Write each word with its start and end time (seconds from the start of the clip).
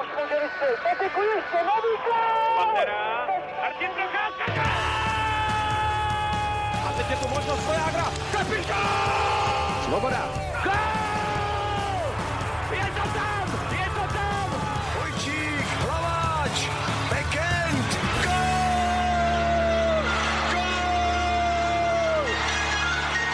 Už 0.00 0.06
může 0.22 0.40
vystřelit. 0.42 0.80
Patiku 0.82 1.20
ještě, 1.22 1.56
nový 1.56 1.92
Pantera. 2.56 3.26
Martin 3.60 3.90
Procházka. 3.90 4.62
A 6.88 6.92
teď 6.96 7.10
je 7.10 7.16
tu 7.16 7.28
možnost 7.28 7.66
Vojágra. 7.66 8.04
Kapitán! 8.32 9.84
Svoboda. 9.84 10.28
Gol! 10.64 10.72
Je 12.70 12.86
to 12.86 13.08
tam! 13.18 13.68
Je 13.72 13.84
to 13.90 14.14
tam! 14.14 14.48
Vojčík, 14.98 15.66
Hlaváč, 15.66 16.68
Bekend, 17.10 17.98
gol! 18.24 20.02
Gol! 20.52 22.26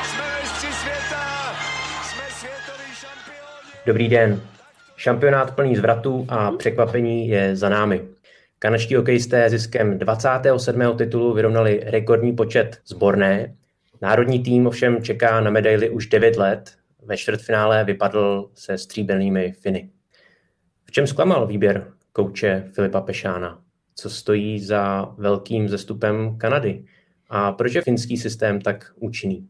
Jsme 0.04 0.24
mistři 0.40 0.72
světa, 0.72 1.54
jsme 2.02 2.24
světoví 2.30 2.94
šampioni. 2.94 3.72
Dobrý 3.86 4.08
den. 4.08 4.51
Šampionát 5.02 5.54
plný 5.54 5.76
zvratů 5.76 6.26
a 6.28 6.50
překvapení 6.50 7.28
je 7.28 7.56
za 7.56 7.68
námi. 7.68 8.08
Kanadští 8.58 8.94
hokejisté 8.94 9.50
ziskem 9.50 9.98
27. 9.98 10.96
titulu 10.98 11.34
vyrovnali 11.34 11.82
rekordní 11.84 12.32
počet 12.32 12.78
zborné. 12.86 13.54
Národní 14.02 14.42
tým 14.42 14.66
ovšem 14.66 15.02
čeká 15.02 15.40
na 15.40 15.50
medaily 15.50 15.90
už 15.90 16.06
9 16.06 16.36
let. 16.36 16.74
Ve 17.04 17.16
čtvrtfinále 17.16 17.84
vypadl 17.84 18.50
se 18.54 18.78
stříbrnými 18.78 19.52
Finy. 19.52 19.90
V 20.84 20.90
čem 20.90 21.06
zklamal 21.06 21.46
výběr 21.46 21.92
kouče 22.12 22.64
Filipa 22.72 23.00
Pešána? 23.00 23.62
Co 23.94 24.10
stojí 24.10 24.60
za 24.60 25.14
velkým 25.18 25.68
zestupem 25.68 26.38
Kanady? 26.38 26.84
A 27.30 27.52
proč 27.52 27.74
je 27.74 27.82
finský 27.82 28.16
systém 28.16 28.60
tak 28.60 28.92
účinný? 28.96 29.48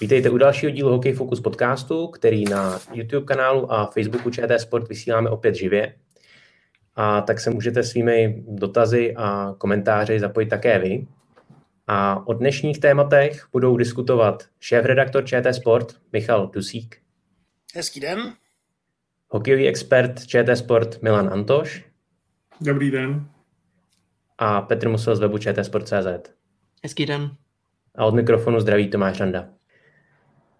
Vítejte 0.00 0.30
u 0.30 0.38
dalšího 0.38 0.70
dílu 0.70 0.90
Hokej 0.90 1.12
Focus 1.12 1.40
podcastu, 1.40 2.06
který 2.06 2.44
na 2.44 2.78
YouTube 2.92 3.26
kanálu 3.26 3.72
a 3.72 3.86
Facebooku 3.86 4.30
ČT 4.30 4.60
Sport 4.60 4.88
vysíláme 4.88 5.30
opět 5.30 5.54
živě. 5.54 5.94
A 6.96 7.20
tak 7.20 7.40
se 7.40 7.50
můžete 7.50 7.82
svými 7.82 8.44
dotazy 8.48 9.14
a 9.16 9.54
komentáři 9.58 10.20
zapojit 10.20 10.48
také 10.48 10.78
vy. 10.78 11.06
A 11.86 12.26
o 12.26 12.32
dnešních 12.32 12.80
tématech 12.80 13.46
budou 13.52 13.76
diskutovat 13.76 14.44
šéf-redaktor 14.60 15.24
ČT 15.24 15.54
Sport 15.54 15.96
Michal 16.12 16.46
Dusík, 16.46 16.96
Hezký 17.74 18.00
den. 18.00 18.32
hokejový 19.28 19.68
expert 19.68 20.26
ČT 20.26 20.56
Sport 20.56 21.02
Milan 21.02 21.32
Antoš 21.32 21.84
Dobrý 22.60 22.90
den. 22.90 23.28
a 24.38 24.60
Petr 24.62 24.88
Musel 24.88 25.16
z 25.16 25.20
webu 25.20 25.38
čtsport.cz. 25.38 26.30
Hezký 26.82 27.06
den. 27.06 27.30
A 27.94 28.04
od 28.04 28.14
mikrofonu 28.14 28.60
zdraví 28.60 28.90
Tomáš 28.90 29.20
Randa. 29.20 29.48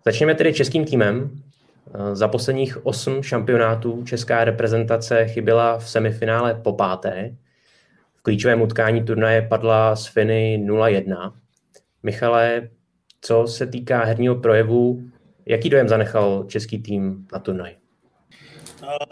Začněme 0.05 0.35
tedy 0.35 0.55
českým 0.55 0.85
týmem. 0.85 1.43
Za 2.13 2.29
posledních 2.29 2.87
osm 2.87 3.23
šampionátů 3.23 4.05
česká 4.05 4.45
reprezentace 4.45 5.27
chyběla 5.29 5.79
v 5.79 5.91
semifinále 5.91 6.55
po 6.55 6.73
páté. 6.73 7.37
V 8.17 8.23
klíčovém 8.23 8.63
utkání 8.63 9.05
turnaje 9.05 9.43
padla 9.43 9.97
z 9.97 10.07
Finy 10.07 10.65
0-1. 10.67 11.33
Michale, 12.03 12.69
co 13.21 13.47
se 13.47 13.67
týká 13.67 14.05
herního 14.05 14.35
projevu, 14.35 15.03
jaký 15.47 15.71
dojem 15.71 15.89
zanechal 15.89 16.45
český 16.49 16.83
tým 16.83 17.27
na 17.33 17.39
turnaj? 17.39 17.77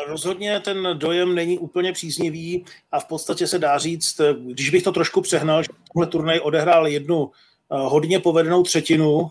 Rozhodně 0.09 0.61
ten 0.61 0.89
dojem 0.95 1.35
není 1.35 1.59
úplně 1.59 1.93
příznivý 1.93 2.65
a 2.93 3.01
v 3.01 3.09
podstatě 3.09 3.47
se 3.47 3.59
dá 3.59 3.79
říct, 3.79 4.21
když 4.53 4.71
bych 4.71 4.83
to 4.83 4.93
trošku 4.93 5.21
přehnal, 5.21 5.63
že 5.63 5.69
tohle 5.93 6.07
turnaj 6.07 6.41
odehrál 6.43 6.87
jednu 6.87 7.31
hodně 7.71 8.21
povedenou 8.21 8.63
třetinu, 8.63 9.31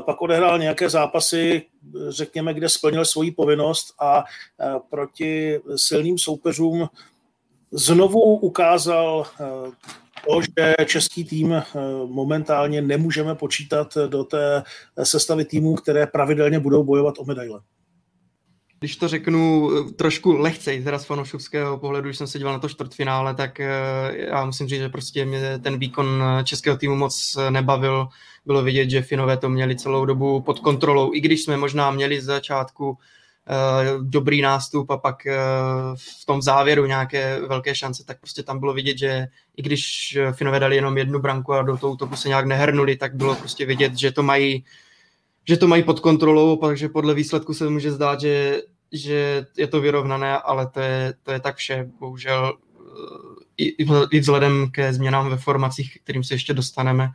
pak 0.00 0.22
odehrál 0.22 0.58
nějaké 0.58 0.90
zápasy, 0.90 1.62
řekněme, 2.08 2.54
kde 2.54 2.68
splnil 2.68 3.04
svoji 3.04 3.30
povinnost 3.30 3.94
a 4.00 4.24
proti 4.90 5.60
silným 5.76 6.18
soupeřům 6.18 6.88
znovu 7.70 8.20
ukázal 8.36 9.26
to, 10.28 10.40
že 10.42 10.74
český 10.86 11.24
tým 11.24 11.62
momentálně 12.06 12.82
nemůžeme 12.82 13.34
počítat 13.34 13.98
do 14.08 14.24
té 14.24 14.62
sestavy 15.02 15.44
týmů, 15.44 15.74
které 15.74 16.06
pravidelně 16.06 16.60
budou 16.60 16.84
bojovat 16.84 17.14
o 17.18 17.24
medaile. 17.24 17.60
Když 18.78 18.96
to 18.96 19.08
řeknu 19.08 19.70
trošku 19.92 20.32
lehcej, 20.32 20.84
teda 20.84 20.98
z 20.98 21.04
fanoušovského 21.04 21.78
pohledu, 21.78 22.08
když 22.08 22.18
jsem 22.18 22.26
se 22.26 22.38
díval 22.38 22.52
na 22.54 22.58
to 22.58 22.68
čtvrtfinále, 22.68 23.34
tak 23.34 23.58
já 24.10 24.44
musím 24.44 24.68
říct, 24.68 24.80
že 24.80 24.88
prostě 24.88 25.24
mě 25.24 25.58
ten 25.58 25.78
výkon 25.78 26.22
českého 26.44 26.76
týmu 26.76 26.96
moc 26.96 27.38
nebavil. 27.50 28.08
Bylo 28.46 28.62
vidět, 28.62 28.90
že 28.90 29.02
Finové 29.02 29.36
to 29.36 29.48
měli 29.48 29.76
celou 29.76 30.04
dobu 30.04 30.40
pod 30.40 30.58
kontrolou, 30.58 31.14
i 31.14 31.20
když 31.20 31.44
jsme 31.44 31.56
možná 31.56 31.90
měli 31.90 32.20
z 32.20 32.24
začátku 32.24 32.98
dobrý 34.02 34.42
nástup 34.42 34.90
a 34.90 34.96
pak 34.96 35.16
v 35.94 36.26
tom 36.26 36.42
závěru 36.42 36.86
nějaké 36.86 37.40
velké 37.40 37.74
šance, 37.74 38.04
tak 38.04 38.20
prostě 38.20 38.42
tam 38.42 38.60
bylo 38.60 38.74
vidět, 38.74 38.98
že 38.98 39.26
i 39.56 39.62
když 39.62 40.18
Finové 40.32 40.60
dali 40.60 40.76
jenom 40.76 40.98
jednu 40.98 41.18
branku 41.18 41.52
a 41.52 41.62
do 41.62 41.76
toho 41.76 41.92
útoku 41.92 42.16
se 42.16 42.28
nějak 42.28 42.46
nehrnuli, 42.46 42.96
tak 42.96 43.16
bylo 43.16 43.34
prostě 43.34 43.66
vidět, 43.66 43.98
že 43.98 44.12
to 44.12 44.22
mají 44.22 44.64
že 45.48 45.56
to 45.56 45.68
mají 45.68 45.82
pod 45.82 46.00
kontrolou, 46.00 46.56
takže 46.56 46.88
podle 46.88 47.14
výsledku 47.14 47.54
se 47.54 47.68
může 47.68 47.92
zdát, 47.92 48.20
že, 48.20 48.62
že 48.92 49.46
je 49.56 49.66
to 49.66 49.80
vyrovnané, 49.80 50.38
ale 50.38 50.66
to 50.66 50.80
je, 50.80 51.14
to 51.22 51.32
je 51.32 51.40
tak 51.40 51.56
vše. 51.56 51.90
Bohužel 52.00 52.56
i, 53.56 53.84
i 54.10 54.20
vzhledem 54.20 54.70
ke 54.70 54.92
změnám 54.92 55.30
ve 55.30 55.36
formacích, 55.36 55.98
kterým 56.04 56.24
se 56.24 56.34
ještě 56.34 56.54
dostaneme, 56.54 57.10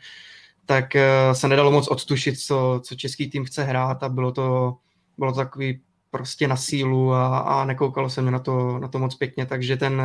tak 0.70 0.96
se 1.34 1.48
nedalo 1.48 1.72
moc 1.72 1.88
odtušit, 1.88 2.40
co, 2.40 2.82
co 2.84 2.96
český 2.96 3.30
tým 3.30 3.46
chce 3.46 3.64
hrát 3.64 4.04
a 4.04 4.10
bylo 4.10 4.32
to, 4.32 4.78
bylo 5.18 5.32
to 5.32 5.38
takový 5.38 5.82
prostě 6.12 6.48
na 6.48 6.56
sílu 6.56 7.14
a, 7.14 7.38
a 7.38 7.66
nekoukalo 7.66 8.10
se 8.10 8.22
mi 8.22 8.32
na 8.32 8.40
to, 8.40 8.80
na 8.80 8.88
to 8.88 9.00
moc 9.00 9.16
pěkně, 9.16 9.46
takže 9.46 9.78
ten 9.78 10.02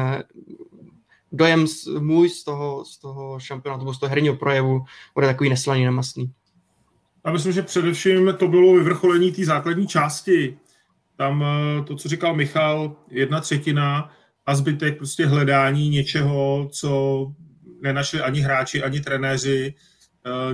dojem 1.32 1.66
můj 1.98 2.28
z 2.28 2.44
toho, 2.44 2.84
z 2.84 2.98
toho 2.98 3.40
šampionátu, 3.40 3.92
z 3.92 3.98
toho 3.98 4.10
herního 4.10 4.36
projevu 4.36 4.84
bude 5.14 5.26
takový 5.26 5.50
neslaný, 5.50 5.84
nemastný. 5.84 6.32
Já 7.26 7.32
myslím, 7.32 7.52
že 7.52 7.62
především 7.62 8.34
to 8.38 8.48
bylo 8.48 8.74
vyvrcholení 8.74 9.32
té 9.32 9.44
základní 9.44 9.86
části. 9.86 10.58
Tam 11.16 11.44
to, 11.86 11.96
co 11.96 12.08
říkal 12.08 12.34
Michal, 12.34 12.96
jedna 13.10 13.40
třetina 13.40 14.10
a 14.46 14.54
zbytek 14.54 14.96
prostě 14.96 15.26
hledání 15.26 15.88
něčeho, 15.88 16.68
co 16.72 17.32
nenašli 17.82 18.20
ani 18.20 18.40
hráči, 18.40 18.82
ani 18.82 19.00
trenéři, 19.00 19.74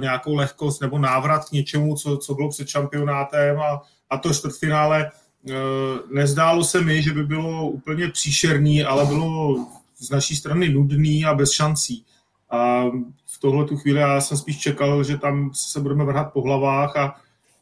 nějakou 0.00 0.34
lehkost 0.34 0.80
nebo 0.80 0.98
návrat 0.98 1.48
k 1.48 1.52
něčemu, 1.52 1.96
co, 1.96 2.16
co 2.16 2.34
bylo 2.34 2.48
před 2.48 2.68
šampionátem 2.68 3.60
a, 3.60 3.82
a 4.10 4.18
to 4.18 4.34
čtvrtfinále 4.34 5.10
nezdálo 6.12 6.64
se 6.64 6.80
mi, 6.80 7.02
že 7.02 7.12
by 7.12 7.22
bylo 7.22 7.68
úplně 7.68 8.08
příšerný, 8.08 8.84
ale 8.84 9.06
bylo 9.06 9.66
z 9.98 10.10
naší 10.10 10.36
strany 10.36 10.68
nudný 10.68 11.24
a 11.24 11.34
bez 11.34 11.50
šancí. 11.50 12.04
A 12.50 12.84
v 13.26 13.40
tohle 13.40 13.64
tu 13.64 13.76
chvíli 13.76 14.00
já 14.00 14.20
jsem 14.20 14.36
spíš 14.36 14.58
čekal, 14.58 15.04
že 15.04 15.18
tam 15.18 15.50
se 15.54 15.80
budeme 15.80 16.04
vrhat 16.04 16.32
po 16.32 16.42
hlavách 16.42 16.96
a, 16.96 17.16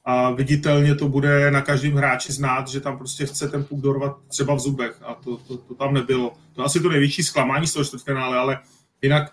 a 0.05 0.31
viditelně 0.31 0.95
to 0.95 1.09
bude 1.09 1.51
na 1.51 1.63
každém 1.63 1.95
hráči 1.95 2.33
znát, 2.33 2.69
že 2.69 2.81
tam 2.81 2.99
prostě 2.99 3.27
chce 3.27 3.49
ten 3.49 3.65
puk 3.65 3.81
dorvat 3.81 4.17
třeba 4.29 4.55
v 4.55 4.59
zubech 4.59 5.03
a 5.03 5.15
to, 5.15 5.37
to, 5.37 5.57
to 5.57 5.75
tam 5.75 5.95
nebylo. 5.95 6.33
To 6.53 6.65
asi 6.65 6.81
to 6.81 6.89
největší 6.89 7.23
zklamání 7.23 7.67
z 7.67 7.73
toho 7.73 7.85
čtvrtfinále, 7.85 8.39
ale 8.39 8.59
jinak 9.03 9.33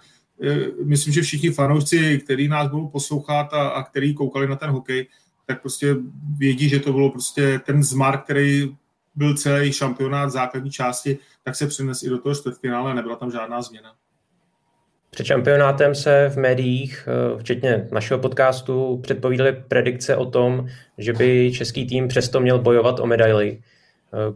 myslím, 0.84 1.14
že 1.14 1.22
všichni 1.22 1.50
fanoušci, 1.50 2.20
kteří 2.24 2.48
nás 2.48 2.72
budou 2.72 2.88
poslouchat 2.88 3.54
a, 3.54 3.68
a 3.68 3.84
který 3.84 4.14
koukali 4.14 4.48
na 4.48 4.56
ten 4.56 4.70
hokej, 4.70 5.08
tak 5.46 5.62
prostě 5.62 5.96
vědí, 6.38 6.70
že 6.70 6.80
to 6.80 6.94
bylo 6.94 7.12
prostě 7.12 7.60
ten 7.66 7.84
zmar, 7.84 8.18
který 8.18 8.76
byl 9.16 9.38
celý 9.38 9.74
šampionát 9.74 10.32
základní 10.32 10.72
části, 10.72 11.18
tak 11.44 11.56
se 11.56 11.68
přines 11.68 12.04
i 12.04 12.10
do 12.10 12.18
toho 12.18 12.36
čtvrtfinále 12.36 12.92
a 12.92 12.94
nebyla 12.94 13.16
tam 13.16 13.32
žádná 13.32 13.62
změna. 13.62 13.94
Před 15.10 15.26
šampionátem 15.26 15.96
se 15.96 16.30
v 16.34 16.38
médiích, 16.38 17.08
včetně 17.38 17.88
našeho 17.92 18.20
podcastu, 18.20 19.00
předpovídaly 19.04 19.54
predikce 19.68 20.16
o 20.16 20.26
tom, 20.26 20.68
že 20.98 21.14
by 21.14 21.52
český 21.54 21.88
tým 21.88 22.08
přesto 22.08 22.40
měl 22.40 22.60
bojovat 22.60 23.00
o 23.00 23.08
medaily. 23.08 23.62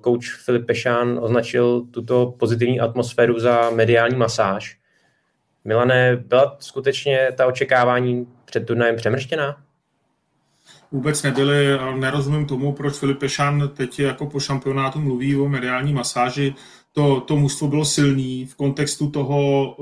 Coach 0.04 0.26
Filip 0.46 0.66
Pešán 0.66 1.20
označil 1.22 1.82
tuto 1.92 2.36
pozitivní 2.40 2.80
atmosféru 2.80 3.40
za 3.40 3.70
mediální 3.70 4.16
masáž. 4.16 4.79
Milané, 5.66 6.16
byla 6.16 6.58
skutečně 6.60 7.32
ta 7.38 7.46
očekávání 7.46 8.28
před 8.46 8.66
turnajem 8.66 8.96
přemrštěná? 8.96 9.58
Vůbec 10.92 11.24
nebyly, 11.24 11.68
nerozumím 11.96 12.46
tomu, 12.46 12.74
proč 12.74 12.96
Filip 12.96 13.20
Pešán 13.20 13.70
teď 13.74 14.00
jako 14.00 14.26
po 14.26 14.40
šampionátu 14.40 15.00
mluví 15.00 15.36
o 15.36 15.50
mediální 15.50 15.94
masáži 15.94 16.56
to, 16.94 17.22
to 17.22 17.36
mužstvo 17.36 17.68
bylo 17.68 17.86
silný 17.86 18.46
v 18.46 18.56
kontextu 18.56 19.10
toho, 19.10 19.76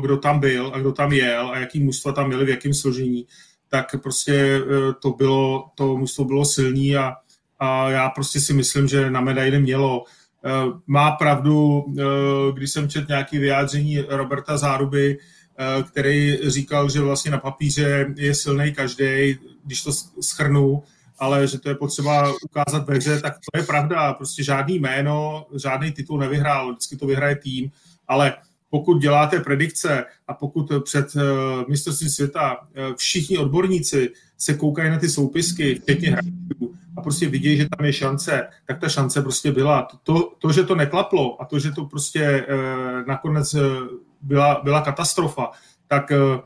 kdo 0.00 0.16
tam 0.16 0.40
byl 0.40 0.72
a 0.74 0.78
kdo 0.78 0.92
tam 0.92 1.12
jel 1.12 1.50
a 1.50 1.58
jaký 1.58 1.80
mužstva 1.80 2.12
tam 2.12 2.26
měli, 2.26 2.44
v 2.44 2.48
jakém 2.48 2.74
složení, 2.74 3.26
tak 3.68 4.02
prostě 4.02 4.60
to, 5.02 5.10
bylo, 5.10 5.70
to 5.74 5.96
mužstvo 5.96 6.24
bylo 6.24 6.44
silný 6.44 6.96
a, 6.96 7.12
a 7.58 7.90
já 7.90 8.08
prostě 8.10 8.40
si 8.40 8.52
myslím, 8.52 8.88
že 8.88 9.10
na 9.10 9.20
medaili 9.20 9.60
mělo. 9.60 10.04
Má 10.86 11.10
pravdu, 11.10 11.84
když 12.54 12.70
jsem 12.70 12.88
četl 12.88 13.06
nějaké 13.08 13.38
vyjádření 13.38 13.98
Roberta 14.08 14.56
Záruby, 14.56 15.18
který 15.88 16.38
říkal, 16.50 16.90
že 16.90 17.00
vlastně 17.00 17.30
na 17.30 17.38
papíře 17.38 18.14
je 18.16 18.34
silný 18.34 18.72
každý, 18.72 19.38
když 19.64 19.82
to 19.82 19.92
schrnu, 20.20 20.82
ale 21.18 21.46
že 21.46 21.58
to 21.58 21.68
je 21.68 21.74
potřeba 21.74 22.32
ukázat 22.44 22.88
ve 22.88 22.94
hře, 22.94 23.20
tak 23.20 23.34
to 23.34 23.58
je 23.58 23.66
pravda. 23.66 24.12
Prostě 24.12 24.44
žádný 24.44 24.78
jméno, 24.78 25.46
žádný 25.62 25.92
titul 25.92 26.18
nevyhrál, 26.18 26.72
vždycky 26.72 26.96
to 26.96 27.06
vyhraje 27.06 27.36
tým, 27.36 27.70
ale 28.08 28.34
pokud 28.70 28.98
děláte 28.98 29.40
predikce 29.40 30.04
a 30.28 30.34
pokud 30.34 30.72
před 30.84 31.14
uh, 31.14 31.22
mistrovství 31.68 32.08
světa 32.08 32.56
všichni 32.96 33.38
odborníci 33.38 34.08
se 34.40 34.54
koukají 34.54 34.90
na 34.90 34.98
ty 34.98 35.08
soupisky, 35.08 35.74
včetně 35.74 36.10
hráčů, 36.10 36.74
a 36.96 37.02
prostě 37.02 37.28
vidějí, 37.28 37.56
že 37.56 37.68
tam 37.76 37.86
je 37.86 37.92
šance, 37.92 38.48
tak 38.66 38.80
ta 38.80 38.88
šance 38.88 39.22
prostě 39.22 39.52
byla. 39.52 39.88
To, 40.02 40.32
to 40.38 40.52
že 40.52 40.64
to 40.64 40.74
neklaplo 40.74 41.42
a 41.42 41.44
to, 41.44 41.58
že 41.58 41.70
to 41.70 41.84
prostě 41.84 42.46
uh, 42.46 43.06
nakonec 43.06 43.54
uh, 43.54 43.60
byla, 44.22 44.60
byla 44.64 44.80
katastrofa, 44.80 45.50
tak 45.88 46.10
uh, 46.10 46.40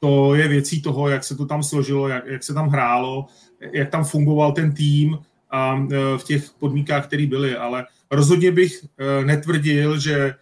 to 0.00 0.34
je 0.34 0.48
věcí 0.48 0.82
toho, 0.82 1.08
jak 1.08 1.24
se 1.24 1.36
to 1.36 1.46
tam 1.46 1.62
složilo, 1.62 2.08
jak, 2.08 2.26
jak 2.26 2.44
se 2.44 2.54
tam 2.54 2.68
hrálo, 2.68 3.26
jak 3.72 3.90
tam 3.90 4.04
fungoval 4.04 4.52
ten 4.52 4.72
tým 4.72 5.18
a 5.50 5.74
uh, 5.74 5.88
v 6.16 6.24
těch 6.24 6.50
podmínkách, 6.58 7.06
které 7.06 7.26
byly. 7.26 7.56
Ale 7.56 7.86
rozhodně 8.10 8.52
bych 8.52 8.84
uh, 8.84 9.24
netvrdil, 9.24 10.00
že 10.00 10.34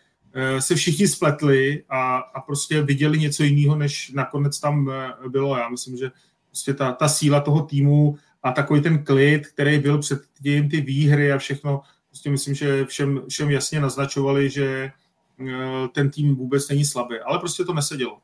se 0.58 0.74
všichni 0.74 1.08
spletli 1.08 1.84
a, 1.88 2.16
a 2.16 2.40
prostě 2.40 2.82
viděli 2.82 3.18
něco 3.18 3.44
jiného, 3.44 3.76
než 3.76 4.10
nakonec 4.10 4.60
tam 4.60 4.90
bylo. 5.28 5.56
Já 5.56 5.68
myslím, 5.68 5.96
že 5.96 6.10
prostě 6.52 6.74
ta, 6.74 6.92
ta 6.92 7.08
síla 7.08 7.40
toho 7.40 7.62
týmu 7.62 8.16
a 8.42 8.52
takový 8.52 8.80
ten 8.80 9.04
klid, 9.04 9.46
který 9.46 9.78
byl 9.78 9.98
před 9.98 10.20
tím, 10.42 10.70
ty 10.70 10.80
výhry 10.80 11.32
a 11.32 11.38
všechno, 11.38 11.82
prostě 12.08 12.30
myslím, 12.30 12.54
že 12.54 12.84
všem, 12.84 13.22
všem 13.28 13.50
jasně 13.50 13.80
naznačovali, 13.80 14.50
že 14.50 14.90
eh, 15.48 15.88
ten 15.94 16.10
tým 16.10 16.36
vůbec 16.36 16.68
není 16.68 16.84
slabý, 16.84 17.16
ale 17.24 17.38
prostě 17.38 17.64
to 17.64 17.74
nesedělo. 17.74 18.18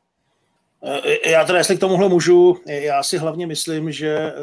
Já 1.25 1.45
teda, 1.45 1.57
jestli 1.57 1.77
k 1.77 1.79
tomuhle 1.79 2.09
můžu, 2.09 2.57
já 2.65 3.03
si 3.03 3.17
hlavně 3.17 3.47
myslím, 3.47 3.91
že 3.91 4.33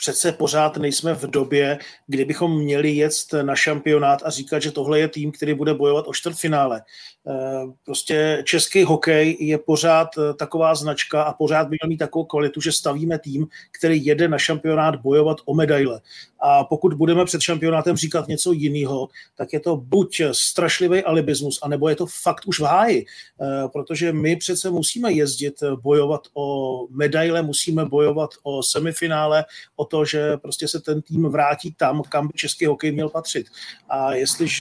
přece 0.00 0.32
pořád 0.32 0.76
nejsme 0.76 1.14
v 1.14 1.22
době, 1.22 1.78
kdybychom 2.06 2.58
měli 2.58 2.90
jet 2.90 3.12
na 3.42 3.56
šampionát 3.56 4.22
a 4.24 4.30
říkat, 4.30 4.62
že 4.62 4.70
tohle 4.70 4.98
je 4.98 5.08
tým, 5.08 5.32
který 5.32 5.54
bude 5.54 5.74
bojovat 5.74 6.04
o 6.08 6.12
čtvrtfinále. 6.12 6.82
Eh, 7.28 7.66
prostě 7.84 8.42
český 8.46 8.84
hokej 8.84 9.36
je 9.40 9.58
pořád 9.58 10.08
eh, 10.18 10.34
taková 10.34 10.74
značka 10.74 11.22
a 11.22 11.32
pořád 11.32 11.68
by 11.68 11.76
měl 11.82 11.88
mít 11.88 11.96
takovou 11.96 12.24
kvalitu, 12.24 12.60
že 12.60 12.72
stavíme 12.72 13.18
tým, 13.18 13.46
který 13.78 14.06
jede 14.06 14.28
na 14.28 14.38
šampionát 14.38 14.96
bojovat 14.96 15.36
o 15.44 15.54
medaile. 15.54 16.00
A 16.40 16.64
pokud 16.64 16.94
budeme 16.94 17.24
před 17.24 17.40
šampionátem 17.40 17.96
říkat 17.96 18.28
něco 18.28 18.52
jiného, 18.52 19.08
tak 19.34 19.52
je 19.52 19.60
to 19.60 19.76
buď 19.76 20.22
strašlivý 20.32 21.02
alibismus, 21.02 21.58
anebo 21.62 21.88
je 21.88 21.96
to 21.96 22.06
fakt 22.06 22.46
už 22.46 22.60
v 22.60 22.62
háji. 22.62 23.06
Eh, 23.40 23.68
protože 23.72 24.12
my 24.12 24.36
přece 24.36 24.70
musíme 24.70 25.12
jezdit, 25.12 25.54
bojovat 25.82 26.20
o 26.34 26.86
medaile, 26.90 27.42
musíme 27.42 27.84
bojovat 27.84 28.30
o 28.42 28.62
semifinále, 28.62 29.44
o 29.76 29.84
to, 29.84 30.04
že 30.04 30.36
prostě 30.36 30.68
se 30.68 30.80
ten 30.80 31.02
tým 31.02 31.28
vrátí 31.28 31.74
tam, 31.74 32.02
kam 32.08 32.26
by 32.26 32.32
český 32.32 32.66
hokej 32.66 32.92
měl 32.92 33.08
patřit. 33.08 33.46
A 33.88 34.14
jestliže 34.14 34.60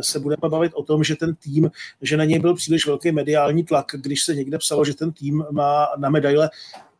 se 0.00 0.20
budeme 0.20 0.48
bavit 0.48 0.72
o 0.74 0.82
tom, 0.82 1.04
že 1.04 1.16
ten 1.16 1.34
tým 1.34 1.70
že 2.02 2.16
na 2.16 2.24
něj 2.24 2.38
byl 2.38 2.54
příliš 2.54 2.86
velký 2.86 3.12
mediální 3.12 3.64
tlak, 3.64 3.86
když 3.94 4.24
se 4.24 4.34
někde 4.34 4.58
psalo, 4.58 4.84
že 4.84 4.94
ten 4.94 5.12
tým 5.12 5.44
má 5.50 5.88
na 5.96 6.10
medaile, 6.10 6.50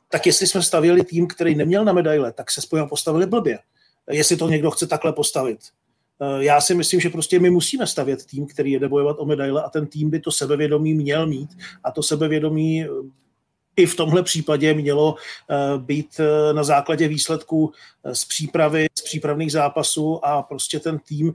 tak 0.09 0.27
jestli 0.27 0.47
jsme 0.47 0.63
stavili 0.63 1.05
tým, 1.05 1.27
který 1.27 1.55
neměl 1.55 1.85
na 1.85 1.93
medaile, 1.93 2.33
tak 2.33 2.51
se 2.51 2.61
spojil 2.61 2.87
postavili 2.87 3.27
blbě. 3.27 3.59
Jestli 4.11 4.37
to 4.37 4.49
někdo 4.49 4.71
chce 4.71 4.87
takhle 4.87 5.13
postavit. 5.13 5.59
Eh, 6.23 6.45
já 6.45 6.61
si 6.61 6.75
myslím, 6.75 7.01
že 7.01 7.11
prostě 7.11 7.39
my 7.39 7.51
musíme 7.51 7.87
stavět 7.87 8.27
tým, 8.27 8.47
který 8.47 8.73
jede 8.73 8.89
bojovat 8.89 9.17
o 9.21 9.25
medaile 9.25 9.63
a 9.63 9.69
ten 9.69 9.87
tým 9.87 10.11
by 10.11 10.21
to 10.21 10.31
sebevědomí 10.31 10.95
měl 10.95 11.27
mít 11.27 11.51
a 11.85 11.91
to 11.91 12.03
sebevědomí 12.03 12.85
eh, 12.85 12.89
i 13.77 13.87
v 13.87 13.97
tomhle 13.97 14.23
případě 14.23 14.75
mělo 14.75 15.15
eh, 15.51 15.79
být 15.79 16.21
na 16.53 16.65
základě 16.65 17.09
výsledků 17.09 17.73
z 18.13 18.25
přípravy, 18.25 18.87
z 18.95 19.03
přípravných 19.03 19.53
zápasů 19.53 20.25
a 20.25 20.43
prostě 20.43 20.81
ten 20.81 20.99
tým 20.99 21.33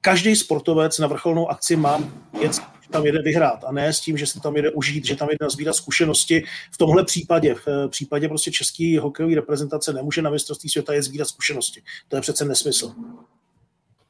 každý 0.00 0.36
sportovec 0.36 0.98
na 0.98 1.06
vrcholnou 1.06 1.50
akci 1.50 1.76
má 1.76 1.98
věc, 2.40 2.56
že 2.56 2.88
tam 2.90 3.06
jede 3.06 3.22
vyhrát 3.22 3.64
a 3.64 3.72
ne 3.72 3.92
s 3.92 4.00
tím, 4.00 4.16
že 4.16 4.26
se 4.26 4.40
tam 4.40 4.56
jede 4.56 4.70
užít, 4.70 5.04
že 5.04 5.16
tam 5.16 5.28
jede 5.28 5.44
nazbírat 5.44 5.76
zkušenosti. 5.76 6.44
V 6.70 6.78
tomhle 6.78 7.04
případě, 7.04 7.54
v 7.54 7.68
eh, 7.68 7.88
případě 7.88 8.28
prostě 8.28 8.50
český 8.50 8.98
hokejový 8.98 9.34
reprezentace 9.34 9.92
nemůže 9.92 10.22
na 10.22 10.30
mistrovství 10.30 10.70
světa 10.70 10.92
je 10.94 11.02
sbírat 11.02 11.28
zkušenosti. 11.28 11.82
To 12.08 12.16
je 12.16 12.22
přece 12.22 12.44
nesmysl. 12.44 12.94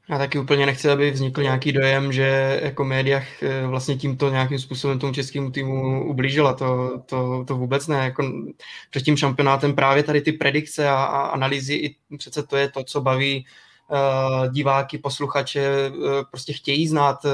Já 0.09 0.17
taky 0.17 0.39
úplně 0.39 0.65
nechci, 0.65 0.89
aby 0.89 1.11
vznikl 1.11 1.43
nějaký 1.43 1.71
dojem, 1.71 2.13
že 2.13 2.59
jako 2.63 2.83
médiách 2.83 3.43
eh, 3.43 3.67
vlastně 3.67 3.95
tímto 3.95 4.29
nějakým 4.29 4.59
způsobem 4.59 4.99
tomu 4.99 5.13
českému 5.13 5.51
týmu 5.51 6.09
ublížila. 6.09 6.53
To, 6.53 7.01
to, 7.05 7.45
to 7.47 7.55
vůbec 7.55 7.87
ne. 7.87 7.97
Jako 7.97 8.31
před 8.89 9.01
tím 9.01 9.17
šampionátem 9.17 9.75
právě 9.75 10.03
tady 10.03 10.21
ty 10.21 10.31
predikce 10.31 10.89
a, 10.89 10.95
a 10.95 11.21
analýzy, 11.21 11.73
i 11.73 11.95
přece 12.17 12.43
to 12.43 12.57
je 12.57 12.69
to, 12.69 12.83
co 12.83 13.01
baví 13.01 13.45
diváky, 14.51 14.97
posluchače 14.97 15.61
eh, 15.61 15.91
prostě 16.31 16.53
chtějí 16.53 16.87
znát 16.87 17.25
eh, 17.25 17.29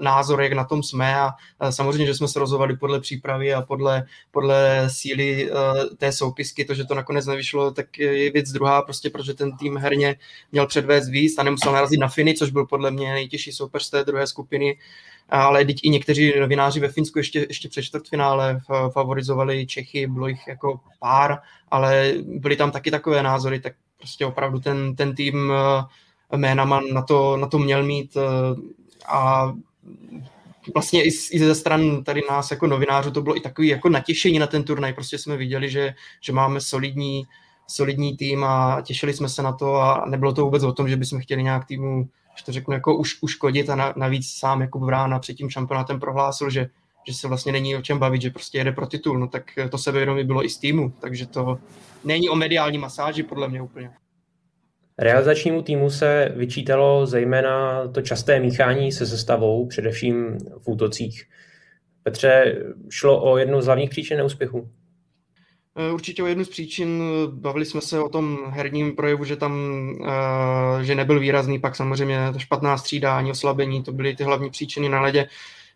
názor, 0.00 0.42
jak 0.42 0.52
na 0.52 0.64
tom 0.64 0.82
jsme 0.82 1.20
a 1.20 1.30
samozřejmě, 1.70 2.06
že 2.06 2.14
jsme 2.14 2.28
se 2.28 2.38
rozhovali 2.38 2.76
podle 2.76 3.00
přípravy 3.00 3.54
a 3.54 3.62
podle, 3.62 4.06
podle 4.30 4.84
síly 4.90 5.50
té 5.96 6.12
soupisky, 6.12 6.64
to, 6.64 6.74
že 6.74 6.84
to 6.84 6.94
nakonec 6.94 7.26
nevyšlo, 7.26 7.70
tak 7.70 7.98
je 7.98 8.30
věc 8.30 8.52
druhá, 8.52 8.82
prostě 8.82 9.10
protože 9.10 9.34
ten 9.34 9.56
tým 9.56 9.76
herně 9.76 10.16
měl 10.52 10.66
předvést 10.66 11.08
víc 11.08 11.38
a 11.38 11.42
nemusel 11.42 11.72
narazit 11.72 12.00
na 12.00 12.08
Finy, 12.08 12.34
což 12.34 12.50
byl 12.50 12.66
podle 12.66 12.90
mě 12.90 13.12
nejtěžší 13.12 13.52
soupeř 13.52 13.82
z 13.82 13.90
té 13.90 14.04
druhé 14.04 14.26
skupiny, 14.26 14.78
ale 15.28 15.64
teď 15.64 15.76
i 15.82 15.90
někteří 15.90 16.40
novináři 16.40 16.80
ve 16.80 16.88
Finsku 16.88 17.18
ještě, 17.18 17.46
ještě 17.48 17.68
před 17.68 17.82
čtvrtfinále 17.82 18.60
favorizovali 18.92 19.66
Čechy, 19.66 20.06
bylo 20.06 20.28
jich 20.28 20.48
jako 20.48 20.80
pár, 20.98 21.38
ale 21.70 22.14
byly 22.22 22.56
tam 22.56 22.70
taky 22.70 22.90
takové 22.90 23.22
názory, 23.22 23.60
tak 23.60 23.72
prostě 23.98 24.26
opravdu 24.26 24.60
ten, 24.60 24.96
ten 24.96 25.14
tým 25.14 25.52
eh, 26.32 26.36
jménama 26.36 26.80
na 26.92 27.02
to, 27.02 27.36
na 27.36 27.46
to 27.46 27.58
měl 27.58 27.82
mít 27.82 28.16
eh, 28.16 28.60
a 29.08 29.52
vlastně 30.74 31.04
i, 31.04 31.08
i 31.08 31.38
ze 31.38 31.54
stran 31.54 32.04
tady 32.04 32.22
nás 32.30 32.50
jako 32.50 32.66
novinářů 32.66 33.10
to 33.10 33.22
bylo 33.22 33.36
i 33.36 33.40
takový 33.40 33.68
jako 33.68 33.88
natěšení 33.88 34.38
na 34.38 34.46
ten 34.46 34.64
turnaj, 34.64 34.92
prostě 34.92 35.18
jsme 35.18 35.36
viděli, 35.36 35.70
že, 35.70 35.94
že 36.20 36.32
máme 36.32 36.60
solidní, 36.60 37.26
solidní 37.66 38.16
tým 38.16 38.44
a 38.44 38.80
těšili 38.82 39.14
jsme 39.14 39.28
se 39.28 39.42
na 39.42 39.52
to 39.52 39.76
a 39.76 40.04
nebylo 40.06 40.32
to 40.32 40.44
vůbec 40.44 40.62
o 40.62 40.72
tom, 40.72 40.88
že 40.88 40.96
bychom 40.96 41.20
chtěli 41.20 41.42
nějak 41.42 41.64
týmu, 41.64 42.08
že 42.38 42.44
to 42.44 42.52
řeknu, 42.52 42.74
jako 42.74 42.96
už, 42.96 43.16
uškodit 43.20 43.70
a 43.70 43.74
na, 43.74 43.92
navíc 43.96 44.30
sám 44.30 44.60
jako 44.60 44.78
Vrána 44.78 45.18
před 45.18 45.34
tím 45.34 45.50
šampionátem 45.50 46.00
prohlásil, 46.00 46.50
že, 46.50 46.70
že 47.08 47.14
se 47.14 47.28
vlastně 47.28 47.52
není 47.52 47.76
o 47.76 47.82
čem 47.82 47.98
bavit, 47.98 48.22
že 48.22 48.30
prostě 48.30 48.58
jede 48.58 48.72
pro 48.72 48.86
titul, 48.86 49.18
no 49.18 49.28
tak 49.28 49.44
to 49.70 49.78
sebevědomí 49.78 50.24
bylo 50.24 50.44
i 50.44 50.48
z 50.48 50.58
týmu, 50.58 50.92
takže 51.00 51.26
to 51.26 51.58
není 52.04 52.28
o 52.28 52.34
mediální 52.34 52.78
masáži 52.78 53.22
podle 53.22 53.48
mě 53.48 53.62
úplně. 53.62 53.90
Realizačnímu 54.98 55.62
týmu 55.62 55.90
se 55.90 56.32
vyčítalo 56.36 57.06
zejména 57.06 57.88
to 57.88 58.02
časté 58.02 58.40
míchání 58.40 58.92
se 58.92 59.06
sestavou, 59.06 59.66
především 59.66 60.38
v 60.58 60.68
útocích. 60.68 61.24
Petře, 62.02 62.56
šlo 62.90 63.22
o 63.22 63.38
jednu 63.38 63.62
z 63.62 63.66
hlavních 63.66 63.90
příčin 63.90 64.16
neúspěchu? 64.16 64.70
Eh, 65.76 65.92
určitě 65.92 66.22
o 66.22 66.26
jednu 66.26 66.44
z 66.44 66.48
příčin. 66.48 67.02
Bavili 67.30 67.64
jsme 67.64 67.80
se 67.80 68.00
o 68.00 68.08
tom 68.08 68.38
herním 68.48 68.96
projevu, 68.96 69.24
že 69.24 69.36
tam 69.36 69.52
eh, 70.80 70.84
že 70.84 70.94
nebyl 70.94 71.20
výrazný, 71.20 71.58
pak 71.58 71.76
samozřejmě 71.76 72.18
to 72.32 72.38
špatná 72.38 72.78
střídání, 72.78 73.30
oslabení, 73.30 73.82
to 73.82 73.92
byly 73.92 74.16
ty 74.16 74.24
hlavní 74.24 74.50
příčiny 74.50 74.88
na 74.88 75.00
ledě. 75.00 75.28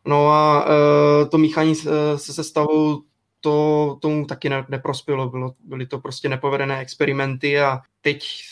No 0.05 0.29
a 0.29 0.65
uh, 0.65 1.29
to 1.29 1.39
míchání 1.39 1.75
se, 1.75 1.91
se 2.17 2.33
sestavou, 2.33 3.03
to 3.41 3.99
tomu 4.01 4.27
taky 4.27 4.49
ne, 4.49 4.67
neprospělo. 4.69 5.29
Bylo, 5.29 5.53
byly 5.65 5.87
to 5.87 5.99
prostě 5.99 6.29
nepovedené 6.29 6.81
experimenty 6.81 7.61
a 7.61 7.81
teď 8.01 8.43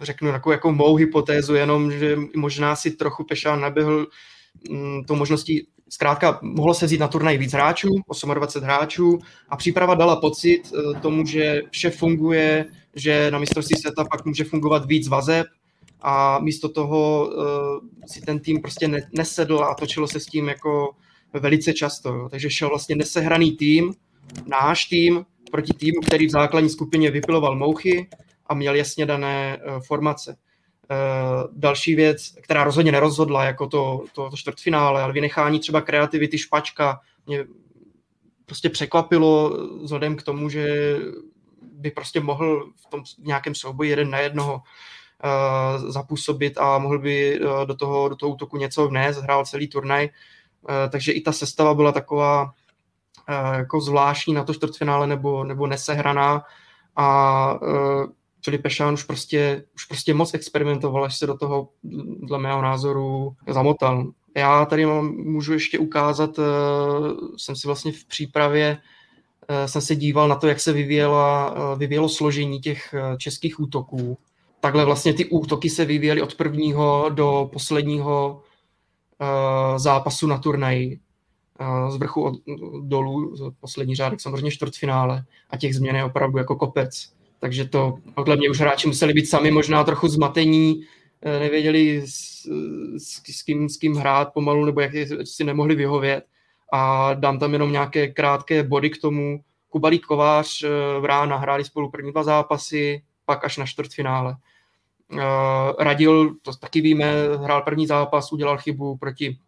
řeknu 0.00 0.32
takovou 0.32 0.52
jako 0.52 0.72
mou 0.72 0.94
hypotézu, 0.96 1.54
jenom, 1.54 1.92
že 1.92 2.16
možná 2.36 2.76
si 2.76 2.90
trochu 2.90 3.24
Pešán 3.24 3.60
neběhl 3.60 4.06
mm, 4.70 5.04
tou 5.04 5.14
možností, 5.14 5.68
zkrátka 5.88 6.38
mohlo 6.42 6.74
se 6.74 6.86
vzít 6.86 7.00
na 7.00 7.08
turnaj 7.08 7.38
víc 7.38 7.52
hráčů, 7.52 7.88
28 8.34 8.64
hráčů 8.64 9.18
a 9.48 9.56
příprava 9.56 9.94
dala 9.94 10.16
pocit 10.16 10.62
eh, 10.72 11.00
tomu, 11.00 11.26
že 11.26 11.62
vše 11.70 11.90
funguje, 11.90 12.66
že 12.94 13.30
na 13.30 13.38
mistrovství 13.38 13.76
světa 13.76 14.04
pak 14.10 14.24
může 14.24 14.44
fungovat 14.44 14.86
víc 14.86 15.08
vazeb, 15.08 15.46
a 16.00 16.38
místo 16.38 16.68
toho 16.68 17.28
uh, 17.28 18.06
si 18.06 18.20
ten 18.20 18.38
tým 18.40 18.62
prostě 18.62 18.88
ne, 18.88 19.10
nesedl 19.12 19.64
a 19.64 19.74
točilo 19.74 20.08
se 20.08 20.20
s 20.20 20.26
tím 20.26 20.48
jako 20.48 20.90
velice 21.32 21.72
často. 21.72 22.14
Jo. 22.14 22.28
Takže 22.28 22.50
šel 22.50 22.68
vlastně 22.68 22.96
nesehraný 22.96 23.52
tým, 23.56 23.94
náš 24.46 24.84
tým, 24.84 25.24
proti 25.50 25.72
týmu, 25.72 26.00
který 26.00 26.26
v 26.26 26.30
základní 26.30 26.70
skupině 26.70 27.10
vypiloval 27.10 27.56
mouchy 27.56 28.08
a 28.46 28.54
měl 28.54 28.74
jasně 28.74 29.06
dané 29.06 29.58
uh, 29.58 29.80
formace. 29.80 30.36
Uh, 30.90 31.50
další 31.52 31.94
věc, 31.94 32.34
která 32.42 32.64
rozhodně 32.64 32.92
nerozhodla 32.92 33.44
jako 33.44 33.66
to, 33.66 34.04
to, 34.14 34.30
to 34.30 34.36
čtvrtfinále, 34.36 35.02
ale 35.02 35.12
vynechání 35.12 35.60
třeba 35.60 35.80
kreativity 35.80 36.38
Špačka 36.38 37.00
mě 37.26 37.46
prostě 38.46 38.70
překvapilo 38.70 39.58
vzhledem 39.82 40.16
k 40.16 40.22
tomu, 40.22 40.48
že 40.48 40.96
by 41.62 41.90
prostě 41.90 42.20
mohl 42.20 42.70
v 42.76 42.86
tom 42.90 43.02
nějakém 43.18 43.54
souboji 43.54 43.90
jeden 43.90 44.10
na 44.10 44.18
jednoho 44.18 44.60
zapůsobit 45.86 46.58
a 46.58 46.78
mohl 46.78 46.98
by 46.98 47.40
uh, 47.40 47.66
do, 47.66 47.74
toho, 47.74 48.08
do 48.08 48.16
toho 48.16 48.32
útoku 48.32 48.56
něco 48.56 48.88
vnést, 48.88 49.18
hrál 49.18 49.46
celý 49.46 49.68
turnaj, 49.68 50.04
uh, 50.04 50.70
takže 50.90 51.12
i 51.12 51.20
ta 51.20 51.32
sestava 51.32 51.74
byla 51.74 51.92
taková 51.92 52.52
jako 53.52 53.80
zvláštní 53.80 54.34
na 54.34 54.44
to 54.44 54.54
čtvrtfinále 54.54 55.06
nebo, 55.06 55.44
nebo 55.44 55.66
nesehraná 55.66 56.42
a 56.96 57.58
Filip 58.44 58.62
Pešán 58.62 58.94
už 58.94 59.02
prostě, 59.02 59.64
už 59.74 59.84
prostě 59.84 60.14
moc 60.14 60.34
experimentoval, 60.34 61.04
až 61.04 61.18
se 61.18 61.26
do 61.26 61.36
toho, 61.36 61.68
dle 62.22 62.38
mého 62.38 62.62
názoru, 62.62 63.36
zamotal. 63.48 64.06
Já 64.36 64.64
tady 64.64 64.86
mám, 64.86 65.06
můžu 65.16 65.52
ještě 65.52 65.78
ukázat, 65.78 66.30
jsem 67.36 67.56
si 67.56 67.66
vlastně 67.66 67.92
v 67.92 68.04
přípravě 68.04 68.78
jsem 69.66 69.82
se 69.82 69.96
díval 69.96 70.28
na 70.28 70.36
to, 70.36 70.46
jak 70.46 70.60
se 70.60 70.72
vyvíjelo, 70.72 71.54
vyvíjelo 71.76 72.08
složení 72.08 72.60
těch 72.60 72.94
českých 73.18 73.60
útoků. 73.60 74.18
Takhle 74.66 74.84
vlastně 74.84 75.14
ty 75.14 75.24
útoky 75.24 75.70
se 75.70 75.84
vyvíjely 75.84 76.22
od 76.22 76.34
prvního 76.34 77.10
do 77.14 77.50
posledního 77.52 78.42
zápasu 79.76 80.26
na 80.26 80.38
turnaji 80.38 81.00
z 81.88 81.96
vrchu 81.96 82.22
od, 82.22 82.34
dolů, 82.80 83.34
poslední 83.60 83.94
řádek 83.96 84.20
samozřejmě 84.20 84.50
čtvrtfinále 84.50 85.24
a 85.50 85.56
těch 85.56 85.74
změn 85.74 85.96
je 85.96 86.04
opravdu 86.04 86.38
jako 86.38 86.56
kopec. 86.56 87.12
Takže 87.40 87.64
to 87.64 87.98
podle 88.14 88.36
mě 88.36 88.50
už 88.50 88.60
hráči 88.60 88.88
museli 88.88 89.12
být 89.12 89.28
sami 89.28 89.50
možná 89.50 89.84
trochu 89.84 90.08
zmatení, 90.08 90.82
eh, 91.22 91.40
nevěděli 91.40 92.02
s, 92.06 92.46
s, 92.96 93.22
s, 93.36 93.42
kým, 93.42 93.68
s 93.68 93.76
kým 93.76 93.94
hrát 93.94 94.32
pomalu, 94.32 94.64
nebo 94.64 94.80
jak 94.80 94.92
si 95.24 95.44
nemohli 95.44 95.74
vyhovět. 95.74 96.24
A 96.72 97.14
dám 97.14 97.38
tam 97.38 97.52
jenom 97.52 97.72
nějaké 97.72 98.08
krátké 98.08 98.62
body 98.62 98.90
k 98.90 99.00
tomu. 99.00 99.40
Kubalík 99.68 100.06
Kovář, 100.06 100.64
Vrána 101.00 101.36
hráli 101.36 101.64
spolu 101.64 101.90
první 101.90 102.12
dva 102.12 102.22
zápasy, 102.22 103.02
pak 103.24 103.44
až 103.44 103.56
na 103.56 103.66
čtvrtfinále. 103.66 104.36
Eh, 105.12 105.84
Radil, 105.84 106.34
to 106.42 106.52
taky 106.52 106.80
víme, 106.80 107.12
hrál 107.42 107.62
první 107.62 107.86
zápas, 107.86 108.32
udělal 108.32 108.58
chybu 108.58 108.96
proti, 108.96 109.38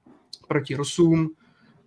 proti 0.49 0.75
Rusům, 0.75 1.31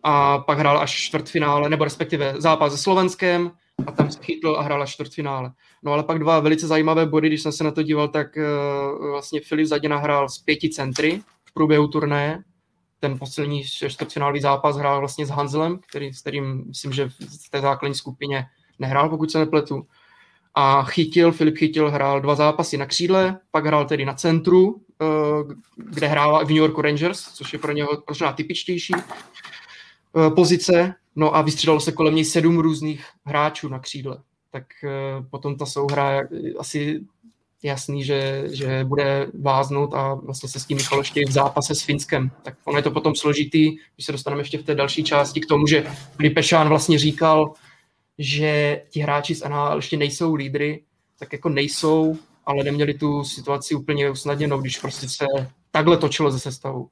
a 0.03 0.39
pak 0.39 0.59
hrál 0.59 0.77
až 0.79 0.91
čtvrtfinále, 0.91 1.69
nebo 1.69 1.83
respektive 1.83 2.33
zápas 2.37 2.71
se 2.71 2.77
Slovenskem 2.77 3.51
a 3.87 3.91
tam 3.91 4.11
se 4.11 4.19
chytl 4.23 4.55
a 4.59 4.61
hrál 4.61 4.81
až 4.81 4.93
čtvrtfinále. 4.93 5.51
No 5.83 5.93
ale 5.93 6.03
pak 6.03 6.19
dva 6.19 6.39
velice 6.39 6.67
zajímavé 6.67 7.05
body, 7.05 7.27
když 7.27 7.41
jsem 7.41 7.51
se 7.51 7.63
na 7.63 7.71
to 7.71 7.83
díval, 7.83 8.07
tak 8.07 8.27
uh, 8.37 9.09
vlastně 9.11 9.41
Filip 9.41 9.67
Zadina 9.67 9.97
hrál 9.97 10.29
z 10.29 10.37
pěti 10.37 10.69
centry 10.69 11.21
v 11.45 11.53
průběhu 11.53 11.87
turné. 11.87 12.43
Ten 12.99 13.19
poslední 13.19 13.63
čtvrtfinálový 13.63 14.41
zápas 14.41 14.77
hrál 14.77 14.99
vlastně 14.99 15.25
s 15.25 15.29
Hanslem, 15.29 15.79
který, 15.89 16.13
s 16.13 16.21
kterým 16.21 16.63
myslím, 16.67 16.93
že 16.93 17.09
v 17.09 17.49
té 17.51 17.61
základní 17.61 17.95
skupině 17.95 18.45
nehrál, 18.79 19.09
pokud 19.09 19.31
se 19.31 19.39
nepletu. 19.39 19.87
A 20.55 20.83
chytil, 20.83 21.31
Filip 21.31 21.57
chytil, 21.57 21.91
hrál 21.91 22.21
dva 22.21 22.35
zápasy 22.35 22.77
na 22.77 22.85
křídle, 22.85 23.39
pak 23.51 23.65
hrál 23.65 23.85
tedy 23.85 24.05
na 24.05 24.13
centru, 24.13 24.81
eh, 25.01 25.05
kde 25.75 26.07
hrál 26.07 26.45
v 26.45 26.49
New 26.49 26.57
York 26.57 26.79
Rangers, 26.79 27.21
což 27.33 27.53
je 27.53 27.59
pro 27.59 27.71
něho 27.71 28.03
možná 28.09 28.33
typičtější. 28.33 28.93
Eh, 28.93 30.29
pozice, 30.29 30.93
no 31.15 31.35
a 31.35 31.41
vystřídalo 31.41 31.79
se 31.79 31.91
kolem 31.91 32.15
něj 32.15 32.25
sedm 32.25 32.59
různých 32.59 33.05
hráčů 33.25 33.69
na 33.69 33.79
křídle. 33.79 34.17
Tak 34.51 34.63
eh, 34.83 34.89
potom 35.29 35.55
ta 35.55 35.65
souhra 35.65 36.21
asi 36.59 37.01
jasný, 37.63 38.03
že, 38.03 38.43
že 38.51 38.83
bude 38.83 39.27
váznout 39.41 39.93
a 39.93 40.13
vlastně 40.13 40.49
se 40.49 40.59
s 40.59 40.65
tím 40.65 40.77
Michal 40.77 40.99
ještě 40.99 41.21
v 41.27 41.31
zápase 41.31 41.75
s 41.75 41.81
Finskem. 41.81 42.31
Tak 42.43 42.53
ono 42.65 42.77
je 42.77 42.83
to 42.83 42.91
potom 42.91 43.15
složitý, 43.15 43.77
když 43.95 44.05
se 44.05 44.11
dostaneme 44.11 44.41
ještě 44.41 44.57
v 44.57 44.63
té 44.63 44.75
další 44.75 45.03
části 45.03 45.41
k 45.41 45.45
tomu, 45.45 45.67
že 45.67 45.85
Lipešán 46.19 46.69
vlastně 46.69 46.99
říkal, 46.99 47.53
že 48.21 48.81
ti 48.89 48.99
hráči 48.99 49.35
z 49.35 49.43
NHL 49.43 49.75
ještě 49.75 49.97
nejsou 49.97 50.33
lídry, 50.35 50.83
tak 51.19 51.33
jako 51.33 51.49
nejsou, 51.49 52.17
ale 52.45 52.63
neměli 52.63 52.93
tu 52.93 53.23
situaci 53.23 53.75
úplně 53.75 54.09
usnadněnou, 54.09 54.61
když 54.61 54.79
prostě 54.79 55.09
se 55.09 55.25
takhle 55.71 55.97
točilo 55.97 56.31
ze 56.31 56.39
sestavou. 56.39 56.89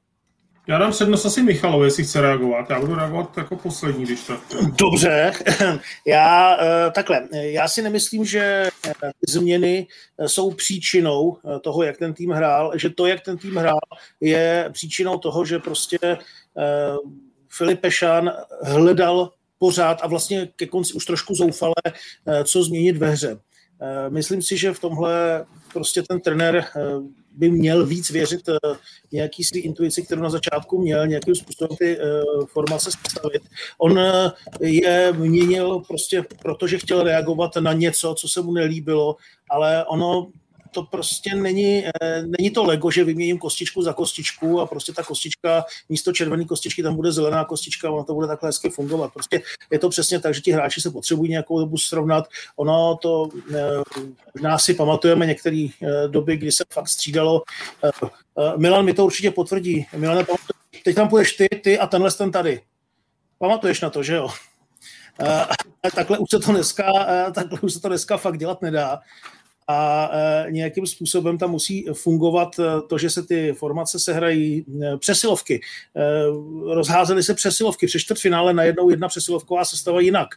Já 0.66 0.78
dám 0.78 0.90
přednost 0.90 1.26
asi 1.26 1.42
Michalovi, 1.42 1.86
jestli 1.86 2.04
chce 2.04 2.20
reagovat. 2.20 2.70
Já 2.70 2.80
budu 2.80 2.94
reagovat 2.94 3.36
jako 3.36 3.56
poslední, 3.56 4.04
když 4.04 4.20
tak. 4.24 4.40
Dobře, 4.78 5.32
já 6.06 6.56
eh, 6.60 6.90
takhle. 6.90 7.28
Já 7.32 7.68
si 7.68 7.82
nemyslím, 7.82 8.24
že 8.24 8.70
eh, 8.86 8.92
změny 9.28 9.86
eh, 10.18 10.28
jsou 10.28 10.50
příčinou 10.50 11.36
toho, 11.60 11.82
jak 11.82 11.98
ten 11.98 12.14
tým 12.14 12.30
hrál, 12.30 12.72
že 12.74 12.90
to, 12.90 13.06
jak 13.06 13.20
ten 13.20 13.38
tým 13.38 13.56
hrál, 13.56 13.80
je 14.20 14.68
příčinou 14.72 15.18
toho, 15.18 15.44
že 15.44 15.58
prostě 15.58 15.98
Filip 17.48 17.80
Pešan 17.80 18.32
hledal 18.62 19.30
pořád 19.60 19.98
a 20.02 20.06
vlastně 20.06 20.48
ke 20.56 20.66
konci 20.66 20.92
už 20.92 21.04
trošku 21.04 21.34
zoufale, 21.34 21.74
co 22.44 22.62
změnit 22.62 22.96
ve 22.96 23.10
hře. 23.10 23.40
Myslím 24.08 24.42
si, 24.42 24.56
že 24.56 24.72
v 24.72 24.80
tomhle 24.80 25.44
prostě 25.72 26.02
ten 26.02 26.20
trenér 26.20 26.64
by 27.36 27.50
měl 27.50 27.86
víc 27.86 28.10
věřit 28.10 28.40
nějaký 29.12 29.44
svý 29.44 29.60
intuici, 29.60 30.02
kterou 30.02 30.22
na 30.22 30.30
začátku 30.30 30.80
měl, 30.80 31.06
nějakým 31.06 31.34
způsobem 31.34 31.76
ty 31.76 31.98
formace 32.46 32.90
sestavit. 32.90 33.42
On 33.78 34.00
je 34.60 35.12
měnil 35.12 35.82
prostě 35.88 36.24
protože 36.42 36.78
chtěl 36.78 37.02
reagovat 37.02 37.56
na 37.56 37.72
něco, 37.72 38.14
co 38.14 38.28
se 38.28 38.42
mu 38.42 38.52
nelíbilo, 38.52 39.16
ale 39.50 39.84
ono 39.84 40.30
to 40.70 40.82
prostě 40.82 41.34
není, 41.34 41.84
eh, 41.86 42.22
není 42.22 42.50
to 42.50 42.64
Lego, 42.64 42.90
že 42.90 43.04
vyměním 43.04 43.38
kostičku 43.38 43.82
za 43.82 43.92
kostičku 43.92 44.60
a 44.60 44.66
prostě 44.66 44.92
ta 44.92 45.02
kostička, 45.02 45.64
místo 45.88 46.12
červené 46.12 46.44
kostičky 46.44 46.82
tam 46.82 46.96
bude 46.96 47.12
zelená 47.12 47.44
kostička 47.44 47.88
a 48.00 48.02
to 48.02 48.14
bude 48.14 48.26
takhle 48.26 48.48
hezky 48.48 48.70
fungovat. 48.70 49.12
Prostě 49.12 49.42
je 49.70 49.78
to 49.78 49.88
přesně 49.88 50.20
tak, 50.20 50.34
že 50.34 50.40
ti 50.40 50.52
hráči 50.52 50.80
se 50.80 50.90
potřebují 50.90 51.30
nějakou 51.30 51.60
dobu 51.60 51.78
srovnat. 51.78 52.28
Ono 52.56 52.96
to, 53.02 53.28
eh, 53.54 53.82
možná 54.34 54.58
si 54.58 54.74
pamatujeme 54.74 55.26
některé 55.26 55.68
eh, 55.82 56.08
doby, 56.08 56.36
kdy 56.36 56.52
se 56.52 56.64
fakt 56.72 56.88
střídalo. 56.88 57.42
Milan 58.56 58.84
mi 58.84 58.94
to 58.94 59.04
určitě 59.04 59.30
potvrdí. 59.30 59.86
Milan, 59.96 60.24
teď 60.84 60.96
tam 60.96 61.08
půjdeš 61.08 61.32
ty, 61.32 61.48
ty 61.48 61.78
a 61.78 61.86
tenhle 61.86 62.10
ten 62.10 62.30
tady. 62.30 62.60
Pamatuješ 63.38 63.80
na 63.80 63.90
to, 63.90 64.02
že 64.02 64.14
jo? 64.14 64.28
takhle 65.94 66.18
už 66.18 66.30
se 66.30 66.38
to 66.38 66.52
dneska, 66.52 66.84
takhle 67.34 67.60
už 67.60 67.72
se 67.72 67.80
to 67.80 67.88
dneska 67.88 68.16
fakt 68.16 68.38
dělat 68.38 68.62
nedá 68.62 69.00
a 69.70 70.10
e, 70.12 70.50
nějakým 70.50 70.86
způsobem 70.86 71.38
tam 71.38 71.50
musí 71.50 71.86
fungovat 71.92 72.58
e, 72.58 72.62
to, 72.88 72.98
že 72.98 73.10
se 73.10 73.22
ty 73.22 73.52
formace 73.52 73.98
sehrají 73.98 74.64
e, 74.82 74.96
přesilovky. 74.96 75.60
Rozházely 76.66 77.22
se 77.22 77.34
přesilovky. 77.34 77.86
Při 77.86 78.00
čtvrtfinále 78.00 78.54
najednou 78.54 78.90
jedna 78.90 79.08
přesilovková 79.08 79.64
sestava 79.64 80.00
jinak. 80.00 80.28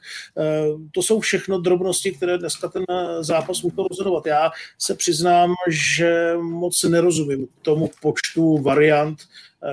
To 0.92 1.02
jsou 1.02 1.20
všechno 1.20 1.60
drobnosti, 1.60 2.12
které 2.12 2.38
dneska 2.38 2.68
ten 2.68 2.84
zápas 3.22 3.62
může 3.62 3.76
rozhodovat. 3.90 4.26
Já 4.26 4.52
se 4.78 4.96
přiznám, 4.96 5.54
že 5.70 6.34
moc 6.42 6.84
nerozumím 6.84 7.48
tomu 7.62 7.90
počtu 8.02 8.58
variant, 8.58 9.20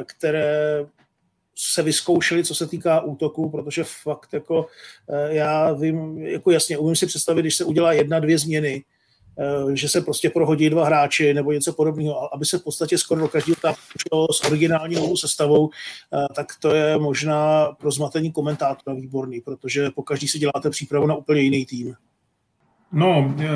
které 0.05 0.87
se 1.57 1.83
vyzkoušeli, 1.83 2.45
co 2.45 2.55
se 2.55 2.67
týká 2.67 3.01
útoku, 3.01 3.51
protože 3.51 3.85
fakt 3.85 4.33
jako 4.33 4.67
já 5.29 5.73
vím, 5.73 6.19
jako 6.19 6.51
jasně, 6.51 6.79
umím 6.79 6.97
si 6.97 7.07
představit, 7.07 7.43
když 7.43 7.57
se 7.57 7.65
udělá 7.65 7.93
jedna, 7.93 8.21
dvě 8.21 8.39
změny, 8.39 8.85
že 9.75 9.89
se 9.89 10.01
prostě 10.01 10.31
prohodí 10.31 10.71
dva 10.71 10.87
hráči 10.87 11.35
nebo 11.35 11.53
něco 11.53 11.73
podobného, 11.73 12.35
aby 12.35 12.45
se 12.45 12.59
v 12.59 12.65
podstatě 12.65 12.99
skoro 12.99 13.21
do 13.21 13.29
každého 13.29 13.57
šlo 13.99 14.33
s 14.33 14.45
originální 14.45 14.95
novou 14.95 15.17
sestavou, 15.17 15.71
eh, 16.15 16.35
tak 16.35 16.47
to 16.61 16.75
je 16.75 16.99
možná 16.99 17.67
pro 17.73 17.91
zmatení 17.91 18.33
komentátora 18.33 18.97
výborný, 18.97 19.41
protože 19.41 19.91
po 19.91 20.03
každý 20.03 20.29
si 20.29 20.39
děláte 20.39 20.71
přípravu 20.71 21.07
na 21.07 21.15
úplně 21.15 21.41
jiný 21.41 21.67
tým. 21.67 21.95
No, 22.93 23.35
eh, 23.39 23.47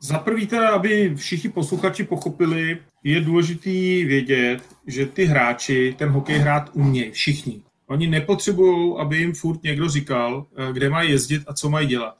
za 0.00 0.18
prvý 0.18 0.46
teda, 0.46 0.68
aby 0.68 1.14
všichni 1.16 1.50
posluchači 1.50 2.04
pochopili, 2.04 2.78
je 3.04 3.20
důležitý 3.20 4.04
vědět, 4.04 4.58
že 4.86 5.06
ty 5.06 5.24
hráči 5.24 5.94
ten 5.98 6.08
hokej 6.08 6.38
hrát 6.38 6.70
umějí, 6.72 7.10
všichni. 7.10 7.62
Oni 7.86 8.06
nepotřebují, 8.06 8.94
aby 8.98 9.16
jim 9.16 9.34
furt 9.34 9.62
někdo 9.62 9.88
říkal, 9.88 10.46
kde 10.72 10.90
mají 10.90 11.10
jezdit 11.10 11.42
a 11.46 11.54
co 11.54 11.70
mají 11.70 11.86
dělat. 11.86 12.16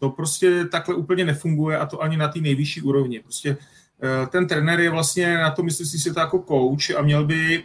To 0.00 0.10
prostě 0.10 0.64
takhle 0.64 0.94
úplně 0.94 1.24
nefunguje 1.24 1.78
a 1.78 1.86
to 1.86 2.02
ani 2.02 2.16
na 2.16 2.28
té 2.28 2.40
nejvyšší 2.40 2.82
úrovni. 2.82 3.20
Prostě 3.20 3.56
eh, 4.02 4.26
ten 4.26 4.46
trenér 4.46 4.80
je 4.80 4.90
vlastně 4.90 5.38
na 5.38 5.50
to, 5.50 5.62
myslím 5.62 5.86
si, 5.86 6.14
to 6.14 6.20
jako 6.20 6.44
coach 6.48 6.98
a 6.98 7.02
měl 7.02 7.24
by 7.24 7.64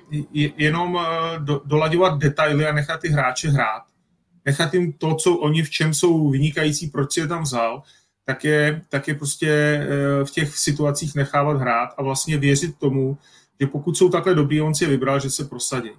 jenom 0.57 0.99
eh, 1.01 1.39
do, 1.39 1.61
dolaďovat 1.65 2.19
detaily 2.19 2.67
a 2.67 2.73
nechat 2.73 3.01
ty 3.01 3.09
hráče 3.09 3.49
hrát. 3.49 3.83
Nechat 4.45 4.73
jim 4.73 4.93
to, 4.93 5.15
co 5.15 5.35
oni 5.35 5.63
v 5.63 5.69
čem 5.69 5.93
jsou 5.93 6.29
vynikající, 6.29 6.87
proč 6.87 7.13
si 7.13 7.19
je 7.19 7.27
tam 7.27 7.43
vzal, 7.43 7.83
tak 8.25 8.43
je, 8.43 8.81
tak 8.89 9.07
je 9.07 9.15
prostě 9.15 9.49
eh, 9.49 10.25
v 10.25 10.31
těch 10.31 10.57
situacích 10.57 11.15
nechávat 11.15 11.57
hrát 11.57 11.89
a 11.97 12.03
vlastně 12.03 12.37
věřit 12.37 12.77
tomu, 12.77 13.17
že 13.61 13.67
pokud 13.67 13.97
jsou 13.97 14.09
takhle 14.09 14.35
dobrý, 14.35 14.61
on 14.61 14.75
si 14.75 14.83
je 14.83 14.89
vybral, 14.89 15.19
že 15.19 15.29
se 15.29 15.45
prosadí. 15.45 15.91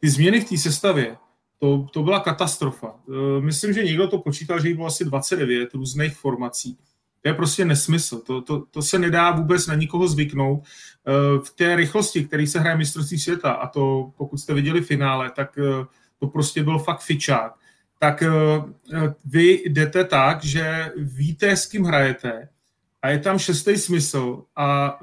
Ty 0.00 0.10
změny 0.10 0.40
v 0.40 0.48
té 0.48 0.58
sestavě, 0.58 1.16
to, 1.62 1.86
to 1.92 2.02
byla 2.02 2.20
katastrofa. 2.20 2.94
E, 3.08 3.40
myslím, 3.40 3.72
že 3.72 3.84
někdo 3.84 4.08
to 4.08 4.18
počítal, 4.18 4.60
že 4.60 4.68
jich 4.68 4.76
bylo 4.76 4.86
asi 4.86 5.04
29 5.04 5.74
různých 5.74 6.16
formací. 6.16 6.78
To 7.20 7.28
je 7.28 7.34
prostě 7.34 7.64
nesmysl. 7.64 8.18
To, 8.18 8.42
to, 8.42 8.64
to 8.70 8.82
se 8.82 8.98
nedá 8.98 9.30
vůbec 9.30 9.66
na 9.66 9.74
nikoho 9.74 10.08
zvyknout. 10.08 10.62
E, 10.62 10.66
v 11.38 11.50
té 11.50 11.76
rychlosti, 11.76 12.24
který 12.24 12.46
se 12.46 12.60
hraje 12.60 12.76
mistrovství 12.76 13.18
světa, 13.18 13.52
a 13.52 13.68
to 13.68 14.10
pokud 14.16 14.38
jste 14.38 14.54
viděli 14.54 14.80
finále, 14.80 15.30
tak 15.30 15.58
e, 15.58 15.62
to 16.18 16.26
prostě 16.26 16.64
byl 16.64 16.78
fakt 16.78 17.00
fičák. 17.00 17.52
Tak 17.98 18.22
vy 19.24 19.62
jdete 19.66 20.04
tak, 20.04 20.44
že 20.44 20.92
víte, 20.96 21.56
s 21.56 21.66
kým 21.66 21.84
hrajete 21.84 22.48
a 23.02 23.08
je 23.08 23.18
tam 23.18 23.38
šestý 23.38 23.76
smysl 23.76 24.42
a 24.56 24.98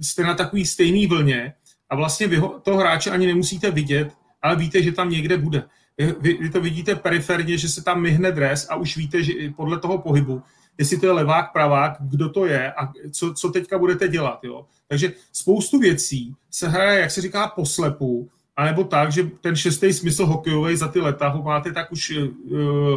jste 0.00 0.22
na 0.22 0.34
takový 0.34 0.66
stejný 0.66 1.06
vlně 1.06 1.52
a 1.90 1.96
vlastně 1.96 2.26
vy 2.26 2.40
toho 2.62 2.78
hráče 2.78 3.10
ani 3.10 3.26
nemusíte 3.26 3.70
vidět, 3.70 4.12
ale 4.42 4.56
víte, 4.56 4.82
že 4.82 4.92
tam 4.92 5.10
někde 5.10 5.36
bude 5.36 5.62
vy, 5.98 6.38
vy 6.40 6.50
to 6.50 6.60
vidíte 6.60 6.94
periferně, 6.94 7.58
že 7.58 7.68
se 7.68 7.84
tam 7.84 8.00
myhne 8.00 8.32
dres 8.32 8.66
a 8.70 8.76
už 8.76 8.96
víte, 8.96 9.22
že 9.22 9.32
podle 9.56 9.78
toho 9.78 9.98
pohybu, 9.98 10.42
jestli 10.78 10.98
to 10.98 11.06
je 11.06 11.12
levák, 11.12 11.52
pravák, 11.52 11.96
kdo 12.00 12.28
to 12.28 12.46
je 12.46 12.72
a 12.72 12.92
co, 13.12 13.34
co 13.34 13.48
teďka 13.48 13.78
budete 13.78 14.08
dělat. 14.08 14.44
Jo? 14.44 14.66
Takže 14.88 15.12
spoustu 15.32 15.78
věcí 15.78 16.34
se 16.50 16.68
hraje, 16.68 17.00
jak 17.00 17.10
se 17.10 17.20
říká, 17.20 17.48
poslepu, 17.48 18.30
anebo 18.56 18.84
tak, 18.84 19.12
že 19.12 19.22
ten 19.40 19.56
šestý 19.56 19.92
smysl 19.92 20.26
hokejový 20.26 20.76
za 20.76 20.88
ty 20.88 21.00
leta 21.00 21.28
ho 21.28 21.42
máte 21.42 21.72
tak 21.72 21.92
už 21.92 22.10
uh, 22.10 22.28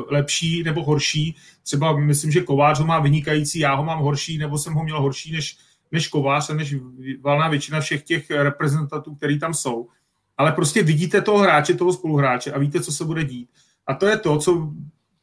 lepší 0.07 0.63
nebo 0.63 0.83
horší. 0.83 1.35
Třeba 1.63 1.97
myslím, 1.97 2.31
že 2.31 2.41
Kovář 2.41 2.79
ho 2.79 2.85
má 2.85 2.99
vynikající, 2.99 3.59
já 3.59 3.73
ho 3.73 3.83
mám 3.83 3.99
horší, 3.99 4.37
nebo 4.37 4.57
jsem 4.57 4.73
ho 4.73 4.83
měl 4.83 5.01
horší 5.01 5.31
než, 5.31 5.57
než 5.91 6.07
Kovář 6.07 6.49
a 6.49 6.53
než 6.53 6.75
valná 7.21 7.47
většina 7.47 7.79
všech 7.79 8.03
těch 8.03 8.31
reprezentantů, 8.31 9.15
který 9.15 9.39
tam 9.39 9.53
jsou. 9.53 9.87
Ale 10.41 10.51
prostě 10.51 10.83
vidíte 10.83 11.21
toho 11.21 11.37
hráče, 11.37 11.73
toho 11.73 11.93
spoluhráče 11.93 12.51
a 12.51 12.59
víte, 12.59 12.81
co 12.81 12.91
se 12.91 13.05
bude 13.05 13.23
dít. 13.23 13.49
A 13.87 13.93
to 13.93 14.05
je 14.05 14.17
to, 14.17 14.37
co 14.37 14.71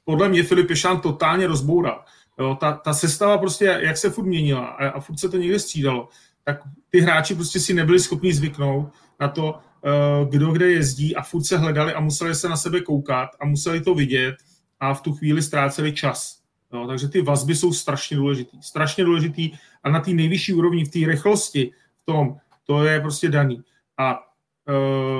podle 0.05 0.29
mě 0.29 0.43
Filip 0.43 0.71
Ješán 0.71 1.01
totálně 1.01 1.47
rozboural. 1.47 2.05
Jo, 2.39 2.57
ta, 2.61 2.73
ta 2.73 2.95
sestava 2.95 3.39
prostě, 3.39 3.65
jak 3.81 3.97
se 3.97 4.11
furt 4.11 4.25
měnila 4.25 4.67
a, 4.67 4.89
a 4.89 5.01
furt 5.01 5.19
se 5.19 5.29
to 5.29 5.37
někde 5.37 5.59
střídalo, 5.59 6.09
tak 6.45 6.61
ty 6.91 7.01
hráči 7.01 7.35
prostě 7.35 7.61
si 7.61 7.75
nebyli 7.75 8.01
schopni 8.01 8.35
zvyknout 8.35 8.93
na 9.21 9.29
to, 9.29 9.55
uh, 9.55 10.29
kdo 10.31 10.53
kde 10.53 10.71
jezdí 10.71 11.17
a 11.17 11.23
furt 11.23 11.45
se 11.45 11.59
hledali 11.59 11.95
a 11.95 12.01
museli 12.01 12.35
se 12.35 12.49
na 12.49 12.57
sebe 12.57 12.81
koukat 12.81 13.29
a 13.41 13.47
museli 13.47 13.81
to 13.81 13.95
vidět 13.95 14.37
a 14.81 14.95
v 14.95 15.01
tu 15.01 15.13
chvíli 15.13 15.43
ztráceli 15.43 15.93
čas. 15.93 16.39
Jo, 16.73 16.87
takže 16.87 17.09
ty 17.09 17.23
vazby 17.23 17.55
jsou 17.55 17.73
strašně 17.73 18.17
důležitý. 18.17 18.63
Strašně 18.63 19.05
důležitý 19.05 19.51
a 19.83 19.91
na 19.91 20.01
té 20.01 20.11
nejvyšší 20.11 20.55
úrovni, 20.55 20.85
v 20.85 20.91
té 20.91 20.99
rychlosti, 20.99 21.71
v 22.03 22.05
tom, 22.05 22.37
to 22.67 22.85
je 22.85 23.01
prostě 23.01 23.29
daný. 23.29 23.63
A 23.99 24.28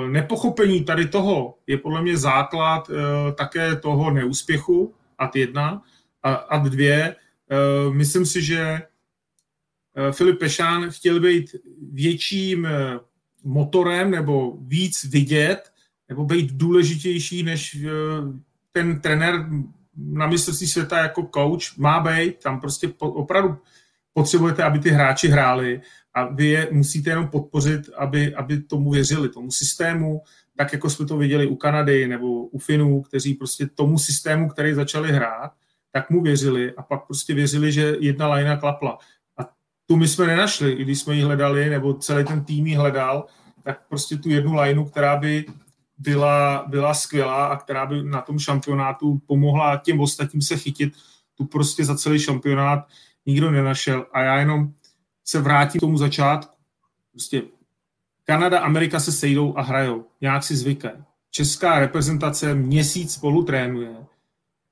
nepochopení 0.07 0.83
tady 0.83 1.07
toho 1.07 1.57
je 1.67 1.77
podle 1.77 2.01
mě 2.01 2.17
základ 2.17 2.89
uh, 2.89 2.95
také 3.37 3.75
toho 3.75 4.11
neúspěchu, 4.11 4.93
ad 5.17 5.35
jedna, 5.35 5.81
a 6.23 6.33
ad 6.33 6.63
dvě. 6.63 7.15
Uh, 7.85 7.93
myslím 7.93 8.25
si, 8.25 8.41
že 8.41 8.81
Filip 10.11 10.39
Pešán 10.39 10.89
chtěl 10.89 11.19
být 11.19 11.55
větším 11.91 12.67
motorem 13.43 14.11
nebo 14.11 14.57
víc 14.61 15.03
vidět, 15.03 15.71
nebo 16.09 16.25
být 16.25 16.53
důležitější 16.53 17.43
než 17.43 17.77
ten 18.71 19.01
trenér 19.01 19.45
na 19.97 20.27
mistrovství 20.27 20.67
světa 20.67 20.97
jako 20.97 21.29
coach 21.33 21.77
má 21.77 21.99
být. 21.99 22.43
Tam 22.43 22.61
prostě 22.61 22.93
opravdu 22.99 23.57
potřebujete, 24.13 24.63
aby 24.63 24.79
ty 24.79 24.89
hráči 24.89 25.27
hráli 25.27 25.81
a 26.13 26.25
vy 26.25 26.47
je 26.47 26.67
musíte 26.71 27.09
jenom 27.09 27.27
podpořit, 27.27 27.89
aby, 27.97 28.35
aby 28.35 28.61
tomu 28.61 28.91
věřili, 28.91 29.29
tomu 29.29 29.51
systému, 29.51 30.21
tak 30.57 30.73
jako 30.73 30.89
jsme 30.89 31.05
to 31.05 31.17
viděli 31.17 31.47
u 31.47 31.55
Kanady 31.55 32.07
nebo 32.07 32.27
u 32.27 32.57
Finů, 32.57 33.01
kteří 33.01 33.33
prostě 33.33 33.67
tomu 33.67 33.97
systému, 33.97 34.49
který 34.49 34.73
začali 34.73 35.11
hrát, 35.11 35.51
tak 35.91 36.09
mu 36.09 36.21
věřili 36.21 36.73
a 36.77 36.83
pak 36.83 37.07
prostě 37.07 37.33
věřili, 37.33 37.71
že 37.71 37.95
jedna 37.99 38.27
lajna 38.27 38.57
klapla. 38.57 38.97
A 39.37 39.49
tu 39.85 39.95
my 39.95 40.07
jsme 40.07 40.27
nenašli, 40.27 40.71
i 40.71 40.83
když 40.83 40.99
jsme 40.99 41.15
ji 41.15 41.21
hledali, 41.21 41.69
nebo 41.69 41.93
celý 41.93 42.25
ten 42.25 42.43
tým 42.43 42.67
ji 42.67 42.75
hledal, 42.75 43.25
tak 43.63 43.87
prostě 43.89 44.17
tu 44.17 44.29
jednu 44.29 44.53
lajnu, 44.53 44.85
která 44.85 45.17
by 45.17 45.45
byla, 45.97 46.65
byla 46.67 46.93
skvělá 46.93 47.47
a 47.47 47.57
která 47.57 47.85
by 47.85 48.03
na 48.03 48.21
tom 48.21 48.39
šampionátu 48.39 49.21
pomohla 49.27 49.77
těm 49.77 49.99
ostatním 49.99 50.41
se 50.41 50.57
chytit, 50.57 50.93
tu 51.35 51.45
prostě 51.45 51.85
za 51.85 51.95
celý 51.97 52.19
šampionát 52.19 52.87
nikdo 53.25 53.51
nenašel. 53.51 54.05
A 54.13 54.21
já 54.21 54.39
jenom 54.39 54.73
se 55.29 55.41
vrátím 55.41 55.79
k 55.79 55.81
tomu 55.81 55.97
začátku. 55.97 56.55
Prostě 57.11 57.41
Kanada, 58.23 58.59
Amerika 58.59 58.99
se 58.99 59.11
sejdou 59.11 59.57
a 59.57 59.61
hrajou. 59.61 60.05
Nějak 60.21 60.43
si 60.43 60.55
zvykají. 60.55 60.95
Česká 61.31 61.79
reprezentace 61.79 62.55
měsíc 62.55 63.13
spolu 63.13 63.43
trénuje 63.43 63.95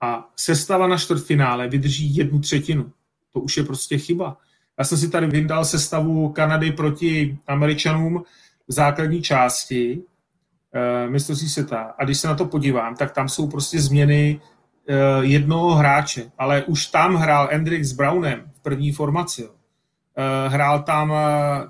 a 0.01 0.29
sestava 0.35 0.87
na 0.87 0.97
čtvrtfinále 0.97 1.67
vydrží 1.67 2.15
jednu 2.15 2.39
třetinu. 2.39 2.91
To 3.33 3.39
už 3.39 3.57
je 3.57 3.63
prostě 3.63 3.97
chyba. 3.97 4.37
Já 4.79 4.85
jsem 4.85 4.97
si 4.97 5.09
tady 5.09 5.27
vyndal 5.27 5.65
sestavu 5.65 6.29
Kanady 6.29 6.71
proti 6.71 7.37
Američanům 7.47 8.23
v 8.67 8.73
základní 8.73 9.21
části 9.21 9.97
uh, 9.97 11.11
mistrovství 11.11 11.49
světa. 11.49 11.95
A 11.97 12.03
když 12.03 12.17
se 12.17 12.27
na 12.27 12.35
to 12.35 12.45
podívám, 12.45 12.95
tak 12.95 13.11
tam 13.11 13.29
jsou 13.29 13.47
prostě 13.47 13.81
změny 13.81 14.41
uh, 14.89 15.23
jednoho 15.25 15.75
hráče. 15.75 16.31
Ale 16.37 16.63
už 16.63 16.85
tam 16.85 17.15
hrál 17.15 17.49
Hendrix 17.51 17.87
s 17.87 17.93
Brownem 17.93 18.51
v 18.53 18.59
první 18.61 18.91
formaci. 18.91 19.47
Uh, 19.47 19.56
hrál 20.47 20.83
tam 20.83 21.09
uh, 21.09 21.17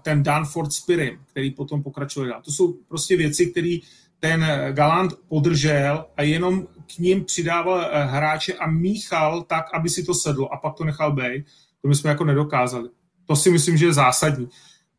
ten 0.02 0.24
Danford 0.24 0.74
Spirim, 0.74 1.20
který 1.32 1.52
potom 1.52 1.84
pokračoval. 1.84 2.42
To 2.46 2.52
jsou 2.52 2.74
prostě 2.88 3.18
věci, 3.18 3.48
které 3.48 3.78
ten 4.20 4.46
Galant 4.72 5.14
podržel 5.28 6.06
a 6.18 6.22
jenom 6.24 6.68
k 6.96 6.98
ním 7.00 7.26
přidával 7.26 7.90
hráče 8.06 8.54
a 8.54 8.68
míchal 8.68 9.42
tak, 9.42 9.74
aby 9.74 9.90
si 9.90 10.04
to 10.04 10.14
sedlo 10.14 10.54
a 10.54 10.58
pak 10.58 10.76
to 10.76 10.84
nechal 10.84 11.12
být. 11.12 11.46
To 11.82 11.88
my 11.88 11.96
jsme 11.96 12.10
jako 12.10 12.24
nedokázali. 12.24 12.90
To 13.26 13.36
si 13.36 13.52
myslím, 13.52 13.78
že 13.78 13.86
je 13.86 13.94
zásadní. 13.94 14.50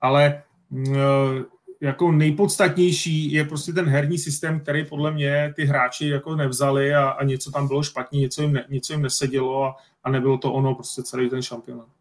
Ale 0.01 0.43
uh, 0.71 0.87
jako 1.81 2.13
nejpodstatnější 2.13 3.33
je 3.33 3.45
prostě 3.45 3.73
ten 3.73 3.89
herní 3.89 4.19
systém, 4.19 4.61
který 4.61 4.85
podle 4.85 5.11
mě 5.11 5.53
ty 5.57 5.65
hráči 5.65 6.09
jako 6.09 6.37
nevzali 6.37 6.95
a, 6.95 7.09
a 7.09 7.25
něco 7.25 7.51
tam 7.51 7.69
bylo 7.69 7.83
špatně, 7.83 8.21
něco 8.21 8.43
jim, 8.43 8.53
ne, 8.53 8.65
něco 8.69 8.93
jim 8.93 9.03
nesedělo 9.03 9.65
a, 9.65 9.77
a 10.05 10.11
nebylo 10.11 10.39
to 10.39 10.53
ono 10.53 10.75
prostě 10.75 11.03
celý 11.03 11.31
ten 11.31 11.43
šampionát. 11.43 11.98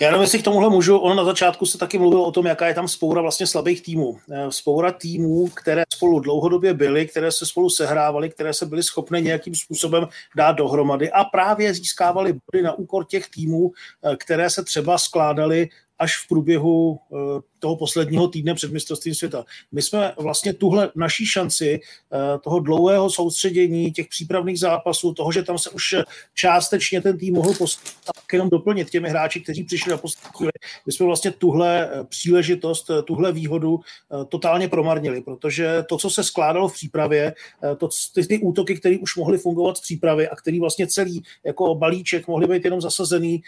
Já 0.00 0.10
nevím, 0.10 0.22
jestli 0.22 0.38
k 0.38 0.44
tomuhle 0.44 0.70
můžu. 0.70 0.98
Ono 0.98 1.14
na 1.14 1.24
začátku 1.24 1.66
se 1.66 1.78
taky 1.78 1.98
mluvilo 1.98 2.24
o 2.24 2.32
tom, 2.32 2.46
jaká 2.46 2.66
je 2.66 2.74
tam 2.74 2.88
spoura 2.88 3.22
vlastně 3.22 3.46
slabých 3.46 3.82
týmů. 3.82 4.18
Eh, 4.30 4.52
spoura 4.52 4.92
týmů, 4.92 5.48
které 5.48 5.84
spolu 5.94 6.20
dlouhodobě 6.20 6.74
byly, 6.74 7.06
které 7.06 7.32
se 7.32 7.46
spolu 7.46 7.70
sehrávaly, 7.70 8.30
které 8.30 8.54
se 8.54 8.66
byly 8.66 8.82
schopné 8.82 9.20
nějakým 9.20 9.54
způsobem 9.54 10.08
dát 10.36 10.52
dohromady 10.52 11.10
a 11.10 11.24
právě 11.24 11.74
získávaly 11.74 12.32
body 12.32 12.62
na 12.62 12.72
úkor 12.72 13.04
těch 13.04 13.28
týmů, 13.30 13.72
eh, 14.04 14.16
které 14.16 14.50
se 14.50 14.64
třeba 14.64 14.98
skládaly 14.98 15.68
až 16.04 16.24
v 16.24 16.28
průběhu 16.28 16.98
eh, 17.12 17.16
toho 17.58 17.76
posledního 17.76 18.28
týdne 18.28 18.54
před 18.54 18.72
mistrovstvím 18.72 19.14
světa. 19.14 19.44
My 19.72 19.82
jsme 19.82 20.12
vlastně 20.18 20.52
tuhle 20.52 20.90
naší 20.94 21.26
šanci 21.26 21.80
eh, 21.80 22.38
toho 22.44 22.60
dlouhého 22.60 23.10
soustředění, 23.10 23.92
těch 23.92 24.08
přípravných 24.08 24.58
zápasů, 24.58 25.14
toho, 25.14 25.32
že 25.32 25.42
tam 25.42 25.58
se 25.58 25.70
už 25.70 25.94
částečně 26.34 27.00
ten 27.00 27.18
tým 27.18 27.34
mohl 27.34 27.54
postavit, 27.54 28.32
jenom 28.32 28.50
doplnit 28.50 28.90
těmi 28.90 29.08
hráči, 29.08 29.40
kteří 29.40 29.64
přišli 29.64 29.90
na 29.90 29.96
poslední 29.96 30.48
my 30.86 30.92
jsme 30.92 31.06
vlastně 31.06 31.30
tuhle 31.30 31.88
eh, 31.88 32.04
příležitost, 32.04 32.90
tuhle 33.04 33.32
výhodu 33.32 33.80
totálně 34.28 34.68
promarnili, 34.68 35.20
protože 35.20 35.84
to, 35.88 35.98
co 35.98 36.10
se 36.10 36.24
skládalo 36.24 36.68
v 36.68 36.72
přípravě, 36.72 37.34
to, 37.78 37.88
ty, 38.14 38.26
ty 38.26 38.38
útoky, 38.38 38.74
které 38.74 38.98
už 38.98 39.16
mohly 39.16 39.38
fungovat 39.38 39.78
v 39.78 39.82
přípravě 39.82 40.28
a 40.28 40.36
který 40.36 40.60
vlastně 40.60 40.86
celý 40.86 41.22
jako 41.44 41.74
balíček 41.74 42.28
mohly 42.28 42.46
být 42.46 42.64
jenom 42.64 42.80
zasazený, 42.80 43.42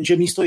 že 0.00 0.16
místo 0.16 0.42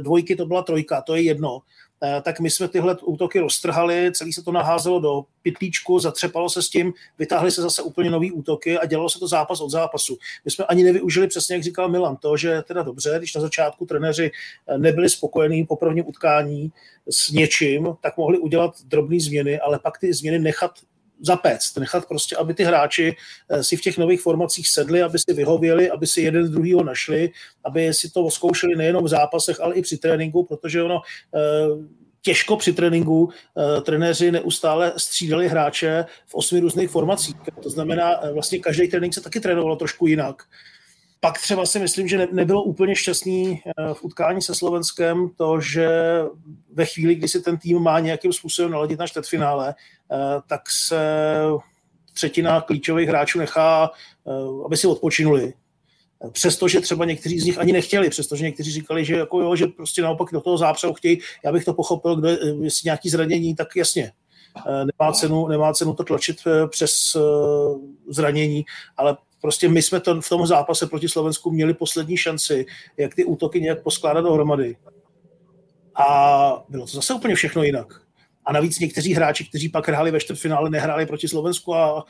dvojky 0.00 0.36
to 0.36 0.46
byla 0.46 0.62
trojka, 0.70 1.02
to 1.02 1.14
je 1.14 1.22
jedno, 1.22 1.62
eh, 2.02 2.22
tak 2.22 2.40
my 2.40 2.50
jsme 2.50 2.68
tyhle 2.68 2.96
útoky 3.02 3.40
roztrhali, 3.40 4.12
celý 4.14 4.32
se 4.32 4.42
to 4.42 4.52
naházelo 4.52 5.00
do 5.00 5.24
pytlíčku, 5.42 5.98
zatřepalo 5.98 6.50
se 6.50 6.62
s 6.62 6.68
tím, 6.68 6.92
vytáhly 7.18 7.50
se 7.50 7.62
zase 7.62 7.82
úplně 7.82 8.10
nový 8.10 8.32
útoky 8.32 8.78
a 8.78 8.86
dělalo 8.86 9.10
se 9.10 9.18
to 9.18 9.28
zápas 9.28 9.60
od 9.60 9.70
zápasu. 9.70 10.18
My 10.44 10.50
jsme 10.50 10.64
ani 10.64 10.84
nevyužili 10.84 11.26
přesně, 11.26 11.54
jak 11.54 11.62
říkal 11.62 11.88
Milan, 11.88 12.16
to, 12.16 12.36
že 12.36 12.62
teda 12.62 12.82
dobře, 12.82 13.14
když 13.18 13.34
na 13.34 13.40
začátku 13.40 13.86
trenéři 13.86 14.30
eh, 14.30 14.78
nebyli 14.78 15.08
spokojení 15.08 15.66
po 15.66 15.76
prvním 15.76 16.06
utkání 16.06 16.72
s 17.10 17.30
něčím, 17.30 17.88
tak 18.00 18.16
mohli 18.16 18.38
udělat 18.38 18.74
drobné 18.86 19.20
změny, 19.20 19.60
ale 19.60 19.78
pak 19.78 19.98
ty 19.98 20.14
změny 20.14 20.38
nechat 20.38 20.70
zapéct, 21.22 21.76
nechat 21.76 22.08
prostě, 22.08 22.36
aby 22.36 22.54
ty 22.54 22.64
hráči 22.64 23.16
eh, 23.50 23.64
si 23.64 23.76
v 23.76 23.80
těch 23.80 23.98
nových 23.98 24.20
formacích 24.20 24.68
sedli, 24.68 25.02
aby 25.02 25.18
si 25.18 25.32
vyhověli, 25.32 25.90
aby 25.90 26.06
si 26.06 26.20
jeden 26.20 26.46
z 26.46 26.50
druhého 26.50 26.84
našli, 26.84 27.30
aby 27.64 27.94
si 27.94 28.10
to 28.10 28.30
zkoušeli 28.30 28.76
nejenom 28.76 29.04
v 29.04 29.08
zápasech, 29.08 29.60
ale 29.60 29.74
i 29.74 29.82
při 29.82 29.98
tréninku, 29.98 30.44
protože 30.44 30.82
ono 30.82 31.00
eh, 31.34 32.00
těžko 32.22 32.56
při 32.56 32.72
tréninku 32.72 33.24
uh, 33.24 33.32
trenéři 33.82 34.32
neustále 34.32 34.92
střídali 34.96 35.48
hráče 35.48 36.04
v 36.26 36.34
osmi 36.34 36.60
různých 36.60 36.90
formacích. 36.90 37.34
To 37.62 37.70
znamená, 37.70 38.20
vlastně 38.32 38.58
každý 38.58 38.88
trénink 38.88 39.14
se 39.14 39.20
taky 39.20 39.40
trénovalo 39.40 39.76
trošku 39.76 40.06
jinak. 40.06 40.42
Pak 41.20 41.38
třeba 41.40 41.66
si 41.66 41.78
myslím, 41.78 42.08
že 42.08 42.18
ne, 42.18 42.28
nebylo 42.32 42.62
úplně 42.62 42.96
šťastný 42.96 43.62
v 43.92 44.04
utkání 44.04 44.42
se 44.42 44.54
Slovenskem 44.54 45.28
to, 45.36 45.60
že 45.60 45.88
ve 46.72 46.86
chvíli, 46.86 47.14
kdy 47.14 47.28
si 47.28 47.40
ten 47.40 47.58
tým 47.58 47.78
má 47.78 48.00
nějakým 48.00 48.32
způsobem 48.32 48.70
naladit 48.70 48.98
na 48.98 49.06
čtvrtfinále, 49.06 49.74
Eh, 50.12 50.40
tak 50.46 50.60
se 50.70 51.00
třetina 52.12 52.60
klíčových 52.60 53.08
hráčů 53.08 53.38
nechá, 53.38 53.90
eh, 54.26 54.30
aby 54.64 54.76
si 54.76 54.86
odpočinuli. 54.86 55.52
Přestože 56.32 56.80
třeba 56.80 57.04
někteří 57.04 57.40
z 57.40 57.44
nich 57.44 57.58
ani 57.58 57.72
nechtěli, 57.72 58.10
přestože 58.10 58.44
někteří 58.44 58.70
říkali, 58.70 59.04
že, 59.04 59.16
jako 59.16 59.40
jo, 59.40 59.56
že 59.56 59.66
prostě 59.66 60.02
naopak 60.02 60.28
do 60.32 60.40
toho 60.40 60.58
zápřehu 60.58 60.94
chtějí, 60.94 61.20
já 61.44 61.52
bych 61.52 61.64
to 61.64 61.74
pochopil, 61.74 62.16
kdo, 62.16 62.28
jestli 62.62 62.80
nějaký 62.84 63.10
zranění, 63.10 63.54
tak 63.54 63.76
jasně, 63.76 64.12
eh, 64.66 64.84
nemá 64.84 65.12
cenu, 65.12 65.48
nemá 65.48 65.72
cenu 65.72 65.94
to 65.94 66.04
tlačit 66.04 66.36
přes 66.68 67.16
zranění, 68.08 68.64
ale 68.96 69.16
prostě 69.40 69.68
my 69.68 69.82
jsme 69.82 70.00
to 70.00 70.20
v 70.20 70.28
tom 70.28 70.46
zápase 70.46 70.86
proti 70.86 71.08
Slovensku 71.08 71.50
měli 71.50 71.74
poslední 71.74 72.16
šanci, 72.16 72.66
jak 72.96 73.14
ty 73.14 73.24
útoky 73.24 73.60
nějak 73.60 73.82
poskládat 73.82 74.20
dohromady. 74.20 74.76
A 75.94 76.64
bylo 76.68 76.86
to 76.86 76.92
zase 76.92 77.14
úplně 77.14 77.34
všechno 77.34 77.62
jinak. 77.62 78.02
A 78.44 78.52
navíc 78.52 78.78
někteří 78.78 79.14
hráči, 79.14 79.44
kteří 79.44 79.68
pak 79.68 79.88
hráli 79.88 80.10
ve 80.10 80.20
čtvrtfinále, 80.20 80.70
nehráli 80.70 81.06
proti 81.06 81.28
Slovensku 81.28 81.74
a 81.74 82.04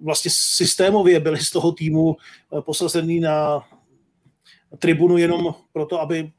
vlastně 0.00 0.30
systémově 0.34 1.20
byli 1.20 1.38
z 1.38 1.50
toho 1.50 1.72
týmu 1.72 2.16
eh, 2.58 2.62
posazený 2.62 3.20
na 3.20 3.64
tribunu 4.78 5.16
jenom 5.16 5.54
proto, 5.72 6.00
aby 6.00 6.32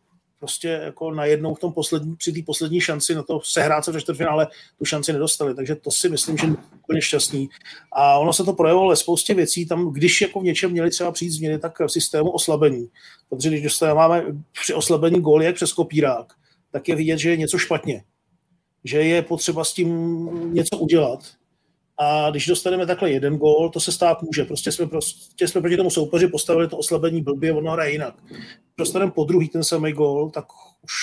prostě 0.43 0.67
jako 0.67 1.11
najednou 1.11 1.55
v 1.55 1.59
tom 1.59 1.73
poslední, 1.73 2.15
při 2.15 2.31
té 2.31 2.39
poslední 2.45 2.81
šanci 2.81 3.15
na 3.15 3.23
to 3.23 3.39
sehrát 3.43 3.85
se 3.85 3.91
ve 3.91 4.01
čtvrtfinále 4.01 4.47
tu 4.77 4.85
šanci 4.85 5.13
nedostali. 5.13 5.55
Takže 5.55 5.75
to 5.75 5.91
si 5.91 6.09
myslím, 6.09 6.37
že 6.37 6.47
úplně 6.83 7.01
šťastný. 7.01 7.49
A 7.91 8.17
ono 8.17 8.33
se 8.33 8.43
to 8.43 8.53
projevilo 8.53 8.89
ve 8.89 8.95
spoustě 8.95 9.33
věcí. 9.33 9.65
Tam, 9.65 9.93
když 9.93 10.21
jako 10.21 10.39
v 10.39 10.43
něčem 10.43 10.71
měli 10.71 10.89
třeba 10.89 11.11
přijít 11.11 11.31
změny, 11.31 11.59
tak 11.59 11.79
v 11.79 11.87
systému 11.87 12.31
oslabení. 12.31 12.89
Protože 13.29 13.49
když 13.49 13.63
dostáváme 13.63 14.25
při 14.61 14.73
oslabení 14.73 15.21
gól 15.21 15.43
jak 15.43 15.55
přes 15.55 15.73
kopírák, 15.73 16.33
tak 16.71 16.89
je 16.89 16.95
vidět, 16.95 17.17
že 17.17 17.29
je 17.29 17.37
něco 17.37 17.57
špatně. 17.57 18.03
Že 18.83 18.97
je 18.97 19.21
potřeba 19.21 19.63
s 19.63 19.73
tím 19.73 20.19
něco 20.53 20.77
udělat. 20.77 21.19
A 21.97 22.29
když 22.29 22.47
dostaneme 22.47 22.85
takhle 22.85 23.11
jeden 23.11 23.37
gól, 23.37 23.69
to 23.69 23.79
se 23.79 23.91
stát 23.91 24.21
může. 24.21 24.45
Prostě 24.45 24.71
jsme, 24.71 24.87
prostě 24.87 25.47
jsme 25.47 25.61
proti 25.61 25.77
tomu 25.77 25.89
soupeři 25.89 26.27
postavili 26.27 26.67
to 26.67 26.77
oslabení 26.77 27.21
blbě, 27.21 27.53
ono 27.53 27.71
hraje 27.71 27.91
jinak. 27.91 28.15
Dostaneme 28.77 29.11
po 29.11 29.23
druhý 29.23 29.49
ten 29.49 29.63
samý 29.63 29.91
gól, 29.91 30.29
tak 30.29 30.45
už 30.81 30.93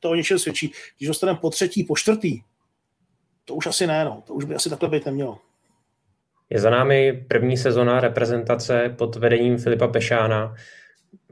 to 0.00 0.10
o 0.10 0.14
něčem 0.14 0.38
svědčí. 0.38 0.72
Když 0.98 1.08
dostaneme 1.08 1.38
po 1.38 1.50
třetí, 1.50 1.84
po 1.84 1.96
čtvrtý, 1.96 2.40
to 3.44 3.54
už 3.54 3.66
asi 3.66 3.86
ne, 3.86 4.04
no. 4.04 4.22
to 4.26 4.34
už 4.34 4.44
by 4.44 4.54
asi 4.54 4.70
takhle 4.70 4.88
být 4.88 5.06
nemělo. 5.06 5.38
Je 6.50 6.60
za 6.60 6.70
námi 6.70 7.24
první 7.28 7.56
sezona 7.56 8.00
reprezentace 8.00 8.94
pod 8.98 9.16
vedením 9.16 9.58
Filipa 9.58 9.88
Pešána. 9.88 10.54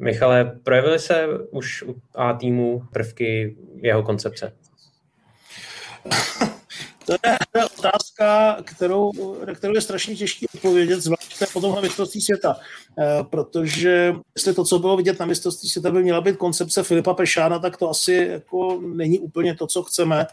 Michale, 0.01 0.61
projevily 0.63 0.99
se 0.99 1.27
už 1.51 1.83
u 1.83 2.03
A 2.15 2.33
týmu 2.33 2.83
prvky 2.93 3.57
jeho 3.77 4.03
koncepce? 4.03 4.53
To 7.07 7.13
je 7.59 7.65
otázka, 7.79 8.57
kterou, 8.65 9.13
kterou 9.55 9.75
je 9.75 9.81
strašně 9.81 10.17
těžké 10.17 10.47
odpovědět, 10.55 11.01
zvláště 11.43 11.53
po 11.53 11.61
tomhle 11.61 11.83
mistrovství 11.83 12.21
světa. 12.21 12.57
Eh, 12.99 13.25
protože 13.31 14.15
jestli 14.37 14.55
to, 14.55 14.65
co 14.65 14.79
bylo 14.79 14.97
vidět 14.97 15.21
na 15.21 15.27
mistrovství 15.27 15.69
světa, 15.69 15.91
by 15.91 16.03
měla 16.03 16.21
být 16.21 16.37
koncepce 16.37 16.83
Filipa 16.83 17.15
Pešána, 17.15 17.59
tak 17.59 17.77
to 17.77 17.91
asi 17.91 18.29
jako 18.31 18.81
není 18.83 19.19
úplně 19.19 19.55
to, 19.55 19.67
co 19.67 19.83
chceme. 19.83 20.27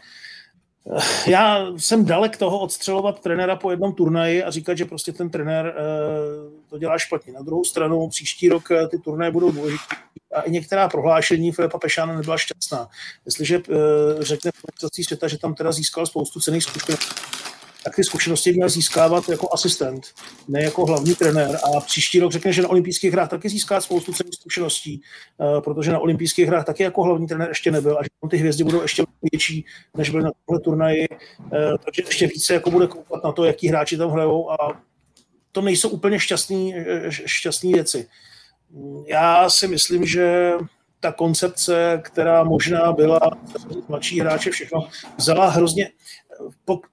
Eh, 0.96 1.30
já 1.30 1.66
jsem 1.76 2.04
dalek 2.04 2.36
toho 2.36 2.58
odstřelovat 2.58 3.20
trenéra 3.20 3.56
po 3.56 3.70
jednom 3.70 3.92
turnaji 3.92 4.44
a 4.44 4.50
říkat, 4.50 4.78
že 4.78 4.84
prostě 4.84 5.12
ten 5.12 5.30
trenér 5.30 5.74
eh, 5.76 5.80
to 6.70 6.78
dělá 6.78 6.98
špatně. 6.98 7.32
Na 7.32 7.42
druhou 7.42 7.64
stranu 7.64 8.08
příští 8.08 8.48
rok 8.48 8.68
ty 8.90 8.98
turnaje 8.98 9.30
budou 9.30 9.52
důležité 9.52 9.96
a 10.34 10.40
i 10.40 10.50
některá 10.50 10.88
prohlášení 10.88 11.52
Filipa 11.52 11.78
Pešána 11.78 12.16
nebyla 12.16 12.38
šťastná. 12.38 12.88
Jestliže 13.26 13.62
řekne 14.20 14.50
v 14.50 15.04
světa, 15.04 15.28
že 15.28 15.38
tam 15.38 15.54
teda 15.54 15.72
získal 15.72 16.06
spoustu 16.06 16.40
cených 16.40 16.62
zkušeností, 16.62 17.19
tak 17.84 17.96
ty 17.96 18.04
zkušenosti 18.04 18.52
měl 18.52 18.68
získávat 18.68 19.28
jako 19.28 19.48
asistent, 19.52 20.06
ne 20.48 20.62
jako 20.62 20.86
hlavní 20.86 21.14
trenér. 21.14 21.58
A 21.64 21.80
příští 21.80 22.20
rok 22.20 22.32
řekne, 22.32 22.52
že 22.52 22.62
na 22.62 22.68
olympijských 22.68 23.12
hrách 23.12 23.28
taky 23.28 23.48
získá 23.48 23.80
spoustu 23.80 24.12
cených 24.12 24.34
zkušeností, 24.34 25.02
eh, 25.40 25.60
protože 25.60 25.92
na 25.92 25.98
olympijských 25.98 26.46
hrách 26.46 26.64
taky 26.64 26.82
jako 26.82 27.02
hlavní 27.02 27.26
trenér 27.26 27.48
ještě 27.48 27.70
nebyl 27.70 27.98
a 27.98 28.02
že 28.02 28.08
ty 28.30 28.36
hvězdy 28.36 28.64
budou 28.64 28.82
ještě 28.82 29.04
větší, 29.32 29.64
než 29.96 30.10
byly 30.10 30.22
na 30.22 30.30
tohle 30.46 30.60
turnaji, 30.60 31.08
eh, 31.12 31.78
takže 31.84 32.02
ještě 32.06 32.26
více 32.26 32.54
jako 32.54 32.70
bude 32.70 32.86
koukat 32.86 33.24
na 33.24 33.32
to, 33.32 33.44
jaký 33.44 33.68
hráči 33.68 33.96
tam 33.96 34.10
hrajou 34.10 34.50
a 34.50 34.56
to 35.52 35.60
nejsou 35.60 35.88
úplně 35.88 36.20
šťastné 36.20 36.70
eh, 36.76 37.72
věci. 37.72 38.08
Já 39.06 39.50
si 39.50 39.68
myslím, 39.68 40.06
že 40.06 40.52
ta 41.00 41.12
koncepce, 41.12 42.00
která 42.04 42.44
možná 42.44 42.92
byla 42.92 43.20
mladší 43.88 44.20
hráče 44.20 44.50
všechno, 44.50 44.88
vzala 45.16 45.48
hrozně, 45.48 45.90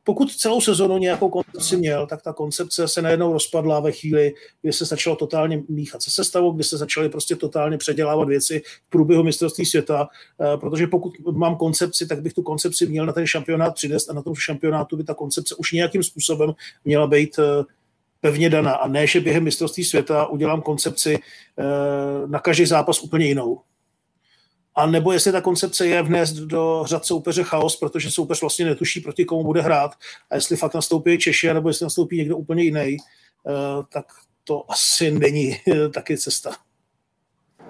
pokud 0.03 0.31
celou 0.35 0.61
sezonu 0.61 0.97
nějakou 0.97 1.29
koncepci 1.29 1.77
měl, 1.77 2.07
tak 2.07 2.21
ta 2.21 2.33
koncepce 2.33 2.87
se 2.87 3.01
najednou 3.01 3.33
rozpadla 3.33 3.79
ve 3.79 3.91
chvíli, 3.91 4.33
kdy 4.61 4.73
se 4.73 4.85
začalo 4.85 5.15
totálně 5.15 5.63
míchat 5.69 6.01
se 6.01 6.11
sestavou, 6.11 6.51
kdy 6.51 6.63
se 6.63 6.77
začaly 6.77 7.09
prostě 7.09 7.35
totálně 7.35 7.77
předělávat 7.77 8.27
věci 8.27 8.61
v 8.87 8.89
průběhu 8.89 9.23
mistrovství 9.23 9.65
světa, 9.65 10.07
eh, 10.41 10.57
protože 10.57 10.87
pokud 10.87 11.13
mám 11.31 11.55
koncepci, 11.55 12.07
tak 12.07 12.21
bych 12.21 12.33
tu 12.33 12.41
koncepci 12.41 12.85
měl 12.85 13.05
na 13.05 13.13
ten 13.13 13.27
šampionát 13.27 13.73
přinést 13.73 14.09
a 14.09 14.13
na 14.13 14.21
tom 14.21 14.35
šampionátu 14.35 14.97
by 14.97 15.03
ta 15.03 15.13
koncepce 15.13 15.55
už 15.55 15.71
nějakým 15.71 16.03
způsobem 16.03 16.53
měla 16.85 17.07
být 17.07 17.39
eh, 17.39 17.63
pevně 18.21 18.49
daná. 18.49 18.71
A 18.71 18.87
ne, 18.87 19.07
že 19.07 19.19
během 19.19 19.43
mistrovství 19.43 19.83
světa 19.83 20.25
udělám 20.25 20.61
koncepci 20.61 21.19
eh, 21.59 21.63
na 22.27 22.39
každý 22.39 22.65
zápas 22.65 23.01
úplně 23.01 23.25
jinou 23.25 23.61
a 24.77 24.85
nebo 24.85 25.11
jestli 25.11 25.31
ta 25.31 25.41
koncepce 25.41 25.87
je 25.87 26.01
vnést 26.01 26.33
do 26.33 26.83
řad 26.85 27.05
soupeře 27.05 27.43
chaos, 27.43 27.75
protože 27.75 28.11
soupeř 28.11 28.41
vlastně 28.41 28.65
netuší, 28.65 28.99
proti 28.99 29.25
komu 29.25 29.43
bude 29.43 29.61
hrát 29.61 29.91
a 30.29 30.35
jestli 30.35 30.57
fakt 30.57 30.73
nastoupí 30.73 31.17
Češi, 31.17 31.53
nebo 31.53 31.69
jestli 31.69 31.83
nastoupí 31.83 32.17
někdo 32.17 32.37
úplně 32.37 32.63
jiný, 32.63 32.97
eh, 32.97 33.53
tak 33.93 34.05
to 34.43 34.71
asi 34.71 35.11
není 35.11 35.55
eh, 35.67 35.89
taky 35.89 36.17
cesta. 36.17 36.51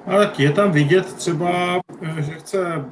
A 0.05 0.17
tak 0.17 0.39
je 0.39 0.51
tam 0.51 0.71
vidět 0.71 1.13
třeba, 1.13 1.79
eh, 2.01 2.21
že 2.21 2.31
chce 2.31 2.85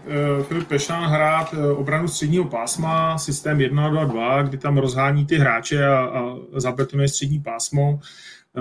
Filip 0.47 0.67
Pešán 0.67 1.03
hrát 1.03 1.55
obranu 1.75 2.07
středního 2.07 2.45
pásma, 2.45 3.17
systém 3.17 3.57
1-2-2, 3.57 4.43
kdy 4.43 4.57
tam 4.57 4.77
rozhání 4.77 5.25
ty 5.25 5.37
hráče 5.37 5.85
a, 5.85 5.99
a 5.99 6.35
zabetonuje 6.55 7.09
střední 7.09 7.39
pásmo 7.39 7.99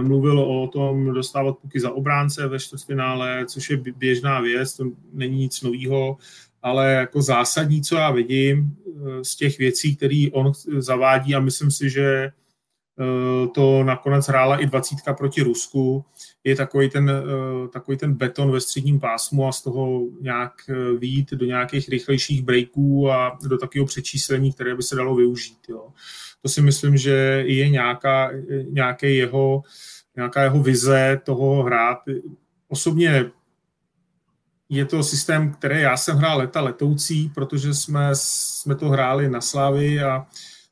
mluvil 0.03 0.41
o 0.41 0.69
tom 0.69 1.15
dostávat 1.15 1.59
puky 1.59 1.81
za 1.81 1.91
obránce 1.91 2.49
ve 2.49 2.59
čtvrtfinále, 2.59 3.47
což 3.47 3.71
je 3.71 3.77
běžná 3.77 4.41
věc, 4.41 4.77
to 4.77 4.85
není 5.13 5.39
nic 5.39 5.63
nového, 5.63 6.19
ale 6.63 6.93
jako 6.93 7.23
zásadní, 7.23 7.83
co 7.83 7.97
já 7.97 8.11
vidím 8.11 8.77
eh, 8.87 9.25
z 9.25 9.37
těch 9.37 9.59
věcí, 9.59 9.97
které 9.97 10.27
on 10.33 10.53
zavádí 10.79 11.35
a 11.35 11.41
myslím 11.41 11.71
si, 11.71 11.91
že 11.91 12.05
eh, 12.05 12.33
to 13.55 13.85
nakonec 13.85 14.27
hrála 14.27 14.57
i 14.57 14.67
dvacítka 14.67 15.15
proti 15.15 15.43
Rusku, 15.43 16.05
je 16.45 16.57
takový 16.57 16.91
ten, 16.91 17.11
eh, 17.11 17.69
takový 17.69 17.97
ten 17.97 18.15
beton 18.15 18.51
ve 18.51 18.61
středním 18.61 19.01
pásmu 19.01 19.49
a 19.49 19.53
z 19.53 19.63
toho 19.63 20.03
nějak 20.21 20.53
výjít 20.99 21.31
do 21.31 21.47
nějakých 21.47 21.89
rychlejších 21.89 22.43
breaků 22.43 23.11
a 23.11 23.39
do 23.49 23.59
takového 23.59 23.87
přečíslení, 23.87 24.53
které 24.53 24.75
by 24.75 24.83
se 24.83 24.97
dalo 24.97 25.17
využít. 25.17 25.59
Jo 25.69 25.89
to 26.45 26.49
si 26.49 26.63
myslím, 26.63 26.97
že 26.97 27.45
je 27.47 27.69
nějaká, 27.69 28.31
nějaké 28.69 29.11
jeho, 29.11 29.63
nějaká 30.17 30.43
jeho 30.43 30.63
vize 30.63 31.21
toho 31.25 31.63
hrát. 31.63 31.99
Osobně 32.69 33.31
je 34.69 34.85
to 34.85 35.03
systém, 35.03 35.53
který 35.53 35.81
já 35.81 35.97
jsem 35.97 36.17
hrál 36.17 36.39
leta 36.39 36.61
letoucí, 36.61 37.33
protože 37.35 37.75
jsme, 37.75 38.11
jsme 38.13 38.75
to 38.75 38.89
hráli 38.89 39.31
na 39.31 39.41
Slavy 39.41 40.03
a 40.03 40.27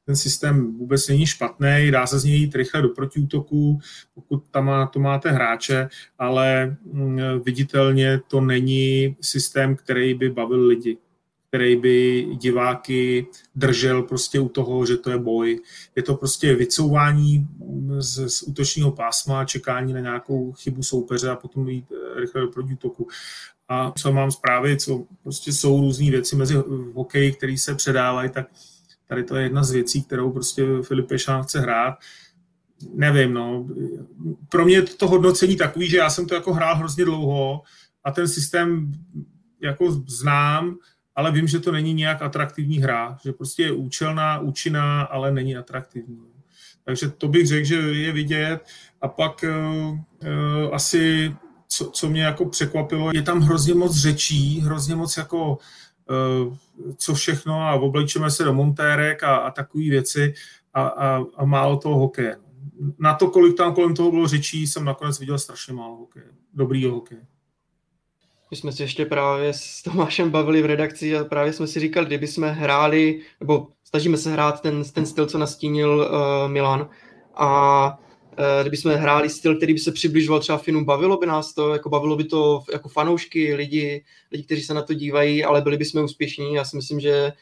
ten 0.05 0.17
systém 0.17 0.79
vůbec 0.79 1.09
není 1.09 1.27
špatný, 1.27 1.91
dá 1.91 2.07
se 2.07 2.19
z 2.19 2.25
něj 2.25 2.39
jít 2.39 2.55
rychle 2.55 2.83
do 2.83 2.89
protiútoku, 2.89 3.81
pokud 4.15 4.45
tam 4.51 4.65
má, 4.65 4.87
to 4.87 5.01
máte 5.01 5.31
hráče, 5.31 5.89
ale 6.19 6.77
mm, 6.85 7.21
viditelně 7.45 8.21
to 8.29 8.41
není 8.41 9.17
systém, 9.21 9.77
který 9.77 10.15
by 10.15 10.31
bavil 10.31 10.67
lidi 10.67 10.99
který 11.53 11.77
by 11.77 12.27
diváky 12.35 13.27
držel 13.55 14.03
prostě 14.03 14.41
u 14.41 14.49
toho, 14.49 14.87
že 14.87 14.97
to 14.97 15.11
je 15.11 15.19
boj. 15.19 15.61
Je 15.97 16.03
to 16.03 16.15
prostě 16.15 16.55
vycouvání 16.55 17.49
z, 17.99 18.29
z 18.29 18.43
útočního 18.43 18.91
pásma, 18.91 19.45
čekání 19.45 19.93
na 19.93 20.01
nějakou 20.01 20.53
chybu 20.53 20.83
soupeře 20.83 21.31
a 21.31 21.37
potom 21.37 21.69
jít 21.69 21.85
eh, 21.93 22.21
rychle 22.21 22.41
do 22.41 22.49
protiútoku. 22.49 23.09
A 23.69 23.93
co 23.99 24.13
mám 24.13 24.31
zprávy, 24.31 24.77
co 24.77 25.05
prostě 25.23 25.53
jsou 25.53 25.81
různé 25.81 26.11
věci 26.11 26.37
mezi 26.37 26.55
hokeji, 26.95 27.33
které 27.33 27.59
se 27.59 27.75
předávají, 27.75 28.31
tak 28.31 28.47
tady 29.07 29.25
to 29.25 29.37
je 29.37 29.43
jedna 29.43 29.65
z 29.65 29.71
věcí, 29.71 30.03
kterou 30.03 30.33
prostě 30.33 30.65
Filip 30.83 31.09
Pešán 31.09 31.43
chce 31.43 31.61
hrát. 31.61 31.95
Nevím, 32.95 33.35
no. 33.35 33.67
Pro 34.49 34.65
mě 34.65 34.83
to 34.83 35.09
hodnocení 35.09 35.57
takový, 35.57 35.89
že 35.89 35.97
já 35.97 36.11
jsem 36.11 36.27
to 36.27 36.35
jako 36.35 36.53
hrál 36.55 36.77
hrozně 36.77 37.05
dlouho 37.05 37.63
a 38.05 38.13
ten 38.13 38.29
systém 38.29 38.93
jako 39.61 39.93
znám, 40.07 40.77
ale 41.17 41.33
vím, 41.33 41.49
že 41.49 41.61
to 41.61 41.73
není 41.73 41.95
nějak 41.95 42.23
atraktivní 42.23 42.79
hra, 42.79 43.19
že 43.25 43.33
prostě 43.33 43.63
je 43.63 43.73
účelná, 43.73 44.39
účinná, 44.39 45.03
ale 45.03 45.33
není 45.33 45.57
atraktivní. 45.57 46.33
Takže 46.85 47.11
to 47.11 47.29
bych 47.29 47.47
řekl, 47.47 47.67
že 47.67 47.75
je 47.77 48.13
vidět. 48.13 48.59
A 49.01 49.09
pak 49.09 49.45
uh, 49.45 49.99
asi, 50.75 51.35
co, 51.69 51.91
co 51.91 52.09
mě 52.09 52.23
jako 52.23 52.45
překvapilo, 52.49 53.11
je 53.15 53.23
tam 53.23 53.41
hrozně 53.41 53.75
moc 53.75 53.97
řečí, 53.97 54.61
hrozně 54.61 54.95
moc 54.95 55.17
jako 55.17 55.59
uh, 56.47 56.57
co 56.97 57.15
všechno 57.15 57.61
a 57.61 57.75
oblečeme 57.75 58.31
se 58.31 58.45
do 58.45 58.55
montérek 58.55 59.23
a, 59.23 59.37
a 59.37 59.51
takové 59.51 59.85
věci 59.85 60.35
a, 60.75 60.83
a, 60.83 61.25
a 61.37 61.45
málo 61.45 61.77
toho 61.77 61.99
hokeje. 61.99 62.37
Na 62.99 63.15
to, 63.15 63.31
kolik 63.31 63.57
tam 63.57 63.75
kolem 63.75 63.95
toho 63.95 64.11
bylo 64.11 64.29
řečí, 64.29 64.67
jsem 64.67 64.85
nakonec 64.85 65.21
viděl 65.21 65.39
strašně 65.39 65.73
málo 65.73 65.97
hokeje. 65.97 66.27
Dobrýho 66.55 66.95
hokeje. 66.95 67.21
My 68.53 68.57
jsme 68.57 68.73
si 68.73 68.83
ještě 68.83 69.07
právě 69.07 69.53
s 69.53 69.83
Tomášem 69.83 70.31
bavili 70.31 70.63
v 70.63 70.67
redakci 70.67 71.17
a 71.17 71.25
právě 71.25 71.53
jsme 71.53 71.67
si 71.67 71.81
říkali, 71.81 72.07
kdyby 72.07 72.27
jsme 72.27 72.53
hráli, 72.53 73.21
nebo 73.41 73.69
snažíme 73.85 74.17
se 74.17 74.33
hrát 74.33 74.61
ten, 74.61 74.85
ten 74.85 75.07
styl, 75.07 75.27
co 75.27 75.39
nastínil 75.39 76.11
uh, 76.11 76.51
Milan 76.51 76.89
a 77.35 77.99
uh, 78.39 78.45
kdyby 78.61 78.77
jsme 78.77 78.97
hráli 78.97 79.29
styl, 79.29 79.57
který 79.57 79.73
by 79.73 79.79
se 79.79 79.93
přibližoval 79.93 80.41
třeba 80.41 80.59
Finům, 80.59 80.85
bavilo 80.85 81.17
by 81.17 81.27
nás 81.27 81.55
to, 81.55 81.73
jako 81.73 81.89
bavilo 81.89 82.17
by 82.17 82.25
to 82.25 82.63
jako 82.73 82.89
fanoušky, 82.89 83.55
lidi, 83.55 84.05
lidi, 84.33 84.45
kteří 84.45 84.63
se 84.63 84.75
na 84.75 84.83
to 84.83 84.95
dívají, 84.95 85.45
ale 85.45 85.61
byli 85.61 85.77
bychom 85.77 86.05
úspěšní. 86.05 86.55
Já 86.55 86.65
si 86.65 86.77
myslím, 86.77 87.01
že 87.01 87.33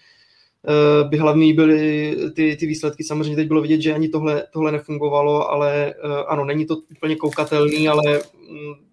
uh, 0.69 1.11
by 1.11 1.17
hlavní 1.17 1.53
byly 1.53 2.17
ty, 2.35 2.57
ty 2.57 2.67
výsledky. 2.67 3.05
Samozřejmě 3.05 3.37
teď 3.37 3.49
bylo 3.49 3.63
vidět, 3.63 3.81
že 3.81 3.95
ani 3.95 4.09
tohle, 4.09 4.47
tohle 4.53 4.73
nefungovalo, 4.73 5.51
ale 5.51 5.95
ano, 6.29 6.45
není 6.45 6.67
to 6.67 6.77
úplně 6.77 7.17
koukatelný, 7.17 7.89
ale 7.89 8.23
um, 8.23 8.90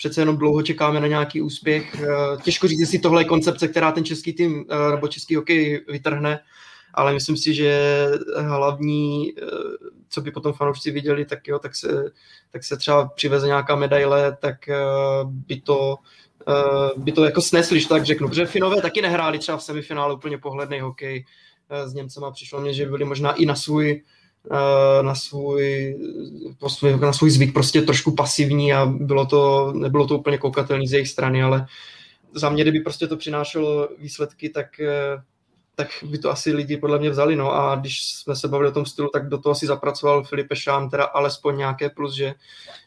přece 0.00 0.20
jenom 0.20 0.36
dlouho 0.36 0.62
čekáme 0.62 1.00
na 1.00 1.06
nějaký 1.06 1.42
úspěch. 1.42 1.96
Těžko 2.42 2.68
říct, 2.68 2.80
jestli 2.80 2.98
tohle 2.98 3.20
je 3.20 3.24
koncepce, 3.24 3.68
která 3.68 3.92
ten 3.92 4.04
český 4.04 4.32
tým 4.32 4.64
nebo 4.90 5.08
český 5.08 5.36
hokej 5.36 5.84
vytrhne, 5.88 6.40
ale 6.94 7.12
myslím 7.12 7.36
si, 7.36 7.54
že 7.54 8.06
hlavní, 8.38 9.32
co 10.08 10.20
by 10.20 10.30
potom 10.30 10.52
fanoušci 10.52 10.90
viděli, 10.90 11.24
tak 11.24 11.48
jo, 11.48 11.58
tak 11.58 11.76
se, 11.76 12.12
tak 12.50 12.64
se 12.64 12.76
třeba 12.76 13.08
přiveze 13.08 13.46
nějaká 13.46 13.76
medaile, 13.76 14.36
tak 14.40 14.56
by 15.24 15.60
to 15.60 15.96
by 16.96 17.12
to 17.12 17.24
jako 17.24 17.40
snesli, 17.40 17.80
že 17.80 17.88
tak 17.88 18.04
řeknu, 18.04 18.28
protože 18.28 18.46
Finové 18.46 18.82
taky 18.82 19.02
nehráli 19.02 19.38
třeba 19.38 19.58
v 19.58 19.62
semifinále 19.62 20.14
úplně 20.14 20.38
pohledný 20.38 20.80
hokej 20.80 21.24
s 21.84 21.94
Němcema, 21.94 22.30
přišlo 22.30 22.60
mně, 22.60 22.74
že 22.74 22.86
byli 22.86 23.04
možná 23.04 23.32
i 23.32 23.46
na 23.46 23.54
svůj 23.54 24.02
Eh, 24.02 24.02
na 25.02 25.14
svůj, 25.14 25.96
na 27.00 27.12
svůj 27.12 27.30
zvyk 27.30 27.52
prostě 27.52 27.82
trošku 27.82 28.14
pasivní 28.14 28.72
a 28.72 28.86
bylo 28.86 29.26
to, 29.26 29.72
nebylo 29.72 30.06
to 30.06 30.18
úplně 30.18 30.38
koukatelný 30.38 30.88
z 30.88 30.92
jejich 30.92 31.08
strany, 31.08 31.42
ale 31.42 31.66
za 32.34 32.50
mě, 32.50 32.62
kdyby 32.62 32.80
prostě 32.80 33.06
to 33.06 33.16
přinášelo 33.16 33.88
výsledky, 33.98 34.48
tak, 34.48 34.80
eh, 34.80 35.22
tak 35.74 35.88
by 36.02 36.18
to 36.18 36.30
asi 36.30 36.52
lidi 36.52 36.76
podle 36.76 36.98
mě 36.98 37.10
vzali. 37.10 37.36
No 37.36 37.52
a 37.52 37.76
když 37.76 38.04
jsme 38.04 38.36
se 38.36 38.48
bavili 38.48 38.70
o 38.70 38.72
tom 38.74 38.86
stylu, 38.86 39.08
tak 39.12 39.28
do 39.28 39.38
toho 39.38 39.52
asi 39.52 39.66
zapracoval 39.66 40.24
Filipe 40.24 40.56
Šám, 40.56 40.90
teda 40.90 41.04
alespoň 41.04 41.58
nějaké 41.58 41.90
plus, 41.90 42.14
že, 42.14 42.34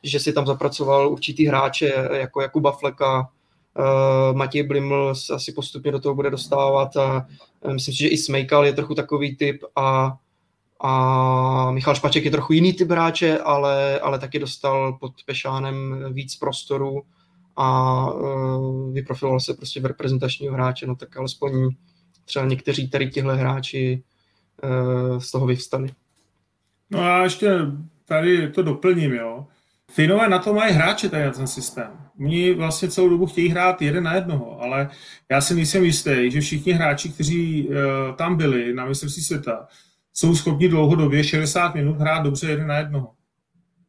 že 0.04 0.20
si 0.20 0.34
tam 0.34 0.46
zapracoval 0.46 1.10
určitý 1.10 1.46
hráče 1.48 1.94
jako 2.12 2.42
Jakuba 2.42 2.72
Fleka, 2.72 3.30
Uh, 3.80 4.38
Matěj 4.38 4.64
Bliml 4.64 5.14
asi 5.34 5.52
postupně 5.52 5.92
do 5.92 6.00
toho 6.00 6.16
bude 6.16 6.30
dostávat 6.30 6.98
a 6.98 7.28
myslím 7.72 7.94
si, 7.94 8.00
že 8.00 8.08
i 8.08 8.18
Smejkal 8.18 8.66
je 8.66 8.74
trochu 8.74 8.96
takový 8.96 9.36
typ 9.36 9.64
a 9.76 10.14
a 10.86 11.72
Michal 11.72 11.96
Špaček 11.96 12.26
je 12.26 12.32
trochu 12.32 12.54
jiný 12.54 12.74
typ 12.74 12.90
hráče, 12.90 13.38
ale, 13.38 14.00
ale 14.00 14.20
taky 14.20 14.40
dostal 14.40 14.94
pod 14.94 15.12
Pešánem 15.26 16.06
víc 16.14 16.36
prostoru 16.36 17.02
a 17.56 18.08
uh, 18.14 18.94
vyprofiloval 18.94 19.40
se 19.40 19.54
prostě 19.54 19.80
v 19.80 19.86
reprezentačního 19.86 20.54
hráče, 20.54 20.88
no 20.88 20.96
tak 20.96 21.18
alespoň 21.18 21.70
třeba 22.26 22.46
někteří 22.46 22.90
tady 22.90 23.10
tihle 23.10 23.36
hráči 23.36 24.04
uh, 24.64 25.18
z 25.18 25.32
toho 25.32 25.46
vyvstali. 25.46 25.90
No 26.90 27.02
a 27.02 27.24
ještě 27.24 27.58
tady 28.06 28.52
to 28.52 28.64
doplním, 28.64 29.14
jo. 29.14 29.46
Finové 29.92 30.30
na 30.30 30.40
to 30.40 30.54
mají 30.54 30.74
hráče 30.74 31.10
tady 31.10 31.26
na 31.26 31.32
ten 31.32 31.48
systém. 31.48 31.92
Oni 32.20 32.54
vlastně 32.54 32.90
celou 32.90 33.10
dobu 33.10 33.26
chtějí 33.26 33.50
hrát 33.50 33.82
jeden 33.82 34.04
na 34.04 34.16
jednoho, 34.16 34.62
ale 34.62 34.90
já 35.32 35.42
si 35.42 35.56
nejsem 35.56 35.84
jistý, 35.84 36.32
že 36.32 36.42
všichni 36.42 36.74
hráči, 36.74 37.10
kteří 37.10 37.68
uh, 37.68 37.76
tam 38.16 38.36
byli 38.36 38.74
na 38.74 38.86
mistrovství 38.86 39.24
světa, 39.24 39.68
jsou 40.14 40.36
schopni 40.36 40.70
dlouhodobě 40.70 41.24
60 41.24 41.76
minut 41.76 42.00
hrát 42.00 42.24
dobře 42.24 42.50
jeden 42.50 42.68
na 42.68 42.78
jednoho. 42.78 43.12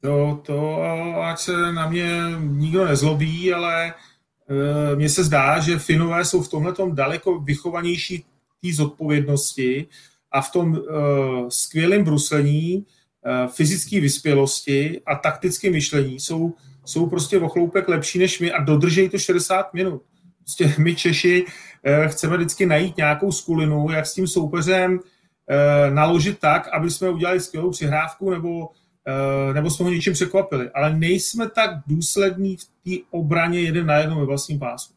To, 0.00 0.42
to 0.46 0.82
ať 1.22 1.38
se 1.38 1.72
na 1.72 1.88
mě 1.88 2.08
nikdo 2.38 2.84
nezlobí, 2.84 3.52
ale 3.52 3.94
e, 4.92 4.96
mně 4.96 5.08
se 5.08 5.24
zdá, 5.24 5.60
že 5.60 5.78
Finové 5.78 6.24
jsou 6.24 6.42
v 6.42 6.48
tomhle 6.48 6.74
daleko 6.92 7.40
vychovanější 7.40 8.24
té 8.62 8.72
zodpovědnosti 8.72 9.87
a 10.32 10.40
v 10.40 10.52
tom 10.52 10.76
e, 10.76 10.80
skvělém 11.48 12.04
bruslení, 12.04 12.74
e, 12.74 13.48
fyzické 13.48 14.00
vyspělosti 14.00 15.00
a 15.06 15.14
taktické 15.14 15.70
myšlení 15.70 16.20
jsou, 16.20 16.54
jsou 16.84 17.06
prostě 17.06 17.38
o 17.38 17.48
chloupek 17.48 17.88
lepší 17.88 18.18
než 18.18 18.40
my 18.40 18.52
a 18.52 18.62
dodržejí 18.62 19.08
to 19.08 19.18
60 19.18 19.74
minut. 19.74 20.02
Prostě 20.38 20.74
my 20.78 20.94
Češi 20.94 21.44
e, 21.82 22.08
chceme 22.08 22.37
vždycky 22.37 22.66
najít 22.66 22.96
nějakou 22.96 23.32
skulinu, 23.32 23.90
jak 23.90 24.06
s 24.06 24.14
tím 24.14 24.26
soupeřem 24.26 25.00
naložit 25.90 26.38
tak, 26.38 26.68
aby 26.68 26.90
jsme 26.90 27.11
udělali 27.11 27.40
skvělou 27.40 27.70
přihrávku 27.70 28.30
nebo, 28.30 28.68
eh, 29.07 29.54
nebo 29.54 29.70
jsme 29.70 29.85
ho 29.85 29.90
něčím 29.90 30.12
překvapili. 30.12 30.70
Ale 30.70 30.96
nejsme 30.96 31.50
tak 31.50 31.70
důslední 31.87 32.57
v 32.57 32.64
té 32.64 33.04
obraně 33.11 33.61
jeden 33.61 33.87
na 33.87 33.96
jednom 33.96 34.18
ve 34.18 34.26
vlastním 34.26 34.59
pásu. 34.59 34.92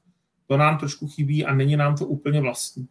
To 0.47 0.57
nám 0.57 0.77
trošku 0.77 1.07
chybí 1.07 1.45
a 1.45 1.53
není 1.53 1.77
nám 1.77 1.97
to 1.97 2.05
úplně 2.05 2.41
vlastní. 2.41 2.87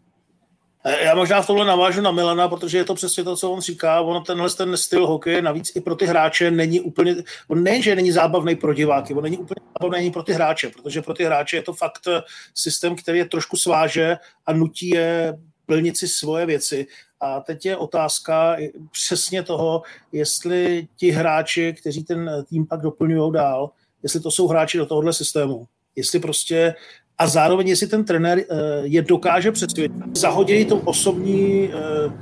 Eh, 0.88 1.04
já 1.04 1.14
možná 1.14 1.42
v 1.42 1.46
tomhle 1.46 1.66
navážu 1.66 2.00
na 2.00 2.10
Milana, 2.10 2.48
protože 2.48 2.78
je 2.78 2.84
to 2.84 2.94
přesně 2.94 3.24
to, 3.24 3.36
co 3.36 3.50
on 3.50 3.60
říká. 3.60 4.00
On 4.00 4.24
tenhle 4.24 4.50
ten 4.50 4.76
styl 4.76 5.06
hokeje 5.06 5.42
navíc 5.42 5.76
i 5.76 5.80
pro 5.80 5.96
ty 5.96 6.06
hráče 6.06 6.50
není 6.50 6.80
úplně, 6.80 7.16
on 7.48 7.62
ne, 7.62 7.82
že 7.82 7.96
není 7.96 8.12
zábavný 8.12 8.56
pro 8.56 8.74
diváky, 8.74 9.14
on 9.14 9.22
není 9.22 9.38
úplně 9.38 9.60
zábavný 9.80 10.10
pro 10.10 10.22
ty 10.22 10.32
hráče, 10.32 10.70
protože 10.70 11.02
pro 11.02 11.14
ty 11.14 11.24
hráče 11.24 11.56
je 11.56 11.62
to 11.62 11.72
fakt 11.72 12.08
systém, 12.54 12.96
který 12.96 13.18
je 13.18 13.24
trošku 13.24 13.56
sváže 13.56 14.16
a 14.46 14.52
nutí 14.52 14.88
je 14.88 15.38
plnit 15.66 15.96
si 15.96 16.08
svoje 16.08 16.46
věci. 16.46 16.86
A 17.20 17.40
teď 17.40 17.66
je 17.66 17.76
otázka 17.76 18.56
přesně 18.92 19.42
toho, 19.42 19.82
jestli 20.12 20.88
ti 20.96 21.10
hráči, 21.10 21.74
kteří 21.80 22.04
ten 22.04 22.30
tým 22.48 22.66
pak 22.66 22.80
doplňují 22.80 23.32
dál, 23.32 23.70
jestli 24.02 24.20
to 24.20 24.30
jsou 24.30 24.48
hráči 24.48 24.78
do 24.78 24.86
tohohle 24.86 25.12
systému. 25.12 25.66
Jestli 25.96 26.18
prostě 26.20 26.74
a 27.18 27.26
zároveň, 27.26 27.68
jestli 27.68 27.86
ten 27.86 28.04
trenér 28.04 28.38
eh, 28.38 28.44
je 28.82 29.02
dokáže 29.02 29.52
přesvědčit, 29.52 29.92
zahodí 30.14 30.64
tou 30.64 30.78
osobní 30.78 31.70
eh, 31.72 32.12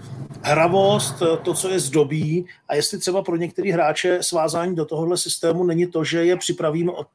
hravost, 0.44 1.22
to, 1.42 1.54
co 1.54 1.68
je 1.68 1.80
zdobí 1.80 2.46
a 2.68 2.74
jestli 2.74 2.98
třeba 2.98 3.22
pro 3.22 3.36
některé 3.36 3.72
hráče 3.72 4.18
svázání 4.22 4.76
do 4.76 4.84
tohohle 4.84 5.16
systému 5.16 5.64
není 5.64 5.86
to, 5.86 6.04
že 6.04 6.24
je 6.24 6.36
připravíme 6.36 6.92
od 6.92 7.08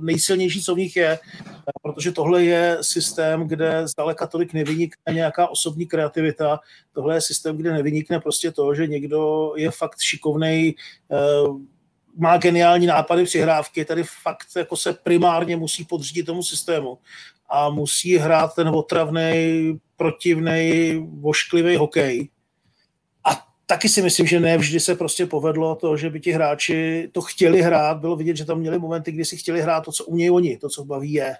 nejsilnější, 0.00 0.62
co 0.62 0.74
v 0.74 0.78
nich 0.78 0.96
je, 0.96 1.18
protože 1.82 2.12
tohle 2.12 2.44
je 2.44 2.78
systém, 2.80 3.48
kde 3.48 3.88
zdaleka 3.88 4.26
tolik 4.26 4.52
nevynikne 4.52 5.14
nějaká 5.14 5.48
osobní 5.48 5.86
kreativita, 5.86 6.60
tohle 6.92 7.14
je 7.14 7.20
systém, 7.20 7.56
kde 7.56 7.72
nevynikne 7.72 8.20
prostě 8.20 8.50
to, 8.50 8.74
že 8.74 8.86
někdo 8.86 9.52
je 9.56 9.70
fakt 9.70 10.00
šikovnej, 10.00 10.74
eh, 11.12 11.16
má 12.16 12.36
geniální 12.36 12.86
nápady 12.86 13.24
přihrávky, 13.24 13.84
tady 13.84 14.02
fakt 14.22 14.46
jako 14.56 14.76
se 14.76 14.92
primárně 14.92 15.56
musí 15.56 15.84
podřídit 15.84 16.26
tomu 16.26 16.42
systému 16.42 16.98
a 17.50 17.70
musí 17.70 18.16
hrát 18.16 18.54
ten 18.54 18.68
otravný, 18.68 19.78
protivný, 19.96 20.94
vošklivý 21.20 21.76
hokej 21.76 22.28
taky 23.66 23.88
si 23.88 24.02
myslím, 24.02 24.26
že 24.26 24.40
ne 24.40 24.58
vždy 24.58 24.80
se 24.80 24.94
prostě 24.94 25.26
povedlo 25.26 25.74
to, 25.74 25.96
že 25.96 26.10
by 26.10 26.20
ti 26.20 26.32
hráči 26.32 27.08
to 27.12 27.20
chtěli 27.20 27.62
hrát. 27.62 27.98
Bylo 27.98 28.16
vidět, 28.16 28.36
že 28.36 28.44
tam 28.44 28.58
měli 28.58 28.78
momenty, 28.78 29.12
kdy 29.12 29.24
si 29.24 29.36
chtěli 29.36 29.60
hrát 29.60 29.84
to, 29.84 29.92
co 29.92 30.04
umějí 30.04 30.30
oni, 30.30 30.56
to, 30.56 30.68
co 30.68 30.84
baví 30.84 31.12
je. 31.12 31.36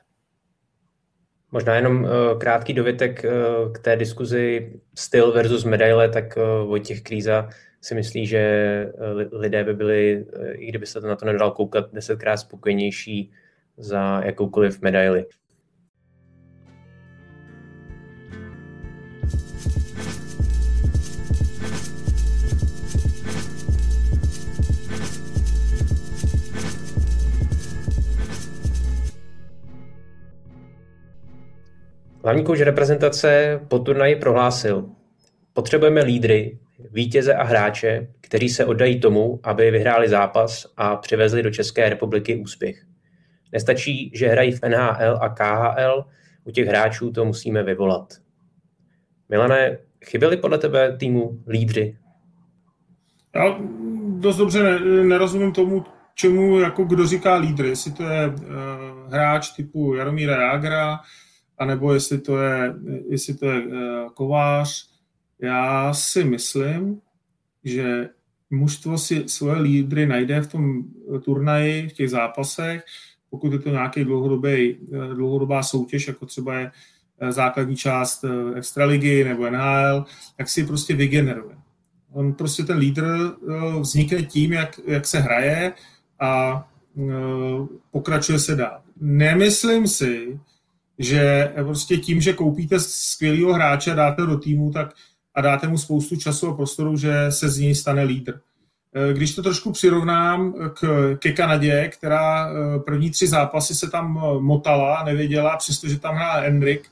Možná 1.52 1.74
jenom 1.74 2.04
uh, 2.04 2.38
krátký 2.38 2.72
dovětek 2.72 3.24
uh, 3.24 3.72
k 3.72 3.78
té 3.78 3.96
diskuzi 3.96 4.72
styl 4.94 5.32
versus 5.32 5.64
medaile, 5.64 6.08
tak 6.08 6.36
uh, 6.36 6.68
Vojtěch 6.68 7.02
Kríza 7.02 7.48
si 7.80 7.94
myslí, 7.94 8.26
že 8.26 8.42
lidé 9.32 9.64
by 9.64 9.74
byli, 9.74 10.24
i 10.52 10.66
kdyby 10.66 10.86
se 10.86 11.00
to 11.00 11.06
na 11.06 11.16
to 11.16 11.26
nedal 11.26 11.50
koukat, 11.50 11.92
desetkrát 11.92 12.40
spokojenější 12.40 13.32
za 13.76 14.22
jakoukoliv 14.24 14.82
medaili. 14.82 15.26
Hlavní 32.24 32.44
kouč 32.44 32.60
reprezentace 32.60 33.60
po 33.68 33.78
turnaji 33.78 34.16
prohlásil, 34.16 34.88
potřebujeme 35.52 36.02
lídry, 36.02 36.58
vítěze 36.90 37.34
a 37.34 37.44
hráče, 37.44 38.08
kteří 38.20 38.48
se 38.48 38.64
oddají 38.64 39.00
tomu, 39.00 39.40
aby 39.42 39.70
vyhráli 39.70 40.08
zápas 40.08 40.66
a 40.76 40.96
přivezli 40.96 41.42
do 41.42 41.50
České 41.50 41.88
republiky 41.88 42.36
úspěch. 42.36 42.84
Nestačí, 43.52 44.10
že 44.14 44.28
hrají 44.28 44.52
v 44.52 44.60
NHL 44.68 45.18
a 45.20 45.28
KHL, 45.28 46.04
u 46.44 46.50
těch 46.50 46.66
hráčů 46.66 47.12
to 47.12 47.24
musíme 47.24 47.62
vyvolat. 47.62 48.14
Milane, 49.28 49.78
chyběli 50.04 50.36
podle 50.36 50.58
tebe 50.58 50.96
týmu 50.96 51.42
lídři? 51.48 51.96
Já 53.34 53.58
dost 54.18 54.36
dobře 54.36 54.80
nerozumím 54.80 55.52
tomu, 55.52 55.84
čemu 56.14 56.60
jako 56.60 56.84
kdo 56.84 57.06
říká 57.06 57.34
lídry. 57.34 57.68
Jestli 57.68 57.92
to 57.92 58.02
je 58.02 58.26
uh, 58.26 58.34
hráč 59.12 59.50
typu 59.50 59.94
Jaromíra 59.94 60.42
Jágra, 60.42 61.00
anebo 61.58 61.94
jestli 61.94 62.18
to 62.18 62.38
je, 62.38 62.74
jestli 63.08 63.34
to 63.34 63.46
je 63.46 63.66
uh, 63.66 63.74
kovář. 64.14 64.88
Já 65.38 65.94
si 65.94 66.24
myslím, 66.24 67.00
že 67.64 68.08
mužstvo 68.50 68.98
si 68.98 69.24
svoje 69.26 69.60
lídry 69.60 70.06
najde 70.06 70.40
v 70.40 70.46
tom 70.46 70.84
turnaji, 71.24 71.88
v 71.88 71.92
těch 71.92 72.10
zápasech, 72.10 72.84
pokud 73.30 73.52
je 73.52 73.58
to 73.58 73.70
nějaký 73.70 74.04
dlouhodobý, 74.04 74.76
eh, 74.76 75.14
dlouhodobá 75.14 75.62
soutěž, 75.62 76.08
jako 76.08 76.26
třeba 76.26 76.54
je 76.54 76.70
eh, 77.20 77.32
základní 77.32 77.76
část 77.76 78.24
extraligy 78.54 79.24
nebo 79.24 79.50
NHL, 79.50 80.04
tak 80.36 80.48
si 80.48 80.66
prostě 80.66 80.94
vygeneruje. 80.94 81.56
On 82.12 82.32
prostě 82.32 82.62
ten 82.62 82.78
lídr 82.78 83.04
vznikne 83.80 84.22
tím, 84.22 84.52
jak, 84.52 84.80
jak 84.86 85.06
se 85.06 85.18
hraje 85.18 85.72
a 86.20 86.64
pokračuje 87.90 88.38
se 88.38 88.56
dál. 88.56 88.80
Nemyslím 89.00 89.88
si, 89.88 90.40
že 90.98 91.52
prostě 91.62 91.96
tím, 91.96 92.20
že 92.20 92.32
koupíte 92.32 92.80
skvělého 92.80 93.52
hráče 93.52 93.92
a 93.92 93.94
dáte 93.94 94.22
do 94.22 94.38
týmu 94.38 94.70
tak, 94.70 94.94
a 95.34 95.40
dáte 95.40 95.68
mu 95.68 95.78
spoustu 95.78 96.16
času 96.16 96.48
a 96.48 96.56
prostoru, 96.56 96.96
že 96.96 97.26
se 97.30 97.48
z 97.48 97.58
něj 97.58 97.74
stane 97.74 98.02
lídr. 98.02 98.40
když 99.12 99.34
to 99.34 99.42
trošku 99.42 99.72
přirovnám 99.72 100.54
k, 100.74 101.14
ke 101.18 101.32
Kanadě, 101.32 101.88
která 101.88 102.50
první 102.86 103.10
tři 103.10 103.26
zápasy 103.26 103.74
se 103.74 103.90
tam 103.90 104.12
motala, 104.40 105.04
nevěděla, 105.04 105.56
přestože 105.56 105.98
tam 105.98 106.14
hrál 106.14 106.44
Enrik 106.44 106.88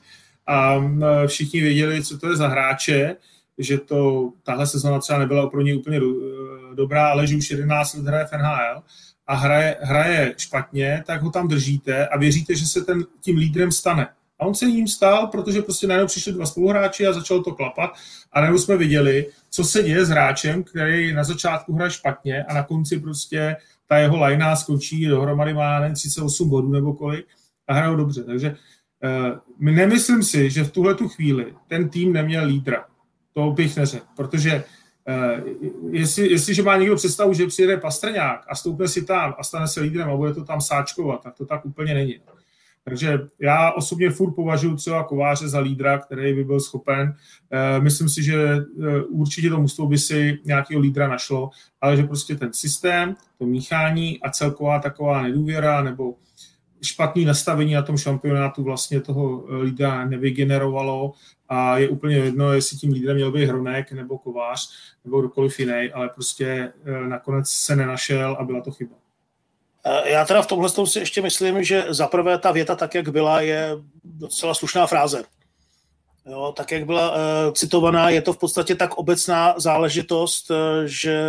a 0.47 0.83
všichni 1.27 1.61
věděli, 1.61 2.03
co 2.03 2.17
to 2.17 2.29
je 2.29 2.35
za 2.35 2.47
hráče, 2.47 3.15
že 3.57 3.77
to 3.77 4.31
tahle 4.43 4.67
sezona 4.67 4.99
třeba 4.99 5.19
nebyla 5.19 5.49
pro 5.49 5.61
něj 5.61 5.77
úplně 5.77 5.99
dobrá, 6.73 7.07
ale 7.07 7.27
že 7.27 7.37
už 7.37 7.51
11 7.51 7.93
let 7.93 8.05
hraje 8.05 8.25
v 8.25 8.31
NHL 8.31 8.83
a 9.33 9.35
hraje, 9.35 9.77
hraje 9.81 10.33
špatně, 10.37 11.03
tak 11.07 11.21
ho 11.21 11.31
tam 11.31 11.47
držíte 11.47 12.07
a 12.07 12.17
věříte, 12.17 12.55
že 12.55 12.65
se 12.65 12.81
ten 12.81 13.05
tím 13.21 13.37
lídrem 13.37 13.71
stane. 13.71 14.07
A 14.39 14.45
on 14.45 14.55
se 14.55 14.65
jím 14.65 14.87
stal, 14.87 15.27
protože 15.27 15.61
prostě 15.61 15.87
najednou 15.87 16.07
přišli 16.07 16.33
dva 16.33 16.45
spoluhráči 16.45 17.07
a 17.07 17.13
začalo 17.13 17.43
to 17.43 17.51
klapat. 17.51 17.91
A 18.31 18.41
najednou 18.41 18.59
jsme 18.59 18.77
viděli, 18.77 19.25
co 19.49 19.63
se 19.63 19.83
děje 19.83 20.05
s 20.05 20.09
hráčem, 20.09 20.63
který 20.63 21.13
na 21.13 21.23
začátku 21.23 21.73
hraje 21.75 21.91
špatně 21.91 22.43
a 22.43 22.53
na 22.53 22.63
konci 22.63 22.99
prostě 22.99 23.55
ta 23.87 23.97
jeho 23.97 24.17
lajna 24.17 24.55
skočí, 24.55 25.05
dohromady 25.05 25.53
má 25.53 25.79
nevím, 25.79 25.95
38 25.95 26.49
bodů 26.49 26.71
nebo 26.71 26.93
kolik 26.93 27.25
a 27.67 27.73
hrajou 27.73 27.95
dobře. 27.95 28.23
Takže 28.23 28.55
uh, 29.59 29.73
nemyslím 29.73 30.23
si, 30.23 30.49
že 30.49 30.63
v 30.63 30.71
tuhle 30.71 30.95
tu 30.95 31.09
chvíli 31.09 31.53
ten 31.67 31.89
tým 31.89 32.13
neměl 32.13 32.45
lídra. 32.45 32.85
To 33.33 33.51
bych 33.51 33.77
neřekl, 33.77 34.05
protože 34.15 34.63
jestli, 35.91 36.31
jestliže 36.31 36.63
má 36.63 36.77
někdo 36.77 36.95
představu, 36.95 37.33
že 37.33 37.47
přijede 37.47 37.77
Pastrňák 37.77 38.45
a 38.49 38.55
stoupne 38.55 38.87
si 38.87 39.05
tam 39.05 39.35
a 39.37 39.43
stane 39.43 39.67
se 39.67 39.81
lídrem 39.81 40.09
a 40.09 40.15
bude 40.15 40.33
to 40.33 40.43
tam 40.43 40.61
sáčkovat, 40.61 41.23
tak 41.23 41.35
to 41.35 41.45
tak 41.45 41.65
úplně 41.65 41.93
není. 41.93 42.19
Takže 42.85 43.19
já 43.39 43.71
osobně 43.71 44.09
furt 44.09 44.31
považuji 44.31 44.75
třeba 44.75 45.03
Kováře 45.03 45.49
za 45.49 45.59
lídra, 45.59 45.97
který 45.97 46.33
by 46.33 46.43
byl 46.43 46.59
schopen. 46.59 47.15
Eh, 47.51 47.79
myslím 47.81 48.09
si, 48.09 48.23
že 48.23 48.37
eh, 48.43 49.01
určitě 49.01 49.49
to 49.49 49.61
mužstvo 49.61 49.87
by 49.87 49.97
si 49.97 50.39
nějakého 50.45 50.81
lídra 50.81 51.07
našlo, 51.07 51.49
ale 51.81 51.97
že 51.97 52.03
prostě 52.03 52.35
ten 52.35 52.53
systém, 52.53 53.15
to 53.37 53.45
míchání 53.45 54.21
a 54.21 54.29
celková 54.29 54.79
taková 54.79 55.21
nedůvěra 55.21 55.83
nebo 55.83 56.15
špatný 56.83 57.25
nastavení 57.25 57.73
na 57.73 57.81
tom 57.81 57.97
šampionátu 57.97 58.63
vlastně 58.63 59.01
toho 59.01 59.45
eh, 59.49 59.63
lídra 59.63 60.05
nevygenerovalo 60.05 61.13
a 61.49 61.77
je 61.77 61.89
úplně 61.89 62.15
jedno, 62.15 62.53
jestli 62.53 62.77
tím 62.77 62.93
lídrem 62.93 63.15
měl 63.15 63.31
být 63.31 63.45
Hronek 63.45 63.91
nebo 63.91 64.17
Kovář 64.17 64.69
nebo 65.05 65.19
kdokoliv 65.19 65.59
jiný, 65.59 65.89
ale 65.93 66.09
prostě 66.09 66.73
nakonec 67.07 67.49
se 67.49 67.75
nenašel 67.75 68.37
a 68.39 68.43
byla 68.43 68.61
to 68.61 68.71
chyba. 68.71 68.95
Eh, 69.85 70.09
já 70.09 70.25
teda 70.25 70.41
v 70.41 70.47
tomhle 70.47 70.69
si 70.69 70.99
ještě 70.99 71.21
myslím, 71.21 71.63
že 71.63 71.85
zaprvé 71.89 72.37
ta 72.37 72.51
věta 72.51 72.75
tak, 72.75 72.95
jak 72.95 73.09
byla, 73.09 73.41
je 73.41 73.69
docela 74.03 74.53
slušná 74.53 74.87
fráze. 74.87 75.23
Jo, 76.25 76.53
tak, 76.57 76.71
jak 76.71 76.85
byla 76.85 77.11
uh, 77.11 77.17
citovaná, 77.53 78.09
je 78.09 78.21
to 78.21 78.33
v 78.33 78.37
podstatě 78.37 78.75
tak 78.75 78.93
obecná 78.93 79.55
záležitost, 79.57 80.51
uh, 80.51 80.57
že 80.85 81.23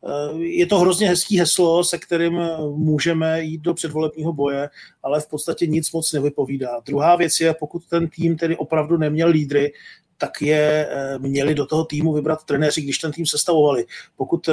uh, 0.00 0.40
je 0.40 0.66
to 0.66 0.78
hrozně 0.78 1.08
hezký 1.08 1.38
heslo, 1.38 1.84
se 1.84 1.98
kterým 1.98 2.40
můžeme 2.76 3.42
jít 3.42 3.60
do 3.60 3.74
předvolebního 3.74 4.32
boje, 4.32 4.70
ale 5.02 5.20
v 5.20 5.28
podstatě 5.28 5.66
nic 5.66 5.92
moc 5.92 6.12
nevypovídá. 6.12 6.80
Druhá 6.86 7.16
věc 7.16 7.40
je, 7.40 7.54
pokud 7.54 7.84
ten 7.84 8.08
tým 8.08 8.36
tedy 8.36 8.56
opravdu 8.56 8.96
neměl 8.96 9.28
lídry, 9.28 9.72
tak 10.18 10.42
je 10.42 10.88
měli 11.18 11.54
do 11.54 11.66
toho 11.66 11.84
týmu 11.84 12.12
vybrat 12.12 12.44
trenéři, 12.44 12.82
když 12.82 12.98
ten 12.98 13.12
tým 13.12 13.26
sestavovali. 13.26 13.86
Pokud 14.16 14.48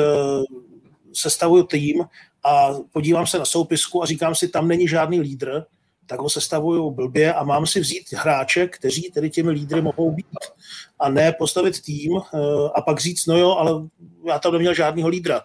sestavují 1.14 1.64
tým, 1.68 2.04
a 2.44 2.74
podívám 2.92 3.28
se 3.28 3.40
na 3.40 3.46
soupisku 3.46 4.04
a 4.04 4.06
říkám 4.06 4.36
si, 4.36 4.48
tam 4.48 4.68
není 4.68 4.88
žádný 4.88 5.22
lídr, 5.22 5.64
tak 6.10 6.20
ho 6.20 6.30
sestavuju 6.30 6.92
blbě 6.92 7.34
a 7.34 7.44
mám 7.44 7.66
si 7.66 7.80
vzít 7.80 8.14
hráče, 8.14 8.68
kteří 8.68 9.12
tedy 9.14 9.30
těmi 9.30 9.52
lídry 9.52 9.82
mohou 9.82 10.12
být. 10.12 10.26
A 11.00 11.10
ne 11.10 11.34
postavit 11.34 11.82
tým 11.82 12.18
eh, 12.18 12.38
a 12.76 12.82
pak 12.82 13.00
říct, 13.00 13.26
no 13.26 13.38
jo, 13.38 13.52
ale 13.52 13.72
já 14.28 14.40
tam 14.40 14.54
neměl 14.54 14.74
žádného 14.74 15.10
lídra. 15.10 15.42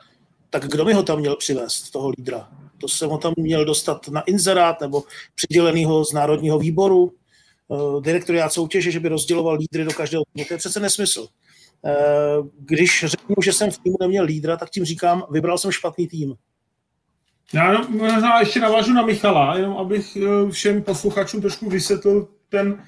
Tak 0.50 0.64
kdo 0.64 0.85
mi 0.85 0.92
ho 0.92 1.03
tam 1.03 1.18
měl 1.18 1.37
přivést, 1.37 1.90
toho 1.90 2.12
lídra? 2.18 2.48
To 2.79 2.88
jsem 2.88 3.11
ho 3.11 3.18
tam 3.18 3.35
měl 3.37 3.64
dostat 3.64 4.09
na 4.09 4.20
inzerát 4.20 4.81
nebo 4.81 5.03
přidělenýho 5.35 6.05
z 6.05 6.12
Národního 6.12 6.59
výboru, 6.59 7.12
eh, 7.12 8.00
direktoriát 8.00 8.53
soutěže, 8.53 8.90
že 8.90 9.00
by 9.00 9.09
rozděloval 9.09 9.55
lídry 9.55 9.85
do 9.85 9.92
každého 9.92 10.24
týmu. 10.33 10.44
To 10.48 10.55
je 10.55 10.59
přece 10.59 10.81
nesmysl. 10.81 11.27
Eh, 11.87 11.94
když 12.59 13.05
řeknu, 13.07 13.35
že 13.44 13.53
jsem 13.53 13.70
v 13.70 13.79
týmu 13.79 13.96
neměl 14.00 14.24
lídra, 14.24 14.57
tak 14.57 14.70
tím 14.70 14.85
říkám, 14.85 15.24
vybral 15.31 15.59
jsem 15.59 15.70
špatný 15.70 16.09
tým. 16.09 16.35
Já 17.53 17.83
možná 17.89 18.41
ještě 18.41 18.61
navážu 18.61 18.93
na 18.93 19.03
Michala, 19.03 19.57
jenom 19.57 19.77
abych 19.77 20.17
eh, 20.17 20.51
všem 20.51 20.83
posluchačům 20.83 21.41
trošku 21.41 21.71
vysvětlil 21.71 22.29
ten, 22.49 22.83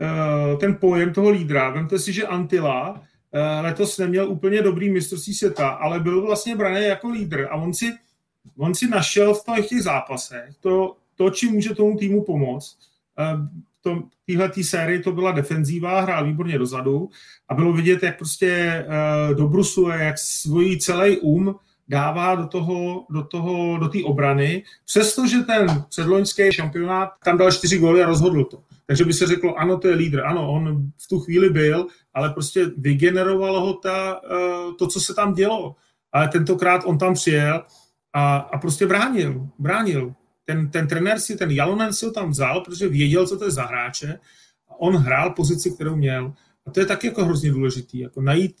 eh, 0.00 0.56
ten 0.56 0.74
pojem 0.74 1.12
toho 1.12 1.30
lídra. 1.30 1.70
Vemte 1.70 1.98
si, 1.98 2.12
že 2.12 2.26
Antila 2.26 3.02
eh, 3.32 3.60
letos 3.60 3.98
neměl 3.98 4.30
úplně 4.30 4.62
dobrý 4.62 4.90
mistrovství 4.90 5.34
světa, 5.34 5.68
ale 5.68 6.00
byl 6.00 6.22
vlastně 6.22 6.56
braný 6.56 6.86
jako 6.86 7.08
lídr 7.08 7.48
a 7.50 7.54
on 7.54 7.74
si, 7.74 7.92
on 8.58 8.74
si 8.74 8.88
našel 8.88 9.34
v 9.34 9.44
těch 9.68 9.82
zápasech 9.82 10.50
to, 10.60 10.96
to, 11.16 11.30
čím 11.30 11.52
může 11.52 11.74
tomu 11.74 11.98
týmu 11.98 12.24
pomoct. 12.24 12.78
To, 13.82 14.02
téhle 14.26 14.48
tý 14.48 14.64
sérii 14.64 15.02
to 15.02 15.12
byla 15.12 15.32
defenzíva, 15.32 16.00
hrál 16.00 16.26
výborně 16.26 16.58
dozadu 16.58 17.10
a 17.48 17.54
bylo 17.54 17.72
vidět, 17.72 18.02
jak 18.02 18.18
prostě 18.18 18.84
dobrusuje, 19.34 19.98
jak 19.98 20.18
svojí 20.18 20.78
celý 20.78 21.18
um 21.18 21.54
dává 21.88 22.34
do 22.34 22.46
toho, 22.46 23.06
do 23.10 23.24
toho, 23.24 23.78
do 23.78 23.88
té 23.88 23.98
obrany, 24.04 24.62
přestože 24.84 25.38
ten 25.38 25.84
předloňský 25.88 26.52
šampionát 26.52 27.10
tam 27.24 27.38
dal 27.38 27.52
čtyři 27.52 27.78
góly 27.78 28.02
a 28.02 28.06
rozhodl 28.06 28.44
to. 28.44 28.62
Takže 28.86 29.04
by 29.04 29.12
se 29.12 29.26
řeklo, 29.26 29.54
ano, 29.54 29.78
to 29.78 29.88
je 29.88 29.94
lídr, 29.94 30.20
ano, 30.24 30.52
on 30.52 30.90
v 30.98 31.08
tu 31.08 31.20
chvíli 31.20 31.50
byl, 31.50 31.86
ale 32.14 32.30
prostě 32.30 32.70
vygenerovalo 32.76 33.60
ho 33.60 33.74
ta, 33.74 34.20
eh, 34.24 34.74
to, 34.78 34.86
co 34.86 35.00
se 35.00 35.14
tam 35.14 35.34
dělo. 35.34 35.76
Ale 36.12 36.28
tentokrát 36.28 36.82
on 36.84 36.98
tam 36.98 37.14
přijel 37.14 37.64
a, 38.12 38.36
a 38.36 38.58
prostě 38.58 38.86
bránil, 38.86 39.48
bránil. 39.58 40.14
Ten, 40.44 40.70
ten 40.70 40.88
trenér 40.88 41.20
si, 41.20 41.36
ten 41.36 41.50
Jalonen 41.50 41.92
si 41.92 42.06
ho 42.06 42.12
tam 42.12 42.30
vzal, 42.30 42.60
protože 42.60 42.88
věděl, 42.88 43.26
co 43.26 43.38
to 43.38 43.44
je 43.44 43.50
za 43.50 43.62
hráče 43.62 44.18
a 44.68 44.80
on 44.80 44.96
hrál 44.96 45.30
pozici, 45.30 45.70
kterou 45.70 45.96
měl. 45.96 46.32
A 46.66 46.70
to 46.70 46.80
je 46.80 46.86
taky 46.86 47.06
jako 47.06 47.24
hrozně 47.24 47.50
důležitý, 47.50 47.98
jako 47.98 48.20
najít 48.20 48.56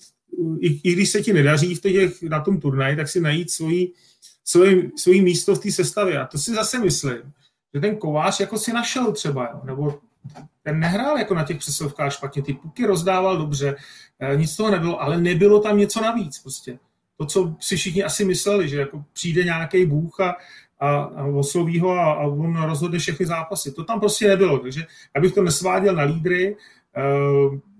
i, 0.60 0.80
i 0.90 0.92
když 0.92 1.10
se 1.10 1.20
ti 1.20 1.32
nedaří 1.32 1.74
v 1.74 1.80
těch, 1.80 2.22
na 2.22 2.40
tom 2.40 2.60
turnaji, 2.60 2.96
tak 2.96 3.08
si 3.08 3.20
najít 3.20 3.50
svoji, 3.50 3.92
svoji, 4.44 4.90
svoji 4.96 5.22
místo 5.22 5.54
v 5.54 5.58
té 5.58 5.72
sestavě. 5.72 6.20
A 6.20 6.26
to 6.26 6.38
si 6.38 6.54
zase 6.54 6.78
myslím, 6.78 7.18
že 7.74 7.80
ten 7.80 7.96
kovář 7.96 8.40
jako 8.40 8.58
si 8.58 8.72
našel 8.72 9.12
třeba, 9.12 9.60
nebo 9.64 9.98
ten 10.62 10.80
nehrál 10.80 11.18
jako 11.18 11.34
na 11.34 11.44
těch 11.44 11.58
přesilovkách 11.58 12.12
špatně, 12.12 12.42
ty 12.42 12.52
puky 12.52 12.86
rozdával 12.86 13.38
dobře, 13.38 13.76
eh, 14.20 14.36
nic 14.36 14.56
toho 14.56 14.70
nebylo, 14.70 15.02
ale 15.02 15.20
nebylo 15.20 15.60
tam 15.60 15.78
něco 15.78 16.00
navíc 16.00 16.38
prostě. 16.38 16.78
To, 17.16 17.26
co 17.26 17.54
si 17.60 17.76
všichni 17.76 18.04
asi 18.04 18.24
mysleli, 18.24 18.68
že 18.68 18.78
jako 18.78 19.04
přijde 19.12 19.44
nějaký 19.44 19.86
bůh 19.86 20.20
a, 20.20 20.36
a, 20.80 21.02
a 21.02 21.24
osloví 21.24 21.80
ho 21.80 21.90
a, 21.90 22.12
a 22.12 22.26
on 22.26 22.62
rozhodne 22.62 22.98
všechny 22.98 23.26
zápasy. 23.26 23.72
To 23.72 23.84
tam 23.84 24.00
prostě 24.00 24.28
nebylo, 24.28 24.58
takže 24.58 24.86
abych 25.14 25.34
to 25.34 25.42
nesváděl 25.42 25.94
na 25.94 26.02
lídry, 26.02 26.56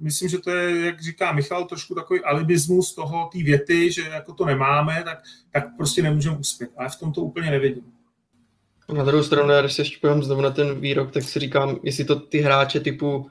myslím, 0.00 0.28
že 0.28 0.38
to 0.38 0.50
je, 0.50 0.86
jak 0.86 1.02
říká 1.02 1.32
Michal, 1.32 1.64
trošku 1.64 1.94
takový 1.94 2.20
alibismus 2.20 2.94
toho, 2.94 3.30
té 3.32 3.38
věty, 3.38 3.92
že 3.92 4.02
jako 4.02 4.32
to 4.32 4.44
nemáme, 4.44 5.02
tak, 5.04 5.18
tak 5.50 5.76
prostě 5.76 6.02
nemůžeme 6.02 6.36
uspět. 6.36 6.70
Ale 6.76 6.88
v 6.88 6.96
tom 6.96 7.12
to 7.12 7.20
úplně 7.20 7.50
nevidím. 7.50 7.84
Na 8.94 9.04
druhou 9.04 9.22
stranu, 9.22 9.50
já 9.50 9.60
když 9.60 9.72
se 9.72 9.82
ještě 9.82 10.08
znovu 10.20 10.40
na 10.40 10.50
ten 10.50 10.80
výrok, 10.80 11.10
tak 11.10 11.22
si 11.22 11.38
říkám, 11.38 11.76
jestli 11.82 12.04
to 12.04 12.16
ty 12.20 12.38
hráče 12.38 12.80
typu 12.80 13.30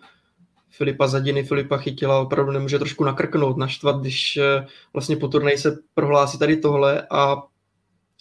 Filipa 0.70 1.08
Zadiny, 1.08 1.44
Filipa 1.44 1.78
Chytila 1.78 2.20
opravdu 2.20 2.52
nemůže 2.52 2.80
trošku 2.80 3.04
nakrknout, 3.04 3.58
naštvat, 3.58 4.02
když 4.02 4.38
eh, 4.38 4.67
vlastně 4.94 5.15
po 5.15 5.28
turnaji 5.28 5.58
se 5.58 5.78
prohlásí 5.94 6.39
tady 6.39 6.58
tohle 6.58 7.08
a 7.12 7.44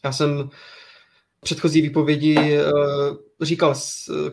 já 0.05 0.13
jsem 0.13 0.51
předchozí 1.41 1.83
výpovědi 1.83 2.57
eh, 2.59 2.65
říkal, 3.41 3.75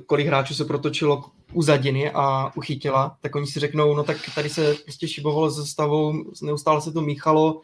kolik 0.06 0.28
hráčů 0.28 0.54
se 0.54 0.66
protočilo 0.66 1.24
u 1.54 1.62
Zadiny 1.62 2.12
a 2.12 2.52
uchytila, 2.56 3.18
tak 3.22 3.36
oni 3.36 3.48
si 3.48 3.60
řeknou, 3.60 3.96
no 3.96 4.04
tak 4.04 4.18
tady 4.36 4.50
se 4.50 4.76
prostě 4.84 5.08
šibovalo 5.08 5.52
se 5.52 5.66
stavou, 5.66 6.14
neustále 6.42 6.82
se 6.82 6.92
to 6.92 7.02
míchalo, 7.02 7.62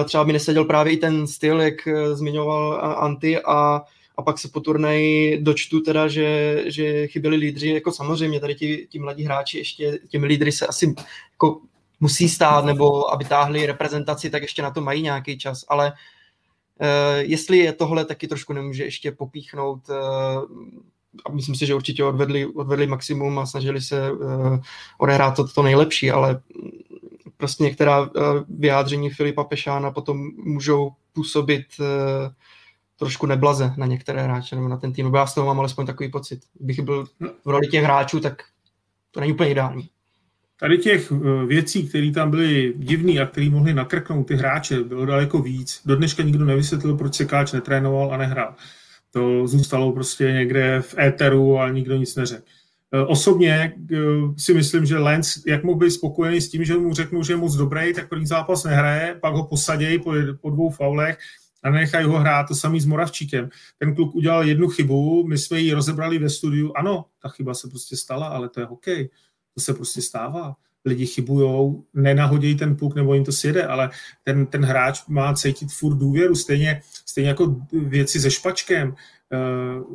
eh, 0.00 0.04
třeba 0.04 0.24
by 0.24 0.32
neseděl 0.32 0.64
právě 0.64 0.92
i 0.92 0.96
ten 0.96 1.26
styl, 1.26 1.60
jak 1.60 1.86
eh, 1.86 2.14
zmiňoval 2.14 2.80
Anty 2.96 3.38
a, 3.38 3.82
a 4.16 4.22
pak 4.22 4.38
se 4.38 4.48
po 4.48 4.60
turnaji 4.60 5.38
dočtu 5.42 5.80
teda, 5.80 6.08
že, 6.08 6.62
že 6.66 7.06
chyběli 7.06 7.36
lídři, 7.36 7.68
jako 7.68 7.92
samozřejmě 7.92 8.40
tady 8.40 8.54
ti, 8.54 8.86
ti 8.90 8.98
mladí 8.98 9.24
hráči 9.24 9.58
ještě 9.58 9.98
těmi 10.08 10.26
lídry 10.26 10.52
se 10.52 10.66
asi 10.66 10.94
jako 11.32 11.60
musí 12.00 12.28
stát, 12.28 12.64
nebo 12.64 13.12
aby 13.12 13.24
táhli 13.24 13.66
reprezentaci, 13.66 14.30
tak 14.30 14.42
ještě 14.42 14.62
na 14.62 14.70
to 14.70 14.80
mají 14.80 15.02
nějaký 15.02 15.38
čas, 15.38 15.64
ale 15.68 15.92
uh, 15.92 17.18
jestli 17.18 17.58
je 17.58 17.72
tohle, 17.72 18.04
taky 18.04 18.28
trošku 18.28 18.52
nemůže 18.52 18.84
ještě 18.84 19.12
popíchnout 19.12 19.88
uh, 19.88 19.96
a 21.26 21.32
myslím 21.32 21.54
si, 21.54 21.66
že 21.66 21.74
určitě 21.74 22.04
odvedli, 22.04 22.46
odvedli 22.46 22.86
maximum 22.86 23.38
a 23.38 23.46
snažili 23.46 23.80
se 23.80 24.12
uh, 24.12 24.58
odehrát 24.98 25.36
to, 25.36 25.48
to 25.48 25.62
nejlepší, 25.62 26.10
ale 26.10 26.40
prostě 27.36 27.64
některá 27.64 28.00
uh, 28.00 28.08
vyjádření 28.48 29.10
Filipa 29.10 29.44
Pešána 29.44 29.90
potom 29.90 30.30
můžou 30.44 30.90
působit 31.12 31.66
uh, 31.80 31.86
trošku 32.98 33.26
neblaze 33.26 33.74
na 33.76 33.86
některé 33.86 34.22
hráče 34.22 34.56
nebo 34.56 34.68
na 34.68 34.76
ten 34.76 34.92
tým. 34.92 35.14
Já 35.14 35.26
z 35.26 35.34
toho 35.34 35.46
mám 35.46 35.60
alespoň 35.60 35.86
takový 35.86 36.10
pocit. 36.10 36.40
Kdybych 36.54 36.80
byl 36.80 37.04
v 37.44 37.48
roli 37.48 37.66
těch 37.66 37.84
hráčů, 37.84 38.20
tak 38.20 38.42
to 39.10 39.20
není 39.20 39.32
úplně 39.32 39.50
ideální. 39.50 39.88
tady 40.62 40.78
těch 40.78 41.12
věcí, 41.46 41.88
které 41.88 42.10
tam 42.10 42.30
byly 42.30 42.74
divné 42.76 43.20
a 43.20 43.26
které 43.26 43.50
mohly 43.50 43.74
nakrknout 43.74 44.26
ty 44.26 44.36
hráče, 44.36 44.80
bylo 44.84 45.06
daleko 45.06 45.38
víc. 45.38 45.82
Do 45.84 45.96
dneška 45.96 46.22
nikdo 46.22 46.44
nevysvětlil, 46.44 46.96
proč 46.96 47.14
se 47.14 47.24
Káč 47.24 47.52
netrénoval 47.52 48.14
a 48.14 48.16
nehrál. 48.16 48.54
To 49.12 49.46
zůstalo 49.46 49.92
prostě 49.92 50.24
někde 50.24 50.82
v 50.82 50.98
éteru 50.98 51.58
a 51.58 51.68
nikdo 51.68 51.96
nic 51.96 52.16
neřekl. 52.16 52.44
Eh, 52.94 53.00
osobně 53.00 53.74
eh, 53.92 53.96
si 54.36 54.54
myslím, 54.54 54.86
že 54.86 54.98
Lens, 54.98 55.46
jak 55.46 55.64
mohl 55.64 55.78
být 55.78 55.90
spokojený 55.90 56.40
s 56.40 56.50
tím, 56.50 56.64
že 56.64 56.76
mu 56.76 56.94
řeknu, 56.94 57.22
že 57.22 57.32
je 57.32 57.36
moc 57.36 57.56
dobrý, 57.56 57.94
tak 57.94 58.08
první 58.08 58.26
zápas 58.26 58.64
nehraje, 58.64 59.18
pak 59.20 59.34
ho 59.34 59.46
posadějí 59.46 59.98
po, 59.98 60.12
po 60.40 60.50
dvou 60.50 60.70
faulech 60.70 61.18
a 61.62 61.70
nenechají 61.70 62.06
ho 62.06 62.18
hrát 62.18 62.48
to 62.48 62.54
samý 62.54 62.80
s 62.80 62.86
Moravčíkem. 62.86 63.48
Ten 63.78 63.94
kluk 63.94 64.14
udělal 64.14 64.44
jednu 64.44 64.68
chybu, 64.68 65.26
my 65.26 65.38
jsme 65.38 65.60
ji 65.60 65.72
rozebrali 65.72 66.18
ve 66.18 66.30
studiu. 66.30 66.72
Ano, 66.76 67.04
ta 67.22 67.28
chyba 67.28 67.54
se 67.54 67.68
prostě 67.68 67.96
stala, 67.96 68.26
ale 68.26 68.48
to 68.48 68.60
je 68.60 68.66
hokej. 68.66 69.10
To 69.54 69.60
se 69.60 69.74
prostě 69.74 70.02
stává. 70.02 70.56
Lidi 70.84 71.06
chybujou, 71.06 71.84
nenahodějí 71.94 72.56
ten 72.56 72.76
puk 72.76 72.94
nebo 72.94 73.14
jim 73.14 73.24
to 73.24 73.32
sjede, 73.32 73.66
ale 73.66 73.90
ten, 74.24 74.46
ten 74.46 74.64
hráč 74.64 75.06
má 75.08 75.34
cítit 75.34 75.72
furt 75.72 75.96
důvěru, 75.96 76.34
stejně, 76.34 76.80
stejně 77.06 77.28
jako 77.28 77.56
věci 77.72 78.20
se 78.20 78.30
špačkem 78.30 78.94
eh, 79.32 79.36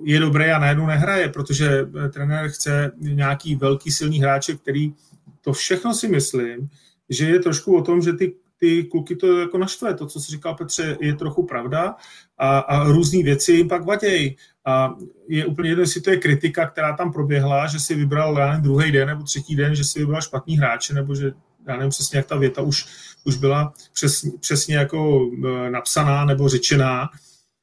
je 0.03 0.19
dobré 0.19 0.53
a 0.53 0.59
najednou 0.59 0.85
nehraje, 0.85 1.29
protože 1.29 1.87
trenér 2.13 2.49
chce 2.49 2.91
nějaký 2.97 3.55
velký 3.55 3.91
silný 3.91 4.19
hráče, 4.19 4.55
který 4.55 4.93
to 5.41 5.53
všechno 5.53 5.93
si 5.93 6.07
myslím, 6.07 6.69
že 7.09 7.25
je 7.25 7.39
trošku 7.39 7.77
o 7.77 7.81
tom, 7.81 8.01
že 8.01 8.13
ty 8.13 8.33
ty 8.59 8.83
kluky 8.83 9.15
to 9.15 9.39
jako 9.39 9.57
naštve. 9.57 9.93
To, 9.93 10.05
co 10.05 10.19
si 10.19 10.31
říkal 10.31 10.55
Petře, 10.55 10.97
je 11.01 11.15
trochu 11.15 11.43
pravda 11.43 11.95
a, 12.37 12.59
a 12.59 12.83
různé 12.83 13.23
věci 13.23 13.51
jim 13.51 13.67
pak 13.67 13.85
vadějí. 13.85 14.37
A 14.67 14.95
je 15.27 15.45
úplně 15.45 15.69
jedno, 15.69 15.81
jestli 15.81 16.01
to 16.01 16.09
je 16.09 16.17
kritika, 16.17 16.67
která 16.67 16.97
tam 16.97 17.13
proběhla, 17.13 17.67
že 17.67 17.79
si 17.79 17.95
vybral 17.95 18.37
já 18.39 18.47
nevím, 18.47 18.63
druhý 18.63 18.91
den 18.91 19.07
nebo 19.07 19.23
třetí 19.23 19.55
den, 19.55 19.75
že 19.75 19.83
si 19.83 19.99
vybral 19.99 20.21
špatný 20.21 20.57
hráče, 20.57 20.93
nebo 20.93 21.15
že 21.15 21.31
já 21.67 21.77
nevím 21.77 21.89
přesně, 21.89 22.17
jak 22.17 22.25
ta 22.25 22.37
věta 22.37 22.61
už, 22.61 22.85
už 23.23 23.37
byla 23.37 23.73
přesně, 23.93 24.31
přesně 24.39 24.75
jako 24.75 25.29
e, 25.45 25.69
napsaná 25.69 26.25
nebo 26.25 26.49
řečená, 26.49 27.09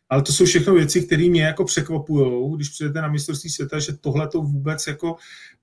ale 0.08 0.22
to 0.22 0.32
jsou 0.32 0.44
všechno 0.44 0.74
věci, 0.74 1.02
které 1.02 1.30
mě 1.30 1.42
jako 1.42 1.64
překvapují, 1.64 2.56
když 2.56 2.68
přijdete 2.68 3.00
na 3.00 3.08
mistrovství 3.08 3.50
světa, 3.50 3.78
že 3.78 3.92
tohle 3.92 4.28
to 4.28 4.42
vůbec 4.42 4.86
jako 4.86 5.16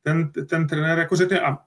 ten, 0.03 0.31
ten 0.49 0.67
trenér 0.67 0.99
jako 0.99 1.15
řekne. 1.15 1.39
A 1.39 1.57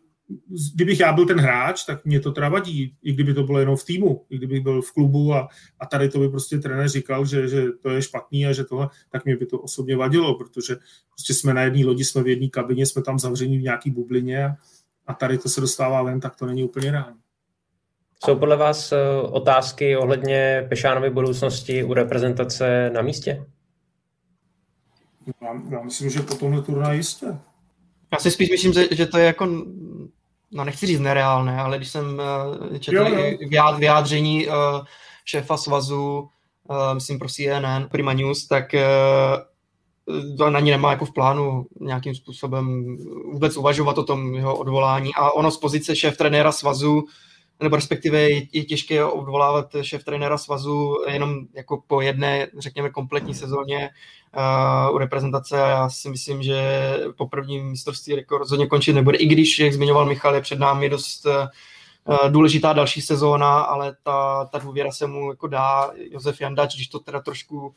kdybych 0.75 1.01
já 1.01 1.12
byl 1.12 1.27
ten 1.27 1.41
hráč, 1.41 1.85
tak 1.85 2.05
mě 2.05 2.20
to 2.20 2.33
teda 2.33 2.49
vadí, 2.49 2.97
i 3.03 3.12
kdyby 3.12 3.35
to 3.35 3.43
bylo 3.43 3.59
jenom 3.59 3.77
v 3.77 3.85
týmu, 3.85 4.25
i 4.31 4.37
kdybych 4.37 4.61
byl 4.61 4.83
v 4.83 4.93
klubu 4.93 5.35
a, 5.35 5.49
a 5.81 5.87
tady 5.87 6.09
to 6.09 6.18
by 6.18 6.29
prostě 6.29 6.59
trenér 6.59 6.89
říkal, 6.89 7.27
že, 7.27 7.49
že 7.49 7.64
to 7.83 7.91
je 7.91 8.03
špatný 8.03 8.47
a 8.47 8.53
že 8.53 8.64
tohle, 8.64 8.89
tak 9.11 9.25
mě 9.25 9.37
by 9.37 9.47
to 9.47 9.59
osobně 9.59 9.97
vadilo, 9.97 10.35
protože 10.35 10.77
prostě 11.09 11.35
jsme 11.35 11.55
na 11.55 11.62
jedné 11.62 11.87
lodi, 11.87 12.05
jsme 12.05 12.22
v 12.22 12.29
jedné 12.29 12.49
kabině, 12.49 12.87
jsme 12.87 13.03
tam 13.03 13.18
zavření 13.18 13.59
v 13.59 13.62
nějaký 13.62 13.91
bublině 13.91 14.45
a, 14.45 14.57
a 15.07 15.14
tady 15.14 15.39
to 15.39 15.49
se 15.49 15.61
dostává 15.61 16.03
ven, 16.03 16.20
tak 16.20 16.37
to 16.37 16.47
není 16.47 16.64
úplně 16.64 16.91
reálné. 16.91 17.16
Jsou 18.25 18.37
podle 18.37 18.57
vás 18.57 18.93
eh, 18.93 18.99
otázky 19.22 19.97
ohledně 19.97 20.66
Pešánovy 20.68 21.11
budoucnosti 21.11 21.85
u 21.85 21.95
reprezentace 21.95 22.91
na 22.95 23.03
místě? 23.03 23.47
Já, 25.43 25.62
já 25.70 25.83
myslím, 25.83 26.11
že 26.11 26.20
po 26.20 26.35
tomhle 26.35 26.62
turnaji 26.62 26.99
jistě. 26.99 27.27
Já 28.15 28.21
si 28.21 28.31
spíš 28.31 28.51
myslím, 28.51 28.73
že, 28.73 28.89
že 28.91 29.07
to 29.07 29.19
je 29.19 29.25
jako, 29.25 29.47
no 30.53 30.65
nechci 30.65 30.87
říct 30.87 31.01
nereálné, 31.01 31.57
ale 31.57 31.77
když 31.77 31.89
jsem 31.89 32.21
uh, 32.71 32.79
četl 32.79 32.97
jo, 32.97 33.07
jo. 33.51 33.77
vyjádření 33.79 34.47
uh, 34.47 34.55
šéfa 35.25 35.57
svazu, 35.57 36.29
uh, 36.69 36.95
myslím 36.95 37.19
pro 37.19 37.29
CNN, 37.29 37.89
Prima 37.91 38.12
News, 38.12 38.47
tak 38.47 38.75
uh, 38.75 40.51
na 40.51 40.61
ní 40.61 40.71
nemá 40.71 40.91
jako 40.91 41.05
v 41.05 41.15
plánu 41.15 41.67
nějakým 41.81 42.15
způsobem 42.15 42.97
vůbec 43.33 43.57
uvažovat 43.57 43.99
o 43.99 44.05
tom 44.05 44.35
jeho 44.35 44.57
odvolání 44.57 45.15
a 45.15 45.31
ono 45.31 45.51
z 45.51 45.59
pozice 45.59 45.97
šéf 45.97 46.17
trenéra 46.17 46.53
svazu 46.53 47.05
nebo 47.61 47.77
respektive 47.77 48.31
je, 48.31 48.65
těžké 48.65 49.05
odvolávat 49.05 49.77
šéf 49.83 50.05
trenéra 50.05 50.39
svazu 50.39 50.95
jenom 51.09 51.41
jako 51.55 51.83
po 51.87 52.01
jedné, 52.01 52.49
řekněme, 52.59 52.91
kompletní 52.91 53.35
sezóně 53.35 53.91
uh, 54.89 54.95
u 54.95 54.99
reprezentace 54.99 55.63
a 55.63 55.69
já 55.69 55.91
si 55.91 56.09
myslím, 56.09 56.43
že 56.43 56.61
po 57.17 57.29
prvním 57.29 57.71
mistrovství 57.71 58.15
rekord 58.15 58.39
rozhodně 58.39 58.67
končit 58.67 58.93
nebude, 58.93 59.19
i 59.19 59.27
když, 59.27 59.59
jak 59.59 59.73
zmiňoval 59.73 60.07
Michal, 60.07 60.35
je 60.35 60.41
před 60.41 60.59
námi 60.59 60.89
dost 60.89 61.27
uh, 61.27 62.29
důležitá 62.29 62.73
další 62.73 63.01
sezóna, 63.01 63.61
ale 63.61 63.97
ta, 64.03 64.45
ta 64.45 64.59
důvěra 64.59 64.93
se 64.93 65.07
mu 65.07 65.31
jako 65.31 65.47
dá. 65.47 65.93
Josef 66.11 66.41
Jandač, 66.41 66.75
když 66.75 66.89
to 66.89 66.99
teda 66.99 67.21
trošku 67.21 67.75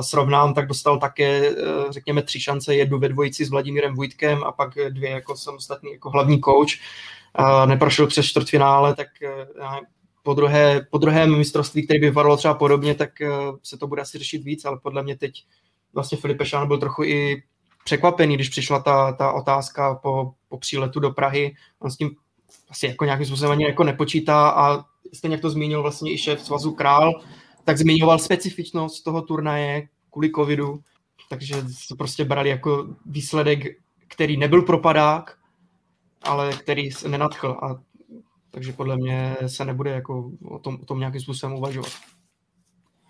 srovnám, 0.00 0.54
tak 0.54 0.66
dostal 0.66 0.98
také, 0.98 1.50
uh, 1.50 1.56
řekněme, 1.90 2.22
tři 2.22 2.40
šance, 2.40 2.74
jednu 2.74 2.98
ve 2.98 3.08
dvojici 3.08 3.44
s 3.44 3.50
Vladimírem 3.50 3.94
Vujtkem 3.94 4.44
a 4.44 4.52
pak 4.52 4.74
dvě 4.88 5.10
jako 5.10 5.36
samostatný 5.36 5.92
jako 5.92 6.10
hlavní 6.10 6.40
coach 6.40 6.70
neprošel 7.66 8.06
přes 8.06 8.26
čtvrtfinále, 8.26 8.94
tak 8.94 9.08
eh, 9.22 9.46
po, 10.22 10.34
druhé, 10.34 10.86
po 10.90 10.98
druhém 10.98 11.38
mistrovství, 11.38 11.84
který 11.84 12.00
by 12.00 12.06
vypadalo 12.06 12.36
třeba 12.36 12.54
podobně, 12.54 12.94
tak 12.94 13.20
eh, 13.20 13.30
se 13.62 13.78
to 13.78 13.86
bude 13.86 14.02
asi 14.02 14.18
řešit 14.18 14.44
víc, 14.44 14.64
ale 14.64 14.78
podle 14.82 15.02
mě 15.02 15.16
teď 15.16 15.44
vlastně 15.94 16.18
Filip 16.18 16.38
Pešán 16.38 16.68
byl 16.68 16.78
trochu 16.78 17.02
i 17.04 17.42
překvapený, 17.84 18.34
když 18.34 18.48
přišla 18.48 18.78
ta, 18.82 19.12
ta 19.12 19.32
otázka 19.32 19.94
po, 19.94 20.32
po 20.48 20.58
příletu 20.58 21.00
do 21.00 21.10
Prahy. 21.10 21.54
On 21.78 21.90
s 21.90 21.96
tím 21.96 22.10
asi 22.70 22.86
jako 22.86 23.04
nějakým 23.04 23.26
způsobem 23.26 23.52
ani 23.52 23.64
jako 23.64 23.84
nepočítá 23.84 24.48
a 24.48 24.84
stejně 25.14 25.34
jak 25.34 25.42
to 25.42 25.50
zmínil 25.50 25.82
vlastně 25.82 26.12
i 26.12 26.18
šéf 26.18 26.40
svazu 26.40 26.72
Král, 26.72 27.12
tak 27.66 27.78
zmiňoval 27.78 28.18
specifičnost 28.18 29.04
toho 29.04 29.22
turnaje 29.22 29.88
kvůli 30.10 30.30
covidu, 30.32 30.80
takže 31.28 31.54
to 31.88 31.96
prostě 31.96 32.24
brali 32.24 32.48
jako 32.48 32.96
výsledek, 33.06 33.64
který 34.08 34.36
nebyl 34.36 34.62
propadák, 34.62 35.38
ale 36.22 36.56
který 36.56 36.90
se 36.90 37.08
nenadchl 37.08 37.48
a 37.48 37.82
takže 38.50 38.72
podle 38.72 38.96
mě 38.96 39.36
se 39.46 39.64
nebude 39.64 39.90
jako 39.90 40.30
o 40.44 40.58
tom, 40.58 40.78
o 40.82 40.84
tom 40.84 40.98
nějakým 40.98 41.20
způsobem 41.20 41.56
uvažovat. 41.56 41.92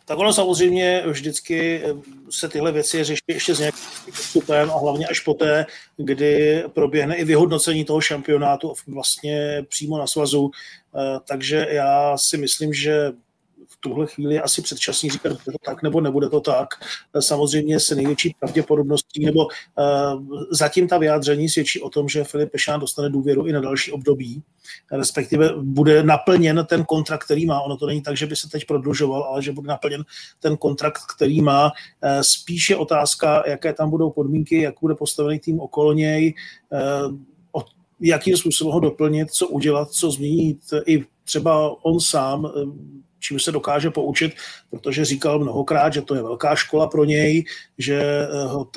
Tak 0.05 0.19
ono 0.19 0.33
samozřejmě 0.33 1.03
vždycky 1.07 1.83
eh, 1.85 1.95
se 2.31 2.49
tyhle 2.49 2.73
věci 2.73 3.05
řeší 3.05 3.23
ještě 3.29 3.55
s 3.55 3.59
nějakým 3.59 3.83
postupem 4.07 4.71
a 4.71 4.79
hlavně 4.79 5.07
až 5.07 5.21
poté, 5.21 5.67
kdy 5.97 6.65
proběhne 6.75 7.17
i 7.17 7.25
vyhodnocení 7.25 7.85
toho 7.85 8.01
šampionátu 8.01 8.75
vlastně 8.87 9.63
přímo 9.69 9.99
na 9.99 10.07
svazu. 10.07 10.51
Eh, 10.97 11.21
takže 11.29 11.67
já 11.71 12.19
si 12.19 12.37
myslím, 12.37 12.75
že 12.75 13.13
tuhle 13.81 14.07
chvíli 14.07 14.35
je 14.35 14.43
asi 14.43 14.63
předčasný 14.63 15.11
říkat, 15.11 15.33
bude 15.33 15.45
to 15.45 15.59
tak 15.65 15.83
nebo 15.83 16.01
nebude 16.01 16.29
to 16.29 16.41
tak. 16.41 16.69
Samozřejmě 17.21 17.81
se 17.81 17.95
největší 17.95 18.37
pravděpodobností, 18.41 19.25
nebo 19.25 19.47
uh, 19.47 19.53
zatím 20.51 20.89
ta 20.89 20.99
vyjádření 20.99 21.49
svědčí 21.49 21.81
o 21.81 21.91
tom, 21.91 22.09
že 22.09 22.25
Filip 22.25 22.53
Pešán 22.53 22.81
dostane 22.81 23.11
důvěru 23.11 23.47
i 23.47 23.53
na 23.53 23.61
další 23.61 23.93
období, 23.93 24.43
respektive 24.93 25.51
bude 25.63 26.03
naplněn 26.03 26.67
ten 26.69 26.85
kontrakt, 26.85 27.25
který 27.25 27.47
má. 27.47 27.61
Ono 27.61 27.77
to 27.77 27.87
není 27.87 28.03
tak, 28.03 28.17
že 28.17 28.27
by 28.27 28.37
se 28.37 28.51
teď 28.51 28.67
prodlužoval, 28.67 29.23
ale 29.23 29.43
že 29.43 29.53
bude 29.53 29.69
naplněn 29.69 30.05
ten 30.41 30.57
kontrakt, 30.57 31.01
který 31.17 31.41
má. 31.41 31.65
Uh, 31.65 31.71
spíš 32.21 32.71
je 32.71 32.77
otázka, 32.77 33.43
jaké 33.47 33.73
tam 33.73 33.91
budou 33.91 34.11
podmínky, 34.11 34.63
jak 34.63 34.75
bude 34.81 34.95
postavený 34.95 35.39
tým 35.39 35.61
okolo 35.61 35.93
něj, 35.93 36.35
uh, 37.05 37.17
jakým 38.01 38.37
způsobem 38.37 38.73
ho 38.73 38.81
doplnit, 38.81 39.31
co 39.31 39.49
udělat, 39.49 39.91
co 39.91 40.11
změnit. 40.11 40.59
I 40.87 41.05
třeba 41.25 41.85
on 41.85 42.01
sám 42.01 42.53
čím 43.27 43.41
se 43.41 43.53
dokáže 43.53 43.91
poučit, 43.91 44.33
protože 44.71 45.05
říkal 45.05 45.39
mnohokrát, 45.39 45.93
že 45.93 46.03
to 46.03 46.15
je 46.15 46.23
velká 46.23 46.55
škola 46.55 46.87
pro 46.87 47.05
něj, 47.05 47.45
že 47.79 48.03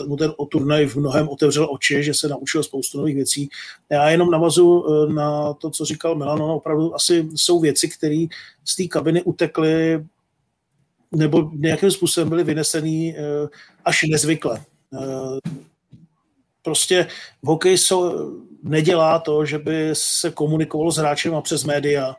eh, 0.02 0.06
mu 0.06 0.18
ten 0.18 0.34
turnaj 0.50 0.86
v 0.86 0.95
mnohem 0.95 1.30
otevřel 1.30 1.68
oči, 1.72 2.04
že 2.04 2.14
se 2.14 2.28
naučil 2.28 2.64
spoustu 2.64 2.97
nových 2.97 3.16
věcí. 3.16 3.50
Já 3.89 4.10
jenom 4.10 4.32
navazu 4.32 4.86
eh, 4.86 5.14
na 5.14 5.54
to, 5.54 5.70
co 5.70 5.86
říkal 5.86 6.16
Milan, 6.16 6.41
ono 6.41 6.56
opravdu 6.56 6.95
asi 6.95 7.30
jsou 7.36 7.60
věci, 7.60 7.88
které 7.88 8.26
z 8.66 8.76
té 8.76 8.88
kabiny 8.88 9.24
utekly 9.24 10.06
nebo 11.12 11.52
nějakým 11.54 11.91
způsobem 11.91 12.30
byly 12.30 12.43
vynesený 12.43 13.16
eh, 13.18 13.22
až 13.86 14.04
nezvykle. 14.04 14.62
Prostě 16.62 17.08
v 17.43 17.47
hokeji 17.47 17.78
nedělá 18.64 19.20
to, 19.20 19.45
že 19.45 19.58
by 19.58 19.89
se 19.93 20.32
komunikovalo 20.32 20.91
s 20.91 20.97
hráčem 20.97 21.36
a 21.36 21.41
přes 21.41 21.64
média 21.64 22.16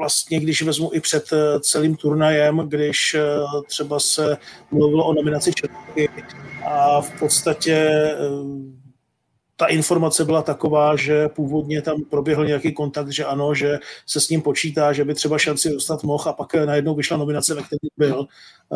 vlastně, 0.00 0.40
když 0.40 0.62
vezmu 0.62 0.90
i 0.94 1.00
před 1.00 1.32
eh, 1.32 1.60
celým 1.60 1.96
turnajem, 1.96 2.58
když 2.68 3.14
eh, 3.14 3.20
třeba 3.66 4.00
se 4.00 4.36
mluvilo 4.70 5.06
o 5.06 5.14
nominaci 5.14 5.52
Česky 5.52 6.08
a 6.66 7.00
v 7.00 7.18
podstatě 7.18 7.74
eh, 7.74 8.16
ta 9.56 9.66
informace 9.66 10.24
byla 10.24 10.42
taková, 10.42 10.96
že 10.96 11.28
původně 11.28 11.82
tam 11.82 12.02
proběhl 12.10 12.46
nějaký 12.46 12.72
kontakt, 12.72 13.12
že 13.12 13.24
ano, 13.24 13.54
že 13.54 13.78
se 14.06 14.20
s 14.20 14.28
ním 14.28 14.42
počítá, 14.42 14.92
že 14.92 15.04
by 15.04 15.14
třeba 15.14 15.38
šanci 15.38 15.70
dostat 15.70 16.02
mohl 16.02 16.28
a 16.28 16.32
pak 16.32 16.54
najednou 16.54 16.94
vyšla 16.94 17.16
nominace, 17.16 17.54
ve 17.54 17.62
které 17.62 17.88
byl 17.96 18.26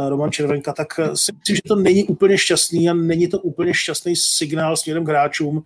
Roman 0.09 0.33
Červenka, 0.33 0.72
tak 0.72 0.89
si 1.14 1.33
myslím, 1.33 1.57
že 1.57 1.62
to 1.68 1.77
není 1.77 2.05
úplně 2.05 2.39
šťastný 2.39 2.91
a 2.91 2.95
není 2.95 3.29
to 3.29 3.39
úplně 3.39 3.75
šťastný 3.75 4.16
signál 4.16 4.77
směrem 4.77 5.05
k 5.05 5.09
hráčům 5.09 5.64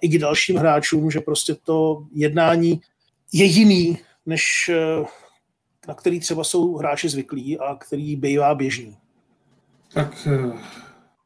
i 0.00 0.08
k 0.08 0.18
dalším 0.18 0.56
hráčům, 0.56 1.10
že 1.10 1.20
prostě 1.20 1.54
to 1.54 2.06
jednání 2.14 2.80
je 3.32 3.44
jiný, 3.44 3.98
než 4.26 4.70
eh, 4.72 5.04
na 5.88 5.94
který 5.94 6.20
třeba 6.20 6.44
jsou 6.44 6.76
hráči 6.76 7.08
zvyklí 7.08 7.58
a 7.58 7.74
který 7.74 8.16
bývá 8.16 8.54
běžný. 8.54 8.96
Tak 9.94 10.28
eh, 10.30 10.58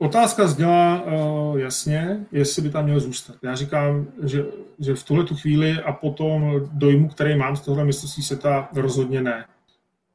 Otázka 0.01 0.47
zněla 0.47 1.03
uh, 1.03 1.59
jasně, 1.59 2.27
jestli 2.33 2.63
by 2.63 2.71
tam 2.71 2.85
měl 2.85 3.01
zůstat. 3.01 3.37
Já 3.43 3.55
říkám, 3.55 4.07
že, 4.23 4.47
že 4.79 4.95
v 4.95 5.03
tuhle 5.05 5.25
tu 5.25 5.37
chvíli 5.37 5.73
a 5.83 5.93
potom 5.93 6.69
dojmu, 6.73 7.09
který 7.09 7.37
mám 7.37 7.57
z 7.57 7.61
tohle 7.61 7.85
mistrovství 7.85 8.23
světa, 8.23 8.69
rozhodně 8.73 9.23
ne. 9.23 9.45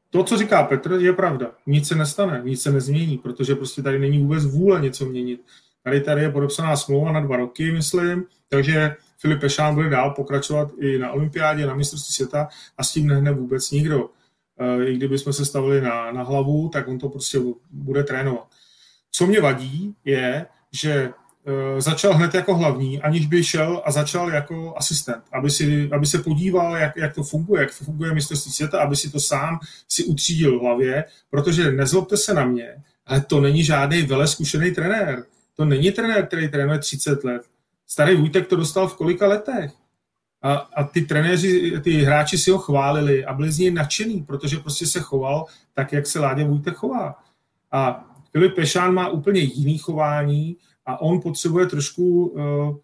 To, 0.09 0.23
co 0.23 0.37
říká 0.37 0.63
Petr, 0.63 0.91
je 0.91 1.13
pravda. 1.13 1.51
Nic 1.67 1.87
se 1.87 1.95
nestane, 1.95 2.41
nic 2.43 2.61
se 2.61 2.71
nezmění, 2.71 3.17
protože 3.17 3.55
prostě 3.55 3.81
tady 3.81 3.99
není 3.99 4.19
vůbec 4.19 4.45
vůle 4.45 4.81
něco 4.81 5.05
měnit. 5.05 5.41
Tady 5.83 6.01
tady 6.01 6.21
je 6.21 6.31
podepsaná 6.31 6.75
smlouva 6.75 7.11
na 7.11 7.19
dva 7.19 7.37
roky, 7.37 7.71
myslím, 7.71 8.23
takže 8.49 8.95
Filip 9.23 9.39
Pešán 9.39 9.75
bude 9.75 9.89
dál 9.89 10.11
pokračovat 10.11 10.71
i 10.79 10.97
na 10.97 11.11
olympiádě, 11.11 11.65
na 11.65 11.75
mistrovství 11.75 12.13
světa 12.13 12.47
a 12.77 12.83
s 12.83 12.91
tím 12.91 13.07
nehne 13.07 13.31
vůbec 13.31 13.71
nikdo. 13.71 14.09
Eh, 14.59 14.85
I 14.85 14.95
kdybychom 14.95 15.33
se 15.33 15.45
stavili 15.45 15.81
na, 15.81 16.11
na 16.11 16.23
hlavu, 16.23 16.69
tak 16.69 16.87
on 16.87 16.99
to 16.99 17.09
prostě 17.09 17.39
bude 17.71 18.03
trénovat. 18.03 18.47
Co 19.11 19.27
mě 19.27 19.41
vadí, 19.41 19.95
je, 20.05 20.45
že 20.71 21.09
uh, 21.09 21.79
začal 21.79 22.13
hned 22.13 22.33
jako 22.33 22.55
hlavní, 22.55 23.01
aniž 23.01 23.25
by 23.25 23.43
šel 23.43 23.81
a 23.85 23.91
začal 23.91 24.29
jako 24.29 24.73
asistent, 24.77 25.23
aby, 25.31 25.49
si, 25.49 25.89
aby 25.91 26.05
se 26.05 26.17
podíval, 26.17 26.75
jak, 26.75 26.97
jak 26.97 27.15
to 27.15 27.23
funguje, 27.23 27.61
jak 27.61 27.71
funguje 27.71 28.13
mistrovství 28.13 28.51
světa, 28.51 28.79
aby 28.79 28.95
si 28.95 29.11
to 29.11 29.19
sám 29.19 29.59
si 29.87 30.03
utřídil 30.03 30.59
v 30.59 30.61
hlavě, 30.61 31.03
protože 31.29 31.71
nezlobte 31.71 32.17
se 32.17 32.33
na 32.33 32.45
mě, 32.45 32.83
ale 33.05 33.21
to 33.21 33.41
není 33.41 33.63
žádný 33.63 34.01
vele 34.01 34.27
zkušený 34.27 34.71
trenér. 34.71 35.25
To 35.55 35.65
není 35.65 35.91
trenér, 35.91 36.25
který 36.25 36.49
trénuje 36.49 36.79
30 36.79 37.23
let. 37.23 37.52
Starý 37.93 38.15
Vůjtek 38.15 38.47
to 38.47 38.55
dostal 38.55 38.87
v 38.87 38.95
kolika 38.95 39.27
letech. 39.27 39.71
A, 40.41 40.53
a 40.53 40.83
ty 40.83 41.01
trenéři, 41.01 41.73
ty 41.83 41.91
hráči 41.91 42.37
si 42.37 42.51
ho 42.51 42.57
chválili 42.57 43.25
a 43.25 43.33
byli 43.33 43.51
z 43.51 43.59
něj 43.59 43.71
nadšený, 43.71 44.23
protože 44.23 44.57
prostě 44.57 44.87
se 44.87 44.99
choval 44.99 45.45
tak, 45.73 45.93
jak 45.93 46.07
se 46.07 46.19
Ládě 46.19 46.43
Vůjtek 46.43 46.75
chová. 46.75 47.15
A 47.71 48.09
Filip 48.31 48.55
Pešán 48.55 48.93
má 48.93 49.09
úplně 49.09 49.41
jiný 49.41 49.77
chování 49.77 50.57
a 50.85 51.01
on 51.01 51.21
potřebuje 51.21 51.65
trošku, 51.65 52.35
eh, 52.37 52.75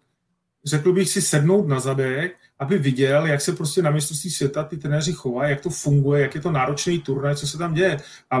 řekl 0.64 0.92
bych 0.92 1.08
si, 1.08 1.22
sednout 1.22 1.68
na 1.68 1.80
zadek, 1.80 2.36
aby 2.58 2.78
viděl, 2.78 3.26
jak 3.26 3.40
se 3.40 3.52
prostě 3.52 3.82
na 3.82 3.90
mistrovství 3.90 4.30
světa 4.30 4.64
ty 4.64 4.76
trenéři 4.76 5.12
chovají, 5.12 5.50
jak 5.50 5.60
to 5.60 5.70
funguje, 5.70 6.22
jak 6.22 6.34
je 6.34 6.40
to 6.40 6.50
náročný 6.50 6.98
turnaj, 6.98 7.36
co 7.36 7.46
se 7.46 7.58
tam 7.58 7.74
děje. 7.74 8.00
A 8.30 8.40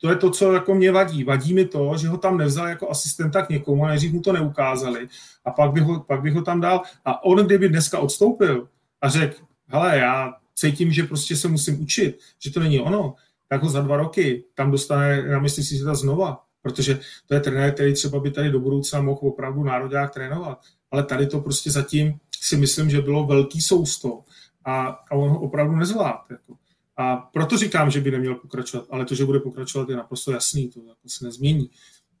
to 0.00 0.10
je 0.10 0.16
to, 0.16 0.30
co 0.30 0.52
jako 0.52 0.74
mě 0.74 0.92
vadí. 0.92 1.24
Vadí 1.24 1.54
mi 1.54 1.64
to, 1.64 1.96
že 1.96 2.08
ho 2.08 2.16
tam 2.16 2.38
nevzal 2.38 2.68
jako 2.68 2.90
asistenta 2.90 3.42
k 3.42 3.48
někomu 3.48 3.84
a 3.84 3.88
nejdřív 3.88 4.12
mu 4.12 4.20
to 4.20 4.32
neukázali 4.32 5.08
a 5.44 5.50
pak 5.50 5.72
bych, 5.72 5.82
ho, 5.82 6.00
pak 6.00 6.22
bych 6.22 6.34
ho 6.34 6.42
tam 6.42 6.60
dal. 6.60 6.82
A 7.04 7.24
on, 7.24 7.38
kdyby 7.38 7.68
dneska 7.68 7.98
odstoupil 7.98 8.68
a 9.00 9.08
řekl, 9.08 9.36
hele, 9.66 9.98
já 9.98 10.34
cítím, 10.54 10.92
že 10.92 11.02
prostě 11.02 11.36
se 11.36 11.48
musím 11.48 11.82
učit, 11.82 12.18
že 12.38 12.50
to 12.50 12.60
není 12.60 12.80
ono, 12.80 13.14
tak 13.48 13.62
ho 13.62 13.68
za 13.68 13.80
dva 13.80 13.96
roky 13.96 14.44
tam 14.54 14.70
dostane 14.70 15.28
na 15.28 15.38
mistrovství 15.38 15.76
světa 15.76 15.94
znova 15.94 16.46
protože 16.66 17.00
to 17.26 17.34
je 17.34 17.40
trenér, 17.40 17.74
který 17.74 17.94
třeba 17.94 18.20
by 18.20 18.30
tady 18.30 18.50
do 18.50 18.60
budoucna 18.60 19.00
mohl 19.00 19.20
opravdu 19.22 19.64
národák 19.64 20.14
trénovat. 20.14 20.60
Ale 20.90 21.04
tady 21.04 21.26
to 21.26 21.40
prostě 21.40 21.70
zatím 21.70 22.18
si 22.40 22.56
myslím, 22.56 22.90
že 22.90 23.00
bylo 23.00 23.26
velký 23.26 23.60
sousto 23.60 24.24
a, 24.64 24.86
a 24.86 25.12
on 25.12 25.30
ho 25.30 25.40
opravdu 25.40 25.76
nezvládl. 25.76 26.18
Jako. 26.30 26.54
A 26.96 27.16
proto 27.16 27.56
říkám, 27.56 27.90
že 27.90 28.00
by 28.00 28.10
neměl 28.10 28.34
pokračovat, 28.34 28.86
ale 28.90 29.04
to, 29.04 29.14
že 29.14 29.24
bude 29.24 29.40
pokračovat, 29.40 29.88
je 29.88 29.96
naprosto 29.96 30.32
jasný, 30.32 30.68
to 30.68 30.80
jako 30.80 31.08
se 31.08 31.24
nezmění. 31.24 31.70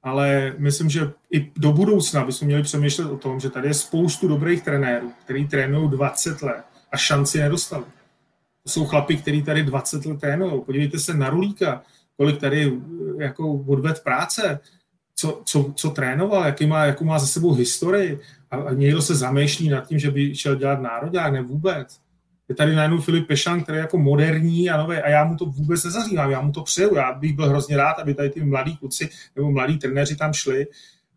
Ale 0.02 0.54
myslím, 0.58 0.90
že 0.90 1.12
i 1.32 1.52
do 1.56 1.72
budoucna 1.72 2.24
bychom 2.24 2.46
měli 2.46 2.62
přemýšlet 2.62 3.10
o 3.10 3.16
tom, 3.16 3.40
že 3.40 3.50
tady 3.50 3.68
je 3.68 3.74
spoustu 3.74 4.28
dobrých 4.28 4.62
trenérů, 4.62 5.12
který 5.24 5.48
trénují 5.48 5.90
20 5.90 6.42
let 6.42 6.64
a 6.92 6.96
šanci 6.96 7.38
nedostali. 7.38 7.84
To 8.62 8.70
jsou 8.70 8.86
chlapi, 8.86 9.16
kteří 9.16 9.42
tady 9.42 9.62
20 9.62 10.06
let 10.06 10.20
trénují. 10.20 10.62
Podívejte 10.64 10.98
se 10.98 11.14
na 11.14 11.30
Rulíka, 11.30 11.82
kolik 12.16 12.40
tady 12.40 12.66
eh, 12.66 13.24
jako 13.24 13.52
odved 13.52 14.02
práce, 14.04 14.60
co, 15.14 15.42
co, 15.44 15.72
co 15.76 15.90
trénoval, 15.90 16.46
jaký 16.46 16.66
má, 16.66 16.84
jakou 16.84 17.04
má 17.04 17.18
za 17.18 17.26
sebou 17.26 17.52
historii 17.52 18.20
a, 18.50 18.56
a 18.56 18.72
někdo 18.72 19.02
se 19.02 19.14
zamýšlí 19.14 19.68
nad 19.68 19.86
tím, 19.86 19.98
že 19.98 20.10
by 20.10 20.34
šel 20.34 20.56
dělat 20.56 20.80
národák, 20.80 21.32
ne 21.32 21.42
vůbec. 21.42 22.00
Je 22.48 22.54
tady 22.54 22.74
najednou 22.74 23.00
Filip 23.00 23.26
Pešan, 23.26 23.62
který 23.62 23.76
je 23.76 23.80
jako 23.80 23.98
moderní 23.98 24.70
a 24.70 24.76
nové 24.76 25.02
a 25.02 25.08
já 25.08 25.24
mu 25.24 25.36
to 25.36 25.44
vůbec 25.44 25.84
nezařívám, 25.84 26.30
já 26.30 26.40
mu 26.40 26.52
to 26.52 26.62
přeju, 26.62 26.94
já 26.94 27.12
bych 27.12 27.32
byl 27.32 27.48
hrozně 27.48 27.76
rád, 27.76 27.98
aby 27.98 28.14
tady 28.14 28.30
ty 28.30 28.44
mladí 28.44 28.76
kluci 28.76 29.08
nebo 29.36 29.50
mladí 29.50 29.78
trenéři 29.78 30.16
tam 30.16 30.32
šli 30.32 30.66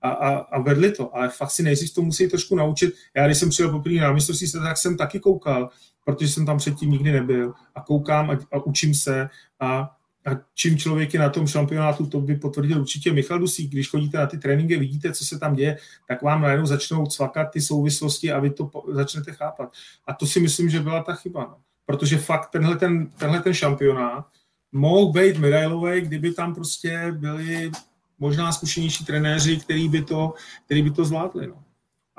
a, 0.02 0.10
a, 0.10 0.30
a 0.36 0.62
vedli 0.62 0.92
to, 0.92 1.16
ale 1.16 1.30
fakt 1.30 1.52
si 1.52 1.64
nejdřív 1.64 1.94
to 1.94 2.02
musí 2.02 2.28
trošku 2.28 2.56
naučit. 2.56 2.94
Já 3.16 3.26
když 3.26 3.38
jsem 3.38 3.50
přijel 3.50 3.72
poprvé 3.72 3.96
na 3.96 4.14
mistrovství 4.14 4.52
tak 4.52 4.78
jsem 4.78 4.98
taky 4.98 5.20
koukal, 5.20 5.70
protože 6.06 6.28
jsem 6.28 6.46
tam 6.46 6.58
předtím 6.58 6.92
nikdy 6.92 7.12
nebyl 7.12 7.54
a 7.76 7.82
koukám 7.82 8.30
a, 8.30 8.38
a 8.52 8.66
učím 8.66 8.94
se 8.94 9.30
a 9.60 9.96
a 10.26 10.32
čím 10.54 10.78
člověk 10.78 11.14
je 11.14 11.20
na 11.20 11.30
tom 11.30 11.48
šampionátu, 11.48 12.06
to 12.06 12.22
by 12.22 12.36
potvrdil 12.36 12.82
určitě 12.82 13.14
Michal 13.14 13.40
Dusík. 13.40 13.72
Když 13.72 13.90
chodíte 13.90 14.18
na 14.18 14.28
ty 14.28 14.38
tréninky, 14.38 14.78
vidíte, 14.78 15.12
co 15.12 15.26
se 15.26 15.40
tam 15.40 15.56
děje, 15.56 15.78
tak 16.08 16.22
vám 16.22 16.42
najednou 16.42 16.66
začnou 16.66 17.06
cvakat 17.06 17.52
ty 17.52 17.62
souvislosti 17.62 18.32
a 18.32 18.40
vy 18.40 18.50
to 18.50 18.72
začnete 18.88 19.32
chápat. 19.32 19.74
A 20.08 20.14
to 20.14 20.28
si 20.28 20.40
myslím, 20.40 20.70
že 20.70 20.80
byla 20.80 21.04
ta 21.04 21.14
chyba. 21.14 21.42
No. 21.42 21.58
Protože 21.86 22.18
fakt 22.18 22.50
tenhle 22.50 22.78
ten, 22.78 23.08
tenhle 23.08 23.42
ten 23.42 23.54
šampionát 23.54 24.26
mohl 24.72 25.12
být 25.12 25.38
medailový, 25.38 26.02
kdyby 26.02 26.34
tam 26.34 26.56
prostě 26.56 27.12
byli 27.12 27.72
možná 28.20 28.52
zkušenější 28.52 29.06
trenéři, 29.06 29.58
který 29.58 29.90
by 29.90 30.04
to, 30.04 30.34
který 30.66 30.82
by 30.82 30.92
to 30.92 31.06
zvládli. 31.06 31.48
No 31.48 31.64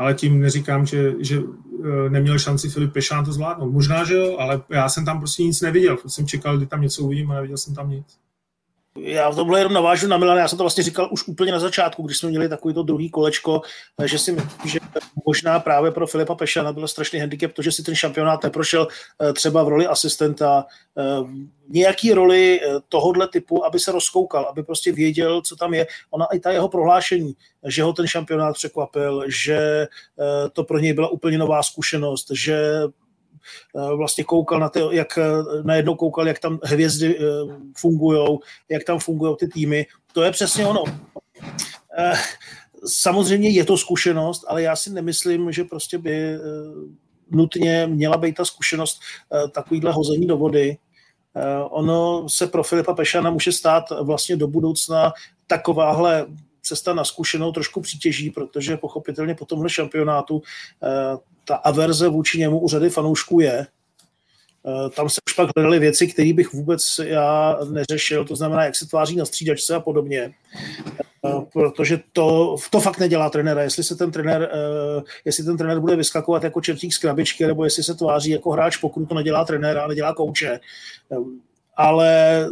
ale 0.01 0.15
tím 0.15 0.41
neříkám, 0.41 0.87
že, 0.87 1.15
že 1.19 1.37
e, 1.37 2.11
neměl 2.11 2.39
šanci 2.39 2.69
Filip 2.69 2.93
Pešán 2.93 3.25
to 3.25 3.33
zvládnout. 3.33 3.73
Možná, 3.73 4.05
že 4.05 4.15
jo, 4.15 4.37
ale 4.39 4.63
já 4.71 4.89
jsem 4.89 5.05
tam 5.05 5.19
prostě 5.19 5.43
nic 5.43 5.61
neviděl. 5.61 5.99
Jsem 6.07 6.27
čekal, 6.27 6.57
kdy 6.57 6.67
tam 6.67 6.83
něco 6.83 7.03
uvidím 7.03 7.31
a 7.31 7.35
neviděl 7.35 7.57
jsem 7.57 7.75
tam 7.75 7.91
nic. 7.91 8.07
Já 8.99 9.31
v 9.31 9.37
tomhle 9.37 9.61
jenom 9.61 9.73
navážu 9.73 10.09
na 10.09 10.17
Milan, 10.17 10.39
já 10.39 10.49
jsem 10.49 10.59
to 10.59 10.65
vlastně 10.65 10.85
říkal 10.85 11.09
už 11.13 11.29
úplně 11.29 11.53
na 11.53 11.59
začátku, 11.59 12.03
když 12.03 12.19
jsme 12.19 12.29
měli 12.29 12.49
takový 12.49 12.75
to 12.75 12.83
druhý 12.83 13.11
kolečko, 13.11 13.63
že 14.05 14.19
si 14.19 14.33
myslím, 14.33 14.71
že 14.71 14.79
možná 15.27 15.61
právě 15.61 15.91
pro 15.91 16.07
Filipa 16.07 16.35
Pešana 16.35 16.73
byl 16.73 16.89
strašný 16.89 17.19
handicap 17.19 17.53
to, 17.53 17.63
že 17.63 17.73
si 17.73 17.83
ten 17.83 17.95
šampionát 17.95 18.43
neprošel 18.43 18.89
eh, 19.23 19.33
třeba 19.33 19.63
v 19.63 19.69
roli 19.69 19.87
asistenta, 19.87 20.65
eh, 20.99 21.03
nějaký 21.69 22.13
roli 22.13 22.61
eh, 22.63 22.81
tohohle 22.89 23.29
typu, 23.29 23.65
aby 23.65 23.79
se 23.79 23.93
rozkoukal, 23.93 24.45
aby 24.45 24.63
prostě 24.63 24.93
věděl, 24.93 25.43
co 25.43 25.57
tam 25.57 25.75
je. 25.75 25.87
Ona 26.11 26.27
i 26.27 26.41
ta 26.41 26.51
jeho 26.51 26.69
prohlášení, 26.69 27.35
že 27.67 27.83
ho 27.83 27.93
ten 27.93 28.07
šampionát 28.07 28.55
překvapil, 28.55 29.25
že 29.29 29.89
to 30.53 30.65
pro 30.65 30.79
něj 30.79 30.93
byla 30.93 31.09
úplně 31.09 31.39
nová 31.39 31.63
zkušenost, 31.63 32.27
že 32.33 32.83
Eh, 32.83 33.00
vlastně 33.97 34.25
koukal 34.25 34.61
na 34.61 34.69
to, 34.69 34.93
jak 34.93 35.19
eh, 35.19 35.23
najednou 35.63 35.95
koukal, 35.95 36.29
jak 36.29 36.39
tam 36.39 36.59
hvězdy 36.63 37.19
eh, 37.19 37.23
fungují, 37.77 38.39
jak 38.69 38.85
tam 38.85 38.99
fungují 38.99 39.37
ty 39.37 39.49
týmy. 39.49 39.87
To 40.13 40.23
je 40.23 40.31
přesně 40.31 40.67
ono. 40.67 40.85
Samozřejmě 42.87 43.49
je 43.49 43.65
to 43.65 43.77
zkušenost, 43.77 44.45
ale 44.49 44.63
já 44.63 44.77
si 44.77 44.91
nemyslím, 44.91 45.53
že 45.53 45.65
prostě 45.65 45.99
by 45.99 46.39
nutně 47.31 47.87
měla 47.87 48.17
být 48.17 48.35
ta 48.35 48.45
zkušenost 48.45 49.01
takovýhle 49.53 49.93
hození 49.93 50.27
do 50.27 50.37
vody. 50.37 50.77
Ono 51.71 52.29
se 52.29 52.47
pro 52.47 52.63
Filipa 52.63 52.95
Pešana 52.95 53.31
může 53.31 53.53
stát 53.53 53.85
vlastně 54.03 54.37
do 54.37 54.47
budoucna 54.49 55.13
takováhle 55.47 56.27
cesta 56.63 56.95
na 56.95 57.05
zkušenou 57.05 57.53
trošku 57.53 57.81
přitěží, 57.81 58.31
protože 58.31 58.77
pochopitelně 58.77 59.35
po 59.35 59.45
tomhle 59.45 59.71
šampionátu 59.71 60.43
ta 61.45 61.57
averze 61.57 62.09
vůči 62.09 62.39
němu 62.39 62.61
u 62.61 62.69
řady 62.69 62.91
fanoušků 62.91 63.41
je. 63.41 63.67
Eh, 64.67 64.91
tam 64.91 65.09
se 65.09 65.21
už 65.29 65.33
pak 65.33 65.51
hledaly 65.57 65.79
věci, 65.79 66.07
které 66.07 66.33
bych 66.33 66.53
vůbec 66.53 67.01
já 67.05 67.59
neřešil, 67.71 68.25
to 68.25 68.37
znamená, 68.37 68.65
jak 68.65 68.77
se 68.77 68.87
tváří 68.87 69.17
na 69.17 69.25
střídačce 69.25 69.75
a 69.75 69.81
podobně. 69.81 70.33
Eh, 71.27 71.33
protože 71.53 72.01
to, 72.13 72.57
to 72.71 72.81
fakt 72.81 72.99
nedělá 72.99 73.31
trenéra. 73.31 73.63
Jestli 73.63 73.85
se 73.85 73.97
ten 73.97 74.11
trenér, 74.11 74.51
eh, 74.53 75.03
jestli 75.25 75.45
ten 75.45 75.57
trenér 75.57 75.81
bude 75.81 75.97
vyskakovat 75.97 76.45
jako 76.45 76.61
čertík 76.61 76.95
z 76.95 76.99
krabičky, 76.99 77.47
nebo 77.47 77.65
jestli 77.65 77.83
se 77.83 77.95
tváří 77.95 78.31
jako 78.31 78.51
hráč, 78.51 78.77
pokud 78.77 79.09
to 79.09 79.15
nedělá 79.15 79.45
trenéra, 79.45 79.83
ale 79.83 79.95
dělá 79.95 80.15
kouče. 80.15 80.61
Ale 81.77 82.47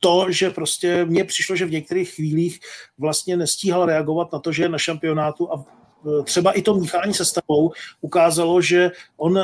to, 0.00 0.26
že 0.28 0.50
prostě 0.50 1.04
mně 1.04 1.24
přišlo, 1.24 1.56
že 1.56 1.66
v 1.66 1.70
některých 1.70 2.14
chvílích 2.14 2.60
vlastně 2.98 3.36
nestíhal 3.36 3.86
reagovat 3.86 4.32
na 4.32 4.38
to, 4.38 4.52
že 4.52 4.62
je 4.62 4.68
na 4.68 4.78
šampionátu 4.78 5.52
a 5.52 5.64
třeba 6.24 6.52
i 6.52 6.62
to 6.62 6.74
míchání 6.74 7.14
se 7.14 7.24
stavou 7.24 7.72
ukázalo, 8.00 8.62
že 8.62 8.90
on 9.16 9.38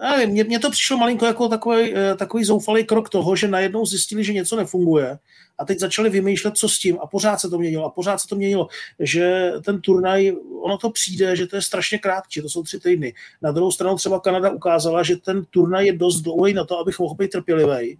nevím, 0.00 0.46
mně, 0.46 0.58
to 0.58 0.70
přišlo 0.70 0.96
malinko 0.96 1.26
jako 1.26 1.48
takový, 1.48 1.94
eh, 1.94 2.14
takový 2.14 2.44
zoufalý 2.44 2.84
krok 2.84 3.08
toho, 3.08 3.36
že 3.36 3.48
najednou 3.48 3.86
zjistili, 3.86 4.24
že 4.24 4.32
něco 4.32 4.56
nefunguje 4.56 5.18
a 5.58 5.64
teď 5.64 5.78
začali 5.78 6.10
vymýšlet, 6.10 6.56
co 6.56 6.68
s 6.68 6.78
tím 6.78 6.98
a 7.00 7.06
pořád 7.06 7.40
se 7.40 7.50
to 7.50 7.58
měnilo 7.58 7.84
a 7.84 7.90
pořád 7.90 8.18
se 8.18 8.28
to 8.28 8.36
měnilo, 8.36 8.68
že 8.98 9.52
ten 9.64 9.80
turnaj, 9.80 10.32
ono 10.62 10.78
to 10.78 10.90
přijde, 10.90 11.36
že 11.36 11.46
to 11.46 11.56
je 11.56 11.62
strašně 11.62 11.98
krátký, 11.98 12.42
to 12.42 12.48
jsou 12.48 12.62
tři 12.62 12.80
týdny. 12.80 13.14
Na 13.42 13.52
druhou 13.52 13.72
stranu 13.72 13.96
třeba 13.96 14.20
Kanada 14.20 14.50
ukázala, 14.50 15.02
že 15.02 15.16
ten 15.16 15.44
turnaj 15.44 15.86
je 15.86 15.92
dost 15.92 16.20
dlouhý 16.20 16.54
na 16.54 16.64
to, 16.64 16.78
abych 16.78 16.98
mohl 16.98 17.14
být 17.14 17.30
trpělivý 17.30 17.98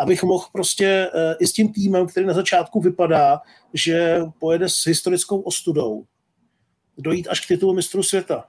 abych 0.00 0.22
mohl 0.22 0.44
prostě 0.52 1.10
eh, 1.14 1.36
i 1.40 1.46
s 1.46 1.52
tím 1.52 1.72
týmem, 1.72 2.06
který 2.06 2.26
na 2.26 2.34
začátku 2.34 2.80
vypadá, 2.80 3.40
že 3.74 4.20
pojede 4.38 4.68
s 4.68 4.86
historickou 4.86 5.40
ostudou, 5.40 6.04
dojít 6.98 7.28
až 7.28 7.40
k 7.40 7.48
titulu 7.48 7.74
mistru 7.74 8.02
světa. 8.02 8.44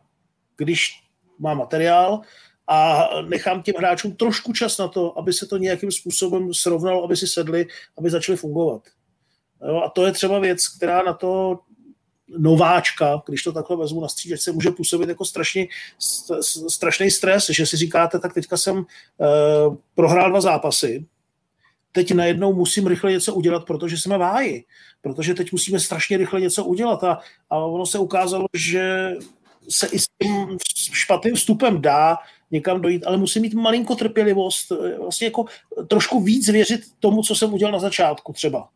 Když 0.57 0.91
má 1.39 1.53
materiál 1.53 2.21
a 2.67 3.07
nechám 3.27 3.61
těm 3.61 3.75
hráčům 3.77 4.15
trošku 4.15 4.53
čas 4.53 4.77
na 4.77 4.87
to, 4.87 5.19
aby 5.19 5.33
se 5.33 5.45
to 5.45 5.57
nějakým 5.57 5.91
způsobem 5.91 6.53
srovnalo, 6.53 7.03
aby 7.03 7.17
si 7.17 7.27
sedli, 7.27 7.67
aby 7.97 8.09
začali 8.09 8.37
fungovat. 8.37 8.81
Jo, 9.67 9.81
a 9.85 9.89
to 9.89 10.05
je 10.05 10.11
třeba 10.11 10.39
věc, 10.39 10.67
která 10.67 11.03
na 11.03 11.13
to 11.13 11.59
nováčka, 12.37 13.21
když 13.27 13.43
to 13.43 13.51
takhle 13.51 13.77
vezmu 13.77 14.01
na 14.01 14.07
střídačce, 14.07 14.51
může 14.51 14.71
působit 14.71 15.09
jako 15.09 15.25
strašný, 15.25 15.69
strašný 16.69 17.11
stres, 17.11 17.49
že 17.49 17.65
si 17.65 17.77
říkáte, 17.77 18.19
tak 18.19 18.33
teďka 18.33 18.57
jsem 18.57 18.77
uh, 18.77 19.75
prohrál 19.95 20.29
dva 20.29 20.41
zápasy, 20.41 21.05
teď 21.91 22.11
najednou 22.11 22.53
musím 22.53 22.87
rychle 22.87 23.11
něco 23.11 23.33
udělat, 23.33 23.65
protože 23.65 23.97
jsme 23.97 24.17
v 24.17 24.21
háji, 24.21 24.65
protože 25.01 25.33
teď 25.33 25.51
musíme 25.51 25.79
strašně 25.79 26.17
rychle 26.17 26.41
něco 26.41 26.65
udělat 26.65 27.03
a, 27.03 27.19
a 27.49 27.57
ono 27.57 27.85
se 27.85 27.99
ukázalo, 27.99 28.45
že 28.53 29.11
se 29.69 29.87
i 29.87 29.99
s 29.99 30.05
tím 30.23 30.57
špatným 30.93 31.35
vstupem 31.35 31.81
dá 31.81 32.17
někam 32.51 32.81
dojít, 32.81 33.03
ale 33.05 33.17
musím 33.17 33.41
mít 33.41 33.53
malinko 33.53 33.95
trpělivost, 33.95 34.71
vlastně 34.99 35.27
jako 35.27 35.45
trošku 35.87 36.23
víc 36.23 36.49
věřit 36.49 36.81
tomu, 36.99 37.23
co 37.23 37.35
jsem 37.35 37.53
udělal 37.53 37.71
na 37.71 37.79
začátku 37.79 38.33
třeba. 38.33 38.69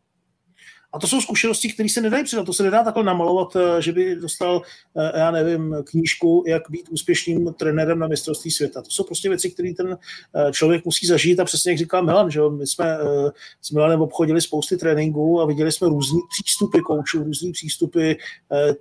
A 0.92 0.98
to 0.98 1.06
jsou 1.06 1.20
zkušenosti, 1.20 1.72
které 1.72 1.88
se 1.88 2.00
nedají 2.00 2.24
přidat. 2.24 2.46
To 2.46 2.52
se 2.52 2.62
nedá 2.62 2.84
takhle 2.84 3.04
namalovat, 3.04 3.56
eh, 3.56 3.82
že 3.82 3.92
by 3.92 4.16
dostal, 4.16 4.62
eh, 4.96 5.18
já 5.18 5.30
nevím, 5.30 5.76
knížku, 5.84 6.44
jak 6.46 6.62
být 6.70 6.88
úspěšným 6.88 7.54
trenérem 7.58 7.98
na 7.98 8.06
mistrovství 8.06 8.50
světa. 8.50 8.82
To 8.82 8.90
jsou 8.90 9.04
prostě 9.04 9.28
věci, 9.28 9.50
které 9.50 9.74
ten 9.74 9.98
eh, 10.34 10.52
člověk 10.52 10.84
musí 10.84 11.06
zažít 11.06 11.40
a 11.40 11.44
přesně 11.44 11.72
jak 11.72 11.78
říkal 11.78 12.02
Milan, 12.02 12.30
že 12.30 12.40
my 12.50 12.66
jsme 12.66 12.98
s 13.62 13.70
Milanem 13.70 14.00
obchodili 14.00 14.40
spousty 14.40 14.76
tréninků 14.76 15.40
a 15.40 15.46
viděli 15.46 15.72
jsme 15.72 15.88
různý 15.88 16.20
přístupy 16.30 16.80
koučů, 16.80 17.24
různý 17.24 17.52
přístupy 17.52 18.12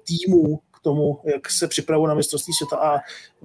týmů 0.04 0.60
k 0.72 0.80
tomu, 0.80 1.20
jak 1.26 1.52
se 1.52 1.68
připravuje 1.68 2.10
na 2.10 2.16
mistrovství 2.16 2.54
světa 2.54 2.78
a 2.78 3.00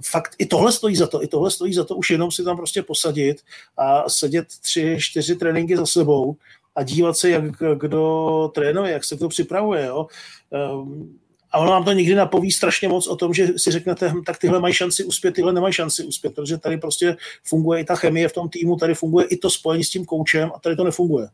fakt 0.05 0.35
i 0.39 0.47
tohle 0.47 0.73
stojí 0.73 0.97
za 0.97 1.07
to, 1.07 1.23
i 1.23 1.27
tohle 1.27 1.51
stojí 1.51 1.75
za 1.75 1.85
to 1.85 1.97
už 1.97 2.11
jenom 2.11 2.31
si 2.31 2.45
tam 2.45 2.57
prostě 2.57 2.83
posadit 2.83 3.43
a 3.77 4.09
sedět 4.09 4.47
tři, 4.61 4.97
čtyři 5.01 5.37
tréninky 5.37 5.77
za 5.77 5.87
sebou 5.87 6.37
a 6.77 6.83
dívat 6.83 7.16
se, 7.16 7.31
jak 7.31 7.45
kdo 7.77 8.51
trénuje, 8.55 8.93
jak 8.93 9.05
se 9.05 9.16
to 9.16 9.29
připravuje. 9.29 9.87
Jo. 9.87 10.07
Ehm, 10.53 11.18
a 11.53 11.59
ono 11.59 11.71
vám 11.71 11.85
to 11.85 11.93
nikdy 11.93 12.14
napoví 12.14 12.53
strašně 12.53 12.89
moc 12.89 13.07
o 13.07 13.16
tom, 13.16 13.35
že 13.35 13.49
si 13.57 13.71
řeknete, 13.71 14.09
hm, 14.09 14.25
tak 14.25 14.39
tyhle 14.39 14.61
mají 14.61 14.75
šanci 14.75 15.05
uspět, 15.05 15.33
tyhle 15.33 15.53
nemají 15.53 15.75
šanci 15.75 16.05
uspět, 16.05 16.35
protože 16.35 16.59
tady 16.59 16.77
prostě 16.77 17.16
funguje 17.45 17.81
i 17.81 17.85
ta 17.85 17.97
chemie 17.97 18.29
v 18.29 18.33
tom 18.33 18.49
týmu, 18.49 18.77
tady 18.77 18.95
funguje 18.95 19.27
i 19.27 19.37
to 19.37 19.51
spojení 19.51 19.85
s 19.85 19.91
tím 19.91 20.05
koučem 20.05 20.51
a 20.55 20.59
tady 20.59 20.77
to 20.77 20.85
nefunguje. 20.85 21.29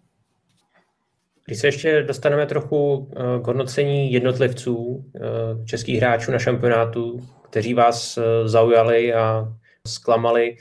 Když 1.46 1.58
se 1.58 1.66
ještě 1.66 2.02
dostaneme 2.02 2.46
trochu 2.46 3.08
eh, 3.10 3.42
k 3.42 3.46
hodnocení 3.46 4.12
jednotlivců, 4.12 5.04
eh, 5.16 5.20
českých 5.66 5.96
hráčů 5.96 6.32
na 6.32 6.38
šampionátu, 6.38 7.20
kteří 7.50 7.74
vás 7.74 8.18
eh, 8.18 8.48
zaujali 8.48 9.14
a 9.14 9.52
zklamali, 9.86 10.56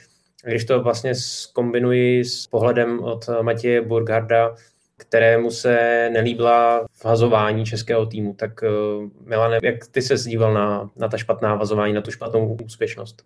když 0.49 0.65
to 0.65 0.83
vlastně 0.83 1.15
skombinuji 1.15 2.25
s 2.25 2.47
pohledem 2.47 2.99
od 2.99 3.29
Matěje 3.41 3.81
Burgarda, 3.81 4.55
kterému 4.97 5.51
se 5.51 6.09
nelíbila 6.13 6.85
vhazování 7.03 7.65
českého 7.65 8.05
týmu, 8.05 8.33
tak 8.33 8.51
uh, 8.63 9.09
Milane, 9.25 9.59
jak 9.63 9.87
ty 9.91 10.01
se 10.01 10.29
díval 10.29 10.53
na, 10.53 10.89
na 10.95 11.07
ta 11.07 11.17
špatná 11.17 11.55
vazování, 11.55 11.93
na 11.93 12.01
tu 12.01 12.11
špatnou 12.11 12.57
úspěšnost? 12.65 13.23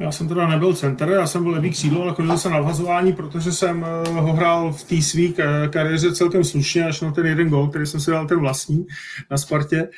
Já 0.00 0.12
jsem 0.12 0.28
teda 0.28 0.46
nebyl 0.46 0.74
center, 0.74 1.08
já 1.08 1.26
jsem 1.26 1.42
byl 1.42 1.52
levý 1.52 1.70
křídlo, 1.70 2.02
ale 2.02 2.14
chodil 2.14 2.38
jsem 2.38 2.52
na 2.52 2.60
vhazování, 2.60 3.12
protože 3.12 3.52
jsem 3.52 3.86
uh, 4.08 4.16
ho 4.16 4.32
hrál 4.32 4.72
v 4.72 4.84
té 4.84 5.02
své 5.02 5.22
kariéře 5.68 6.14
celkem 6.14 6.44
slušně, 6.44 6.84
až 6.84 7.00
na 7.00 7.12
ten 7.12 7.26
jeden 7.26 7.48
gol, 7.48 7.68
který 7.68 7.86
jsem 7.86 8.00
si 8.00 8.10
dal 8.10 8.26
ten 8.26 8.40
vlastní 8.40 8.86
na 9.30 9.38
Spartě. 9.38 9.88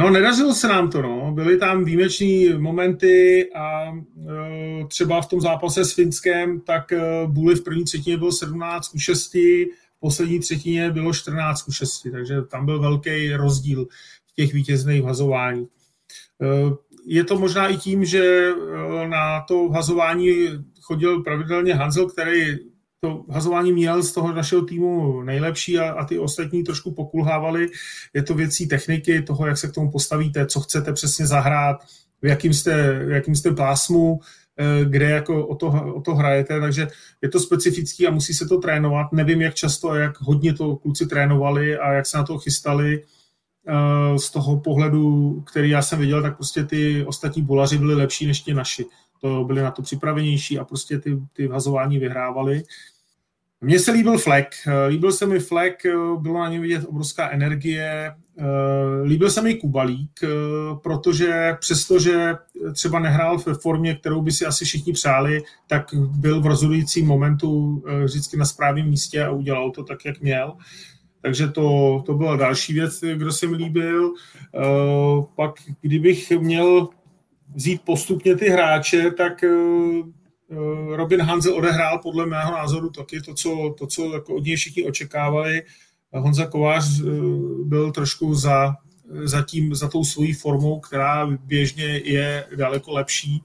No, 0.00 0.10
nedařilo 0.10 0.54
se 0.54 0.68
nám 0.68 0.90
to, 0.90 1.02
no. 1.02 1.32
Byly 1.32 1.58
tam 1.58 1.84
výjimeční 1.84 2.48
momenty 2.58 3.48
a 3.54 3.92
e, 3.92 4.86
třeba 4.88 5.20
v 5.20 5.28
tom 5.28 5.40
zápase 5.40 5.84
s 5.84 5.92
Finskem, 5.92 6.60
tak 6.60 6.92
e, 6.92 7.00
Bůli 7.26 7.54
v 7.54 7.64
první 7.64 7.84
třetině 7.84 8.16
byl 8.16 8.32
17 8.32 8.88
ku 8.88 8.98
6, 8.98 9.34
v 9.34 9.66
poslední 10.00 10.40
třetině 10.40 10.90
bylo 10.90 11.12
14 11.12 11.62
ku 11.62 11.72
6, 11.72 12.06
takže 12.12 12.42
tam 12.42 12.66
byl 12.66 12.80
velký 12.80 13.32
rozdíl 13.32 13.86
v 14.26 14.34
těch 14.34 14.52
vítězných 14.52 15.04
hazování. 15.04 15.66
E, 16.42 16.46
je 17.06 17.24
to 17.24 17.38
možná 17.38 17.68
i 17.68 17.76
tím, 17.76 18.04
že 18.04 18.52
e, 19.04 19.08
na 19.08 19.40
to 19.40 19.68
hazování 19.68 20.34
chodil 20.80 21.22
pravidelně 21.22 21.74
Hanzel, 21.74 22.06
který 22.06 22.58
to 23.00 23.24
hazování 23.30 23.72
měl 23.72 24.02
z 24.02 24.12
toho 24.12 24.32
našeho 24.32 24.62
týmu 24.62 25.22
nejlepší 25.22 25.78
a, 25.78 25.92
a 25.92 26.04
ty 26.04 26.18
ostatní 26.18 26.64
trošku 26.64 26.92
pokulhávali. 26.92 27.68
Je 28.14 28.22
to 28.22 28.34
věcí 28.34 28.68
techniky, 28.68 29.22
toho, 29.22 29.46
jak 29.46 29.58
se 29.58 29.68
k 29.68 29.72
tomu 29.72 29.90
postavíte, 29.90 30.46
co 30.46 30.60
chcete 30.60 30.92
přesně 30.92 31.26
zahrát, 31.26 31.84
v 32.22 32.26
jakým 32.26 32.54
jste, 32.54 33.04
v 33.04 33.10
jakým 33.10 33.34
jste 33.34 33.50
pásmu, 33.50 34.20
eh, 34.56 34.84
kde 34.84 35.10
jako 35.10 35.46
o 35.46 35.54
to, 35.54 35.94
o 35.94 36.00
to 36.00 36.14
hrajete, 36.14 36.60
takže 36.60 36.88
je 37.22 37.28
to 37.28 37.40
specifický 37.40 38.06
a 38.06 38.10
musí 38.10 38.34
se 38.34 38.46
to 38.46 38.58
trénovat. 38.58 39.12
Nevím, 39.12 39.40
jak 39.40 39.54
často 39.54 39.90
a 39.90 39.98
jak 39.98 40.20
hodně 40.20 40.54
to 40.54 40.76
kluci 40.76 41.06
trénovali 41.06 41.78
a 41.78 41.92
jak 41.92 42.06
se 42.06 42.16
na 42.16 42.24
to 42.24 42.38
chystali. 42.38 43.02
Eh, 43.68 44.18
z 44.18 44.30
toho 44.30 44.60
pohledu, 44.60 45.40
který 45.40 45.70
já 45.70 45.82
jsem 45.82 45.98
viděl, 45.98 46.22
tak 46.22 46.36
prostě 46.36 46.64
ty 46.64 47.04
ostatní 47.04 47.42
bolaři 47.42 47.78
byli 47.78 47.94
lepší 47.94 48.26
než 48.26 48.40
ti 48.40 48.54
naši. 48.54 48.84
To 49.20 49.44
byli 49.44 49.62
na 49.62 49.70
to 49.70 49.82
připravenější 49.82 50.58
a 50.58 50.64
prostě 50.64 50.98
ty, 50.98 51.18
ty 51.32 51.46
vhazování 51.46 51.98
vyhrávali. 51.98 52.62
Mně 53.62 53.78
se 53.78 53.90
líbil 53.90 54.18
Fleck. 54.18 54.48
Eh, 54.66 54.86
líbil 54.86 55.12
se 55.12 55.26
mi 55.26 55.38
Fleck, 55.38 55.86
eh, 55.86 55.92
bylo 56.18 56.38
na 56.38 56.48
něm 56.48 56.62
vidět 56.62 56.84
obrovská 56.88 57.30
energie. 57.30 58.14
Eh, 58.38 59.02
líbil 59.02 59.30
se 59.30 59.42
mi 59.42 59.54
Kubalík, 59.54 60.20
protože 60.82 61.56
přestože 61.60 62.34
třeba 62.74 62.98
nehrál 62.98 63.38
ve 63.38 63.54
formě, 63.54 63.94
kterou 63.94 64.22
by 64.22 64.32
si 64.32 64.46
asi 64.46 64.64
všichni 64.64 64.92
přáli, 64.92 65.42
tak 65.66 65.94
byl 65.94 66.40
v 66.40 66.46
rozhodujícím 66.46 67.06
momentu 67.06 67.82
vždycky 68.04 68.36
na 68.36 68.44
správném 68.44 68.88
místě 68.88 69.24
a 69.24 69.30
udělal 69.30 69.70
to 69.70 69.84
tak, 69.84 70.04
jak 70.04 70.20
měl. 70.20 70.56
Takže 71.22 71.48
to, 71.48 72.02
to 72.06 72.14
byla 72.14 72.36
další 72.36 72.72
věc, 72.72 73.00
kdo 73.14 73.32
se 73.32 73.46
mi 73.46 73.56
líbil. 73.56 74.12
Pak, 75.36 75.54
kdybych 75.80 76.30
měl 76.30 76.88
vzít 77.54 77.82
postupně 77.84 78.36
ty 78.36 78.48
hráče, 78.48 79.10
tak 79.10 79.44
Robin 80.96 81.20
Hanzel 81.20 81.54
odehrál 81.54 81.98
podle 81.98 82.26
mého 82.26 82.52
názoru 82.52 82.90
taky 82.90 83.20
to, 83.20 83.34
co, 83.34 83.74
to, 83.78 83.86
co 83.86 84.12
jako 84.12 84.34
od 84.34 84.44
něj 84.44 84.56
všichni 84.56 84.84
očekávali. 84.84 85.62
Honza 86.12 86.46
Kovář 86.46 87.00
eh, 87.00 87.04
byl 87.64 87.92
trošku 87.92 88.34
za, 88.34 88.74
za, 89.24 89.42
tím, 89.42 89.74
za 89.74 89.88
tou 89.88 90.04
svojí 90.04 90.32
formou, 90.32 90.80
která 90.80 91.26
běžně 91.26 91.84
je 92.04 92.46
daleko 92.56 92.92
lepší. 92.92 93.42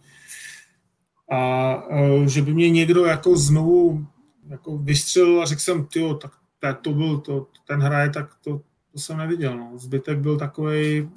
A 1.32 1.74
eh, 1.92 2.30
že 2.30 2.42
by 2.42 2.54
mě 2.54 2.70
někdo 2.70 3.06
jako 3.06 3.38
znovu 3.38 4.06
jako 4.50 4.78
vystřelil 4.78 5.42
a 5.42 5.46
řekl 5.46 5.62
jsem, 5.62 5.86
tyjo, 5.86 6.14
tak, 6.14 6.32
tak 6.60 6.82
to 6.82 6.94
byl, 6.94 7.18
to, 7.18 7.48
ten 7.68 7.80
hraje, 7.80 8.10
tak 8.10 8.36
to, 8.44 8.62
to 8.92 9.00
jsem 9.00 9.18
neviděl. 9.18 9.58
No. 9.58 9.72
Zbytek 9.76 10.20
byl 10.20 10.38
takový, 10.38 11.10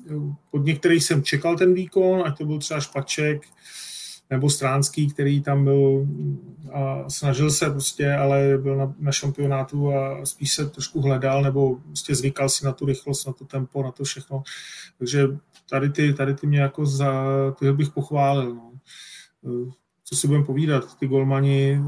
pod 0.50 0.64
některých 0.64 1.04
jsem 1.04 1.22
čekal 1.22 1.56
ten 1.56 1.74
výkon, 1.74 2.22
ať 2.26 2.38
to 2.38 2.44
byl 2.44 2.58
třeba 2.58 2.80
Špaček, 2.80 3.42
nebo 4.30 4.50
Stránský, 4.50 5.10
který 5.10 5.42
tam 5.42 5.64
byl 5.64 6.06
a 6.72 7.10
snažil 7.10 7.50
se 7.50 7.70
prostě, 7.70 8.12
ale 8.12 8.58
byl 8.62 8.76
na, 8.76 8.94
na 8.98 9.12
šampionátu 9.12 9.92
a 9.92 10.26
spíš 10.26 10.52
se 10.54 10.66
trošku 10.66 11.00
hledal 11.00 11.42
nebo 11.42 11.76
prostě 11.76 12.14
zvykal 12.14 12.48
si 12.48 12.64
na 12.64 12.72
tu 12.72 12.86
rychlost, 12.86 13.26
na 13.26 13.32
to 13.32 13.44
tempo, 13.44 13.82
na 13.82 13.92
to 13.92 14.04
všechno. 14.04 14.42
Takže 14.98 15.28
tady 15.70 15.90
ty, 15.90 16.14
tady 16.14 16.34
ty 16.34 16.46
mě 16.46 16.60
jako 16.60 16.86
za, 16.86 17.12
tyhle 17.58 17.74
bych 17.74 17.90
pochválil. 17.90 18.54
No. 18.54 18.72
Co 20.04 20.16
si 20.16 20.26
budeme 20.26 20.44
povídat, 20.44 20.98
ty 20.98 21.06
golmani 21.06 21.80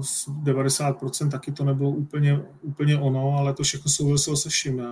z 0.00 0.28
90% 0.28 1.30
taky 1.30 1.52
to 1.52 1.64
nebylo 1.64 1.90
úplně, 1.90 2.42
úplně 2.62 2.98
ono, 2.98 3.38
ale 3.38 3.54
to 3.54 3.62
všechno 3.62 3.90
souviselo 3.90 4.36
se 4.36 4.48
vším 4.48 4.82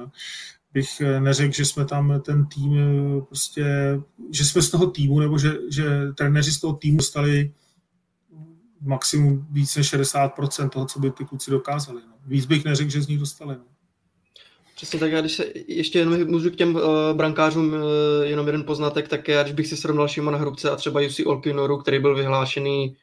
bych 0.75 1.01
eh, 1.01 1.21
neřekl, 1.21 1.55
že 1.55 1.65
jsme 1.65 1.85
tam 1.85 2.21
ten 2.21 2.47
tým 2.47 2.79
eh, 2.79 3.21
prostě, 3.21 3.65
že 4.31 4.45
jsme 4.45 4.63
z 4.63 4.71
toho 4.71 4.87
týmu, 4.87 5.21
nebo 5.21 5.39
že, 5.39 5.53
že 5.71 5.85
trenéři 6.17 6.53
z 6.53 6.61
toho 6.61 6.75
týmu 6.75 7.01
stali 7.01 7.53
maximum 8.81 9.47
víc 9.51 9.77
než 9.77 9.95
60% 9.95 10.69
toho, 10.69 10.87
co 10.87 11.01
by 11.01 11.11
ty 11.11 11.25
kluci 11.25 11.51
dokázali. 11.51 12.01
No. 12.09 12.15
Víc 12.27 12.47
bych 12.47 12.65
neřekl, 12.65 12.91
že 12.91 13.03
z 13.03 13.09
nich 13.09 13.19
dostali. 13.19 13.55
No. 13.55 13.65
Přesně 14.77 14.99
tak, 14.99 15.13
a 15.15 15.21
když 15.21 15.33
se 15.33 15.45
ještě 15.69 15.99
jenom 15.99 16.27
můžu 16.27 16.51
k 16.51 16.57
těm 16.57 16.75
uh, 16.75 16.83
brankářům 17.13 17.73
uh, 17.73 17.81
jenom 18.23 18.47
jeden 18.47 18.65
poznatek, 18.65 19.09
tak 19.09 19.29
já, 19.29 19.43
když 19.43 19.55
bych 19.55 19.67
si 19.67 19.77
srovnal 19.77 20.09
Šimona 20.09 20.39
Hrubce 20.39 20.71
a 20.71 20.77
třeba 20.77 21.01
Jussi 21.01 21.25
Olkinoru, 21.25 21.79
který 21.79 21.99
byl 21.99 22.17
vyhlášený 22.17 22.97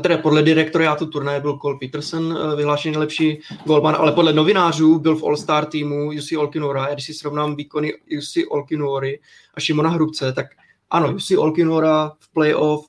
teda 0.00 0.18
podle 0.18 0.42
direktoriátu 0.42 1.06
turnaje 1.06 1.40
byl 1.40 1.58
Cole 1.58 1.78
Peterson 1.80 2.38
eh, 2.38 2.56
vyhlášený 2.56 2.92
nejlepší 2.92 3.40
golman, 3.64 3.96
ale 3.98 4.12
podle 4.12 4.32
novinářů 4.32 4.98
byl 4.98 5.16
v 5.16 5.24
All-Star 5.24 5.64
týmu 5.64 6.12
Jussi 6.12 6.36
Olkinora. 6.36 6.84
A 6.84 6.92
když 6.92 7.04
si 7.06 7.14
srovnám 7.14 7.56
výkony 7.56 7.92
Jussi 8.06 8.46
Olkinory 8.46 9.20
a 9.54 9.60
Šimona 9.60 9.90
Hrubce, 9.90 10.32
tak 10.32 10.46
ano, 10.90 11.10
Jussi 11.10 11.36
Olkinora 11.36 12.12
v 12.18 12.32
playoff 12.32 12.86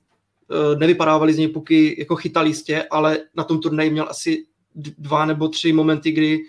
eh, 0.52 0.76
nevypadávali 0.76 1.34
z 1.34 1.38
něj 1.38 1.48
puky 1.48 1.96
jako 2.00 2.16
chytalistě, 2.16 2.84
ale 2.92 3.20
na 3.36 3.44
tom 3.44 3.60
turnaji 3.60 3.90
měl 3.90 4.06
asi 4.10 4.46
dva 4.76 5.26
nebo 5.26 5.48
tři 5.48 5.74
momenty, 5.74 6.12
kdy, 6.12 6.40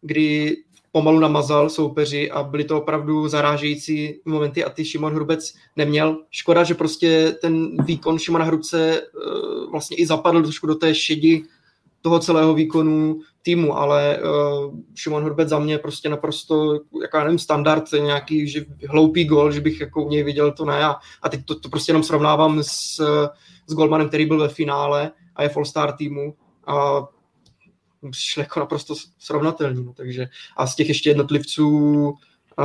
kdy 0.00 0.56
pomalu 0.92 1.18
namazal 1.18 1.70
soupeři 1.70 2.30
a 2.30 2.42
byly 2.42 2.64
to 2.64 2.78
opravdu 2.78 3.28
zarážející 3.28 4.20
momenty 4.24 4.64
a 4.64 4.70
ty 4.70 4.84
Šimon 4.84 5.14
Hrubec 5.14 5.54
neměl. 5.76 6.18
Škoda, 6.30 6.64
že 6.64 6.74
prostě 6.74 7.36
ten 7.40 7.84
výkon 7.84 8.18
Šimona 8.18 8.44
Hrubce 8.44 9.00
eh, 9.00 9.70
vlastně 9.70 9.96
i 9.96 10.06
zapadl 10.06 10.42
trošku 10.42 10.66
do 10.66 10.74
té 10.74 10.94
šedi 10.94 11.44
toho 12.02 12.18
celého 12.18 12.54
výkonu 12.54 13.20
týmu, 13.42 13.76
ale 13.76 14.18
uh, 14.18 14.74
Šimon 14.94 15.22
Hurbet 15.22 15.48
za 15.48 15.58
mě 15.58 15.78
prostě 15.78 16.08
naprosto, 16.08 16.80
jako 17.02 17.16
já 17.16 17.24
nevím, 17.24 17.38
standard, 17.38 17.84
nějaký 17.92 18.48
že 18.48 18.64
hloupý 18.88 19.24
gol, 19.24 19.52
že 19.52 19.60
bych 19.60 19.80
jako 19.80 20.04
u 20.04 20.08
něj 20.08 20.22
viděl, 20.22 20.52
to 20.52 20.64
ne. 20.64 20.84
A, 20.84 20.96
a 21.22 21.28
teď 21.28 21.44
to, 21.44 21.60
to 21.60 21.68
prostě 21.68 21.90
jenom 21.90 22.02
srovnávám 22.02 22.62
s, 22.62 23.00
s 23.66 23.74
Goldmanem, 23.74 24.08
který 24.08 24.26
byl 24.26 24.38
ve 24.38 24.48
finále 24.48 25.10
a 25.36 25.42
je 25.42 25.48
All-Star 25.48 25.96
týmu 25.96 26.34
a 26.66 27.06
přišli 28.10 28.42
jako 28.42 28.60
naprosto 28.60 28.94
srovnatelný. 29.18 29.84
No, 29.84 29.92
takže 29.92 30.28
a 30.56 30.66
z 30.66 30.76
těch 30.76 30.88
ještě 30.88 31.10
jednotlivců 31.10 31.68
uh, 32.58 32.64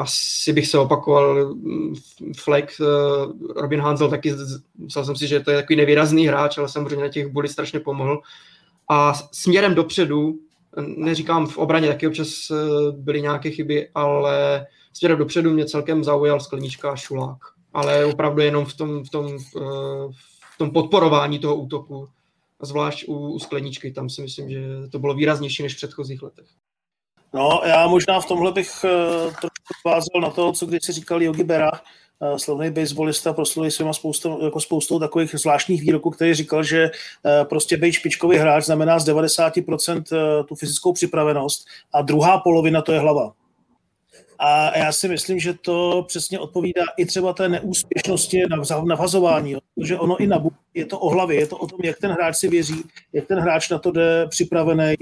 asi 0.00 0.52
bych 0.52 0.66
se 0.66 0.78
opakoval 0.78 1.54
mm, 1.54 1.94
Fleck, 2.36 2.72
uh, 2.80 2.86
Robin 3.56 3.80
Hansel 3.80 4.10
taky, 4.10 4.34
myslel 4.78 5.04
jsem 5.04 5.16
si, 5.16 5.26
že 5.26 5.40
to 5.40 5.50
je 5.50 5.56
takový 5.56 5.76
nevýrazný 5.76 6.26
hráč, 6.26 6.58
ale 6.58 6.68
samozřejmě 6.68 7.04
na 7.04 7.08
těch 7.08 7.26
body 7.26 7.48
strašně 7.48 7.80
pomohl. 7.80 8.20
A 8.88 9.14
směrem 9.32 9.74
dopředu, 9.74 10.38
neříkám 10.96 11.46
v 11.46 11.58
obraně, 11.58 11.88
taky 11.88 12.06
občas 12.06 12.50
uh, 12.50 12.58
byly 12.96 13.22
nějaké 13.22 13.50
chyby, 13.50 13.88
ale 13.94 14.66
směrem 14.92 15.18
dopředu 15.18 15.50
mě 15.50 15.66
celkem 15.66 16.04
zaujal 16.04 16.40
Sklenička 16.40 16.90
a 16.90 16.96
Šulák. 16.96 17.38
Ale 17.74 18.04
opravdu 18.04 18.40
jenom 18.40 18.64
v 18.64 18.74
tom, 18.74 19.04
v 19.04 19.10
tom, 19.10 19.26
uh, 19.26 20.12
v 20.54 20.58
tom 20.58 20.70
podporování 20.70 21.38
toho 21.38 21.56
útoku 21.56 22.08
zvlášť 22.62 23.08
u, 23.08 23.32
u 23.32 23.38
skleničky, 23.38 23.90
tam 23.90 24.10
si 24.10 24.22
myslím, 24.22 24.50
že 24.50 24.60
to 24.92 24.98
bylo 24.98 25.14
výraznější 25.14 25.62
než 25.62 25.74
v 25.74 25.76
předchozích 25.76 26.22
letech. 26.22 26.46
No, 27.34 27.60
já 27.66 27.86
možná 27.86 28.20
v 28.20 28.26
tomhle 28.26 28.52
bych 28.52 28.84
uh, 28.84 28.90
trošku 29.30 29.74
vázal 29.86 30.20
na 30.20 30.30
to, 30.30 30.52
co 30.52 30.66
když 30.66 30.80
si 30.84 30.92
říkal 30.92 31.22
Yogi 31.22 31.44
Berra, 31.44 31.72
uh, 31.72 32.36
slavný 32.36 32.70
baseballista, 32.70 33.32
proslulý 33.32 33.70
svýma 33.70 33.92
spoustou, 33.92 34.44
jako 34.44 34.60
spoustou 34.60 34.98
takových 34.98 35.30
zvláštních 35.34 35.82
výroků, 35.82 36.10
který 36.10 36.34
říkal, 36.34 36.62
že 36.62 36.90
uh, 36.90 37.48
prostě 37.48 37.76
být 37.76 37.92
špičkový 37.92 38.36
hráč 38.36 38.64
znamená 38.64 38.98
z 38.98 39.08
90% 39.08 39.96
uh, 39.96 40.46
tu 40.46 40.54
fyzickou 40.54 40.92
připravenost 40.92 41.66
a 41.94 42.02
druhá 42.02 42.38
polovina 42.38 42.82
to 42.82 42.92
je 42.92 42.98
hlava. 42.98 43.32
A 44.38 44.78
já 44.78 44.92
si 44.92 45.08
myslím, 45.08 45.38
že 45.38 45.54
to 45.54 46.04
přesně 46.08 46.38
odpovídá 46.38 46.82
i 46.96 47.06
třeba 47.06 47.32
té 47.32 47.48
neúspěšnosti 47.48 48.42
na 48.50 48.82
navazování, 48.84 49.56
protože 49.74 49.98
ono 49.98 50.16
i 50.16 50.26
na 50.26 50.44
je 50.74 50.86
to 50.86 50.98
o 50.98 51.10
hlavě, 51.10 51.40
je 51.40 51.46
to 51.46 51.56
o 51.56 51.66
tom, 51.66 51.78
jak 51.84 51.98
ten 51.98 52.10
hráč 52.10 52.36
si 52.36 52.48
věří, 52.48 52.84
jak 53.12 53.26
ten 53.26 53.38
hráč 53.38 53.70
na 53.70 53.78
to 53.78 53.90
jde 53.90 54.26
připravený. 54.28 54.94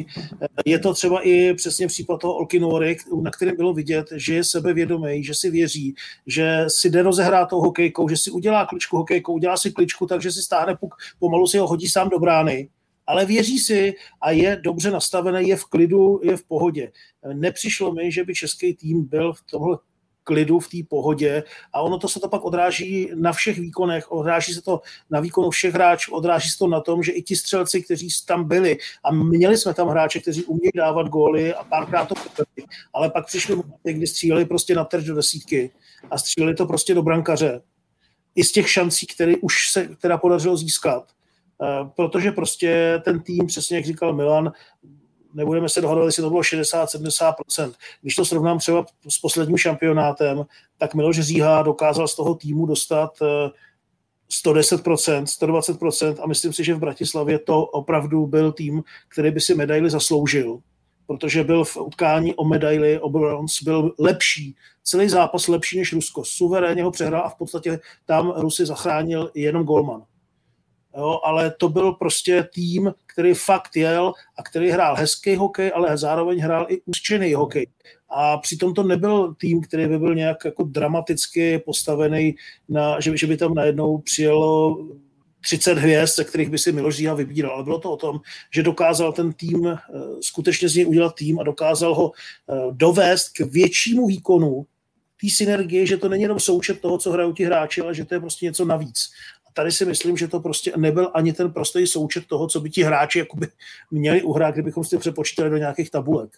Je 0.67 0.79
to 0.79 0.95
třeba 0.95 1.21
i 1.21 1.55
přesně 1.55 1.87
případ 1.87 2.21
toho 2.21 2.35
Olkinory, 2.35 2.97
na 3.23 3.31
kterém 3.31 3.57
bylo 3.57 3.75
vidět, 3.75 4.07
že 4.15 4.35
je 4.35 4.45
sebevědomý, 4.45 5.25
že 5.25 5.35
si 5.35 5.51
věří, 5.51 5.95
že 6.27 6.65
si 6.69 6.91
jde 6.91 7.03
rozehrát 7.03 7.49
tou 7.49 7.61
hokejkou, 7.61 8.09
že 8.09 8.17
si 8.17 8.31
udělá 8.31 8.67
kličku 8.67 8.97
hokejkou, 8.97 9.33
udělá 9.33 9.57
si 9.57 9.71
kličku, 9.71 10.07
takže 10.07 10.33
si 10.33 10.43
stáhne 10.43 10.77
puk, 10.77 10.95
pomalu 11.19 11.47
si 11.47 11.59
ho 11.59 11.67
hodí 11.67 11.89
sám 11.89 12.09
do 12.09 12.19
brány 12.19 12.69
ale 13.13 13.27
věří 13.27 13.59
si 13.59 13.95
a 14.21 14.31
je 14.31 14.57
dobře 14.57 14.91
nastavený, 14.91 15.49
je 15.49 15.57
v 15.57 15.65
klidu, 15.65 16.21
je 16.23 16.37
v 16.37 16.45
pohodě. 16.45 16.93
Nepřišlo 17.33 17.93
mi, 17.93 18.13
že 18.13 18.25
by 18.25 18.35
český 18.35 18.75
tým 18.75 19.05
byl 19.05 19.33
v 19.33 19.43
tomhle 19.51 19.79
klidu, 20.25 20.61
v 20.61 20.69
té 20.69 20.77
pohodě 20.89 21.45
a 21.73 21.81
ono 21.81 21.99
to 21.99 22.09
se 22.09 22.21
to 22.21 22.29
pak 22.29 22.45
odráží 22.45 23.11
na 23.15 23.33
všech 23.33 23.59
výkonech, 23.59 24.13
odráží 24.13 24.55
se 24.55 24.63
to 24.63 24.81
na 25.11 25.21
výkonu 25.21 25.51
všech 25.51 25.75
hráčů, 25.75 26.15
odráží 26.15 26.49
se 26.49 26.59
to 26.59 26.69
na 26.69 26.81
tom, 26.81 27.03
že 27.03 27.13
i 27.13 27.23
ti 27.23 27.37
střelci, 27.37 27.83
kteří 27.83 28.09
tam 28.27 28.49
byli 28.49 28.79
a 29.05 29.13
měli 29.13 29.59
jsme 29.59 29.75
tam 29.75 29.89
hráče, 29.89 30.21
kteří 30.21 30.45
umějí 30.45 30.73
dávat 30.75 31.09
góly 31.09 31.55
a 31.55 31.65
párkrát 31.65 32.07
to 32.07 32.15
potvrdili, 32.15 32.67
ale 32.93 33.11
pak 33.11 33.27
přišli 33.27 33.57
momenty, 33.57 33.93
kdy 33.93 34.07
stříleli 34.07 34.45
prostě 34.45 34.75
na 34.75 34.85
terč 34.85 35.05
do 35.05 35.15
desítky 35.15 35.71
a 36.11 36.19
stříleli 36.19 36.55
to 36.55 36.67
prostě 36.67 36.95
do 36.95 37.03
brankaře. 37.03 37.61
I 38.35 38.45
z 38.45 38.53
těch 38.53 38.71
šancí, 38.71 39.07
které 39.07 39.35
už 39.43 39.71
se 39.71 39.89
teda 40.01 40.19
podařilo 40.19 40.57
získat 40.57 41.13
protože 41.97 42.33
prostě 42.33 43.01
ten 43.05 43.21
tým, 43.21 43.47
přesně 43.47 43.77
jak 43.77 43.85
říkal 43.85 44.13
Milan, 44.13 44.53
nebudeme 45.35 45.69
se 45.69 45.81
dohadovat, 45.81 46.07
jestli 46.07 46.23
to 46.23 46.31
bylo 46.31 46.41
60-70%. 46.41 47.73
Když 48.03 48.15
to 48.15 48.25
srovnám 48.25 48.59
třeba 48.59 48.85
s 49.09 49.19
posledním 49.19 49.57
šampionátem, 49.57 50.45
tak 50.79 50.95
Miloš 50.95 51.21
Říha 51.21 51.63
dokázal 51.63 52.09
z 52.09 52.17
toho 52.17 52.35
týmu 52.35 52.67
dostat 52.67 53.11
110%, 54.45 55.23
eh, 55.23 55.27
120% 55.27 56.21
a 56.23 56.27
myslím 56.27 56.53
si, 56.53 56.65
že 56.65 56.75
v 56.75 56.79
Bratislavě 56.79 57.39
to 57.39 57.65
opravdu 57.65 58.27
byl 58.27 58.53
tým, 58.53 58.83
který 59.09 59.31
by 59.31 59.41
si 59.41 59.55
medaily 59.55 59.91
zasloužil, 59.91 60.59
protože 61.07 61.45
byl 61.45 61.65
v 61.65 61.77
utkání 61.77 62.35
o 62.35 62.45
medaily, 62.45 63.01
o 63.01 63.11
bronz, 63.11 63.63
byl 63.63 63.95
lepší, 63.99 64.57
celý 64.85 65.09
zápas 65.09 65.49
lepší 65.49 65.79
než 65.79 65.93
Rusko. 65.93 66.25
Suverénně 66.25 66.83
ho 66.83 66.91
přehrál 66.91 67.23
a 67.25 67.29
v 67.29 67.37
podstatě 67.37 67.81
tam 68.07 68.33
Rusy 68.37 68.67
zachránil 68.67 69.31
jenom 69.35 69.65
Golman 69.65 70.03
jo, 70.97 71.21
ale 71.25 71.51
to 71.51 71.69
byl 71.69 71.93
prostě 71.93 72.49
tým, 72.55 72.95
který 73.07 73.35
fakt 73.35 73.77
jel 73.77 74.13
a 74.39 74.43
který 74.43 74.71
hrál 74.71 74.97
hezký 74.97 75.37
hokej, 75.37 75.73
ale 75.75 75.99
zároveň 75.99 76.39
hrál 76.39 76.67
i 76.69 76.81
úzčený 76.87 77.35
hokej. 77.35 77.67
A 78.09 78.37
přitom 78.39 78.75
to 78.75 78.83
nebyl 78.83 79.35
tým, 79.35 79.61
který 79.61 79.87
by 79.87 79.99
byl 79.99 80.15
nějak 80.15 80.45
jako 80.45 80.63
dramaticky 80.63 81.59
postavený, 81.59 82.35
na, 82.69 83.01
že, 83.01 83.17
že 83.17 83.27
by 83.27 83.37
tam 83.37 83.55
najednou 83.55 83.99
přijelo 83.99 84.79
30 85.43 85.79
hvězd, 85.79 86.17
ze 86.17 86.25
kterých 86.25 86.51
by 86.51 86.59
si 86.59 86.73
Miloš 86.73 86.97
Zíha 86.97 87.15
vybíral. 87.15 87.53
Ale 87.53 87.65
bylo 87.65 87.79
to 87.79 87.93
o 87.93 87.97
tom, 87.97 88.21
že 88.55 88.63
dokázal 88.63 89.13
ten 89.13 89.33
tým, 89.33 89.67
eh, 89.67 89.79
skutečně 90.21 90.69
z 90.69 90.77
něj 90.77 90.87
udělat 90.87 91.15
tým 91.15 91.41
a 91.41 91.43
dokázal 91.43 91.95
ho 91.95 92.13
eh, 92.13 92.55
dovést 92.71 93.29
k 93.33 93.41
většímu 93.41 94.07
výkonu 94.07 94.67
té 95.21 95.29
synergie, 95.31 95.87
že 95.87 95.97
to 95.97 96.09
není 96.09 96.23
jenom 96.23 96.41
součet 96.41 96.81
toho, 96.81 96.99
co 96.99 97.13
hrajou 97.13 97.33
ti 97.33 97.45
hráči, 97.45 97.81
ale 97.81 97.95
že 97.95 98.05
to 98.05 98.15
je 98.15 98.21
prostě 98.21 98.47
něco 98.47 98.65
navíc 98.65 99.11
tady 99.53 99.73
si 99.73 99.85
myslím, 99.85 100.17
že 100.17 100.29
to 100.29 100.41
prostě 100.41 100.73
nebyl 100.77 101.11
ani 101.15 101.33
ten 101.33 101.53
prostý 101.53 101.87
součet 101.87 102.27
toho, 102.27 102.47
co 102.47 102.61
by 102.61 102.71
ti 102.71 102.83
hráči 102.83 103.19
jakoby 103.19 103.49
měli 103.91 104.23
uhrát, 104.23 104.55
kdybychom 104.55 104.85
si 104.85 104.99
přepočítali 104.99 105.51
do 105.51 105.57
nějakých 105.57 105.91
tabulek. 105.91 106.31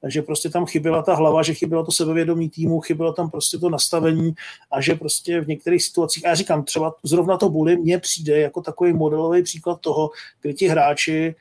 Takže 0.00 0.22
prostě 0.22 0.50
tam 0.50 0.66
chyběla 0.66 1.02
ta 1.02 1.14
hlava, 1.14 1.42
že 1.42 1.54
chybělo 1.54 1.84
to 1.84 1.92
sebevědomí 1.92 2.50
týmu, 2.50 2.80
chybělo 2.80 3.12
tam 3.12 3.30
prostě 3.30 3.58
to 3.58 3.68
nastavení 3.68 4.34
a 4.70 4.80
že 4.80 4.94
prostě 4.94 5.40
v 5.40 5.48
některých 5.48 5.82
situacích, 5.82 6.26
a 6.26 6.28
já 6.28 6.34
říkám, 6.34 6.64
třeba 6.64 6.94
zrovna 7.02 7.36
to 7.36 7.48
Bully 7.48 7.76
mně 7.76 7.98
přijde 7.98 8.40
jako 8.40 8.62
takový 8.62 8.92
modelový 8.92 9.42
příklad 9.42 9.80
toho, 9.80 10.10
kdy 10.42 10.54
ti 10.54 10.68
hráči 10.68 11.34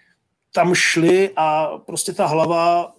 tam 0.53 0.75
šli 0.75 1.29
a 1.35 1.77
prostě 1.77 2.13
ta 2.13 2.25
hlava 2.25 2.93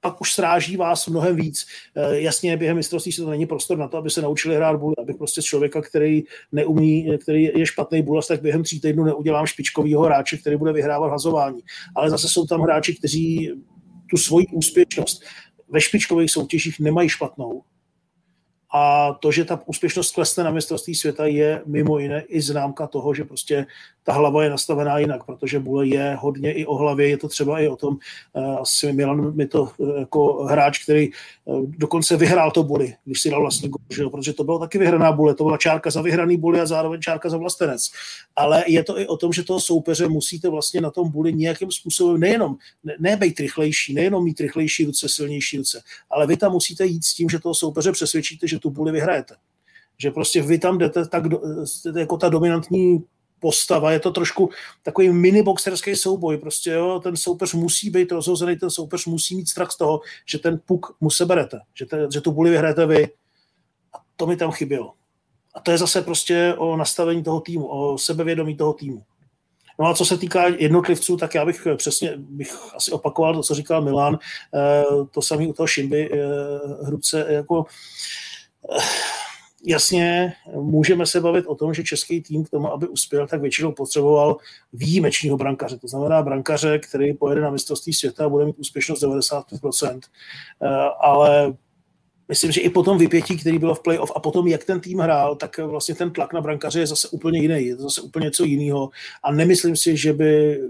pak 0.00 0.20
už 0.20 0.34
sráží 0.34 0.76
vás 0.76 1.06
mnohem 1.06 1.36
víc. 1.36 1.66
Eh, 1.96 2.20
jasně, 2.20 2.56
během 2.56 2.76
mistrovství 2.76 3.12
se 3.12 3.22
to 3.22 3.30
není 3.30 3.46
prostor 3.46 3.78
na 3.78 3.88
to, 3.88 3.96
aby 3.96 4.10
se 4.10 4.22
naučili 4.22 4.56
hrát 4.56 4.76
bůl, 4.76 4.94
abych 4.98 5.16
prostě 5.16 5.42
člověka, 5.42 5.82
který 5.82 6.22
neumí, 6.52 7.18
který 7.22 7.42
je 7.42 7.66
špatný 7.66 8.02
bůlas, 8.02 8.26
tak 8.26 8.42
během 8.42 8.62
tří 8.62 8.80
týdnů 8.80 9.04
neudělám 9.04 9.46
špičkovýho 9.46 10.02
hráče, 10.02 10.36
který 10.36 10.56
bude 10.56 10.72
vyhrávat 10.72 11.10
hazování. 11.10 11.60
Ale 11.96 12.10
zase 12.10 12.28
jsou 12.28 12.46
tam 12.46 12.60
hráči, 12.60 12.94
kteří 12.94 13.52
tu 14.10 14.16
svoji 14.16 14.46
úspěšnost 14.46 15.22
ve 15.68 15.80
špičkových 15.80 16.30
soutěžích 16.30 16.80
nemají 16.80 17.08
špatnou 17.08 17.62
a 18.74 19.12
to, 19.12 19.32
že 19.32 19.44
ta 19.44 19.62
úspěšnost 19.66 20.14
klesne 20.14 20.44
na 20.44 20.50
mistrovství 20.50 20.94
světa, 20.94 21.26
je 21.26 21.62
mimo 21.66 21.98
jiné 21.98 22.22
i 22.22 22.40
známka 22.40 22.86
toho, 22.86 23.14
že 23.14 23.24
prostě 23.24 23.66
ta 24.08 24.14
hlava 24.14 24.44
je 24.44 24.50
nastavená 24.50 24.98
jinak, 24.98 25.24
protože 25.24 25.60
Bule 25.60 25.86
je 25.86 26.16
hodně 26.20 26.52
i 26.52 26.66
o 26.66 26.76
hlavě, 26.76 27.08
je 27.08 27.16
to 27.18 27.28
třeba 27.28 27.60
i 27.60 27.68
o 27.68 27.76
tom, 27.76 27.96
eh, 28.34 28.56
asi 28.60 28.92
Milan 28.92 29.36
mi 29.36 29.46
to 29.46 29.68
eh, 29.80 30.00
jako 30.00 30.44
hráč, 30.44 30.82
který 30.82 31.08
eh, 31.08 31.12
dokonce 31.66 32.16
vyhrál 32.16 32.50
to 32.50 32.62
Buly, 32.62 32.94
když 33.04 33.20
si 33.20 33.30
dal 33.30 33.40
vlastně 33.40 33.68
gol, 33.68 34.10
protože 34.10 34.32
to 34.32 34.44
bylo 34.44 34.58
taky 34.58 34.78
vyhraná 34.78 35.12
Bule, 35.12 35.34
to 35.34 35.44
byla 35.44 35.56
čárka 35.56 35.90
za 35.90 36.02
vyhraný 36.02 36.36
Buly 36.36 36.60
a 36.60 36.66
zároveň 36.66 37.00
čárka 37.00 37.28
za 37.28 37.36
vlastenec. 37.36 37.90
Ale 38.36 38.64
je 38.66 38.84
to 38.84 38.98
i 38.98 39.06
o 39.06 39.16
tom, 39.16 39.32
že 39.32 39.44
toho 39.44 39.60
soupeře 39.60 40.08
musíte 40.08 40.48
vlastně 40.48 40.80
na 40.80 40.90
tom 40.90 41.10
Buly 41.10 41.32
nějakým 41.32 41.70
způsobem 41.70 42.20
nejenom, 42.20 42.56
ne, 42.84 42.96
ne 42.98 43.16
být 43.16 43.40
rychlejší, 43.40 43.94
nejenom 43.94 44.24
mít 44.24 44.40
rychlejší 44.40 44.84
ruce, 44.84 45.08
silnější 45.08 45.58
ruce, 45.58 45.82
ale 46.10 46.26
vy 46.26 46.36
tam 46.36 46.52
musíte 46.52 46.86
jít 46.86 47.04
s 47.04 47.14
tím, 47.14 47.28
že 47.28 47.38
toho 47.38 47.54
soupeře 47.54 47.92
přesvědčíte, 47.92 48.48
že 48.48 48.58
tu 48.58 48.70
Buli 48.70 48.92
vyhrajete. 48.92 49.34
Že 49.98 50.10
prostě 50.10 50.42
vy 50.42 50.58
tam 50.58 50.78
jdete 50.78 51.08
tak 51.08 51.24
jako 51.96 52.16
ta 52.16 52.28
dominantní 52.28 53.04
postava, 53.40 53.92
je 53.92 54.00
to 54.00 54.10
trošku 54.10 54.50
takový 54.82 55.10
mini 55.10 55.42
boxerský 55.42 55.96
souboj, 55.96 56.36
prostě 56.36 56.70
jo, 56.70 57.00
ten 57.00 57.16
soupeř 57.16 57.54
musí 57.54 57.90
být 57.90 58.12
rozhozený, 58.12 58.56
ten 58.56 58.70
soupeř 58.70 59.06
musí 59.06 59.36
mít 59.36 59.48
strach 59.48 59.70
z 59.70 59.78
toho, 59.78 60.00
že 60.26 60.38
ten 60.38 60.60
puk 60.66 60.96
mu 61.00 61.10
seberete, 61.10 61.60
že, 61.74 61.86
te, 61.86 62.06
že 62.12 62.20
tu 62.20 62.32
buli 62.32 62.50
vyhrajete 62.50 62.86
vy. 62.86 63.08
A 63.94 63.98
to 64.16 64.26
mi 64.26 64.36
tam 64.36 64.50
chybělo. 64.50 64.94
A 65.54 65.60
to 65.60 65.70
je 65.70 65.78
zase 65.78 66.02
prostě 66.02 66.54
o 66.58 66.76
nastavení 66.76 67.22
toho 67.22 67.40
týmu, 67.40 67.66
o 67.66 67.98
sebevědomí 67.98 68.56
toho 68.56 68.72
týmu. 68.72 69.02
No 69.78 69.86
a 69.86 69.94
co 69.94 70.04
se 70.04 70.18
týká 70.18 70.46
jednotlivců, 70.46 71.16
tak 71.16 71.34
já 71.34 71.44
bych 71.44 71.66
přesně 71.76 72.14
bych 72.16 72.74
asi 72.74 72.92
opakoval 72.92 73.34
to, 73.34 73.42
co 73.42 73.54
říkal 73.54 73.82
Milan, 73.82 74.18
eh, 74.54 74.84
to 75.10 75.22
samé 75.22 75.46
u 75.46 75.52
toho 75.52 75.66
Šimby, 75.66 76.10
eh, 76.12 76.18
Hrubce, 76.84 77.26
jako 77.28 77.64
jasně, 79.64 80.32
můžeme 80.54 81.06
se 81.06 81.20
bavit 81.20 81.46
o 81.46 81.54
tom, 81.54 81.74
že 81.74 81.84
český 81.84 82.20
tým 82.20 82.44
k 82.44 82.50
tomu, 82.50 82.72
aby 82.72 82.88
uspěl, 82.88 83.26
tak 83.26 83.40
většinou 83.40 83.72
potřeboval 83.72 84.36
výjimečního 84.72 85.36
brankaře. 85.36 85.78
To 85.78 85.88
znamená 85.88 86.22
brankaře, 86.22 86.78
který 86.78 87.14
pojede 87.14 87.40
na 87.40 87.50
mistrovství 87.50 87.92
světa 87.92 88.24
a 88.24 88.28
bude 88.28 88.44
mít 88.44 88.58
úspěšnost 88.58 89.02
95%. 89.02 90.00
Eh, 90.62 90.68
ale 91.00 91.54
myslím, 92.28 92.52
že 92.52 92.60
i 92.60 92.70
po 92.70 92.82
tom 92.82 92.98
vypětí, 92.98 93.36
který 93.36 93.58
bylo 93.58 93.74
v 93.74 93.82
playoff 93.82 94.12
a 94.14 94.20
potom, 94.20 94.46
jak 94.46 94.64
ten 94.64 94.80
tým 94.80 94.98
hrál, 94.98 95.36
tak 95.36 95.58
vlastně 95.58 95.94
ten 95.94 96.10
tlak 96.10 96.32
na 96.32 96.40
brankaře 96.40 96.80
je 96.80 96.86
zase 96.86 97.08
úplně 97.08 97.40
jiný, 97.40 97.66
je 97.66 97.76
to 97.76 97.82
zase 97.82 98.00
úplně 98.00 98.24
něco 98.24 98.44
jiného. 98.44 98.90
A 99.22 99.32
nemyslím 99.32 99.76
si, 99.76 99.96
že 99.96 100.12
by 100.12 100.60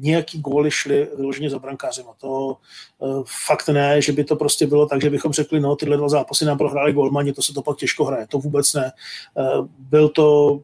nějaký 0.00 0.40
góly 0.40 0.70
šly 0.70 1.08
vyloženě 1.16 1.50
za 1.50 1.58
brankářem. 1.58 2.06
A 2.10 2.14
to 2.20 2.56
uh, 2.98 3.22
fakt 3.46 3.68
ne, 3.68 4.02
že 4.02 4.12
by 4.12 4.24
to 4.24 4.36
prostě 4.36 4.66
bylo 4.66 4.86
tak, 4.86 5.02
že 5.02 5.10
bychom 5.10 5.32
řekli, 5.32 5.60
no 5.60 5.76
tyhle 5.76 5.96
dva 5.96 6.08
zápasy 6.08 6.44
nám 6.44 6.58
prohráli 6.58 6.92
golmani, 6.92 7.32
to 7.32 7.42
se 7.42 7.54
to 7.54 7.62
pak 7.62 7.76
těžko 7.78 8.04
hraje. 8.04 8.26
To 8.26 8.38
vůbec 8.38 8.74
ne. 8.74 8.92
Uh, 9.34 9.66
byl 9.78 10.08
to 10.08 10.60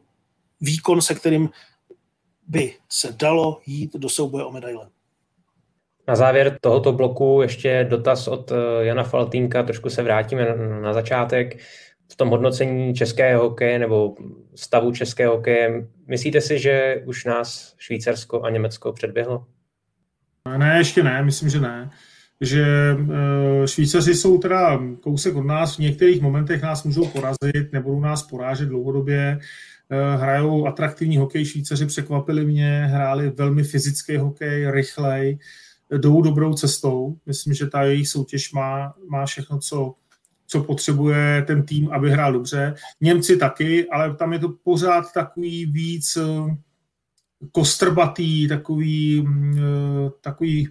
výkon, 0.61 1.01
se 1.01 1.15
kterým 1.15 1.49
by 2.47 2.73
se 2.89 3.15
dalo 3.19 3.59
jít 3.65 3.95
do 3.95 4.09
souboje 4.09 4.45
o 4.45 4.51
medaile. 4.51 4.87
Na 6.07 6.15
závěr 6.15 6.57
tohoto 6.61 6.93
bloku 6.93 7.39
ještě 7.41 7.87
dotaz 7.89 8.27
od 8.27 8.51
Jana 8.79 9.03
Faltínka, 9.03 9.63
trošku 9.63 9.89
se 9.89 10.03
vrátíme 10.03 10.55
na 10.81 10.93
začátek 10.93 11.57
v 12.11 12.15
tom 12.15 12.29
hodnocení 12.29 12.93
českého 12.93 13.43
hokeje 13.43 13.79
nebo 13.79 14.15
stavu 14.55 14.91
českého 14.91 15.35
hokeje. 15.35 15.87
Myslíte 16.07 16.41
si, 16.41 16.59
že 16.59 17.03
už 17.05 17.25
nás 17.25 17.75
Švýcarsko 17.77 18.41
a 18.41 18.49
Německo 18.49 18.93
předběhlo? 18.93 19.45
Ne, 20.57 20.77
ještě 20.77 21.03
ne, 21.03 21.23
myslím, 21.23 21.49
že 21.49 21.59
ne. 21.59 21.89
Že 22.41 22.63
e, 22.63 23.67
Švýcaři 23.67 24.15
jsou 24.15 24.37
teda 24.37 24.79
kousek 25.01 25.35
od 25.35 25.45
nás, 25.45 25.75
v 25.75 25.79
některých 25.79 26.21
momentech 26.21 26.61
nás 26.61 26.83
můžou 26.83 27.07
porazit, 27.07 27.73
nebudou 27.73 27.99
nás 27.99 28.23
porážet 28.23 28.65
dlouhodobě, 28.65 29.39
e, 29.89 30.17
hrajou 30.17 30.67
atraktivní 30.67 31.17
hokej, 31.17 31.45
Švýcaři 31.45 31.85
překvapili 31.85 32.45
mě, 32.45 32.85
hráli 32.91 33.29
velmi 33.29 33.63
fyzický 33.63 34.17
hokej, 34.17 34.71
rychlej, 34.71 35.39
jdou 35.91 36.21
dobrou 36.21 36.53
cestou. 36.53 37.17
Myslím, 37.25 37.53
že 37.53 37.67
ta 37.67 37.83
jejich 37.83 38.07
soutěž 38.07 38.51
má, 38.51 38.93
má 39.09 39.25
všechno, 39.25 39.59
co 39.59 39.93
co 40.47 40.63
potřebuje 40.63 41.43
ten 41.47 41.63
tým, 41.63 41.91
aby 41.91 42.11
hrál 42.11 42.33
dobře. 42.33 42.75
Němci 43.01 43.37
taky, 43.37 43.89
ale 43.89 44.15
tam 44.15 44.33
je 44.33 44.39
to 44.39 44.49
pořád 44.49 45.13
takový 45.13 45.65
víc 45.65 46.17
eh, 46.17 46.55
kostrbatý, 47.51 48.47
takový, 48.47 49.21
mm, 49.21 49.57
eh, 49.57 50.09
takový 50.21 50.69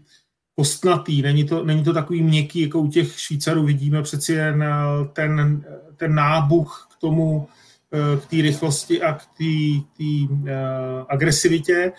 kostnatý, 0.55 1.23
není 1.23 1.45
to, 1.45 1.65
není 1.65 1.85
to 1.85 1.93
takový 1.93 2.23
měkký, 2.23 2.61
jako 2.61 2.81
u 2.81 2.89
těch 2.89 3.21
Švýcarů 3.21 3.65
vidíme 3.65 4.03
přeci 4.03 4.33
jen 4.33 4.63
eh, 4.63 4.75
ten, 5.13 5.65
ten 5.97 6.15
nábuch 6.15 6.89
k 6.93 7.01
tomu, 7.01 7.49
k 8.21 8.27
té 8.27 8.37
rychlosti 8.37 9.03
a 9.03 9.13
k 9.15 9.23
té 9.27 10.05
agresivitě. 11.09 11.93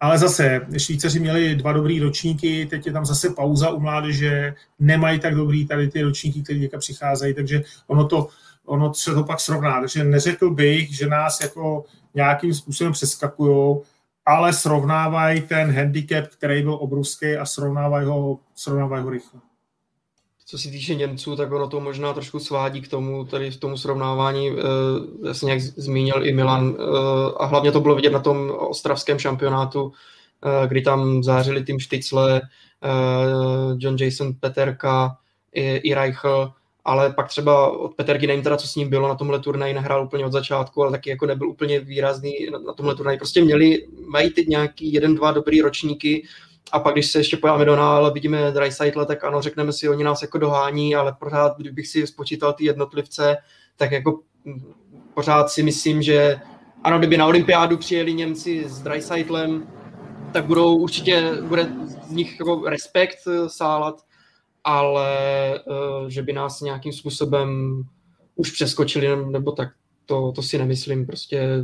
Ale 0.00 0.18
zase, 0.18 0.66
Švýcaři 0.78 1.20
měli 1.20 1.54
dva 1.54 1.72
dobrý 1.72 2.00
ročníky, 2.00 2.66
teď 2.66 2.86
je 2.86 2.92
tam 2.92 3.06
zase 3.06 3.30
pauza 3.30 3.70
u 3.70 3.80
mládeže, 3.80 4.54
nemají 4.78 5.20
tak 5.20 5.34
dobrý 5.34 5.66
tady 5.66 5.88
ty 5.88 6.02
ročníky, 6.02 6.42
které 6.42 6.58
teďka 6.58 6.78
přicházejí, 6.78 7.34
takže 7.34 7.62
ono 7.86 8.06
to, 8.06 8.28
ono 8.64 8.94
se 8.94 9.14
to 9.14 9.24
pak 9.24 9.40
srovná. 9.40 9.80
Takže 9.80 10.04
neřekl 10.04 10.50
bych, 10.50 10.96
že 10.96 11.06
nás 11.06 11.40
jako 11.40 11.84
nějakým 12.14 12.54
způsobem 12.54 12.92
přeskakují, 12.92 13.78
ale 14.26 14.52
srovnávají 14.52 15.40
ten 15.40 15.72
handicap, 15.72 16.26
který 16.26 16.62
byl 16.62 16.74
obrovský 16.74 17.36
a 17.36 17.46
srovnávají 17.46 18.06
ho, 18.06 18.38
srovnávají 18.54 19.04
ho 19.04 19.10
rychle. 19.10 19.40
Co 20.50 20.58
se 20.58 20.70
týče 20.70 20.94
Němců, 20.94 21.36
tak 21.36 21.52
ono 21.52 21.68
to 21.68 21.80
možná 21.80 22.12
trošku 22.12 22.38
svádí 22.38 22.80
k 22.80 22.88
tomu, 22.88 23.24
tady 23.24 23.50
v 23.50 23.56
tomu 23.56 23.76
srovnávání, 23.76 24.50
eh, 24.50 24.54
já 25.26 25.34
jsem 25.34 25.46
nějak 25.46 25.60
zmínil 25.60 26.26
i 26.26 26.32
Milan, 26.32 26.76
eh, 26.78 26.82
a 27.36 27.44
hlavně 27.44 27.72
to 27.72 27.80
bylo 27.80 27.94
vidět 27.94 28.12
na 28.12 28.18
tom 28.18 28.50
ostravském 28.50 29.18
šampionátu, 29.18 29.92
eh, 30.44 30.68
kdy 30.68 30.82
tam 30.82 31.22
zářili 31.22 31.64
tým 31.64 31.80
Štycle, 31.80 32.40
John 33.78 33.96
Jason 34.00 34.32
Peterka 34.40 35.16
i, 35.54 35.76
i 35.76 35.94
Reichl, 35.94 36.52
ale 36.84 37.12
pak 37.12 37.28
třeba 37.28 37.78
od 37.78 37.94
Peterky, 37.94 38.26
nevím 38.26 38.42
teda, 38.42 38.56
co 38.56 38.68
s 38.68 38.76
ním 38.76 38.90
bylo 38.90 39.08
na 39.08 39.14
tomhle 39.14 39.38
turnaji, 39.40 39.74
nehrál 39.74 40.04
úplně 40.04 40.26
od 40.26 40.32
začátku, 40.32 40.82
ale 40.82 40.90
taky 40.90 41.10
jako 41.10 41.26
nebyl 41.26 41.48
úplně 41.48 41.80
výrazný 41.80 42.32
na, 42.52 42.58
na 42.58 42.72
tomhle 42.72 42.94
turnaji. 42.94 43.18
Prostě 43.18 43.44
měli, 43.44 43.86
mají 44.08 44.30
teď 44.30 44.46
nějaký 44.46 44.92
jeden, 44.92 45.14
dva 45.14 45.32
dobrý 45.32 45.60
ročníky, 45.60 46.26
a 46.72 46.80
pak, 46.80 46.94
když 46.94 47.10
se 47.10 47.18
ještě 47.18 47.36
pojáme 47.36 47.64
do 47.64 47.76
nále, 47.76 48.12
vidíme 48.12 48.52
Dreisaitl, 48.52 49.04
tak 49.04 49.24
ano, 49.24 49.42
řekneme 49.42 49.72
si, 49.72 49.88
oni 49.88 50.04
nás 50.04 50.22
jako 50.22 50.38
dohání, 50.38 50.94
ale 50.94 51.12
pořád, 51.18 51.56
kdybych 51.58 51.86
si 51.86 52.06
spočítal 52.06 52.52
ty 52.52 52.64
jednotlivce, 52.64 53.36
tak 53.76 53.92
jako 53.92 54.20
pořád 55.14 55.50
si 55.50 55.62
myslím, 55.62 56.02
že 56.02 56.40
ano, 56.84 56.98
kdyby 56.98 57.16
na 57.16 57.26
olympiádu 57.26 57.76
přijeli 57.76 58.14
Němci 58.14 58.64
s 58.68 58.80
Dreisaitlem, 58.80 59.66
tak 60.32 60.44
budou 60.44 60.76
určitě, 60.76 61.32
bude 61.42 61.72
z 62.06 62.10
nich 62.10 62.40
jako 62.40 62.68
respekt 62.68 63.18
eh, 63.26 63.48
sálat, 63.48 64.04
ale 64.64 65.08
uh, 65.66 66.08
že 66.08 66.22
by 66.22 66.32
nás 66.32 66.60
nějakým 66.60 66.92
způsobem 66.92 67.82
už 68.34 68.50
přeskočili, 68.50 69.30
nebo 69.30 69.52
tak 69.52 69.68
to, 70.10 70.32
to 70.32 70.42
si 70.42 70.58
nemyslím, 70.58 71.06
prostě 71.06 71.38
eh, 71.38 71.62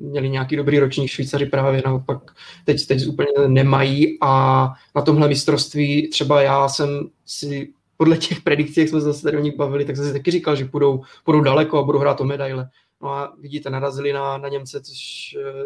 měli 0.00 0.28
nějaký 0.28 0.56
dobrý 0.56 0.78
ročník 0.78 1.10
Švýcaři 1.10 1.46
právě 1.46 1.82
naopak 1.84 2.18
teď, 2.64 2.86
teď 2.86 3.06
úplně 3.06 3.28
nemají 3.46 4.18
a 4.20 4.64
na 4.94 5.02
tomhle 5.02 5.28
mistrovství 5.28 6.08
třeba 6.08 6.42
já 6.42 6.68
jsem 6.68 7.08
si 7.26 7.72
podle 7.96 8.16
těch 8.16 8.40
predikcí, 8.40 8.80
jak 8.80 8.88
jsme 8.88 9.00
se 9.00 9.04
zase 9.04 9.22
tady 9.22 9.36
o 9.36 9.40
nich 9.40 9.56
bavili, 9.56 9.84
tak 9.84 9.96
jsem 9.96 10.06
si 10.06 10.12
taky 10.12 10.30
říkal, 10.30 10.56
že 10.56 10.64
půjdou, 10.64 11.02
půjdou 11.24 11.40
daleko 11.40 11.78
a 11.78 11.82
budou 11.82 11.98
hrát 11.98 12.20
o 12.20 12.24
medaile. 12.24 12.68
No 13.02 13.10
a 13.10 13.32
vidíte, 13.40 13.70
narazili 13.70 14.12
na, 14.12 14.38
na 14.38 14.48
Němce, 14.48 14.80
což 14.80 14.98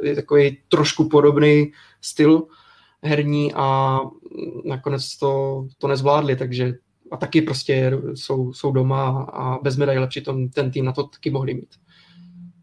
eh, 0.02 0.08
je 0.08 0.14
takový 0.14 0.58
trošku 0.68 1.08
podobný 1.08 1.72
styl 2.00 2.42
herní 3.02 3.52
a 3.54 3.98
nakonec 4.64 5.16
to, 5.16 5.64
to 5.78 5.88
nezvládli, 5.88 6.36
takže 6.36 6.74
a 7.10 7.16
taky 7.16 7.42
prostě 7.42 7.92
jsou, 8.14 8.52
jsou 8.52 8.72
doma 8.72 9.26
a 9.32 9.58
bez 9.62 9.76
medaile, 9.76 10.06
přitom 10.06 10.48
ten 10.48 10.70
tým 10.70 10.84
na 10.84 10.92
to 10.92 11.02
taky 11.02 11.30
mohli 11.30 11.54
mít 11.54 11.74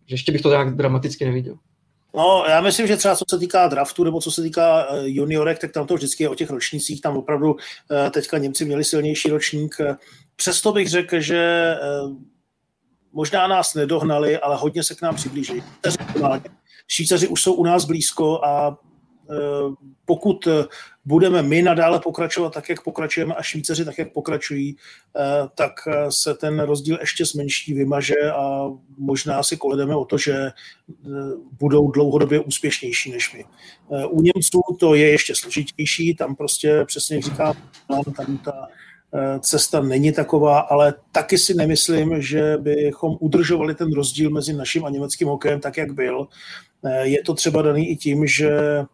že 0.09 0.13
ještě 0.13 0.31
bych 0.31 0.41
to 0.41 0.49
tak 0.49 0.75
dramaticky 0.75 1.25
neviděl. 1.25 1.55
No, 2.15 2.43
já 2.49 2.61
myslím, 2.61 2.87
že 2.87 2.97
třeba 2.97 3.15
co 3.15 3.25
se 3.29 3.39
týká 3.39 3.67
draftu 3.67 4.03
nebo 4.03 4.21
co 4.21 4.31
se 4.31 4.41
týká 4.41 4.87
eh, 4.89 5.01
juniorek, 5.03 5.59
tak 5.59 5.71
tam 5.71 5.87
to 5.87 5.95
vždycky 5.95 6.23
je 6.23 6.29
o 6.29 6.35
těch 6.35 6.49
ročnících. 6.49 7.01
Tam 7.01 7.17
opravdu 7.17 7.55
eh, 7.91 8.09
teďka 8.09 8.37
Němci 8.37 8.65
měli 8.65 8.83
silnější 8.83 9.29
ročník. 9.29 9.75
Přesto 10.35 10.71
bych 10.71 10.89
řekl, 10.89 11.19
že 11.19 11.37
eh, 11.37 11.77
možná 13.13 13.47
nás 13.47 13.73
nedohnali, 13.73 14.37
ale 14.37 14.55
hodně 14.55 14.83
se 14.83 14.95
k 14.95 15.01
nám 15.01 15.15
přiblížili. 15.15 15.63
Švýcaři 16.87 17.27
už 17.27 17.41
jsou 17.41 17.53
u 17.53 17.63
nás 17.63 17.85
blízko 17.85 18.43
a 18.43 18.77
pokud 20.05 20.47
budeme 21.05 21.43
my 21.43 21.61
nadále 21.61 21.99
pokračovat 21.99 22.53
tak, 22.53 22.69
jak 22.69 22.83
pokračujeme 22.83 23.35
a 23.35 23.43
Švýcaři 23.43 23.85
tak, 23.85 23.97
jak 23.97 24.13
pokračují, 24.13 24.75
eh, 24.75 25.21
tak 25.55 25.71
eh, 25.87 26.05
se 26.09 26.33
ten 26.33 26.59
rozdíl 26.59 26.97
ještě 27.01 27.25
zmenší, 27.25 27.73
vymaže 27.73 28.31
a 28.35 28.69
možná 28.97 29.43
si 29.43 29.57
koledeme 29.57 29.95
o 29.95 30.05
to, 30.05 30.17
že 30.17 30.33
eh, 30.33 30.51
budou 31.59 31.91
dlouhodobě 31.91 32.39
úspěšnější 32.39 33.11
než 33.11 33.33
my. 33.33 33.45
U 34.09 34.21
Němců 34.21 34.61
to 34.79 34.95
je 34.95 35.09
ještě 35.09 35.35
složitější, 35.35 36.15
tam 36.15 36.35
prostě 36.35 36.85
přesně 36.85 37.21
říkám, 37.21 37.53
tam 38.17 38.37
ta 38.37 38.67
cesta 39.39 39.81
není 39.81 40.11
taková, 40.11 40.59
ale 40.59 40.93
taky 41.11 41.37
si 41.37 41.53
nemyslím, 41.53 42.21
že 42.21 42.57
bychom 42.57 43.17
udržovali 43.19 43.75
ten 43.75 43.93
rozdíl 43.93 44.29
mezi 44.29 44.53
naším 44.53 44.85
a 44.85 44.89
německým 44.89 45.27
hokejem 45.27 45.59
tak, 45.59 45.77
jak 45.77 45.91
byl. 45.91 46.27
Je 47.01 47.23
to 47.23 47.33
třeba 47.33 47.61
daný 47.61 47.89
i 47.89 47.95
tím, 47.95 48.27
že 48.27 48.49
Eh, 48.59 48.85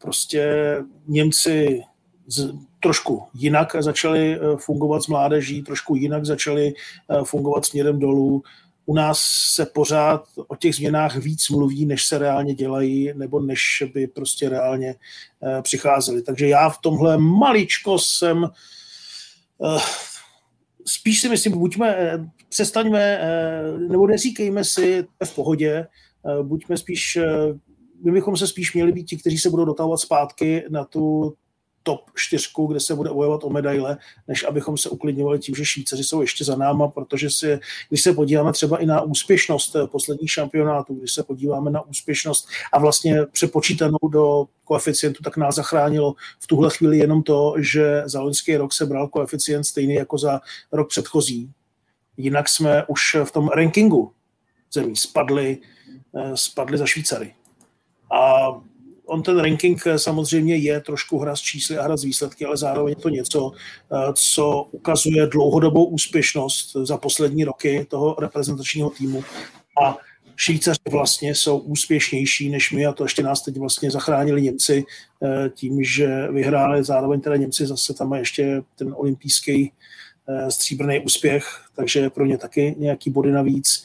prostě 0.00 0.76
Němci 1.06 1.82
z, 2.26 2.52
trošku 2.80 3.22
jinak 3.34 3.76
začali 3.80 4.34
eh, 4.34 4.38
fungovat 4.56 5.02
s 5.02 5.06
mládeží, 5.06 5.62
trošku 5.62 5.94
jinak 5.94 6.24
začali 6.24 6.72
eh, 6.74 7.24
fungovat 7.24 7.64
směrem 7.64 7.98
dolů. 7.98 8.42
U 8.86 8.94
nás 8.94 9.20
se 9.54 9.66
pořád 9.66 10.24
o 10.48 10.56
těch 10.56 10.74
změnách 10.74 11.16
víc 11.16 11.50
mluví, 11.50 11.86
než 11.86 12.06
se 12.06 12.18
reálně 12.18 12.54
dělají, 12.54 13.12
nebo 13.14 13.40
než 13.40 13.82
by 13.94 14.06
prostě 14.06 14.48
reálně 14.48 14.94
přicházeli. 15.62 16.22
Takže 16.22 16.48
já 16.48 16.68
v 16.68 16.78
tomhle 16.78 17.18
maličko 17.18 17.98
jsem 17.98 18.50
spíš 20.86 21.20
si 21.20 21.28
myslím, 21.28 21.52
buďme, 21.52 21.96
přestaňme, 22.48 23.20
nebo 23.88 24.06
neříkejme 24.06 24.64
si, 24.64 25.06
v 25.24 25.34
pohodě, 25.34 25.86
buďme 26.42 26.76
spíš 26.76 27.18
my 28.04 28.12
bychom 28.12 28.36
se 28.36 28.46
spíš 28.46 28.74
měli 28.74 28.92
být 28.92 29.04
ti, 29.04 29.16
kteří 29.16 29.38
se 29.38 29.50
budou 29.50 29.64
dotahovat 29.64 30.00
zpátky 30.00 30.64
na 30.68 30.84
tu 30.84 31.34
top 31.84 32.10
čtyřku, 32.14 32.66
kde 32.66 32.80
se 32.80 32.94
bude 32.94 33.10
bojovat 33.10 33.44
o 33.44 33.50
medaile, 33.50 33.98
než 34.28 34.44
abychom 34.44 34.78
se 34.78 34.88
uklidňovali 34.88 35.38
tím, 35.38 35.54
že 35.54 35.64
Švýcaři 35.64 36.04
jsou 36.04 36.20
ještě 36.20 36.44
za 36.44 36.56
náma, 36.56 36.88
protože 36.88 37.30
si, 37.30 37.58
když 37.88 38.02
se 38.02 38.12
podíváme 38.12 38.52
třeba 38.52 38.78
i 38.78 38.86
na 38.86 39.00
úspěšnost 39.00 39.76
posledních 39.86 40.30
šampionátů, 40.30 40.94
když 40.94 41.12
se 41.12 41.22
podíváme 41.22 41.70
na 41.70 41.86
úspěšnost 41.86 42.48
a 42.72 42.78
vlastně 42.78 43.26
přepočítanou 43.32 44.08
do 44.12 44.46
koeficientu, 44.64 45.22
tak 45.22 45.36
nás 45.36 45.54
zachránilo 45.54 46.14
v 46.40 46.46
tuhle 46.46 46.70
chvíli 46.70 46.98
jenom 46.98 47.22
to, 47.22 47.54
že 47.58 48.02
za 48.06 48.20
loňský 48.20 48.56
rok 48.56 48.72
se 48.72 48.86
bral 48.86 49.08
koeficient 49.08 49.64
stejný 49.64 49.94
jako 49.94 50.18
za 50.18 50.40
rok 50.72 50.88
předchozí. 50.88 51.52
Jinak 52.16 52.48
jsme 52.48 52.84
už 52.86 53.16
v 53.24 53.30
tom 53.30 53.48
rankingu 53.48 54.12
zemí 54.72 54.96
spadli, 54.96 55.58
eh, 56.16 56.36
spadli 56.36 56.78
za 56.78 56.86
Švýcary. 56.86 57.34
A 58.12 58.48
on 59.06 59.22
ten 59.22 59.38
ranking 59.38 59.86
eh, 59.86 59.98
samozřejmě 59.98 60.56
je 60.56 60.80
trošku 60.80 61.18
hra 61.18 61.36
s 61.36 61.40
čísly 61.40 61.78
a 61.78 61.82
hra 61.82 61.96
s 61.96 62.04
výsledky, 62.04 62.44
ale 62.44 62.56
zároveň 62.56 62.90
je 62.90 63.02
to 63.02 63.08
něco, 63.08 63.52
eh, 63.92 64.12
co 64.12 64.68
ukazuje 64.70 65.26
dlouhodobou 65.26 65.84
úspěšnost 65.84 66.76
za 66.82 66.96
poslední 66.96 67.44
roky 67.44 67.86
toho 67.90 68.16
reprezentačního 68.18 68.90
týmu. 68.90 69.24
A 69.84 69.96
Švýcaři 70.36 70.80
vlastně 70.90 71.34
jsou 71.34 71.58
úspěšnější 71.58 72.50
než 72.50 72.72
my 72.72 72.86
a 72.86 72.92
to 72.92 73.04
ještě 73.04 73.22
nás 73.22 73.42
teď 73.42 73.56
vlastně 73.56 73.90
zachránili 73.90 74.42
Němci 74.42 74.84
eh, 75.22 75.50
tím, 75.54 75.84
že 75.84 76.28
vyhráli 76.30 76.84
zároveň 76.84 77.20
teda 77.20 77.36
Němci 77.36 77.66
zase 77.66 77.94
tam 77.94 78.08
má 78.08 78.18
ještě 78.18 78.62
ten 78.76 78.94
olympijský 78.96 79.72
stříbrný 80.48 81.00
úspěch, 81.00 81.44
takže 81.76 82.10
pro 82.10 82.26
ně 82.26 82.38
taky 82.38 82.74
nějaký 82.78 83.10
body 83.10 83.32
navíc. 83.32 83.84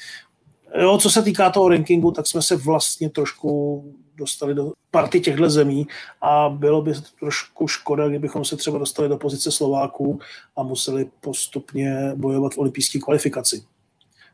Jo, 0.77 0.97
co 0.97 1.09
se 1.09 1.21
týká 1.21 1.49
toho 1.49 1.69
rankingu, 1.69 2.11
tak 2.11 2.27
jsme 2.27 2.41
se 2.41 2.55
vlastně 2.55 3.09
trošku 3.09 3.83
dostali 4.15 4.53
do 4.53 4.71
party 4.91 5.19
těchto 5.19 5.49
zemí 5.49 5.87
a 6.21 6.49
bylo 6.49 6.81
by 6.81 6.93
trošku 7.19 7.67
škoda, 7.67 8.07
kdybychom 8.07 8.45
se 8.45 8.57
třeba 8.57 8.77
dostali 8.77 9.09
do 9.09 9.17
pozice 9.17 9.51
Slováků 9.51 10.19
a 10.57 10.63
museli 10.63 11.09
postupně 11.21 12.11
bojovat 12.15 12.53
v 12.53 12.57
olympijské 12.57 12.99
kvalifikaci. 12.99 13.63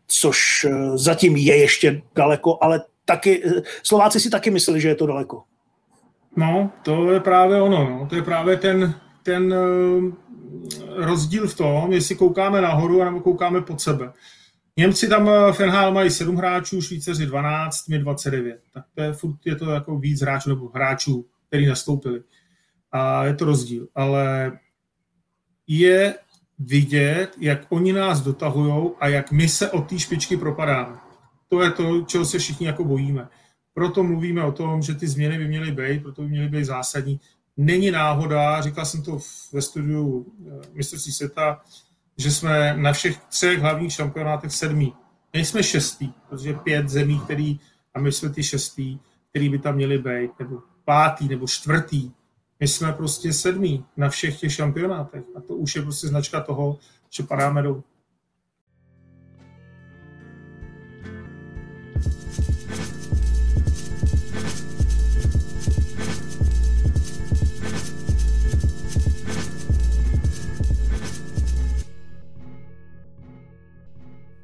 Což 0.08 0.66
eh, 0.70 0.98
zatím 0.98 1.36
je 1.36 1.58
ještě 1.58 2.02
daleko, 2.16 2.58
ale 2.62 2.82
taky, 3.06 3.44
eh, 3.46 3.62
Slováci 3.84 4.20
si 4.20 4.30
taky 4.30 4.52
mysleli, 4.52 4.82
že 4.82 4.88
je 4.88 4.96
to 4.96 5.06
daleko. 5.06 5.44
No, 6.36 6.72
to 6.84 7.12
je 7.12 7.20
právě 7.20 7.62
ono. 7.62 7.90
No. 7.90 8.08
To 8.10 8.16
je 8.16 8.22
právě 8.22 8.58
ten, 8.58 8.96
ten 9.24 9.54
uh, 9.54 10.14
rozdíl 10.96 11.48
v 11.48 11.58
tom, 11.58 11.94
jestli 11.94 12.16
koukáme 12.16 12.62
nahoru, 12.62 13.04
nebo 13.04 13.20
koukáme 13.20 13.62
pod 13.62 13.82
sebe. 13.82 14.14
Němci 14.78 15.08
tam 15.08 15.30
v 15.52 15.60
NHL 15.60 15.92
mají 15.92 16.10
7 16.10 16.36
hráčů, 16.36 16.82
Švýceři 16.82 17.26
12, 17.26 17.88
mě 17.88 18.00
29. 18.00 18.62
Tak 18.74 18.86
to 18.96 19.02
je, 19.02 19.14
furt 19.14 19.46
je 19.46 19.56
to 19.56 19.72
jako 19.72 20.00
víc 20.00 20.22
hráčů 20.22 20.50
nebo 20.50 20.70
hráčů, 20.70 21.26
který 21.48 21.66
nastoupili. 21.66 22.24
A 22.92 23.26
je 23.26 23.34
to 23.34 23.46
rozdíl. 23.46 23.88
Ale 23.96 24.52
je 25.68 26.16
vidět, 26.60 27.28
jak 27.40 27.66
oni 27.70 27.94
nás 27.94 28.22
dotahují 28.22 28.92
a 29.00 29.08
jak 29.08 29.32
my 29.32 29.50
se 29.50 29.72
od 29.72 29.90
té 29.90 30.00
špičky 30.00 30.38
propadáme. 30.38 30.98
To 31.48 31.62
je 31.62 31.72
to, 31.72 32.02
čeho 32.02 32.26
se 32.26 32.40
všichni 32.40 32.68
jako 32.68 32.84
bojíme. 32.84 33.28
Proto 33.74 34.04
mluvíme 34.04 34.44
o 34.44 34.52
tom, 34.52 34.82
že 34.82 34.96
ty 34.96 35.08
změny 35.08 35.38
by 35.38 35.48
měly 35.48 35.72
být, 35.72 36.04
proto 36.04 36.22
by 36.22 36.28
měly 36.28 36.50
být 36.50 36.66
zásadní. 36.66 37.20
Není 37.58 37.92
náhoda, 37.92 38.62
říkal 38.62 38.86
jsem 38.86 39.04
to 39.04 39.20
ve 39.54 39.62
studiu 39.62 40.26
eh, 40.48 40.68
mistrovství 40.74 41.12
světa, 41.12 41.62
že 42.18 42.32
jsme 42.32 42.78
na 42.78 42.94
všech 42.94 43.18
třech 43.18 43.60
hlavních 43.60 43.94
šampionátech 43.94 44.52
sedmý. 44.52 44.94
Nejsme 45.34 45.64
šestý, 45.64 46.14
protože 46.30 46.54
pět 46.54 46.90
zemí, 46.90 47.20
který, 47.20 47.60
a 47.94 48.00
my 48.00 48.12
jsme 48.12 48.30
ty 48.30 48.44
šestý, 48.44 49.00
který 49.30 49.50
by 49.50 49.60
tam 49.60 49.76
měli 49.76 49.98
být, 49.98 50.32
nebo 50.40 50.60
pátý, 50.86 51.28
nebo 51.28 51.48
čtvrtý. 51.48 52.12
My 52.60 52.68
jsme 52.68 52.94
prostě 52.94 53.34
sedmý 53.34 53.86
na 53.98 54.10
všech 54.10 54.40
těch 54.40 54.54
šampionátech. 54.54 55.24
A 55.36 55.42
to 55.42 55.56
už 55.56 55.76
je 55.76 55.82
prostě 55.82 56.08
značka 56.08 56.42
toho, 56.42 56.80
že 57.10 57.24
padáme 57.24 57.62
dolů. 57.62 57.84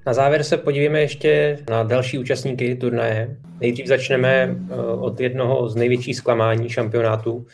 Na 0.06 0.14
závěr 0.14 0.44
se 0.44 0.58
podívejme 0.58 1.02
ještě 1.02 1.60
na 1.70 1.84
další 1.84 2.20
účastníky 2.20 2.76
turnaje. 2.76 3.38
Nejdřív 3.60 3.88
začneme 3.88 4.30
eh, 4.70 4.76
od 4.76 5.20
jednoho 5.20 5.70
z 5.70 5.76
největších 5.76 6.18
zklamání 6.18 6.70
šampionátu. 6.70 7.46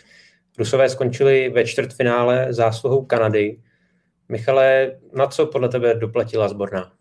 Rusové 0.58 0.90
skončili 0.90 1.50
ve 1.50 1.66
čtvrtfinále 1.66 2.48
zásluhou 2.50 3.06
Kanady. 3.06 3.60
Michale, 4.30 4.92
na 5.14 5.28
co 5.28 5.46
podle 5.46 5.70
tebe 5.70 5.94
doplatila 5.94 6.50
sborná? 6.50 6.92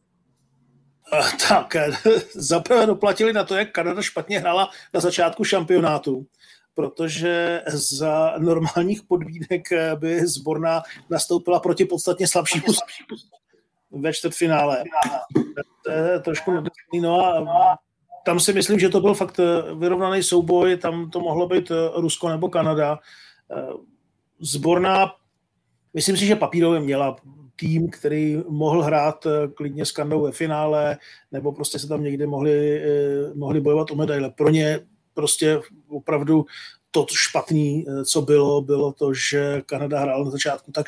Eh, 1.14 1.46
tak, 1.48 1.76
eh, 1.76 1.90
zaprvé 2.34 2.86
doplatili 2.86 3.32
na 3.32 3.44
to, 3.44 3.54
jak 3.54 3.70
Kanada 3.70 4.02
špatně 4.02 4.38
hrála 4.38 4.70
na 4.94 5.00
začátku 5.00 5.44
šampionátu, 5.44 6.26
protože 6.74 7.62
za 7.66 8.34
normálních 8.38 9.02
podmínek 9.02 9.68
by 9.94 10.26
sborná 10.26 10.82
nastoupila 11.10 11.60
proti 11.60 11.84
podstatně 11.84 12.28
slabšímu 12.28 12.66
ve 14.00 14.12
čtvrtfinále. 14.12 14.84
To 15.84 15.90
je 15.90 16.20
trošku 16.20 16.52
no 17.00 17.26
a 17.26 17.78
tam 18.24 18.40
si 18.40 18.52
myslím, 18.52 18.78
že 18.78 18.88
to 18.88 19.00
byl 19.00 19.14
fakt 19.14 19.40
vyrovnaný 19.78 20.22
souboj, 20.22 20.76
tam 20.76 21.10
to 21.10 21.20
mohlo 21.20 21.46
být 21.48 21.72
Rusko 21.94 22.28
nebo 22.28 22.48
Kanada. 22.48 22.98
Zborná, 24.40 25.12
myslím 25.94 26.16
si, 26.16 26.26
že 26.26 26.36
papírově 26.36 26.80
měla 26.80 27.16
tým, 27.56 27.90
který 27.90 28.42
mohl 28.48 28.82
hrát 28.82 29.26
klidně 29.54 29.84
s 29.84 29.92
Kanadou 29.92 30.22
ve 30.22 30.32
finále, 30.32 30.98
nebo 31.32 31.52
prostě 31.52 31.78
se 31.78 31.88
tam 31.88 32.02
někde 32.02 32.26
mohli, 32.26 32.82
mohli 33.34 33.60
bojovat 33.60 33.90
o 33.90 33.94
medaile. 33.94 34.30
Pro 34.30 34.48
ně 34.48 34.80
prostě 35.14 35.60
opravdu 35.88 36.46
to 36.90 37.06
špatný, 37.12 37.86
co 38.04 38.22
bylo, 38.22 38.60
bylo 38.60 38.92
to, 38.92 39.14
že 39.14 39.62
Kanada 39.66 40.00
hrála 40.00 40.24
na 40.24 40.30
začátku 40.30 40.72
tak 40.72 40.86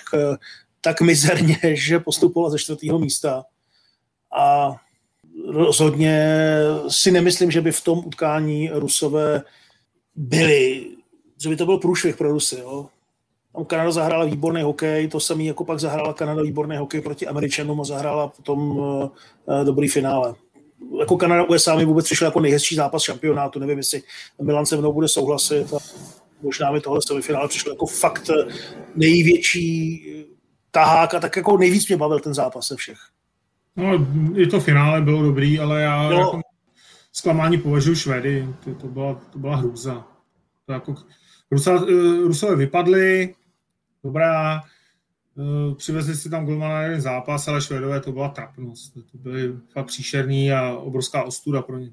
tak 0.80 1.00
mizerně, 1.00 1.58
že 1.74 1.98
postupovala 1.98 2.50
ze 2.50 2.58
čtvrtého 2.58 2.98
místa. 2.98 3.44
A 4.38 4.76
rozhodně 5.48 6.36
si 6.88 7.10
nemyslím, 7.10 7.50
že 7.50 7.60
by 7.60 7.72
v 7.72 7.84
tom 7.84 7.98
utkání 7.98 8.70
Rusové 8.72 9.42
byli, 10.16 10.86
že 11.42 11.48
by 11.48 11.56
to 11.56 11.66
byl 11.66 11.78
průšvih 11.78 12.16
pro 12.16 12.32
Rusy. 12.32 12.58
Jo. 12.60 12.86
Tam 13.52 13.64
Kanada 13.64 13.90
zahrála 13.90 14.24
výborný 14.24 14.62
hokej, 14.62 15.08
to 15.08 15.20
samý 15.20 15.46
jako 15.46 15.64
pak 15.64 15.80
zahrála 15.80 16.12
Kanada 16.14 16.42
výborný 16.42 16.76
hokej 16.76 17.00
proti 17.00 17.26
Američanům 17.26 17.80
a 17.80 17.84
zahrála 17.84 18.28
potom 18.28 18.78
uh, 18.78 19.08
dobrý 19.64 19.88
finále. 19.88 20.34
Jako 20.98 21.16
Kanada 21.16 21.44
USA 21.44 21.76
mi 21.76 21.84
vůbec 21.84 22.04
přišel 22.04 22.26
jako 22.26 22.40
nejhezčí 22.40 22.74
zápas 22.74 23.02
šampionátu, 23.02 23.58
nevím, 23.58 23.78
jestli 23.78 24.02
Milan 24.42 24.66
se 24.66 24.76
mnou 24.76 24.92
bude 24.92 25.08
souhlasit. 25.08 25.74
A 25.74 25.78
možná 26.42 26.72
mi 26.72 26.80
tohle 26.80 27.00
semifinále 27.06 27.48
přišlo 27.48 27.72
jako 27.72 27.86
fakt 27.86 28.30
největší 28.96 30.04
tahák 30.78 31.14
a 31.14 31.20
tak 31.20 31.36
jako 31.36 31.56
nejvíc 31.56 31.88
mě 31.88 31.96
bavil 31.96 32.20
ten 32.20 32.34
zápas 32.34 32.66
se 32.66 32.76
všech. 32.76 32.98
No, 33.76 34.06
i 34.36 34.46
to 34.46 34.60
finále 34.60 35.00
bylo 35.00 35.22
dobrý, 35.22 35.60
ale 35.60 35.82
já 35.82 36.02
no. 36.02 36.18
jako 36.18 36.40
zklamání 37.12 37.58
považuji 37.58 37.96
Švedy. 37.96 38.48
To, 38.64 38.74
to, 38.74 38.86
byla, 38.86 39.14
to 39.14 39.38
byla 39.38 39.56
hrůza. 39.56 40.06
To 40.66 40.72
jako, 40.72 40.94
Rusa, 41.50 41.72
uh, 41.74 41.88
Rusové 42.26 42.56
vypadli, 42.56 43.34
dobrá, 44.04 44.62
uh, 45.34 45.74
přivezli 45.74 46.16
si 46.16 46.30
tam 46.30 46.46
golmana 46.46 46.74
na 46.74 46.82
jeden 46.82 47.00
zápas, 47.00 47.48
ale 47.48 47.62
Švédové 47.62 48.00
to 48.00 48.12
byla 48.12 48.28
trapnost. 48.28 48.94
To 48.94 49.18
byly 49.18 49.52
fakt 49.72 49.86
příšerný 49.86 50.52
a 50.52 50.72
obrovská 50.72 51.22
ostuda 51.22 51.62
pro 51.62 51.78
ně. 51.78 51.90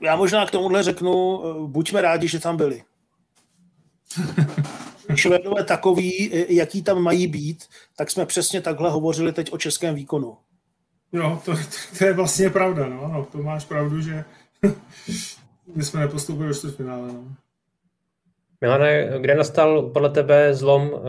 Já 0.00 0.16
možná 0.16 0.46
k 0.46 0.50
tomuhle 0.50 0.82
řeknu, 0.82 1.42
buďme 1.66 2.00
rádi, 2.00 2.28
že 2.28 2.40
tam 2.40 2.56
byli. 2.56 2.82
Švédové 5.14 5.64
takový, 5.64 6.30
jaký 6.48 6.82
tam 6.82 7.02
mají 7.02 7.26
být, 7.26 7.64
tak 7.96 8.10
jsme 8.10 8.26
přesně 8.26 8.60
takhle 8.60 8.90
hovořili 8.90 9.32
teď 9.32 9.52
o 9.52 9.58
českém 9.58 9.94
výkonu. 9.94 10.36
Jo, 11.12 11.40
to, 11.44 11.54
to 11.98 12.04
je 12.04 12.12
vlastně 12.12 12.50
pravda, 12.50 12.88
no, 12.88 13.10
no 13.12 13.26
to 13.32 13.38
máš 13.38 13.64
pravdu, 13.64 14.00
že 14.00 14.24
my 15.74 15.84
jsme 15.84 16.00
nepostoupili 16.00 16.48
do 16.48 16.54
čtvrtfinále, 16.54 17.08
no. 17.08 17.24
Milane, 18.60 19.10
kde 19.20 19.34
nastal 19.34 19.82
podle 19.82 20.10
tebe 20.10 20.54
zlom 20.54 20.90
uh, 20.92 21.00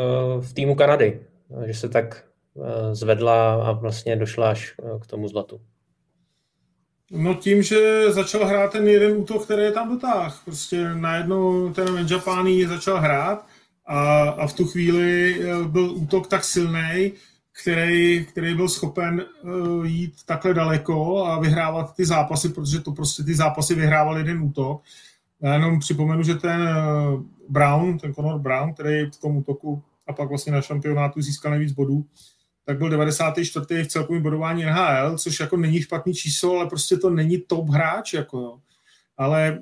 v 0.42 0.54
týmu 0.54 0.76
Kanady? 0.76 1.20
Že 1.66 1.74
se 1.74 1.90
tak 1.90 2.24
uh, 2.54 2.66
zvedla 2.92 3.64
a 3.64 3.72
vlastně 3.72 4.16
došla 4.16 4.50
až 4.50 4.76
uh, 4.78 5.00
k 5.00 5.08
tomu 5.08 5.28
zlatu? 5.28 5.62
No 7.12 7.34
tím, 7.34 7.64
že 7.64 8.12
začal 8.12 8.46
hrát 8.46 8.72
ten 8.72 8.88
jeden 8.88 9.18
útok, 9.18 9.44
který 9.44 9.64
je 9.64 9.72
tam 9.72 9.90
dotáh. 9.90 10.42
Prostě 10.46 10.94
najednou 10.94 11.74
ten 11.74 12.08
Japány 12.12 12.68
začal 12.68 13.00
hrát 13.00 13.46
a, 13.86 14.30
a 14.30 14.48
v 14.48 14.54
tu 14.54 14.66
chvíli 14.66 15.36
eh, 15.42 15.68
byl 15.68 15.92
útok 15.92 16.28
tak 16.28 16.44
silný, 16.44 17.14
který, 17.62 18.26
který 18.26 18.56
byl 18.56 18.70
schopen 18.70 19.26
uh, 19.44 19.86
jít 19.86 20.14
takhle 20.26 20.54
daleko 20.54 21.26
a 21.26 21.40
vyhrávat 21.40 21.96
ty 21.96 22.06
zápasy, 22.06 22.50
protože 22.50 22.80
to 22.80 22.92
prostě 22.92 23.24
ty 23.24 23.36
zápasy 23.36 23.76
vyhrával 23.76 24.18
jeden 24.18 24.42
útok. 24.42 24.82
Já 25.42 25.54
jenom 25.54 25.80
připomenu, 25.80 26.24
že 26.24 26.36
ten 26.36 26.62
uh, 26.62 27.24
Brown, 27.50 27.98
ten 27.98 28.14
Conor 28.14 28.40
Brown, 28.40 28.74
který 28.74 29.06
v 29.12 29.18
tom 29.18 29.38
útoku 29.38 29.84
a 30.08 30.14
pak 30.14 30.30
vlastně 30.30 30.54
na 30.54 30.62
šampionátu 30.62 31.22
získal 31.22 31.52
nejvíc 31.52 31.72
bodů, 31.72 32.06
tak 32.66 32.78
byl 32.78 32.90
94. 32.90 33.84
v 33.84 33.88
celkovém 33.88 34.24
bodování 34.24 34.66
NHL, 34.66 35.18
což 35.18 35.40
jako 35.40 35.58
není 35.58 35.82
špatný 35.82 36.14
číslo, 36.14 36.58
ale 36.60 36.70
prostě 36.70 36.98
to 36.98 37.10
není 37.10 37.38
top 37.38 37.70
hráč, 37.70 38.14
jako 38.14 38.40
jo. 38.40 38.58
Ale 39.18 39.60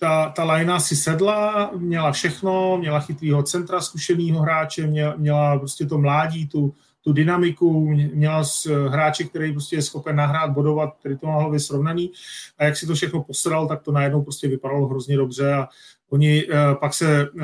ta, 0.00 0.28
ta 0.28 0.44
lajna 0.44 0.80
si 0.80 0.96
sedla, 0.96 1.70
měla 1.76 2.12
všechno, 2.12 2.78
měla 2.78 3.00
chytrýho 3.00 3.42
centra, 3.42 3.80
zkušenýho 3.80 4.40
hráče, 4.40 4.86
měla, 4.86 5.14
měla 5.16 5.58
prostě 5.58 5.86
to 5.86 5.98
mládí, 5.98 6.46
tu, 6.46 6.74
tu 7.00 7.12
dynamiku, 7.12 7.90
měla 8.14 8.42
hráče, 8.88 9.24
který 9.24 9.52
prostě 9.52 9.76
je 9.76 9.82
schopen 9.82 10.16
nahrát, 10.16 10.50
bodovat, 10.50 10.94
který 11.00 11.18
to 11.18 11.26
má 11.26 11.38
hlavě 11.38 11.60
srovnaný. 11.60 12.10
A 12.58 12.64
jak 12.64 12.76
si 12.76 12.86
to 12.86 12.94
všechno 12.94 13.22
posral, 13.22 13.68
tak 13.68 13.82
to 13.82 13.92
najednou 13.92 14.22
prostě 14.22 14.48
vypadalo 14.48 14.86
hrozně 14.86 15.16
dobře 15.16 15.54
a 15.54 15.68
oni 16.10 16.44
uh, 16.44 16.74
pak 16.80 16.94
se 16.94 17.28
uh, 17.30 17.42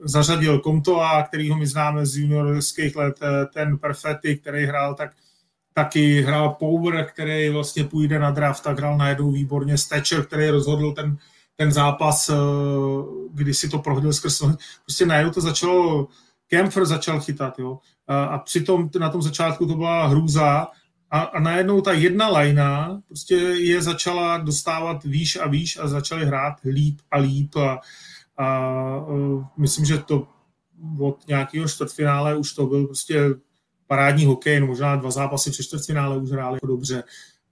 zařadil 0.00 0.58
Komtoa, 0.58 1.22
kterýho 1.22 1.56
my 1.56 1.66
známe 1.66 2.06
z 2.06 2.16
juniorských 2.16 2.96
let, 2.96 3.16
uh, 3.22 3.28
ten 3.54 3.78
Perfetti, 3.78 4.36
který 4.36 4.66
hrál 4.66 4.94
tak 4.94 5.10
taky 5.74 6.22
hrál 6.22 6.48
Power, 6.48 7.04
který 7.04 7.48
vlastně 7.48 7.84
půjde 7.84 8.18
na 8.18 8.30
draft, 8.30 8.64
tak 8.64 8.78
hrál 8.78 8.98
najednou 8.98 9.30
výborně. 9.30 9.78
Stečer, 9.78 10.24
který 10.24 10.48
rozhodl 10.48 10.92
ten, 10.92 11.16
ten 11.56 11.72
zápas, 11.72 12.30
kdy 13.30 13.54
si 13.54 13.68
to 13.68 13.78
prohodil 13.78 14.12
skrz 14.12 14.42
Prostě 14.84 15.06
najednou 15.06 15.32
to 15.32 15.40
začalo, 15.40 16.08
Kempfer 16.46 16.84
začal 16.84 17.20
chytat, 17.20 17.58
jo. 17.58 17.78
A, 18.06 18.24
a 18.24 18.38
přitom 18.38 18.90
na 18.98 19.10
tom 19.10 19.22
začátku 19.22 19.66
to 19.66 19.74
byla 19.74 20.06
hrůza 20.06 20.66
a, 21.10 21.20
a 21.20 21.40
najednou 21.40 21.80
ta 21.80 21.92
jedna 21.92 22.28
lajna 22.28 23.00
prostě 23.06 23.34
je 23.34 23.82
začala 23.82 24.38
dostávat 24.38 25.04
výš 25.04 25.36
a 25.36 25.46
výš 25.48 25.78
a 25.78 25.88
začali 25.88 26.26
hrát 26.26 26.54
líp 26.64 26.98
a 27.10 27.18
líp 27.18 27.56
a, 27.56 27.80
a 28.36 28.96
uh, 28.96 29.44
myslím, 29.56 29.84
že 29.84 29.98
to 29.98 30.28
od 31.00 31.28
nějakého 31.28 31.68
čtvrtfinále 31.68 32.36
už 32.36 32.52
to 32.52 32.66
byl 32.66 32.86
prostě 32.86 33.24
parádní 33.86 34.24
hokej, 34.26 34.60
no 34.60 34.66
možná 34.66 34.96
dva 34.96 35.10
zápasy 35.10 35.50
při 35.50 35.64
čtvrtfinále 35.64 36.18
už 36.18 36.30
hráli 36.30 36.56
jako 36.56 36.66
dobře, 36.66 37.02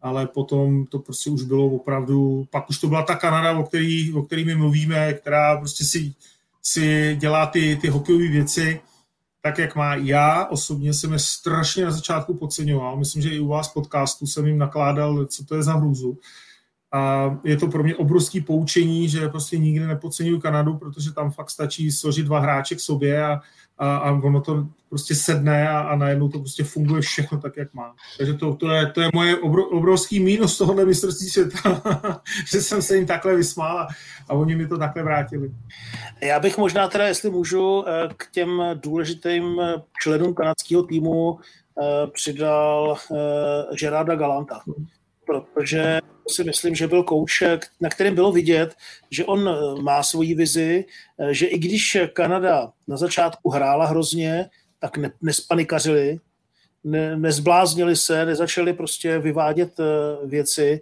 ale 0.04 0.26
potom 0.26 0.86
to 0.86 0.98
prostě 0.98 1.30
už 1.30 1.42
bylo 1.42 1.66
opravdu, 1.66 2.46
pak 2.50 2.70
už 2.70 2.78
to 2.78 2.88
byla 2.88 3.02
ta 3.02 3.14
Kanada, 3.14 3.58
o 3.58 3.62
který, 3.62 4.12
o 4.12 4.22
který 4.22 4.44
my 4.44 4.54
mluvíme, 4.54 5.12
která 5.12 5.56
prostě 5.56 5.84
si, 5.84 6.14
si 6.62 7.16
dělá 7.20 7.46
ty, 7.46 7.78
ty 7.82 7.88
hokejové 7.88 8.28
věci, 8.28 8.80
tak, 9.42 9.58
jak 9.58 9.76
má. 9.76 9.94
Já 9.94 10.46
osobně 10.46 10.94
jsem 10.94 11.12
je 11.12 11.18
strašně 11.18 11.84
na 11.84 11.90
začátku 11.90 12.34
podceňoval. 12.34 12.96
Myslím, 12.96 13.22
že 13.22 13.28
i 13.28 13.38
u 13.38 13.48
vás 13.48 13.68
podcastu 13.68 14.26
jsem 14.26 14.46
jim 14.46 14.58
nakládal, 14.58 15.26
co 15.26 15.44
to 15.44 15.56
je 15.56 15.62
za 15.62 15.74
hrůzu. 15.74 16.18
A 16.92 17.30
je 17.44 17.56
to 17.56 17.68
pro 17.68 17.82
mě 17.82 17.96
obrovský 17.96 18.40
poučení, 18.40 19.08
že 19.08 19.28
prostě 19.28 19.58
nikdy 19.58 19.86
nepodceňuju 19.86 20.40
Kanadu, 20.40 20.78
protože 20.78 21.12
tam 21.12 21.30
fakt 21.30 21.50
stačí 21.50 21.92
složit 21.92 22.26
dva 22.26 22.38
hráče 22.40 22.74
k 22.74 22.80
sobě 22.80 23.24
a, 23.24 23.40
a, 23.78 23.96
a 23.96 24.12
ono 24.12 24.40
to 24.40 24.66
prostě 24.88 25.14
sedne 25.14 25.68
a, 25.68 25.78
a 25.78 25.96
najednou 25.96 26.28
to 26.28 26.38
prostě 26.38 26.64
funguje 26.64 27.02
všechno 27.02 27.40
tak, 27.40 27.56
jak 27.56 27.74
má. 27.74 27.94
Takže 28.18 28.34
to, 28.34 28.54
to, 28.54 28.70
je, 28.70 28.86
to 28.86 29.00
je 29.00 29.08
moje 29.14 29.36
obro, 29.36 29.64
obrovský 29.64 30.20
mínus 30.20 30.58
tohohle 30.58 30.84
mistrovství 30.84 31.28
světa, 31.28 31.82
že 32.50 32.62
jsem 32.62 32.82
se 32.82 32.96
jim 32.96 33.06
takhle 33.06 33.36
vysmál 33.36 33.78
a, 33.78 33.88
a 34.28 34.34
oni 34.34 34.56
mi 34.56 34.66
to 34.66 34.78
takhle 34.78 35.02
vrátili. 35.02 35.50
Já 36.22 36.40
bych 36.40 36.58
možná 36.58 36.88
teda, 36.88 37.06
jestli 37.06 37.30
můžu, 37.30 37.84
eh, 37.88 38.08
k 38.16 38.30
těm 38.30 38.62
důležitým 38.74 39.60
eh, 39.60 39.74
členům 40.00 40.34
kanadského 40.34 40.82
týmu 40.82 41.38
eh, 41.38 42.06
přidal 42.06 42.96
Gerarda 43.80 44.14
Galanta, 44.14 44.60
protože 45.26 46.00
si 46.28 46.44
myslím, 46.44 46.74
že 46.74 46.88
byl 46.88 47.02
kouč, 47.02 47.42
na 47.80 47.88
kterém 47.88 48.14
bylo 48.14 48.32
vidět, 48.32 48.74
že 49.10 49.24
on 49.24 49.50
má 49.82 50.02
svoji 50.02 50.34
vizi, 50.34 50.84
že 51.30 51.46
i 51.46 51.58
když 51.58 51.96
Kanada 52.12 52.72
na 52.88 52.96
začátku 52.96 53.50
hrála 53.50 53.86
hrozně, 53.86 54.50
tak 54.78 54.96
ne, 54.96 55.12
nespanikařili, 55.22 56.18
ne, 56.84 57.16
nezbláznili 57.16 57.96
se, 57.96 58.26
nezačali 58.26 58.72
prostě 58.72 59.18
vyvádět 59.18 59.80
věci 60.24 60.80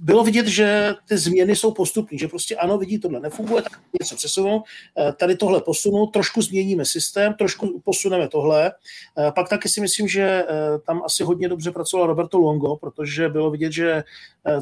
bylo 0.00 0.24
vidět, 0.24 0.46
že 0.46 0.94
ty 1.08 1.18
změny 1.18 1.56
jsou 1.56 1.72
postupné, 1.72 2.18
že 2.18 2.28
prostě 2.28 2.56
ano, 2.56 2.78
vidí, 2.78 2.98
tohle 2.98 3.20
nefunguje, 3.20 3.62
tak 3.62 3.80
něco 4.00 4.16
přesunou, 4.16 4.62
eh, 4.98 5.12
tady 5.12 5.36
tohle 5.36 5.60
posunu, 5.60 6.06
trošku 6.06 6.42
změníme 6.42 6.84
systém, 6.84 7.34
trošku 7.34 7.80
posuneme 7.84 8.28
tohle. 8.28 8.72
Eh, 9.18 9.32
pak 9.32 9.48
taky 9.48 9.68
si 9.68 9.80
myslím, 9.80 10.08
že 10.08 10.22
eh, 10.22 10.46
tam 10.86 11.02
asi 11.04 11.24
hodně 11.24 11.48
dobře 11.48 11.70
pracoval 11.70 12.06
Roberto 12.06 12.38
Longo, 12.38 12.76
protože 12.76 13.28
bylo 13.28 13.50
vidět, 13.50 13.72
že 13.72 14.04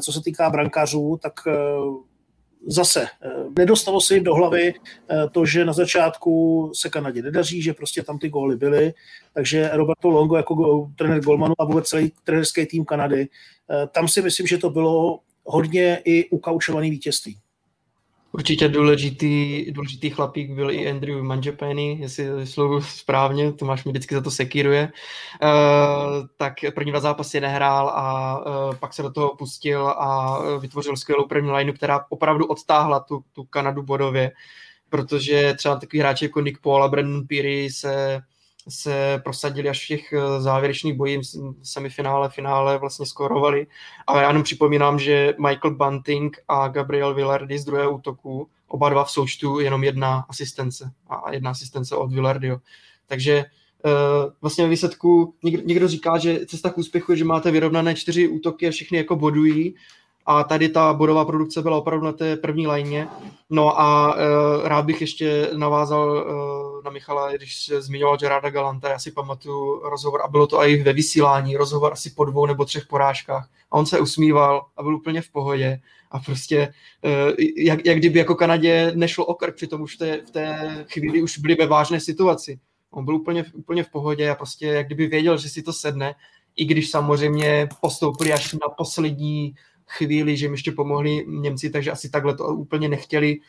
co 0.01 0.13
se 0.13 0.21
týká 0.21 0.49
brankářů, 0.49 1.19
tak 1.21 1.33
zase 2.67 3.07
nedostalo 3.57 4.01
se 4.01 4.13
jim 4.13 4.23
do 4.23 4.35
hlavy 4.35 4.73
to, 5.31 5.45
že 5.45 5.65
na 5.65 5.73
začátku 5.73 6.71
se 6.75 6.89
Kanadě 6.89 7.21
nedaří, 7.21 7.61
že 7.61 7.73
prostě 7.73 8.03
tam 8.03 8.19
ty 8.19 8.29
góly 8.29 8.55
byly, 8.55 8.93
takže 9.33 9.69
Roberto 9.73 10.09
Longo 10.09 10.37
jako 10.37 10.89
trenér 10.97 11.21
Golmanu 11.21 11.53
a 11.59 11.65
vůbec 11.65 11.87
celý 11.87 12.11
trenerský 12.23 12.65
tým 12.65 12.85
Kanady, 12.85 13.27
tam 13.91 14.07
si 14.07 14.21
myslím, 14.21 14.47
že 14.47 14.57
to 14.57 14.69
bylo 14.69 15.19
hodně 15.49 16.01
i 16.05 16.29
ukaučovaný 16.29 16.89
vítězství. 16.89 17.37
Určitě 18.31 18.69
důležitý, 18.69 19.65
důležitý 19.71 20.09
chlapík 20.09 20.51
byl 20.51 20.71
i 20.71 20.91
Andrew 20.91 21.23
Manjapani, 21.23 21.97
jestli 22.01 22.47
slovu 22.47 22.81
správně, 22.81 23.53
Tomáš 23.53 23.85
mi 23.85 23.91
vždycky 23.91 24.15
za 24.15 24.21
to 24.21 24.31
sekíruje. 24.31 24.91
Uh, 25.43 26.27
tak 26.37 26.53
první 26.75 26.91
dva 26.91 26.99
zápasy 26.99 27.41
nehrál 27.41 27.89
a 27.89 28.37
uh, 28.37 28.75
pak 28.75 28.93
se 28.93 29.01
do 29.01 29.11
toho 29.11 29.35
pustil 29.35 29.87
a 29.87 30.39
vytvořil 30.59 30.97
skvělou 30.97 31.27
první 31.27 31.51
lineu, 31.51 31.73
která 31.73 32.05
opravdu 32.09 32.45
odtáhla 32.45 32.99
tu, 32.99 33.23
tu 33.33 33.43
Kanadu 33.43 33.83
bodově, 33.83 34.31
protože 34.89 35.53
třeba 35.53 35.75
takový 35.75 35.99
hráči 35.99 36.25
jako 36.25 36.41
Nick 36.41 36.61
Paul 36.61 36.83
a 36.83 36.87
Brandon 36.87 37.27
Peary 37.27 37.69
se 37.69 38.21
se 38.69 39.21
prosadili 39.23 39.69
až 39.69 39.85
v 39.85 39.87
těch 39.87 40.13
eh, 40.13 40.41
závěrečných 40.41 40.93
bojích, 40.93 41.19
semifinále, 41.63 42.29
finále 42.29 42.77
vlastně 42.77 43.05
skorovali. 43.05 43.67
A 44.07 44.21
já 44.21 44.27
jenom 44.27 44.43
připomínám, 44.43 44.99
že 44.99 45.33
Michael 45.39 45.75
Bunting 45.75 46.37
a 46.47 46.67
Gabriel 46.67 47.13
Villardy 47.13 47.59
z 47.59 47.65
druhého 47.65 47.91
útoku, 47.91 48.49
oba 48.67 48.89
dva 48.89 49.03
v 49.03 49.11
součtu 49.11 49.59
jenom 49.59 49.83
jedna 49.83 50.25
asistence 50.29 50.91
a 51.09 51.31
jedna 51.31 51.51
asistence 51.51 51.95
od 51.95 52.13
Villardio. 52.13 52.57
Takže 53.07 53.45
Uh, 53.85 54.31
vlastně 54.41 54.63
ve 54.63 54.69
výsledku 54.69 55.33
někdo, 55.43 55.63
někdo 55.65 55.87
říká, 55.87 56.17
že 56.17 56.45
cesta 56.45 56.69
k 56.69 56.77
úspěchu 56.77 57.11
je, 57.11 57.17
že 57.17 57.25
máte 57.25 57.51
vyrovnané 57.51 57.95
čtyři 57.95 58.27
útoky 58.27 58.67
a 58.67 58.71
všechny 58.71 58.97
jako 58.97 59.15
bodují 59.15 59.75
a 60.29 60.43
tady 60.43 60.69
ta 60.69 60.93
bodová 60.93 61.25
produkce 61.25 61.61
byla 61.61 61.77
opravdu 61.77 62.05
na 62.05 62.11
té 62.11 62.37
první 62.37 62.67
lajně. 62.67 63.07
No 63.49 63.81
a 63.81 64.15
uh, 64.15 64.67
rád 64.67 64.85
bych 64.85 65.01
ještě 65.01 65.49
navázal 65.57 66.09
uh, 66.09 66.83
na 66.83 66.91
Michala, 66.91 67.31
když 67.31 67.65
se 67.65 67.81
zmiňoval 67.81 68.17
Gerarda 68.17 68.49
Galanta, 68.49 68.89
já 68.89 68.99
si 68.99 69.11
pamatuju 69.11 69.89
rozhovor, 69.89 70.21
a 70.21 70.27
bylo 70.27 70.47
to 70.47 70.61
i 70.61 70.83
ve 70.83 70.93
vysílání, 70.93 71.57
rozhovor 71.57 71.93
asi 71.93 72.09
po 72.09 72.25
dvou 72.25 72.45
nebo 72.45 72.65
třech 72.65 72.85
porážkách. 72.87 73.49
A 73.71 73.75
on 73.75 73.85
se 73.85 73.99
usmíval 73.99 74.65
a 74.77 74.83
byl 74.83 74.95
úplně 74.95 75.21
v 75.21 75.29
pohodě. 75.29 75.79
A 76.11 76.19
prostě, 76.19 76.73
uh, 77.03 77.35
jak, 77.57 77.85
jak 77.85 77.97
kdyby 77.97 78.19
jako 78.19 78.35
Kanadě 78.35 78.91
nešlo 78.95 79.25
o 79.25 79.33
krk, 79.33 79.55
přitom 79.55 79.81
už 79.81 79.95
v 79.95 79.97
té, 79.97 80.21
v 80.27 80.31
té 80.31 80.85
chvíli 80.89 81.21
už 81.21 81.37
byli 81.37 81.55
ve 81.55 81.67
vážné 81.67 81.99
situaci. 81.99 82.59
On 82.91 83.05
byl 83.05 83.15
úplně, 83.15 83.45
úplně 83.53 83.83
v 83.83 83.89
pohodě 83.89 84.29
a 84.29 84.35
prostě 84.35 84.67
jak 84.67 84.85
kdyby 84.85 85.07
věděl, 85.07 85.37
že 85.37 85.49
si 85.49 85.61
to 85.61 85.73
sedne, 85.73 86.15
i 86.55 86.65
když 86.65 86.91
samozřejmě 86.91 87.69
postoupili 87.81 88.33
až 88.33 88.53
na 88.53 88.69
poslední 88.77 89.55
chvíli, 89.89 90.37
že 90.37 90.45
jim 90.45 90.51
ještě 90.51 90.71
pomohli 90.71 91.25
Němci, 91.27 91.69
takže 91.69 91.91
asi 91.91 92.09
takhle 92.09 92.35
to 92.35 92.43
úplně 92.43 92.89
nechtěli 92.89 93.39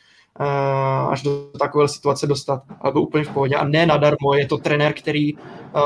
uh, 0.40 1.12
až 1.12 1.22
do 1.22 1.50
takové 1.58 1.88
situace 1.88 2.26
dostat, 2.26 2.62
ale 2.80 2.92
byl 2.92 3.02
úplně 3.02 3.24
v 3.24 3.30
pohodě. 3.30 3.56
A 3.56 3.64
ne 3.64 3.86
nadarmo, 3.86 4.34
je 4.34 4.46
to 4.46 4.58
trenér, 4.58 4.92
který 4.92 5.34
uh, 5.34 5.40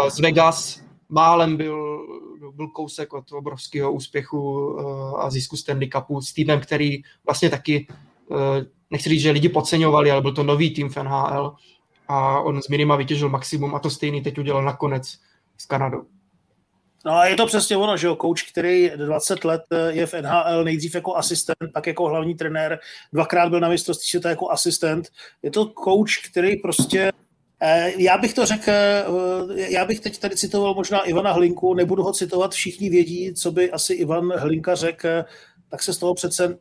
z 0.08 0.20
Vegas 0.20 0.82
málem 1.08 1.56
byl, 1.56 2.06
byl 2.54 2.68
kousek 2.68 3.12
od 3.12 3.32
obrovského 3.32 3.92
úspěchu 3.92 4.66
uh, 4.66 5.20
a 5.20 5.30
zisku 5.30 5.56
Stanley 5.56 5.88
Cupu 5.88 6.20
s 6.20 6.32
týmem, 6.32 6.60
který 6.60 7.02
vlastně 7.26 7.50
taky, 7.50 7.86
nechci 8.90 9.08
říct, 9.08 9.20
že 9.20 9.30
lidi 9.30 9.48
podceňovali, 9.48 10.10
ale 10.10 10.22
byl 10.22 10.32
to 10.32 10.42
nový 10.42 10.74
tým 10.74 10.88
v 10.88 10.96
NHL 10.96 11.54
a 12.08 12.40
on 12.40 12.62
z 12.62 12.68
minima 12.68 12.96
vytěžil 12.96 13.28
maximum 13.28 13.74
a 13.74 13.78
to 13.78 13.90
stejný 13.90 14.22
teď 14.22 14.38
udělal 14.38 14.64
nakonec 14.64 15.18
s 15.58 15.66
Kanadou. 15.66 16.02
No 17.04 17.12
a 17.12 17.26
je 17.26 17.36
to 17.36 17.46
přesně 17.46 17.76
ono, 17.76 17.96
že 17.96 18.06
jo, 18.06 18.16
coach, 18.16 18.50
který 18.50 18.90
20 18.96 19.44
let 19.44 19.62
eh, 19.70 19.92
je 19.92 20.06
v 20.06 20.14
NHL, 20.14 20.64
nejdřív 20.64 20.94
jako 20.94 21.16
asistent, 21.16 21.72
pak 21.72 21.86
jako 21.86 22.08
hlavní 22.08 22.34
trenér, 22.34 22.78
dvakrát 23.12 23.48
byl 23.48 23.60
na 23.60 23.68
mistrovství 23.68 24.08
světa 24.08 24.30
jako 24.30 24.50
asistent. 24.50 25.08
Je 25.42 25.50
to 25.50 25.72
coach, 25.84 26.30
který 26.30 26.56
prostě 26.56 27.12
eh, 27.62 27.92
já 27.96 28.18
bych 28.18 28.34
to 28.34 28.46
řekl, 28.46 28.70
eh, 28.70 29.04
já 29.56 29.84
bych 29.84 30.00
teď 30.00 30.18
tady 30.18 30.36
citoval 30.36 30.74
možná 30.74 31.00
Ivana 31.02 31.32
Hlinku, 31.32 31.74
nebudu 31.74 32.02
ho 32.02 32.12
citovat, 32.12 32.52
všichni 32.52 32.90
vědí, 32.90 33.34
co 33.34 33.52
by 33.52 33.70
asi 33.70 33.94
Ivan 33.94 34.32
Hlinka 34.36 34.74
řekl, 34.74 35.08
tak 35.70 35.82
se 35.82 35.92
z 35.92 35.98
toho 35.98 36.14
přece 36.14 36.58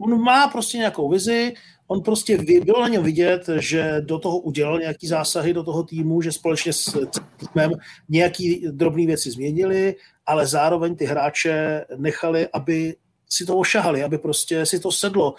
on 0.00 0.22
má 0.22 0.48
prostě 0.48 0.78
nějakou 0.78 1.08
vizi, 1.08 1.54
on 1.90 2.02
prostě 2.02 2.38
bylo 2.64 2.80
na 2.80 2.88
něm 2.88 3.02
vidět, 3.02 3.50
že 3.58 3.96
do 4.00 4.18
toho 4.18 4.38
udělal 4.38 4.78
nějaký 4.78 5.06
zásahy 5.06 5.52
do 5.52 5.62
toho 5.62 5.82
týmu, 5.82 6.22
že 6.22 6.32
společně 6.32 6.72
s 6.72 6.98
týmem 7.36 7.70
nějaký 8.08 8.66
drobné 8.70 9.06
věci 9.06 9.30
změnili, 9.30 9.94
ale 10.26 10.46
zároveň 10.46 10.96
ty 10.96 11.04
hráče 11.04 11.84
nechali, 11.96 12.48
aby 12.52 12.96
si 13.28 13.46
to 13.46 13.56
ošahali, 13.56 14.02
aby 14.02 14.18
prostě 14.18 14.66
si 14.66 14.80
to 14.80 14.92
sedlo. 14.92 15.34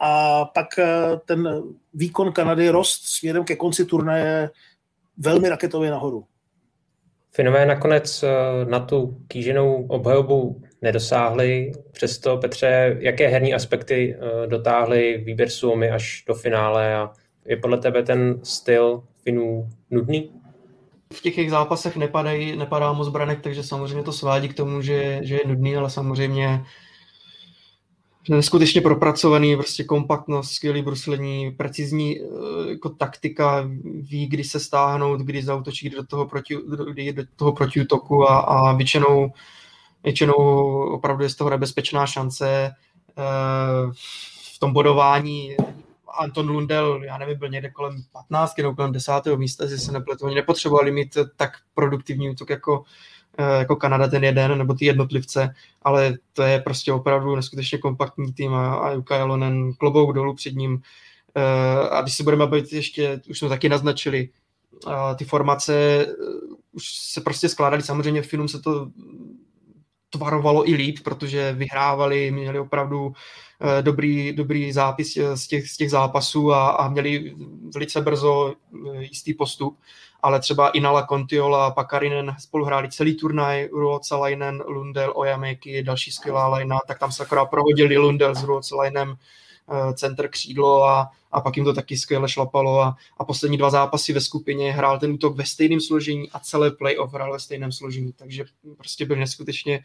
A 0.00 0.44
pak 0.44 0.78
eh, 0.78 0.86
ten 1.24 1.62
výkon 1.94 2.32
Kanady 2.32 2.68
rost 2.68 3.02
směrem 3.04 3.44
ke 3.44 3.56
konci 3.56 3.84
turnaje 3.84 4.50
velmi 5.16 5.48
raketově 5.48 5.90
nahoru. 5.90 6.24
Finové 7.30 7.66
nakonec 7.66 8.22
eh, 8.22 8.28
na 8.70 8.80
tu 8.80 9.18
kýženou 9.28 9.86
obhajobu 9.86 10.62
nedosáhli. 10.82 11.72
Přesto, 11.92 12.36
Petře, 12.36 12.96
jaké 13.00 13.28
herní 13.28 13.54
aspekty 13.54 14.16
eh, 14.16 14.46
dotáhly 14.46 15.22
výběr 15.24 15.50
Suomy 15.50 15.90
až 15.90 16.24
do 16.26 16.34
finále 16.34 16.94
a 16.94 17.10
je 17.46 17.56
podle 17.56 17.78
tebe 17.78 18.02
ten 18.02 18.40
styl 18.42 19.02
Finů 19.22 19.68
nudný? 19.90 20.30
V 21.12 21.20
těch 21.22 21.38
jejich 21.38 21.50
zápasech 21.50 21.96
nepadají, 21.96 22.56
nepadá 22.56 22.92
moc 22.92 23.08
branek, 23.08 23.40
takže 23.40 23.62
samozřejmě 23.62 24.02
to 24.02 24.12
svádí 24.12 24.48
k 24.48 24.54
tomu, 24.54 24.82
že, 24.82 25.20
že 25.22 25.34
je 25.34 25.48
nudný, 25.48 25.76
ale 25.76 25.90
samozřejmě 25.90 26.64
neskutečně 28.28 28.80
propracovaný, 28.80 29.56
prostě 29.56 29.84
kompaktnost, 29.84 30.52
skvělý 30.52 30.82
bruslení, 30.82 31.50
precizní 31.50 32.20
eh, 32.20 32.24
jako 32.70 32.88
taktika, 32.88 33.68
ví, 33.84 34.26
kdy 34.26 34.44
se 34.44 34.60
stáhnout, 34.60 35.20
kdy 35.20 35.42
zautočit, 35.42 35.88
kdy 35.88 35.96
do 35.96 36.06
toho, 36.06 36.26
proti, 36.26 36.56
kdy 36.92 37.12
do 37.12 37.22
toho 37.36 37.52
protiútoku 37.52 38.30
a, 38.30 38.38
a 38.38 38.72
většinou, 38.72 39.32
většinou 40.04 40.34
opravdu 40.94 41.22
je 41.22 41.30
z 41.30 41.36
toho 41.36 41.50
nebezpečná 41.50 42.06
šance. 42.06 42.74
Eh, 43.18 43.92
v 44.54 44.58
tom 44.58 44.72
bodování 44.72 45.56
Anton 46.18 46.48
Lundel, 46.48 47.04
já 47.04 47.18
nevím, 47.18 47.38
byl 47.38 47.48
někde 47.48 47.70
kolem 47.70 48.02
15 48.12 48.58
nebo 48.58 48.74
kolem 48.74 48.92
10. 48.92 49.36
místa, 49.36 49.64
jestli 49.64 49.78
se 49.78 49.92
nepletu. 49.92 50.24
Oni 50.24 50.34
nepotřebovali 50.34 50.90
mít 50.90 51.16
tak 51.36 51.50
produktivní 51.74 52.30
útok 52.30 52.50
jako, 52.50 52.84
eh, 53.38 53.58
jako 53.58 53.76
Kanada 53.76 54.08
ten 54.08 54.24
jeden, 54.24 54.58
nebo 54.58 54.74
ty 54.74 54.84
jednotlivce, 54.84 55.54
ale 55.82 56.14
to 56.32 56.42
je 56.42 56.60
prostě 56.60 56.92
opravdu 56.92 57.36
neskutečně 57.36 57.78
kompaktní 57.78 58.32
tým 58.32 58.54
a, 58.54 58.74
a 58.74 58.90
Juka 58.90 59.16
Jalonen 59.16 59.72
klobouk 59.72 60.14
dolů 60.14 60.34
před 60.34 60.54
ním. 60.54 60.82
Eh, 61.34 61.88
a 61.88 62.02
když 62.02 62.14
si 62.14 62.22
budeme 62.22 62.46
bavit 62.46 62.72
ještě, 62.72 63.20
už 63.30 63.38
jsme 63.38 63.48
taky 63.48 63.68
naznačili, 63.68 64.28
ty 65.16 65.24
formace 65.24 66.06
už 66.72 66.94
se 66.94 67.20
prostě 67.20 67.48
skládaly, 67.48 67.82
samozřejmě 67.82 68.22
v 68.22 68.26
Finum 68.26 68.48
se 68.48 68.60
to 68.60 68.90
tvarovalo 70.10 70.68
i 70.68 70.74
líp, 70.74 70.98
protože 71.04 71.52
vyhrávali, 71.52 72.30
měli 72.30 72.58
opravdu 72.58 73.12
Eh, 73.60 73.82
dobrý, 73.82 74.32
dobrý 74.32 74.72
zápis 74.72 75.16
eh, 75.16 75.36
z 75.36 75.46
těch, 75.46 75.70
z 75.70 75.76
těch 75.76 75.90
zápasů 75.90 76.52
a, 76.52 76.70
a 76.70 76.88
měli 76.88 77.34
velice 77.74 78.00
brzo 78.00 78.54
eh, 78.54 79.02
jistý 79.02 79.34
postup, 79.34 79.78
ale 80.22 80.40
třeba 80.40 80.68
Inala 80.68 81.06
Kontiola 81.06 81.66
a 81.66 81.70
Pakarinen 81.70 82.36
spolu 82.38 82.64
hráli 82.64 82.90
celý 82.90 83.16
turnaj, 83.16 83.68
Ruotsalainen, 83.72 84.62
Lundel, 84.66 85.12
Ojameky, 85.16 85.82
další 85.82 86.10
skvělá 86.10 86.48
lajna, 86.48 86.78
tak 86.86 86.98
tam 86.98 87.12
se 87.12 87.22
akorát 87.22 87.44
prohodili 87.44 87.96
Lundel 87.96 88.34
s 88.34 88.42
Ruotsalainem, 88.44 89.14
center 89.94 90.28
křídlo 90.28 90.84
a, 90.84 91.10
a 91.32 91.40
pak 91.40 91.56
jim 91.56 91.64
to 91.64 91.72
taky 91.72 91.96
skvěle 91.96 92.28
šlapalo 92.28 92.80
a, 92.80 92.96
a 93.18 93.24
poslední 93.24 93.58
dva 93.58 93.70
zápasy 93.70 94.12
ve 94.12 94.20
skupině 94.20 94.72
hrál 94.72 94.98
ten 94.98 95.12
útok 95.12 95.36
ve 95.36 95.46
stejném 95.46 95.80
složení 95.80 96.30
a 96.30 96.38
celé 96.38 96.70
playoff 96.70 97.12
hrál 97.12 97.32
ve 97.32 97.40
stejném 97.40 97.72
složení, 97.72 98.12
takže 98.12 98.44
prostě 98.76 99.06
byl 99.06 99.16
neskutečně 99.16 99.80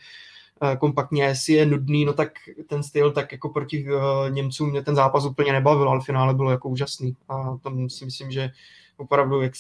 Eh, 0.61 0.77
kompaktně, 0.77 1.23
jestli 1.23 1.53
je 1.53 1.65
nudný, 1.65 2.05
no 2.05 2.13
tak 2.13 2.31
ten 2.67 2.83
styl 2.83 3.11
tak 3.11 3.31
jako 3.31 3.49
proti 3.49 3.85
uh, 3.93 3.99
Němcům 4.29 4.69
mě 4.69 4.81
ten 4.81 4.95
zápas 4.95 5.25
úplně 5.25 5.51
nebavil, 5.51 5.89
ale 5.89 5.99
v 5.99 6.03
finále 6.03 6.33
bylo 6.33 6.51
jako 6.51 6.69
úžasný. 6.69 7.15
A 7.29 7.57
tam 7.63 7.89
si 7.89 8.05
myslím, 8.05 8.31
že 8.31 8.51
opravdu, 8.97 9.41
jak, 9.41 9.53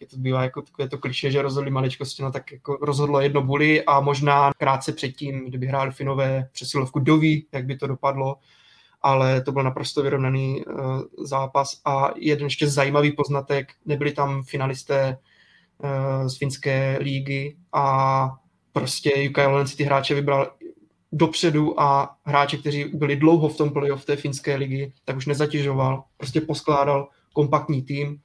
jak 0.00 0.10
to 0.10 0.16
bývá 0.16 0.42
jako 0.42 0.62
takové 0.62 0.88
to 0.88 0.98
kliše, 0.98 1.30
že 1.30 1.42
rozhodli 1.42 1.70
maličkosti, 1.70 2.22
no 2.22 2.32
tak 2.32 2.52
jako 2.52 2.78
rozhodlo 2.80 3.20
jedno 3.20 3.42
buli 3.42 3.84
a 3.84 4.00
možná 4.00 4.52
krátce 4.58 4.92
předtím, 4.92 5.48
kdyby 5.48 5.66
hráli 5.66 5.92
Finové 5.92 6.48
přesilovku, 6.52 6.98
doví, 6.98 7.46
jak 7.52 7.64
by 7.64 7.76
to 7.76 7.86
dopadlo, 7.86 8.36
ale 9.04 9.40
to 9.40 9.52
byl 9.52 9.62
naprosto 9.62 10.02
vyrovnaný 10.02 10.64
uh, 10.64 11.02
zápas 11.24 11.80
a 11.84 12.10
jeden 12.16 12.44
ještě 12.44 12.68
zajímavý 12.68 13.12
poznatek, 13.12 13.72
nebyli 13.86 14.12
tam 14.12 14.42
finalisté 14.42 15.18
uh, 15.78 16.28
z 16.28 16.38
finské 16.38 16.98
lígy 17.00 17.56
a 17.72 18.30
prostě 18.72 19.30
Jalonen 19.36 19.66
si 19.66 19.76
ty 19.76 19.84
hráče 19.84 20.14
vybral 20.14 20.50
dopředu 21.12 21.80
a 21.80 22.16
hráči, 22.24 22.58
kteří 22.58 22.84
byli 22.84 23.16
dlouho 23.16 23.48
v 23.48 23.56
tom 23.56 23.70
playoff 23.70 24.04
té 24.04 24.16
finské 24.16 24.56
ligy, 24.56 24.92
tak 25.04 25.16
už 25.16 25.26
nezatěžoval, 25.26 26.04
prostě 26.16 26.40
poskládal 26.40 27.08
kompaktní 27.32 27.82
tým, 27.82 28.18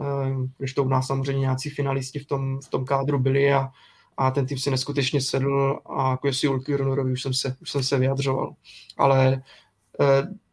ehm, 0.00 0.52
když 0.58 0.74
to 0.74 0.84
u 0.84 0.88
nás 0.88 1.06
samozřejmě 1.06 1.40
nějací 1.40 1.70
finalisti 1.70 2.18
v 2.18 2.26
tom, 2.26 2.60
v 2.60 2.68
tom 2.68 2.84
kádru 2.84 3.18
byli 3.18 3.52
a, 3.52 3.68
a 4.16 4.30
ten 4.30 4.46
tým 4.46 4.58
si 4.58 4.70
neskutečně 4.70 5.20
sedl 5.20 5.78
a 5.86 6.10
jako 6.10 6.26
jestli 6.26 6.48
Ulky 6.48 6.76
už 7.12 7.22
jsem 7.22 7.34
se, 7.34 7.56
už 7.62 7.70
jsem 7.70 7.82
se 7.82 7.98
vyjadřoval. 7.98 8.54
Ale 8.98 9.42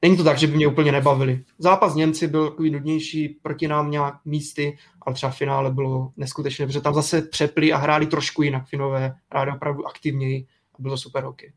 není 0.01 0.17
to 0.17 0.23
tak, 0.23 0.37
že 0.37 0.47
by 0.47 0.55
mě 0.55 0.67
úplně 0.67 0.91
nebavili. 0.91 1.43
Zápas 1.59 1.95
Němci 1.95 2.27
byl 2.27 2.49
takový 2.49 2.71
nudnější 2.71 3.29
proti 3.41 3.67
nám 3.67 3.91
nějak 3.91 4.15
místy, 4.25 4.77
ale 5.01 5.15
třeba 5.15 5.31
v 5.31 5.37
finále 5.37 5.71
bylo 5.71 6.11
neskutečné, 6.17 6.65
protože 6.65 6.81
tam 6.81 6.93
zase 6.93 7.21
přepli 7.21 7.73
a 7.73 7.77
hráli 7.77 8.05
trošku 8.05 8.43
jinak 8.43 8.67
Finové, 8.67 9.15
hráli 9.31 9.51
opravdu 9.51 9.87
aktivněji 9.87 10.45
a 10.73 10.81
bylo 10.81 10.97
super 10.97 11.23
hokej. 11.23 11.51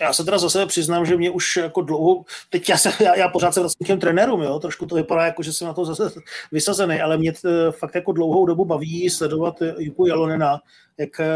Já 0.00 0.12
se 0.12 0.24
teda 0.24 0.38
zase 0.38 0.66
přiznám, 0.66 1.06
že 1.06 1.16
mě 1.16 1.30
už 1.30 1.56
jako 1.56 1.82
dlouho, 1.82 2.24
teď 2.50 2.68
já, 2.68 2.76
se, 2.76 2.92
já, 3.04 3.16
já 3.16 3.28
pořád 3.28 3.54
se 3.54 3.60
k 3.84 3.86
těm 3.86 4.00
trenérům, 4.00 4.42
jo? 4.42 4.58
trošku 4.58 4.86
to 4.86 4.94
vypadá 4.94 5.24
jako, 5.24 5.42
že 5.42 5.52
jsem 5.52 5.66
na 5.66 5.74
to 5.74 5.84
zase 5.84 6.20
vysazený, 6.52 7.00
ale 7.00 7.18
mě 7.18 7.32
t, 7.32 7.72
fakt 7.72 7.94
jako 7.94 8.12
dlouhou 8.12 8.46
dobu 8.46 8.64
baví 8.64 9.10
sledovat 9.10 9.62
Juku 9.78 10.06
Jalonena, 10.06 10.60
jak 10.98 11.20
eh, 11.20 11.26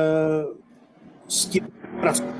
s 1.28 1.46
tím 1.46 1.68
pracuje 2.00 2.34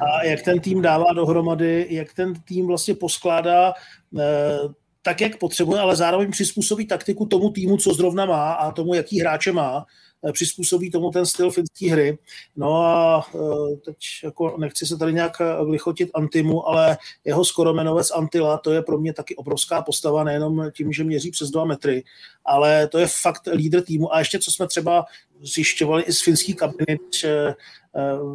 a 0.00 0.24
jak 0.24 0.42
ten 0.42 0.60
tým 0.60 0.82
dává 0.82 1.12
dohromady, 1.12 1.86
jak 1.90 2.14
ten 2.14 2.34
tým 2.34 2.66
vlastně 2.66 2.94
poskládá 2.94 3.72
eh, 4.18 4.58
tak, 5.02 5.20
jak 5.20 5.38
potřebuje, 5.38 5.80
ale 5.80 5.96
zároveň 5.96 6.30
přizpůsobí 6.30 6.86
taktiku 6.86 7.26
tomu 7.26 7.50
týmu, 7.50 7.76
co 7.76 7.94
zrovna 7.94 8.24
má 8.24 8.52
a 8.52 8.72
tomu, 8.72 8.94
jaký 8.94 9.20
hráče 9.20 9.52
má 9.52 9.86
eh, 10.28 10.32
přizpůsobí 10.32 10.90
tomu 10.90 11.10
ten 11.10 11.26
styl 11.26 11.50
finské 11.50 11.92
hry. 11.92 12.18
No 12.56 12.76
a 12.76 13.26
eh, 13.34 13.76
teď 13.84 13.96
jako 14.24 14.56
nechci 14.58 14.86
se 14.86 14.96
tady 14.96 15.12
nějak 15.12 15.32
vychotit 15.70 16.10
Antimu, 16.14 16.68
ale 16.68 16.98
jeho 17.24 17.44
skoromenovec 17.44 18.10
Antila, 18.10 18.58
to 18.58 18.72
je 18.72 18.82
pro 18.82 18.98
mě 18.98 19.12
taky 19.12 19.36
obrovská 19.36 19.82
postava, 19.82 20.24
nejenom 20.24 20.70
tím, 20.76 20.92
že 20.92 21.04
měří 21.04 21.30
přes 21.30 21.50
dva 21.50 21.64
metry, 21.64 22.04
ale 22.44 22.88
to 22.88 22.98
je 22.98 23.06
fakt 23.06 23.48
lídr 23.52 23.80
týmu. 23.80 24.14
A 24.14 24.18
ještě 24.18 24.38
co 24.38 24.52
jsme 24.52 24.66
třeba 24.66 25.04
zjišťovali 25.42 26.02
i 26.02 26.12
z 26.12 26.22
finský 26.22 26.54
kabiny, 26.54 26.98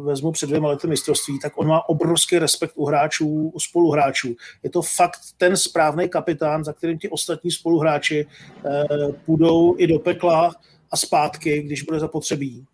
vezmu 0.04 0.32
před 0.32 0.46
dvěma 0.46 0.68
lety 0.68 0.86
mistrovství, 0.86 1.38
tak 1.40 1.52
on 1.58 1.66
má 1.66 1.88
obrovský 1.88 2.38
respekt 2.38 2.72
u 2.76 2.84
hráčů, 2.84 3.50
u 3.54 3.60
spoluhráčů. 3.60 4.36
Je 4.62 4.70
to 4.70 4.82
fakt 4.82 5.20
ten 5.38 5.56
správný 5.56 6.08
kapitán, 6.08 6.64
za 6.64 6.72
kterým 6.72 6.98
ti 6.98 7.08
ostatní 7.08 7.50
spoluhráči 7.50 8.26
eh, 8.66 9.12
půjdou 9.26 9.74
i 9.78 9.86
do 9.86 9.98
pekla 9.98 10.54
a 10.90 10.96
zpátky, 10.96 11.62
když 11.62 11.82
bude 11.82 12.00
zapotřebí. 12.00 12.64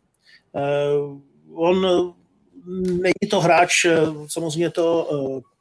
Eh, 0.57 0.61
on 1.55 1.87
není 3.03 3.31
to 3.31 3.41
hráč, 3.41 3.87
samozřejmě 4.27 4.71
to 4.71 5.09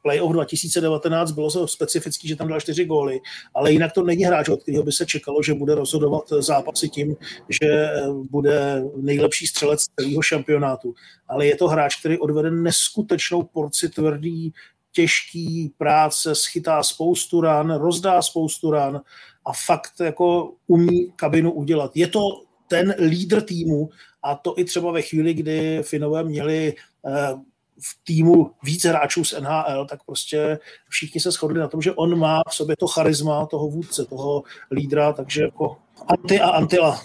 playoff 0.06 0.34
2019 0.34 1.32
bylo 1.32 1.68
specifický, 1.68 2.28
že 2.28 2.36
tam 2.36 2.48
dal 2.48 2.62
čtyři 2.62 2.86
góly, 2.86 3.20
ale 3.54 3.72
jinak 3.72 3.92
to 3.92 4.04
není 4.04 4.24
hráč, 4.24 4.50
od 4.50 4.62
kterého 4.62 4.84
by 4.84 4.92
se 4.92 5.06
čekalo, 5.06 5.44
že 5.44 5.54
bude 5.54 5.76
rozhodovat 5.76 6.24
zápasy 6.30 6.90
tím, 6.90 7.16
že 7.50 7.66
eh, 7.66 8.02
bude 8.30 8.84
nejlepší 8.96 9.48
střelec 9.48 9.86
celého 10.00 10.22
šampionátu. 10.22 10.94
Ale 11.28 11.46
je 11.46 11.56
to 11.56 11.68
hráč, 11.68 12.00
který 12.00 12.18
odvede 12.18 12.52
neskutečnou 12.52 13.44
porci 13.44 13.90
tvrdý, 13.90 14.54
těžký 14.92 15.74
práce, 15.78 16.36
schytá 16.36 16.84
spoustu 16.84 17.42
ran, 17.42 17.74
rozdá 17.76 18.22
spoustu 18.22 18.72
ran 18.72 19.02
a 19.46 19.54
fakt 19.66 19.94
jako 20.00 20.54
umí 20.68 21.12
kabinu 21.16 21.52
udělat. 21.52 21.92
Je 21.96 22.08
to 22.08 22.22
ten 22.68 22.96
lídr 23.00 23.42
týmu 23.42 23.90
a 24.24 24.36
to 24.36 24.60
i 24.60 24.66
třeba 24.66 24.92
ve 24.92 25.02
chvíli, 25.02 25.34
kdy 25.34 25.80
Finové 25.84 26.24
měli 26.24 26.74
eh, 27.08 27.36
v 27.82 28.04
týmu 28.04 28.52
víc 28.64 28.86
hráčů 28.86 29.24
z 29.24 29.34
NHL, 29.40 29.86
tak 29.90 30.00
prostě 30.06 30.60
všichni 30.90 31.22
se 31.22 31.32
shodli 31.32 31.60
na 31.60 31.68
tom, 31.68 31.82
že 31.82 31.92
on 31.92 32.20
má 32.20 32.42
v 32.50 32.56
sobě 32.56 32.76
to 32.80 32.88
charisma 32.88 33.46
toho 33.46 33.68
vůdce, 33.70 34.06
toho 34.06 34.44
lídra, 34.72 35.14
takže 35.14 35.42
jako 35.42 35.78
anti 36.08 36.40
a 36.40 36.50
antila. 36.50 37.02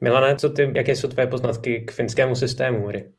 Milané, 0.00 0.36
co 0.36 0.48
ty, 0.48 0.72
jaké 0.74 0.96
jsou 0.96 1.08
tvé 1.08 1.26
poznatky 1.26 1.80
k 1.80 1.92
finskému 1.92 2.34
systému 2.34 2.86
hry? 2.86 3.12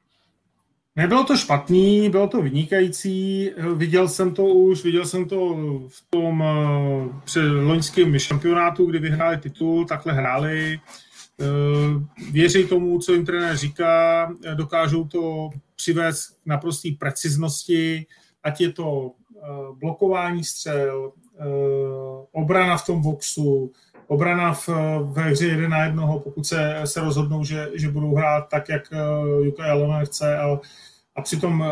Nebylo 0.96 1.24
to 1.24 1.38
špatný, 1.38 2.10
bylo 2.10 2.28
to 2.28 2.42
vynikající, 2.42 3.52
viděl 3.76 4.08
jsem 4.08 4.34
to 4.34 4.46
už, 4.46 4.84
viděl 4.84 5.06
jsem 5.06 5.26
to 5.26 5.56
v 5.88 6.04
tom 6.10 6.44
eh, 6.44 7.20
před 7.24 7.42
loňském 7.42 8.20
šampionátu, 8.20 8.86
kdy 8.86 9.00
vyhráli 9.00 9.38
titul, 9.38 9.86
takhle 9.86 10.14
hráli, 10.14 10.80
věří 12.32 12.68
tomu, 12.68 13.00
co 13.00 13.14
jim 13.14 13.26
trenér 13.26 13.58
říká, 13.58 14.32
dokážou 14.56 15.04
to 15.04 15.50
přivést 15.76 16.28
k 16.28 16.46
naprosté 16.46 16.90
preciznosti, 17.00 18.06
ať 18.44 18.62
je 18.62 18.72
to 18.72 19.12
eh, 19.12 19.48
blokování 19.80 20.44
střel, 20.44 21.12
eh, 21.40 21.44
obrana 22.32 22.78
v 22.78 22.86
tom 22.86 23.02
boxu, 23.02 23.72
obrana 24.08 24.54
v, 24.54 24.70
ve 25.04 25.22
hře 25.24 25.46
jeden 25.48 25.72
na 25.72 25.84
jednoho, 25.86 26.20
pokud 26.20 26.46
se, 26.46 26.82
se 26.86 27.02
rozhodnou, 27.02 27.44
že, 27.44 27.70
že 27.74 27.92
budou 27.92 28.16
hrát 28.16 28.50
tak, 28.50 28.70
jak 28.70 28.90
eh, 28.92 28.98
Juka 29.46 29.68
Jalona 29.68 30.06
chce 30.06 30.38
a, 30.38 30.60
a 31.16 31.22
přitom 31.22 31.66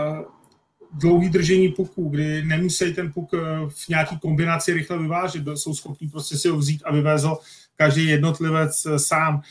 dlouhý 0.94 1.30
držení 1.30 1.70
puku, 1.70 2.10
kdy 2.10 2.44
nemusí 2.46 2.94
ten 2.94 3.14
puk 3.14 3.32
v 3.68 3.90
nějaký 3.90 4.20
kombinaci 4.20 4.74
rychle 4.74 4.98
vyvážet, 4.98 5.44
jsou 5.56 5.74
schopni 5.74 6.08
prostě 6.08 6.38
si 6.38 6.50
ho 6.50 6.58
vzít 6.58 6.82
a 6.86 6.92
vyvést 6.92 7.26
každý 7.76 8.08
jednotlivec 8.08 8.88
sám 8.98 9.42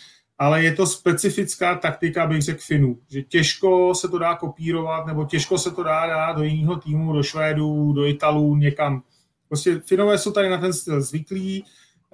ale 0.40 0.64
je 0.64 0.72
to 0.72 0.86
specifická 0.86 1.74
taktika, 1.74 2.26
bych 2.26 2.42
řekl, 2.42 2.60
Finů, 2.62 2.98
že 3.10 3.22
těžko 3.22 3.94
se 3.94 4.08
to 4.08 4.18
dá 4.18 4.34
kopírovat, 4.34 5.06
nebo 5.06 5.24
těžko 5.24 5.58
se 5.58 5.70
to 5.70 5.82
dá 5.82 6.06
dát 6.06 6.32
do 6.32 6.42
jiného 6.42 6.76
týmu, 6.76 7.12
do 7.12 7.22
Švédů, 7.22 7.92
do 7.92 8.06
Italů, 8.06 8.56
někam. 8.56 9.02
Prostě 9.48 9.80
Finové 9.80 10.18
jsou 10.18 10.32
tady 10.32 10.50
na 10.50 10.58
ten 10.58 10.72
styl 10.72 11.02
zvyklí, 11.02 11.64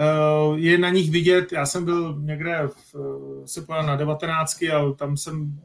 eh, 0.01 0.59
je 0.59 0.79
na 0.79 0.91
nich 0.91 1.11
vidět, 1.11 1.53
já 1.53 1.67
jsem 1.67 1.85
byl 1.85 2.19
někde, 2.21 2.69
v, 2.69 2.97
se 3.45 3.63
pojel 3.63 3.83
na 3.83 3.97
19 3.97 4.63
a 4.63 4.93
tam 4.97 5.17
jsem 5.17 5.61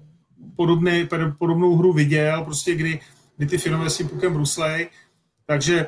podobný, 0.55 1.07
podobnou 1.37 1.75
hru 1.75 1.93
viděl, 1.93 2.43
prostě 2.43 2.75
kdy 2.75 2.99
kdy 3.37 3.47
ty 3.47 3.57
Finové 3.57 3.89
s 3.89 3.97
tím 3.97 4.09
pukem 4.09 4.33
bruslej. 4.33 4.89
Takže 5.45 5.87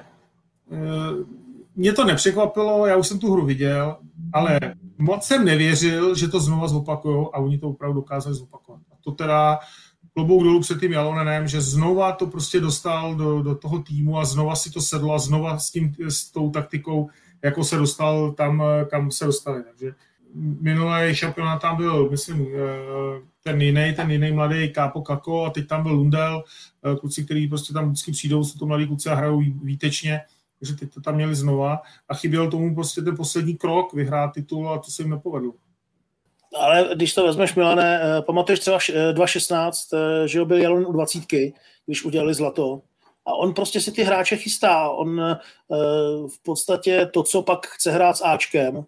mě 1.75 1.93
to 1.93 2.05
nepřekvapilo, 2.05 2.85
já 2.85 2.97
už 2.97 3.07
jsem 3.07 3.19
tu 3.19 3.33
hru 3.33 3.45
viděl, 3.45 3.97
ale 4.33 4.59
moc 4.97 5.23
jsem 5.23 5.45
nevěřil, 5.45 6.15
že 6.15 6.27
to 6.27 6.39
znova 6.39 6.67
zopakujou 6.67 7.35
a 7.35 7.39
oni 7.39 7.57
to 7.57 7.69
opravdu 7.69 7.95
dokázali 7.95 8.35
zopakovat. 8.35 8.81
A 8.91 8.95
to 9.03 9.11
teda 9.11 9.59
klobouk 10.13 10.43
dolů 10.43 10.59
před 10.59 10.79
tím 10.79 10.91
Jalonenem, 10.91 11.47
že 11.47 11.61
znova 11.61 12.11
to 12.11 12.27
prostě 12.27 12.59
dostal 12.59 13.15
do, 13.15 13.41
do 13.41 13.55
toho 13.55 13.79
týmu 13.79 14.17
a 14.17 14.25
znova 14.25 14.55
si 14.55 14.71
to 14.71 14.81
sedlo 14.81 15.13
a 15.13 15.19
znova 15.19 15.59
s, 15.59 15.71
tím, 15.71 15.95
s 16.07 16.31
tou 16.31 16.49
taktikou, 16.49 17.09
jako 17.43 17.63
se 17.63 17.77
dostal 17.77 18.31
tam, 18.31 18.63
kam 18.89 19.11
se 19.11 19.25
dostali. 19.25 19.63
Takže 19.63 19.93
minulý 20.61 21.15
šampionát 21.15 21.61
tam 21.61 21.77
byl, 21.77 22.09
myslím, 22.09 22.47
eh, 22.55 23.21
ten 23.43 23.61
jiný, 23.61 23.93
ten 23.95 24.11
jiný 24.11 24.31
mladý 24.31 24.69
Kápo 24.73 25.01
Kako 25.01 25.45
a 25.45 25.49
teď 25.49 25.67
tam 25.67 25.83
byl 25.83 25.91
Lundel, 25.91 26.43
eh, 26.83 26.95
kluci, 26.95 27.25
kteří 27.25 27.47
prostě 27.47 27.73
tam 27.73 27.85
vždycky 27.85 28.11
přijdou, 28.11 28.43
jsou 28.43 28.59
to 28.59 28.65
mladí 28.65 28.87
kluci 28.87 29.09
a 29.09 29.15
hrajou 29.15 29.41
výtečně, 29.63 30.21
takže 30.64 30.76
teď 30.76 30.94
to 30.94 31.02
tam 31.02 31.15
měli 31.15 31.35
znova 31.35 31.81
a 32.10 32.14
chyběl 32.14 32.52
tomu 32.52 32.76
prostě 32.76 33.02
ten 33.02 33.15
poslední 33.15 33.57
krok, 33.57 33.94
vyhrát 33.94 34.34
titul 34.34 34.69
a 34.69 34.77
to 34.77 34.91
se 34.91 35.02
jim 35.02 35.11
nepovedlo. 35.11 35.53
Ale 36.60 36.90
když 36.95 37.14
to 37.14 37.26
vezmeš, 37.26 37.56
Milane, 37.56 38.02
eh, 38.03 38.22
pamatuješ 38.22 38.60
třeba 38.60 38.77
2016, 39.11 39.90
že 40.26 40.45
byl 40.45 40.57
Jalon 40.57 40.85
u 40.85 40.91
dvacítky, 40.91 41.53
když 41.85 42.06
udělali 42.06 42.34
zlato, 42.34 42.81
a 43.26 43.34
on 43.34 43.53
prostě 43.53 43.81
si 43.81 43.91
ty 43.91 44.03
hráče 44.03 44.38
chystá. 44.38 44.90
On 44.90 45.22
v 46.27 46.44
podstatě 46.44 47.06
to, 47.14 47.23
co 47.23 47.41
pak 47.41 47.68
chce 47.68 47.91
hrát 47.91 48.18
s 48.18 48.22
Ačkem, 48.22 48.85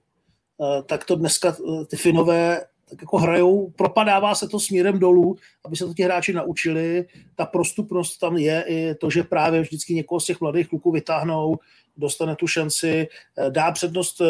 Eh, 0.62 0.84
tak 0.84 1.06
to 1.06 1.16
dneska 1.16 1.56
eh, 1.60 1.86
ty 1.86 1.98
Finové 1.98 2.66
tak 2.90 3.02
jako 3.02 3.18
hrajou, 3.18 3.70
propadává 3.76 4.36
se 4.36 4.48
to 4.48 4.60
směrem 4.60 5.00
dolů, 5.00 5.36
aby 5.66 5.76
se 5.76 5.86
to 5.86 5.94
ti 5.94 6.04
hráči 6.04 6.34
naučili. 6.34 7.06
Ta 7.36 7.46
prostupnost 7.46 8.18
tam 8.18 8.38
je 8.38 8.64
i 8.68 8.96
to, 8.96 9.10
že 9.10 9.24
právě 9.24 9.62
vždycky 9.62 9.94
někoho 9.94 10.20
z 10.20 10.26
těch 10.26 10.42
mladých 10.42 10.68
kluků 10.68 10.92
vytáhnou, 10.92 11.60
dostane 11.98 12.36
tu 12.36 12.48
šanci, 12.48 13.08
eh, 13.38 13.52
dá 13.52 13.72
přednost 13.72 14.22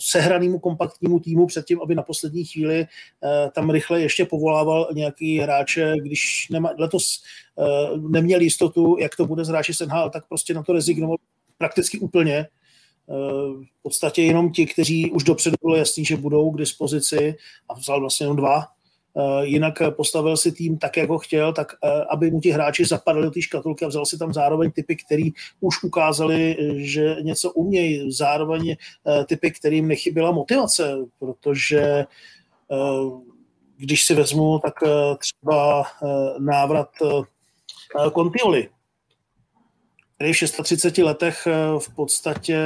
sehranému 0.00 0.58
kompaktnímu 0.58 1.20
týmu 1.20 1.46
předtím, 1.46 1.82
aby 1.82 1.94
na 1.94 2.02
poslední 2.02 2.44
chvíli 2.44 2.86
tam 3.52 3.70
rychle 3.70 4.00
ještě 4.00 4.24
povolával 4.24 4.88
nějaký 4.94 5.38
hráče, 5.38 5.94
když 6.02 6.48
nema, 6.50 6.70
letos 6.78 7.22
neměl 8.08 8.40
jistotu, 8.40 8.96
jak 9.00 9.16
to 9.16 9.26
bude 9.26 9.44
s 9.44 9.48
hráči 9.48 9.74
Senhal, 9.74 10.10
tak 10.10 10.28
prostě 10.28 10.54
na 10.54 10.62
to 10.62 10.72
rezignoval 10.72 11.16
prakticky 11.58 11.98
úplně 11.98 12.46
v 13.08 13.82
podstatě 13.82 14.22
jenom 14.22 14.52
ti, 14.52 14.66
kteří 14.66 15.10
už 15.10 15.24
dopředu 15.24 15.56
bylo 15.62 15.76
jasný, 15.76 16.04
že 16.04 16.16
budou 16.16 16.50
k 16.50 16.58
dispozici 16.58 17.34
a 17.68 17.74
vzal 17.74 18.00
vlastně 18.00 18.24
jenom 18.24 18.36
dva. 18.36 18.74
Eh, 19.16 19.46
jinak 19.46 19.82
postavil 19.90 20.36
si 20.36 20.52
tým 20.52 20.78
tak, 20.78 20.96
jak 20.96 21.08
ho 21.08 21.18
chtěl, 21.18 21.52
tak 21.52 21.72
eh, 21.84 22.04
aby 22.10 22.30
mu 22.30 22.40
ti 22.40 22.50
hráči 22.50 22.84
zapadali 22.84 23.24
do 23.24 23.30
té 23.30 23.42
škatulky 23.42 23.84
a 23.84 23.88
vzal 23.88 24.06
si 24.06 24.18
tam 24.18 24.32
zároveň 24.32 24.70
typy, 24.70 24.96
který 24.96 25.30
už 25.60 25.82
ukázali, 25.82 26.56
že 26.76 27.16
něco 27.22 27.52
umějí. 27.52 28.12
Zároveň 28.12 28.70
eh, 28.70 29.24
typy, 29.24 29.50
kterým 29.50 29.88
nechyběla 29.88 30.30
motivace, 30.30 30.96
protože 31.18 32.06
když 33.76 34.04
si 34.04 34.14
vezmu, 34.14 34.58
tak 34.58 34.74
třeba 35.18 35.84
návrat 36.38 36.88
Contioli, 38.14 38.68
který 40.14 40.32
v 40.32 40.36
630 40.36 40.98
letech 40.98 41.46
eh, 41.46 41.78
v 41.78 41.94
podstatě 41.94 42.58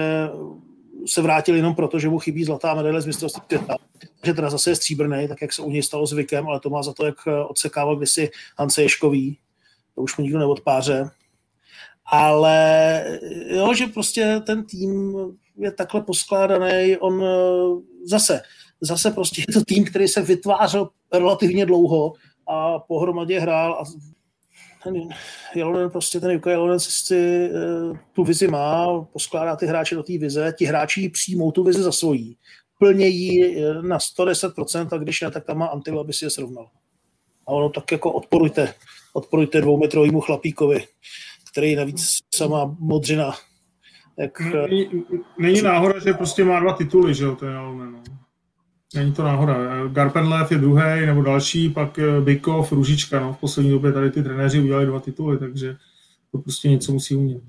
se 1.06 1.22
vrátil 1.22 1.56
jenom 1.56 1.74
proto, 1.74 1.98
že 1.98 2.08
mu 2.08 2.18
chybí 2.18 2.44
zlatá 2.44 2.74
medaile 2.74 3.00
z 3.00 3.06
mistrovství 3.06 3.42
světa. 3.46 3.76
že 4.24 4.34
teda 4.34 4.50
zase 4.50 4.70
je 4.70 4.76
stříbrný, 4.76 5.28
tak 5.28 5.42
jak 5.42 5.52
se 5.52 5.62
u 5.62 5.70
něj 5.70 5.82
stalo 5.82 6.06
zvykem, 6.06 6.48
ale 6.48 6.60
to 6.60 6.70
má 6.70 6.82
za 6.82 6.92
to, 6.92 7.06
jak 7.06 7.16
eh, 7.26 7.44
odsekával 7.44 7.96
kdysi 7.96 8.30
Hance 8.58 8.82
Ješkový. 8.82 9.38
To 9.94 10.02
už 10.02 10.16
mu 10.16 10.22
nikdo 10.24 10.38
neodpáře. 10.38 11.10
Ale 12.06 13.00
eh, 13.06 13.56
jo, 13.56 13.74
že 13.74 13.86
prostě 13.86 14.40
ten 14.46 14.64
tým 14.64 15.16
je 15.56 15.72
takhle 15.72 16.00
poskládaný, 16.00 16.96
on 16.96 17.24
zase, 18.04 18.40
zase 18.80 19.10
prostě 19.10 19.44
je 19.48 19.54
to 19.54 19.64
tým, 19.64 19.84
který 19.84 20.08
se 20.08 20.22
vytvářel 20.22 20.88
relativně 21.12 21.66
dlouho 21.66 22.12
a 22.46 22.78
pohromadě 22.78 23.40
hrál 23.40 23.72
a 23.72 23.84
ten 24.84 24.94
Jelonen, 25.54 25.90
prostě 25.90 26.20
ten 26.20 26.30
Juka 26.30 26.50
Jelonen 26.50 26.80
si 26.80 27.50
uh, 27.50 27.96
tu 28.12 28.24
vizi 28.24 28.48
má, 28.48 29.00
poskládá 29.12 29.56
ty 29.56 29.66
hráče 29.66 29.94
do 29.94 30.02
té 30.02 30.18
vize, 30.18 30.54
ti 30.58 30.64
hráči 30.64 31.08
přijmou 31.08 31.52
tu 31.52 31.64
vizi 31.64 31.82
za 31.82 31.92
svojí, 31.92 32.36
plnějí 32.78 33.56
eh, 33.56 33.82
na 33.82 33.98
110% 33.98 34.88
a 34.92 34.98
když 34.98 35.20
ne, 35.20 35.30
tak 35.30 35.44
tam 35.44 35.58
má 35.58 35.66
Antilo, 35.66 36.00
aby 36.00 36.12
si 36.12 36.24
je 36.24 36.30
srovnal. 36.30 36.68
A 37.46 37.50
ono 37.50 37.68
tak 37.68 37.92
jako 37.92 38.12
odporujte, 38.12 38.74
odporujte 39.12 39.60
dvoumetrovému 39.60 40.20
chlapíkovi, 40.20 40.84
který 41.50 41.74
navíc 41.74 42.18
sama 42.34 42.76
modřina. 42.78 43.34
Jak, 44.18 44.40
není, 44.40 45.04
není 45.38 45.62
náhoda, 45.62 45.98
že 45.98 46.12
prostě 46.12 46.44
má 46.44 46.60
dva 46.60 46.72
tituly, 46.72 47.14
že 47.14 47.24
jo, 47.24 47.36
to 47.36 47.46
je 47.46 47.52
Jelonen. 47.52 47.92
No. 47.92 48.17
Není 48.94 49.12
to 49.12 49.22
náhoda. 49.22 49.54
Garpenlev 49.88 50.52
je 50.52 50.58
druhý, 50.58 51.06
nebo 51.06 51.22
další, 51.22 51.68
pak 51.68 51.98
eh, 51.98 52.20
Bykov, 52.20 52.72
Ružička. 52.72 53.20
No. 53.20 53.32
V 53.32 53.38
poslední 53.38 53.70
době 53.70 53.92
tady 53.92 54.10
ty 54.10 54.22
trenéři 54.22 54.60
udělali 54.60 54.86
dva 54.86 55.00
tituly, 55.00 55.38
takže 55.38 55.76
to 56.32 56.38
prostě 56.38 56.68
něco 56.68 56.92
musí 56.92 57.14
umět. 57.14 57.42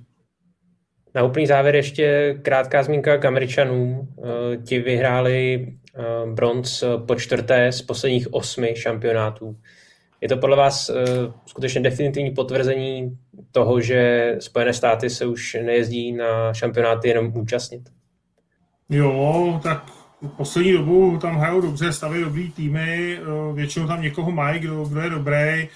Na 1.15 1.23
úplný 1.23 1.47
závěr 1.47 1.75
ještě 1.75 2.37
krátká 2.41 2.83
zmínka 2.83 3.17
k 3.17 3.25
Američanům. 3.25 4.07
Eh, 4.17 4.57
ti 4.57 4.79
vyhráli 4.79 5.67
eh, 5.95 6.03
bronz 6.33 6.83
po 7.05 7.15
čtvrté 7.15 7.71
z 7.71 7.81
posledních 7.81 8.33
osmi 8.33 8.73
šampionátů. 8.77 9.57
Je 10.21 10.29
to 10.29 10.37
podle 10.37 10.57
vás 10.57 10.91
skutečně 11.45 11.81
definitivní 11.81 12.31
potvrzení 12.31 13.17
toho, 13.51 13.81
že 13.81 14.35
Spojené 14.39 14.73
státy 14.73 15.09
se 15.09 15.25
už 15.25 15.57
nejezdí 15.65 16.11
na 16.11 16.53
šampionáty 16.53 17.07
jenom 17.07 17.31
účastnit? 17.37 17.89
Jo, 18.89 19.59
tak 19.63 19.98
poslední 20.27 20.71
dobu 20.71 21.17
tam 21.17 21.35
hrajou 21.35 21.61
dobře, 21.61 21.93
staví 21.93 22.21
dobrý 22.21 22.51
týmy, 22.51 23.19
eh, 23.21 23.53
většinou 23.53 23.87
tam 23.87 24.01
někoho 24.01 24.31
mají, 24.31 24.59
kdo, 24.59 24.85
kdo 24.85 25.01
je 25.01 25.09
dobrý. 25.09 25.35
Eh, 25.35 25.67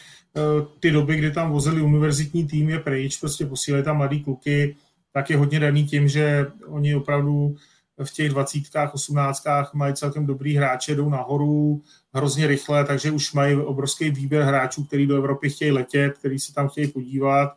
ty 0.79 0.91
doby, 0.91 1.15
kdy 1.15 1.31
tam 1.31 1.51
vozili 1.51 1.81
univerzitní 1.81 2.47
tým 2.47 2.69
je 2.69 2.79
pryč, 2.79 3.17
prostě 3.17 3.45
posílali 3.45 3.83
tam 3.83 3.97
mladý 3.97 4.23
kluky, 4.23 4.75
tak 5.13 5.29
je 5.29 5.37
hodně 5.37 5.59
daný 5.59 5.85
tím, 5.85 6.07
že 6.07 6.51
oni 6.65 6.95
opravdu 6.95 7.55
v 8.03 8.13
těch 8.13 8.29
dvacítkách, 8.29 8.93
osmnáctkách 8.93 9.73
mají 9.73 9.93
celkem 9.93 10.25
dobrý 10.25 10.55
hráče, 10.55 10.95
jdou 10.95 11.09
nahoru 11.09 11.81
hrozně 12.13 12.47
rychle, 12.47 12.85
takže 12.85 13.11
už 13.11 13.33
mají 13.33 13.55
obrovský 13.55 14.09
výběr 14.09 14.43
hráčů, 14.43 14.83
který 14.83 15.07
do 15.07 15.17
Evropy 15.17 15.49
chtějí 15.49 15.71
letět, 15.71 16.17
který 16.17 16.39
se 16.39 16.53
tam 16.53 16.69
chtějí 16.69 16.87
podívat 16.87 17.49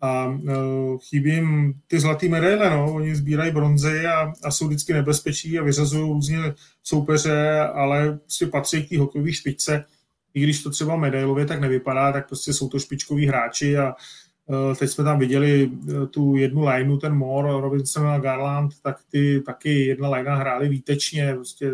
a 0.00 0.26
uh, 0.26 0.98
chybí 0.98 1.30
jim 1.30 1.74
ty 1.86 2.00
zlatý 2.00 2.28
medaile, 2.28 2.70
no. 2.70 2.94
Oni 2.94 3.16
sbírají 3.16 3.52
bronzy 3.52 4.06
a, 4.06 4.32
a 4.42 4.50
jsou 4.50 4.66
vždycky 4.66 4.92
nebezpečí 4.92 5.58
a 5.58 5.62
vyřazují 5.62 6.12
různě 6.12 6.38
soupeře, 6.82 7.58
ale 7.58 8.18
prostě 8.18 8.46
patří 8.46 8.86
k 8.86 8.88
té 8.88 8.98
hokejové 8.98 9.32
špičce. 9.32 9.84
I 10.34 10.42
když 10.42 10.62
to 10.62 10.70
třeba 10.70 10.96
medailově 10.96 11.46
tak 11.46 11.60
nevypadá, 11.60 12.12
tak 12.12 12.26
prostě 12.28 12.52
jsou 12.52 12.68
to 12.68 12.78
špičkoví 12.78 13.26
hráči 13.26 13.78
a 13.78 13.94
uh, 14.46 14.74
teď 14.74 14.90
jsme 14.90 15.04
tam 15.04 15.18
viděli 15.18 15.66
uh, 15.66 16.06
tu 16.06 16.36
jednu 16.36 16.64
lineu, 16.64 16.96
ten 16.96 17.14
Moore, 17.14 17.60
Robinson 17.60 18.06
a 18.06 18.18
Garland, 18.18 18.72
tak 18.82 18.96
ty 19.10 19.42
taky 19.46 19.86
jedna 19.86 20.10
linea 20.10 20.34
hráli 20.34 20.68
výtečně, 20.68 21.34
prostě 21.34 21.72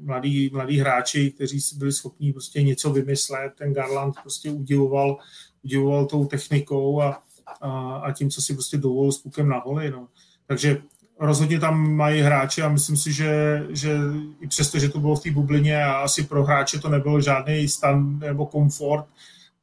mladí, 0.00 0.50
mladí 0.52 0.78
hráči, 0.78 1.30
kteří 1.30 1.58
byli 1.76 1.92
schopni 1.92 2.32
prostě 2.32 2.62
něco 2.62 2.92
vymyslet. 2.92 3.52
Ten 3.58 3.72
Garland 3.72 4.14
prostě 4.22 4.50
udivoval, 4.50 5.18
udivoval 5.64 6.06
tou 6.06 6.26
technikou 6.26 7.02
a 7.02 7.22
a, 7.60 7.96
a 7.96 8.12
tím, 8.12 8.30
co 8.30 8.42
si 8.42 8.54
prostě 8.54 8.78
dovolil 8.78 9.12
s 9.12 9.18
pukem 9.18 9.48
na 9.48 9.58
holi. 9.58 9.90
No. 9.90 10.08
Takže 10.46 10.82
rozhodně 11.20 11.60
tam 11.60 11.90
mají 11.90 12.20
hráče 12.20 12.62
a 12.62 12.68
myslím 12.68 12.96
si, 12.96 13.12
že, 13.12 13.62
že 13.70 13.98
i 14.40 14.46
přesto, 14.46 14.78
že 14.78 14.88
to 14.88 15.00
bylo 15.00 15.16
v 15.16 15.22
té 15.22 15.30
bublině 15.30 15.84
a 15.84 15.92
asi 15.92 16.22
pro 16.22 16.44
hráče 16.44 16.78
to 16.78 16.88
nebyl 16.88 17.20
žádný 17.20 17.68
stan 17.68 18.18
nebo 18.18 18.46
komfort, 18.46 19.04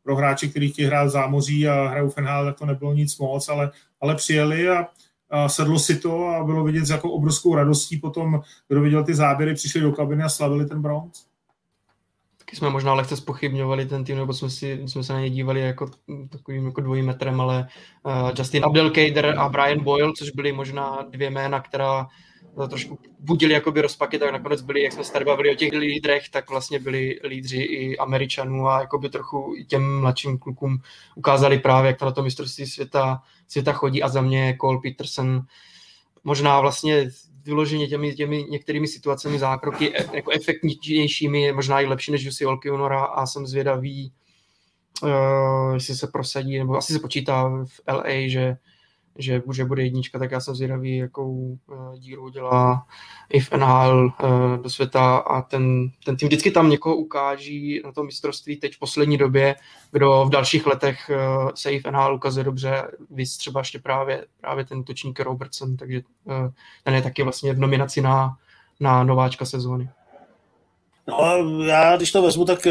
pro 0.03 0.15
hráče, 0.15 0.47
kteří 0.47 0.72
chtějí 0.72 0.85
hrát 0.85 1.03
v 1.03 1.09
zámoří 1.09 1.68
a 1.68 1.88
hrajou 1.88 2.09
fenhál, 2.09 2.45
tak 2.45 2.59
to 2.59 2.65
nebylo 2.65 2.93
nic 2.93 3.18
moc, 3.18 3.49
ale, 3.49 3.72
ale 4.01 4.15
přijeli 4.15 4.69
a, 4.69 4.88
a 5.30 5.49
sedlo 5.49 5.80
si 5.80 5.99
to 5.99 6.27
a 6.27 6.43
bylo 6.43 6.64
vidět 6.64 6.85
s 6.85 6.89
jako 6.89 7.11
obrovskou 7.11 7.55
radostí 7.55 7.97
potom, 7.97 8.41
kdo 8.68 8.81
viděl 8.81 9.03
ty 9.03 9.15
záběry, 9.15 9.53
přišli 9.53 9.81
do 9.81 9.91
kabiny 9.91 10.23
a 10.23 10.30
slavili 10.30 10.65
ten 10.65 10.81
bronz 10.81 11.27
taky 12.48 12.56
jsme 12.56 12.69
možná 12.69 12.94
lehce 12.94 13.18
spochybňovali 13.18 13.86
ten 13.86 14.03
tým, 14.03 14.18
nebo 14.18 14.34
jsme, 14.34 14.49
si, 14.49 14.82
jsme 14.86 15.03
se 15.03 15.14
na 15.14 15.19
ně 15.19 15.30
dívali 15.30 15.61
jako 15.61 15.90
takovým 16.30 16.65
jako 16.65 16.82
dvojím 16.82 17.06
metrem, 17.06 17.41
ale 17.41 17.68
uh, 18.03 18.32
Justin 18.38 18.65
Abdelkader 18.65 19.36
a 19.38 19.49
Brian 19.49 19.84
Boyle, 19.84 20.14
což 20.18 20.30
byly 20.30 20.52
možná 20.52 21.06
dvě 21.10 21.30
jména, 21.30 21.60
která 21.60 22.07
trošku 22.69 22.99
budili 23.19 23.53
jakoby 23.53 23.82
rozpaky, 23.82 24.19
tak 24.19 24.32
nakonec 24.32 24.61
byli, 24.61 24.84
jak 24.84 24.94
jsme 24.94 25.03
se 25.03 25.14
tady 25.14 25.26
bavili 25.26 25.52
o 25.52 25.56
těch 25.56 25.72
lídrech, 25.72 26.30
tak 26.30 26.49
vlastně 26.49 26.80
byli 26.80 27.19
lídři 27.24 27.57
i 27.57 27.98
Američanů 27.98 28.68
a 28.68 28.80
jakoby 28.80 29.10
trochu 29.10 29.53
i 29.57 29.65
těm 29.65 29.99
mladším 29.99 30.38
klukům 30.38 30.82
ukázali 31.15 31.60
právě, 31.60 31.88
jak 31.88 31.99
to 31.99 32.06
na 32.06 32.11
to 32.11 32.24
mistrovství 32.24 32.65
světa, 32.65 33.22
světa 33.48 33.74
chodí 33.74 34.03
a 34.03 34.10
za 34.10 34.22
mě 34.22 34.57
Cole 34.61 34.80
Peterson. 34.84 35.41
Možná 36.24 36.61
vlastně 36.61 37.10
vyloženě 37.48 37.88
těmi, 37.88 38.15
těmi 38.15 38.44
některými 38.44 38.88
situacemi 38.88 39.40
zákroky 39.40 39.98
e, 39.98 40.15
jako 40.15 40.32
efektnějšími, 40.32 41.52
možná 41.52 41.82
i 41.82 41.86
lepší 41.86 42.11
než 42.11 42.24
Jussi 42.24 42.45
Olkiunora 42.45 43.03
a 43.03 43.26
jsem 43.26 43.48
zvědavý, 43.48 44.14
uh, 45.03 45.74
jestli 45.74 45.95
se 45.95 46.07
prosadí, 46.07 46.57
nebo 46.57 46.78
asi 46.78 46.94
se 46.94 46.99
počítá 46.99 47.65
v 47.65 47.82
LA, 47.88 48.28
že 48.28 48.57
že, 49.18 49.41
že 49.53 49.65
bude 49.65 49.84
jednička, 49.84 50.19
tak 50.19 50.31
já 50.31 50.39
jsem 50.39 50.56
zvědavý, 50.56 50.98
jakou 50.98 51.57
uh, 51.68 51.99
díru 51.99 52.23
udělá 52.23 52.88
i 53.30 53.39
v 53.39 53.52
NHL 53.52 54.14
uh, 54.23 54.64
do 54.64 54.69
světa. 54.69 55.18
A 55.18 55.41
ten, 55.41 55.89
ten 56.06 56.18
tým 56.18 56.27
vždycky 56.27 56.52
tam 56.52 56.69
někoho 56.69 56.95
ukáží 56.95 57.81
na 57.85 57.91
tom 57.91 58.06
mistrovství 58.06 58.57
teď 58.57 58.76
v 58.76 58.80
poslední 58.80 59.18
době, 59.18 59.56
kdo 59.91 60.26
v 60.26 60.30
dalších 60.30 60.68
letech 60.68 61.10
uh, 61.10 61.49
se 61.56 61.72
i 61.72 61.80
v 61.80 61.85
NHL 61.85 62.15
ukazuje 62.15 62.44
dobře, 62.44 62.84
víc 63.11 63.38
třeba 63.38 63.60
ještě 63.60 63.80
právě, 63.80 64.26
právě 64.41 64.65
ten 64.65 64.84
točník 64.84 65.19
Robertson, 65.19 65.77
takže 65.77 66.02
ten 66.84 66.94
je 66.94 67.02
taky 67.02 67.23
vlastně 67.23 67.53
v 67.53 67.60
nominaci 67.60 68.02
na, 68.02 68.38
na 68.80 69.03
nováčka 69.03 69.45
sezóny. 69.45 69.89
No 71.07 71.23
a 71.23 71.38
já, 71.65 71.98
když 71.98 72.11
to 72.11 72.22
vezmu, 72.22 72.45
tak 72.45 72.68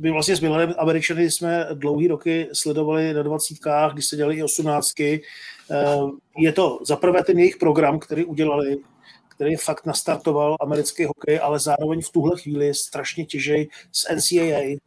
my 0.00 0.10
vlastně 0.10 0.36
s 0.36 0.40
Milanem 0.40 0.74
Američany 0.78 1.30
jsme 1.30 1.66
dlouhý 1.74 2.08
roky 2.08 2.48
sledovali 2.52 3.14
na 3.14 3.22
dvacítkách, 3.22 3.92
když 3.92 4.06
se 4.06 4.16
dělali 4.16 4.36
i 4.36 4.42
osmnáctky, 4.42 5.22
Eh, 5.22 5.57
je 6.38 6.52
to 6.52 6.78
zaprvé 6.86 7.24
ten 7.24 7.38
jejich 7.38 7.56
program, 7.56 7.98
který 7.98 8.24
udělali, 8.24 8.76
který 9.28 9.56
fakt 9.56 9.86
nastartoval 9.86 10.56
americký 10.60 11.04
hokej, 11.04 11.40
ale 11.42 11.58
zároveň 11.58 12.02
v 12.02 12.10
tuhle 12.10 12.40
chvíli 12.40 12.74
strašně 12.74 13.24
těžej 13.24 13.68
z 13.92 14.06
NCAA, 14.14 14.60
eh, 14.60 14.78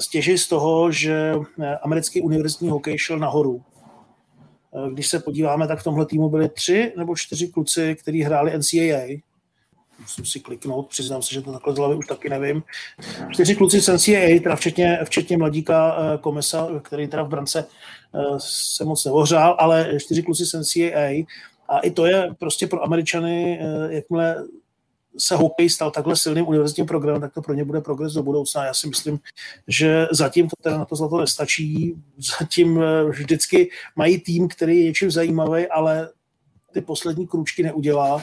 stěžej 0.00 0.38
z 0.38 0.48
toho, 0.48 0.92
že 0.92 1.34
eh, 1.62 1.76
americký 1.76 2.20
univerzitní 2.20 2.70
hokej 2.70 2.98
šel 2.98 3.18
nahoru. 3.18 3.62
Když 4.92 5.08
se 5.08 5.18
podíváme, 5.18 5.68
tak 5.68 5.80
v 5.80 5.84
tomhle 5.84 6.06
týmu 6.06 6.28
byli 6.28 6.48
tři 6.48 6.92
nebo 6.96 7.16
čtyři 7.16 7.48
kluci, 7.48 7.96
kteří 8.00 8.22
hráli 8.22 8.58
NCAA. 8.58 9.20
Musím 10.00 10.24
si 10.24 10.40
kliknout, 10.40 10.88
přiznám 10.88 11.22
se, 11.22 11.34
že 11.34 11.42
to 11.42 11.52
takhle 11.52 11.74
z 11.74 11.78
hlavy 11.78 11.94
už 11.94 12.06
taky 12.06 12.28
nevím. 12.28 12.62
Čtyři 13.32 13.56
kluci 13.56 13.80
z 13.80 13.88
NCAA, 13.88 14.40
teda 14.42 14.56
včetně, 14.56 14.98
včetně 15.04 15.36
mladíka 15.36 15.96
Komesa, 16.20 16.68
který 16.82 17.08
teda 17.08 17.22
v 17.22 17.28
brance 17.28 17.66
Eh, 18.14 18.36
se 18.38 18.84
moc 18.84 19.04
neohřál, 19.04 19.56
ale 19.58 19.92
čtyři 20.00 20.22
kluci 20.22 20.46
z 20.46 20.54
NCAA 20.54 21.24
a 21.68 21.78
i 21.78 21.90
to 21.90 22.06
je 22.06 22.34
prostě 22.38 22.66
pro 22.66 22.82
Američany, 22.82 23.60
eh, 23.62 23.94
jakmile 23.94 24.46
se 25.18 25.36
hokej 25.36 25.70
stal 25.70 25.90
takhle 25.90 26.16
silným 26.16 26.48
univerzitním 26.48 26.86
programem, 26.86 27.20
tak 27.20 27.34
to 27.34 27.42
pro 27.42 27.54
ně 27.54 27.64
bude 27.64 27.80
progres 27.80 28.12
do 28.12 28.22
budoucna. 28.22 28.64
Já 28.64 28.74
si 28.74 28.88
myslím, 28.88 29.18
že 29.68 30.06
zatím 30.10 30.48
to 30.48 30.56
teda 30.62 30.78
na 30.78 30.84
to 30.84 30.96
zlato 30.96 31.20
nestačí. 31.20 31.94
Zatím 32.38 32.82
eh, 32.82 33.04
vždycky 33.04 33.70
mají 33.96 34.20
tým, 34.20 34.48
který 34.48 34.78
je 34.78 34.84
něčím 34.84 35.10
zajímavý, 35.10 35.66
ale 35.66 36.08
ty 36.72 36.80
poslední 36.80 37.26
krůčky 37.26 37.62
neudělá. 37.62 38.22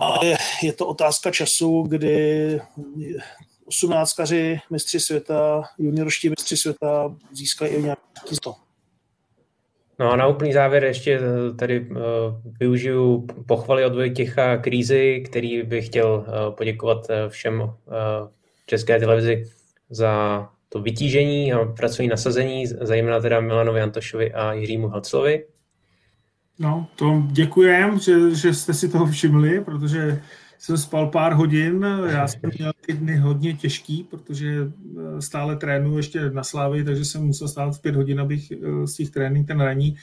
A 0.00 0.24
je, 0.24 0.36
je 0.62 0.72
to 0.72 0.86
otázka 0.86 1.30
času, 1.30 1.82
kdy 1.82 2.60
osmnáctkaři, 3.64 4.60
mistři 4.70 5.00
světa, 5.00 5.62
juniorští 5.78 6.28
mistři 6.28 6.56
světa 6.56 7.16
získají 7.32 7.74
i 7.74 7.82
nějaký 7.82 8.36
to. 8.42 8.54
No 9.98 10.12
a 10.12 10.16
na 10.16 10.26
úplný 10.26 10.52
závěr 10.52 10.84
ještě 10.84 11.20
eh, 11.20 11.54
tady 11.54 11.80
uh, 11.80 11.96
využiju 12.60 13.26
pochvaly 13.46 13.84
od 13.84 13.94
Vojtěcha 13.94 14.56
Krízy, 14.56 15.24
který 15.26 15.62
bych 15.62 15.86
chtěl 15.86 16.24
uh, 16.26 16.54
poděkovat 16.54 17.06
všem 17.28 17.60
uh, 17.60 17.70
České 18.66 18.98
televizi 18.98 19.50
za 19.90 20.48
to 20.68 20.80
vytížení 20.82 21.52
a 21.52 21.64
pracovní 21.64 22.08
nasazení, 22.08 22.66
zejména 22.66 23.20
teda 23.20 23.40
Milanovi 23.40 23.80
Antošovi 23.80 24.32
a 24.32 24.52
Jiřímu 24.52 24.88
Halclovi. 24.88 25.44
No, 26.60 26.86
to 26.96 27.22
děkujem, 27.26 27.98
že, 27.98 28.34
že 28.34 28.54
jste 28.54 28.74
si 28.74 28.88
toho 28.88 29.06
všimli, 29.06 29.60
protože 29.60 30.22
jsem 30.58 30.78
spal 30.78 31.06
pár 31.06 31.32
hodin, 31.32 31.86
já 32.06 32.28
jsem 32.28 32.40
měl 32.58 32.72
ty 32.86 32.92
dny 32.92 33.16
hodně 33.16 33.54
těžký, 33.54 34.04
protože 34.10 34.56
eh, 34.56 35.22
stále 35.22 35.56
trénuji 35.56 35.96
ještě 35.96 36.30
na 36.30 36.44
Slávy, 36.44 36.84
takže 36.84 37.04
jsem 37.04 37.24
musel 37.24 37.48
stát 37.48 37.76
v 37.76 37.80
pět 37.80 37.96
hodin, 37.96 38.20
abych 38.20 38.50
eh, 38.50 38.86
z 38.86 38.94
těch 38.94 39.10
trénink 39.10 39.46
ten 39.46 39.60
raní 39.60 39.96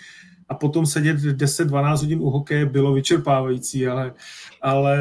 a 0.49 0.55
potom 0.55 0.85
sedět 0.85 1.17
10-12 1.17 1.97
hodin 1.97 2.19
u 2.19 2.29
hokeje 2.29 2.65
bylo 2.65 2.93
vyčerpávající, 2.93 3.87
ale, 3.87 4.13
ale 4.61 4.97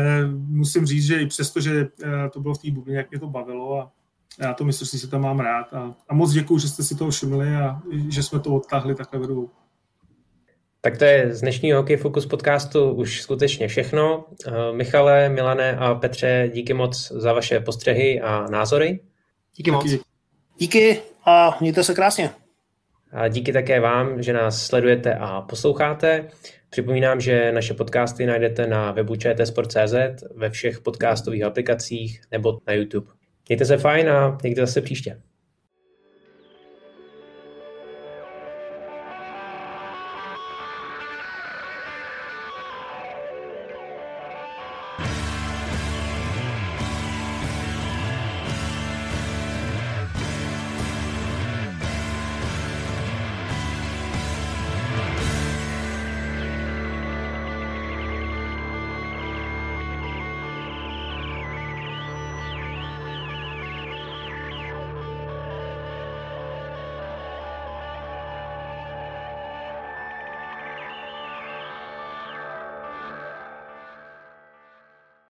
musím 0.48 0.86
říct, 0.86 1.04
že 1.04 1.20
i 1.20 1.26
přesto, 1.26 1.60
že 1.60 1.88
eh, 2.04 2.28
to 2.32 2.40
bylo 2.40 2.54
v 2.54 2.58
té 2.58 2.70
bublině, 2.70 2.98
jak 2.98 3.10
mě 3.10 3.20
to 3.20 3.26
bavilo 3.26 3.80
a 3.80 3.92
já 4.40 4.54
to 4.54 4.64
myslím, 4.64 4.86
že 4.86 4.98
si 4.98 5.08
to 5.08 5.18
mám 5.18 5.40
rád. 5.40 5.74
A, 5.74 5.94
a 6.08 6.14
moc 6.14 6.32
děkuji, 6.32 6.58
že 6.58 6.68
jste 6.68 6.82
si 6.82 6.94
toho 6.94 7.10
všimli 7.10 7.56
a 7.56 7.80
že 8.08 8.22
jsme 8.22 8.40
to 8.40 8.54
odtáhli 8.54 8.94
takhle 8.94 9.20
vedou. 9.20 9.50
Tak 10.86 10.98
to 10.98 11.04
je 11.04 11.34
z 11.34 11.40
dnešního 11.40 11.78
Hockey 11.78 11.96
Focus 11.96 12.26
podcastu 12.26 12.90
už 12.90 13.22
skutečně 13.22 13.68
všechno. 13.68 14.24
Eh, 14.46 14.50
Michale, 14.72 15.28
Milane 15.28 15.76
a 15.76 15.94
Petře, 15.94 16.50
díky 16.52 16.74
moc 16.74 17.12
za 17.12 17.32
vaše 17.32 17.60
postřehy 17.60 18.20
a 18.20 18.46
názory. 18.50 19.00
Díky 19.56 19.70
moc. 19.70 19.86
Díky 20.58 21.00
a 21.24 21.58
mějte 21.60 21.84
se 21.84 21.94
krásně. 21.94 22.30
A 23.12 23.28
díky 23.28 23.52
také 23.52 23.80
vám, 23.80 24.22
že 24.22 24.32
nás 24.32 24.66
sledujete 24.66 25.14
a 25.14 25.40
posloucháte. 25.40 26.28
Připomínám, 26.70 27.20
že 27.20 27.52
naše 27.52 27.74
podcasty 27.74 28.26
najdete 28.26 28.66
na 28.66 28.92
webu 28.92 29.16
čtsport.cz, 29.16 29.94
ve 30.34 30.50
všech 30.50 30.80
podcastových 30.80 31.42
aplikacích 31.42 32.20
nebo 32.30 32.58
na 32.66 32.72
YouTube. 32.72 33.06
Mějte 33.48 33.64
se 33.64 33.76
fajn 33.76 34.10
a 34.10 34.38
někde 34.44 34.66
zase 34.66 34.80
příště. 34.80 35.20